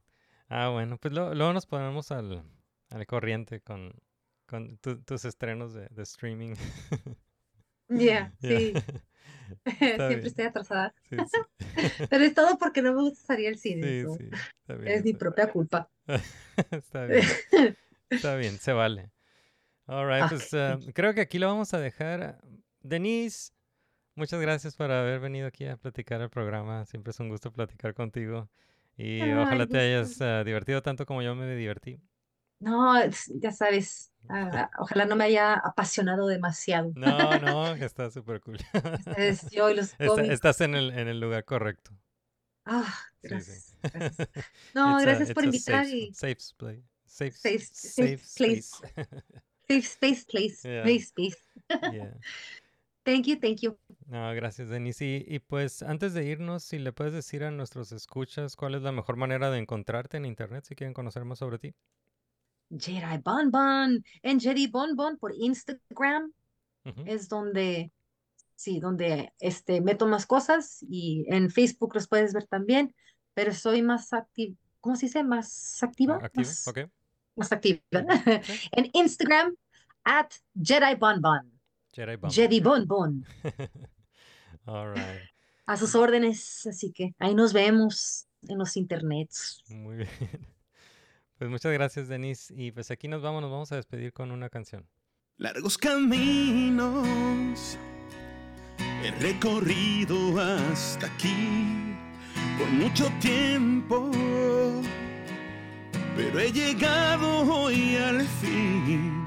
Ah, 0.50 0.70
bueno, 0.70 0.98
pues 0.98 1.14
lo- 1.14 1.34
luego 1.34 1.54
nos 1.54 1.66
ponemos 1.66 2.12
al, 2.12 2.44
al 2.90 3.06
corriente 3.06 3.62
con, 3.62 3.94
con 4.46 4.78
tu- 4.80 5.02
tus 5.04 5.24
estrenos 5.26 5.74
de, 5.74 5.88
de 5.90 6.04
streaming. 6.04 6.56
Yeah, 7.90 8.34
Yeah. 8.42 8.60
sí. 8.60 8.74
Siempre 9.78 10.08
bien. 10.08 10.26
estoy 10.26 10.46
atrasada. 10.46 10.94
Sí, 11.10 11.18
sí. 11.18 11.38
Pero 12.10 12.24
es 12.24 12.34
todo 12.34 12.58
porque 12.58 12.82
no 12.82 12.94
me 12.94 13.02
gusta 13.02 13.26
salir 13.26 13.48
al 13.48 13.58
cine. 13.58 13.88
Sí, 13.88 14.04
so, 14.04 14.16
sí, 14.16 14.30
está 14.62 14.76
bien, 14.76 14.92
Es 14.94 15.04
mi 15.04 15.14
propia 15.14 15.52
culpa. 15.52 15.90
Está 16.72 17.06
bien. 17.06 17.24
Está 18.10 18.36
bien, 18.36 18.58
se 18.58 18.74
vale. 18.74 19.12
All 19.86 20.08
right, 20.08 20.30
pues 20.30 20.54
uh, 20.54 20.92
creo 20.94 21.14
que 21.14 21.22
aquí 21.22 21.40
lo 21.40 21.48
vamos 21.48 21.74
a 21.74 21.80
dejar. 21.80 22.40
Denise, 22.82 23.52
muchas 24.16 24.40
gracias 24.40 24.76
por 24.76 24.92
haber 24.92 25.20
venido 25.20 25.48
aquí 25.48 25.66
a 25.66 25.78
platicar 25.78 26.22
el 26.22 26.30
programa. 26.30 26.86
Siempre 26.86 27.12
es 27.12 27.20
un 27.20 27.30
gusto 27.30 27.52
platicar 27.52 27.94
contigo. 27.94 28.50
Y 28.98 29.22
Ay, 29.22 29.34
ojalá 29.34 29.66
te 29.66 29.80
hayas 29.80 30.20
uh, 30.22 30.44
divertido 30.44 30.82
tanto 30.82 31.06
como 31.06 31.22
yo 31.22 31.34
me 31.34 31.56
divertí. 31.56 32.00
No, 32.60 32.94
ya 33.42 33.52
sabes, 33.52 34.12
ah, 34.30 34.70
ojalá 34.80 35.06
no 35.06 35.16
me 35.16 35.24
haya 35.26 35.54
apasionado 35.54 36.28
demasiado. 36.28 36.92
No, 36.96 37.40
no, 37.40 37.74
está 37.76 38.10
súper 38.12 38.42
cool. 38.42 38.58
Es 39.18 39.50
yo 39.50 39.70
y 39.70 39.76
los 39.76 39.92
Está- 40.00 40.08
cómics. 40.08 40.30
estás 40.34 40.62
en 40.62 40.76
el, 40.76 40.92
en 40.92 41.08
el 41.08 41.20
lugar 41.20 41.46
correcto. 41.46 41.92
Ah, 42.66 42.84
Sí, 43.22 43.28
sí. 43.28 43.28
gracias. 43.30 43.76
No, 44.76 44.92
It's 44.98 45.02
a- 45.02 45.06
gracias 45.06 45.34
por 45.34 45.44
invitar 45.46 45.86
safe, 45.86 45.98
y 45.98 46.14
safe 46.14 46.38
play. 46.58 46.84
Safe, 47.06 47.32
Safe- 47.32 47.60
safe, 47.60 48.18
safe 48.18 48.38
place. 48.38 48.60
space. 48.60 49.24
safe 49.68 49.80
space, 49.86 50.26
place, 50.26 50.70
Yeah. 50.70 50.84
place, 50.84 51.06
space. 51.06 51.38
Yeah. 51.94 52.14
Thank 53.04 53.26
you, 53.26 53.40
thank 53.40 53.60
you. 53.62 53.78
No, 54.06 54.34
gracias, 54.36 54.70
Denise. 54.70 55.04
Y, 55.04 55.26
y 55.28 55.40
pues 55.40 55.82
antes 55.82 56.14
de 56.14 56.26
irnos, 56.26 56.64
si 56.64 56.78
le 56.78 56.92
puedes 56.94 57.14
decir 57.14 57.44
a 57.44 57.50
nuestros 57.52 57.92
escuchas 57.92 58.56
cuál 58.56 58.76
es 58.76 58.82
la 58.84 58.92
mejor 58.92 59.16
manera 59.16 59.50
de 59.50 59.58
encontrarte 59.58 60.18
en 60.18 60.26
internet 60.26 60.66
si 60.66 60.76
quieren 60.76 60.94
conocer 60.94 61.26
más 61.26 61.40
sobre 61.40 61.58
ti. 61.58 61.74
Jedi 62.70 63.18
Bon 63.24 63.50
Bon 63.52 64.04
en 64.22 64.40
Jedi 64.40 64.68
Bon 64.68 64.96
Bon 64.96 65.18
por 65.18 65.34
Instagram 65.36 66.32
es 67.06 67.28
donde, 67.30 67.92
sí, 68.56 68.80
donde 68.80 69.32
este, 69.40 69.82
meto 69.82 70.08
más 70.08 70.26
cosas 70.26 70.84
y 70.90 71.26
en 71.28 71.50
Facebook 71.52 71.94
los 71.96 72.08
puedes 72.08 72.34
ver 72.34 72.46
también, 72.48 72.96
pero 73.34 73.54
soy 73.54 73.82
más 73.82 74.12
activa, 74.14 74.56
¿cómo 74.82 74.96
se 74.96 75.06
dice? 75.08 75.24
Más 75.24 75.82
activa, 75.84 76.20
Ah, 76.22 76.30
más, 77.36 77.52
activa. 77.52 77.80
En 78.72 78.90
Instagram, 78.94 79.56
at 80.04 80.32
Jedi 80.60 80.96
Bon 80.96 81.22
Bon, 81.22 81.52
Jedi 81.94 82.16
Bump. 82.16 82.34
Jedi 82.34 82.60
Bon 82.60 82.88
Bon, 82.88 83.24
All 84.66 84.94
right. 84.94 85.22
a 85.66 85.78
sus 85.78 85.96
órdenes, 85.96 86.66
así 86.68 86.92
que 86.92 87.14
ahí 87.20 87.36
nos 87.36 87.54
vemos 87.54 88.28
en 88.48 88.58
los 88.58 88.76
internets. 88.78 89.64
Muy 89.70 89.98
bien. 89.98 90.10
Pues 91.40 91.50
muchas 91.50 91.72
gracias, 91.72 92.10
Denise. 92.10 92.54
Y 92.54 92.74
pues 92.74 92.92
aquí 92.92 93.08
nos 93.08 93.22
vamos, 93.22 93.42
nos 93.42 93.50
vamos 93.50 93.72
a 93.72 93.78
despedir 93.78 94.12
con 94.12 94.32
una 94.32 94.50
canción. 94.50 94.86
Largos 95.38 95.78
caminos 95.78 97.78
he 99.02 99.12
recorrido 99.22 100.38
hasta 100.38 101.08
aquí 101.08 101.96
por 102.58 102.68
mucho 102.72 103.10
tiempo, 103.22 104.12
pero 106.18 106.40
he 106.42 106.52
llegado 106.52 107.50
hoy 107.50 107.96
al 107.96 108.20
fin 108.42 109.26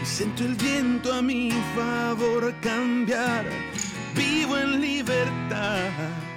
y 0.00 0.06
siento 0.06 0.44
el 0.44 0.54
viento 0.54 1.12
a 1.12 1.20
mi 1.20 1.50
favor 1.74 2.54
cambiar. 2.60 3.46
Vivo 4.14 4.56
en 4.56 4.80
libertad 4.80 6.27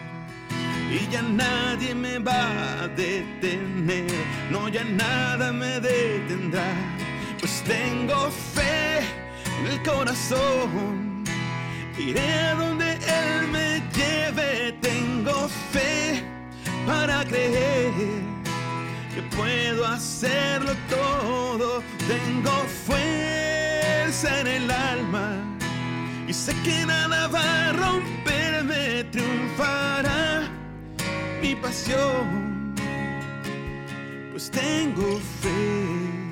y 0.92 1.08
ya 1.10 1.22
nadie 1.22 1.96
me 1.96 2.20
va 2.20 2.84
a 2.84 2.88
detener, 2.90 4.12
no 4.50 4.68
ya 4.68 4.84
nada 4.84 5.52
me 5.54 5.80
detendrá, 5.80 6.68
pues 7.40 7.64
tengo 7.64 8.30
fe 8.54 9.00
en 9.60 9.68
el 9.68 9.82
corazón, 9.84 11.24
iré 11.98 12.34
a 12.34 12.56
donde 12.56 12.92
Él 12.94 13.48
me 13.52 13.82
lleve, 13.96 14.74
tengo 14.82 15.48
fe 15.72 16.24
para 16.86 17.24
creer 17.24 17.94
que 19.16 19.22
puedo 19.38 19.86
hacerlo 19.86 20.74
todo, 20.90 21.82
tengo 22.08 22.52
fuerza 22.86 24.42
en 24.42 24.48
el 24.48 24.72
alma. 24.72 25.38
Y 26.28 26.34
sé 26.34 26.54
que 26.64 26.86
nada 26.86 27.28
va 27.28 27.70
a 27.70 27.74
romperme, 27.74 29.04
triunfará 29.06 30.61
mi 31.42 31.56
pasión, 31.56 32.76
pues 34.32 34.52
tengo 34.52 35.20
fe, 35.42 36.32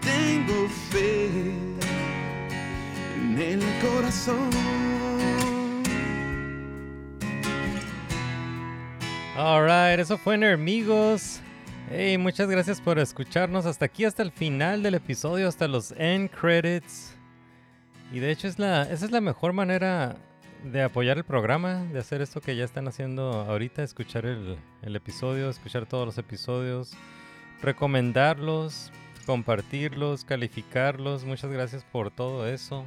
tengo 0.00 0.68
fe 0.90 1.26
en 3.16 3.38
el 3.38 3.60
corazón. 3.80 4.50
All 9.36 9.64
right, 9.64 9.98
eso 9.98 10.18
fue 10.18 10.36
Nermigos. 10.36 11.40
Hey, 11.90 12.18
muchas 12.18 12.50
gracias 12.50 12.80
por 12.80 12.98
escucharnos 12.98 13.64
hasta 13.64 13.86
aquí, 13.86 14.04
hasta 14.04 14.22
el 14.22 14.30
final 14.30 14.82
del 14.82 14.94
episodio, 14.94 15.48
hasta 15.48 15.66
los 15.68 15.92
end 15.92 16.30
credits. 16.30 17.14
Y 18.12 18.18
de 18.18 18.30
hecho 18.30 18.46
es 18.46 18.58
la, 18.58 18.82
esa 18.82 19.06
es 19.06 19.10
la 19.10 19.22
mejor 19.22 19.54
manera 19.54 20.16
de 20.64 20.82
apoyar 20.82 21.18
el 21.18 21.24
programa, 21.24 21.84
de 21.92 21.98
hacer 21.98 22.22
esto 22.22 22.40
que 22.40 22.56
ya 22.56 22.64
están 22.64 22.86
haciendo 22.88 23.32
ahorita, 23.32 23.82
escuchar 23.82 24.26
el, 24.26 24.56
el 24.82 24.96
episodio, 24.96 25.50
escuchar 25.50 25.86
todos 25.86 26.06
los 26.06 26.18
episodios, 26.18 26.92
recomendarlos, 27.60 28.92
compartirlos, 29.26 30.24
calificarlos. 30.24 31.24
Muchas 31.24 31.50
gracias 31.50 31.84
por 31.84 32.10
todo 32.10 32.46
eso. 32.46 32.84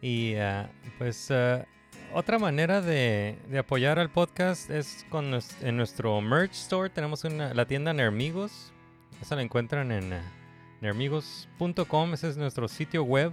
Y 0.00 0.34
ah, 0.36 0.70
pues 0.98 1.30
ah, 1.30 1.66
otra 2.14 2.38
manera 2.38 2.80
de, 2.80 3.36
de 3.48 3.58
apoyar 3.58 3.98
al 3.98 4.10
podcast 4.10 4.70
es 4.70 5.04
con 5.10 5.38
en 5.60 5.76
nuestro 5.76 6.20
merch 6.20 6.52
store. 6.52 6.90
Tenemos 6.90 7.24
una, 7.24 7.52
la 7.54 7.66
tienda 7.66 7.92
Nermigos. 7.92 8.72
Esa 9.20 9.36
la 9.36 9.42
encuentran 9.42 9.92
en 9.92 10.12
ah, 10.12 10.22
nermigos.com. 10.80 12.14
Ese 12.14 12.28
es 12.28 12.36
nuestro 12.36 12.68
sitio 12.68 13.02
web 13.02 13.32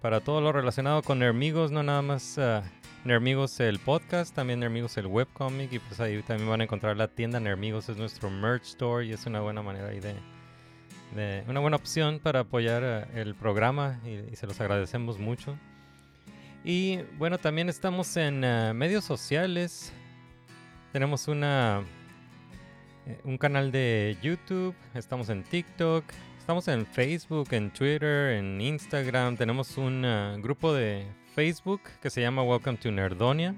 para 0.00 0.20
todo 0.20 0.40
lo 0.40 0.52
relacionado 0.52 1.02
con 1.02 1.18
Nermigos, 1.18 1.70
no 1.70 1.82
nada 1.82 2.02
más 2.02 2.38
ah, 2.38 2.62
Nermigos 3.04 3.60
el 3.60 3.78
podcast, 3.78 4.34
también 4.34 4.60
Nermigos 4.60 4.96
el 4.96 5.06
webcomic 5.06 5.72
y 5.72 5.78
pues 5.78 6.00
ahí 6.00 6.22
también 6.22 6.48
van 6.48 6.60
a 6.60 6.64
encontrar 6.64 6.96
la 6.96 7.08
tienda 7.08 7.40
Nermigos, 7.40 7.88
es 7.88 7.96
nuestro 7.96 8.30
merch 8.30 8.64
store 8.64 9.06
y 9.06 9.12
es 9.12 9.26
una 9.26 9.40
buena 9.40 9.62
manera 9.62 9.88
ahí 9.88 10.00
de, 10.00 10.14
de 11.14 11.44
una 11.48 11.60
buena 11.60 11.76
opción 11.76 12.18
para 12.18 12.40
apoyar 12.40 12.82
eh, 12.84 13.20
el 13.20 13.34
programa 13.34 14.00
y, 14.04 14.34
se 14.36 14.46
los 14.46 14.60
agradecemos 14.60 15.18
mucho. 15.18 15.56
Y 16.64 16.98
bueno, 17.18 17.38
también 17.38 17.68
estamos 17.68 18.16
en 18.16 18.42
eh, 18.42 18.72
medios 18.74 19.04
sociales. 19.04 19.92
Tenemos 20.92 21.28
una 21.28 21.84
eh, 23.06 23.20
un 23.22 23.38
canal 23.38 23.70
de 23.70 24.16
YouTube, 24.20 24.74
estamos 24.94 25.28
en 25.28 25.44
TikTok, 25.44 26.04
estamos 26.46 26.68
en 26.68 26.86
Facebook, 26.86 27.48
en 27.50 27.72
Twitter, 27.72 28.34
en 28.34 28.60
Instagram. 28.60 29.36
Tenemos 29.36 29.76
un 29.78 30.04
eh, 30.04 30.36
grupo 30.38 30.72
de 30.72 31.04
Facebook 31.34 31.80
que 32.00 32.08
se 32.08 32.20
llama 32.20 32.44
Welcome 32.44 32.78
to 32.78 32.92
Nerdonia, 32.92 33.56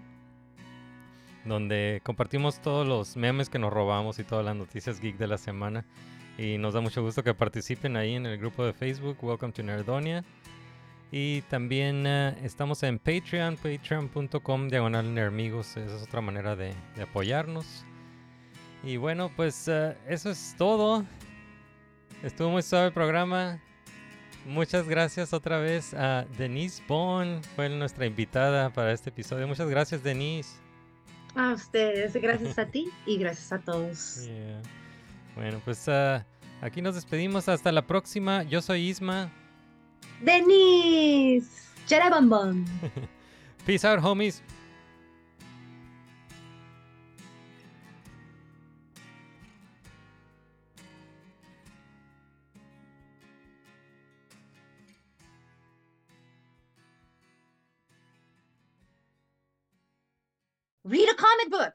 donde 1.44 2.01
compartimos 2.02 2.62
todos 2.62 2.89
los 2.89 3.15
memes 3.15 3.51
que 3.51 3.59
nos 3.59 3.74
robamos 3.74 4.19
y 4.19 4.24
todas 4.24 4.43
las 4.43 4.56
noticias 4.56 5.01
geek 5.01 5.19
de 5.19 5.27
la 5.27 5.36
semana. 5.36 5.85
Y 6.39 6.56
nos 6.56 6.73
da 6.73 6.81
mucho 6.81 7.02
gusto 7.02 7.23
que 7.23 7.35
participen 7.35 7.94
ahí 7.94 8.15
en 8.15 8.24
el 8.24 8.39
grupo 8.39 8.65
de 8.65 8.73
Facebook 8.73 9.19
Welcome 9.20 9.52
to 9.52 9.62
Nerdonia. 9.62 10.24
Y 11.12 11.43
también 11.43 12.06
eh, 12.06 12.39
estamos 12.43 12.82
en 12.85 12.98
Patreon, 12.98 13.56
patreon.com 13.56 14.69
diagonal 14.70 15.15
nermigos. 15.15 15.77
Esa 15.77 15.94
es 15.94 16.02
otra 16.05 16.23
manera 16.23 16.56
de, 16.56 16.73
apoyarnos. 17.02 17.85
Y 18.82 18.97
bueno, 18.97 19.31
pues 19.36 19.69
eh, 19.69 19.94
eso 20.09 20.31
es 20.31 20.55
todo. 20.56 21.05
Estuvo 22.23 22.51
muy 22.51 22.62
suave 22.62 22.86
el 22.86 22.93
programa. 22.93 23.61
Muchas 24.45 24.89
gracias 24.89 25.32
otra 25.32 25.59
vez 25.59 25.95
a 25.95 26.24
Denise 26.36 26.82
Bond. 26.89 27.45
Fue 27.55 27.69
nuestra 27.69 28.07
invitada 28.07 28.70
para 28.70 28.93
este 28.93 29.11
episodio. 29.11 29.47
Muchas 29.47 29.69
gracias, 29.69 30.03
Denise. 30.03 30.57
A 31.36 31.53
ustedes, 31.53 32.15
gracias 32.15 32.59
a 32.59 32.66
ti 32.66 32.90
y 33.07 33.19
gracias 33.19 33.53
a 33.53 33.59
todos. 33.59 34.23
Yeah. 34.28 34.62
Bueno, 35.36 35.61
pues 35.65 35.89
ah, 35.89 36.27
aquí 36.61 36.82
nos 36.82 36.97
despedimos. 36.97 37.49
Hasta 37.49 37.70
la 37.70 37.86
próxima. 37.86 38.43
Yo 38.43 38.61
soy 38.61 38.89
Isma. 38.89 39.31
Denise, 40.20 41.49
Cherabambam. 41.86 42.65
Peace 43.66 43.86
out, 43.86 44.03
homies. 44.03 44.43
Comic 61.39 61.51
book. 61.52 61.74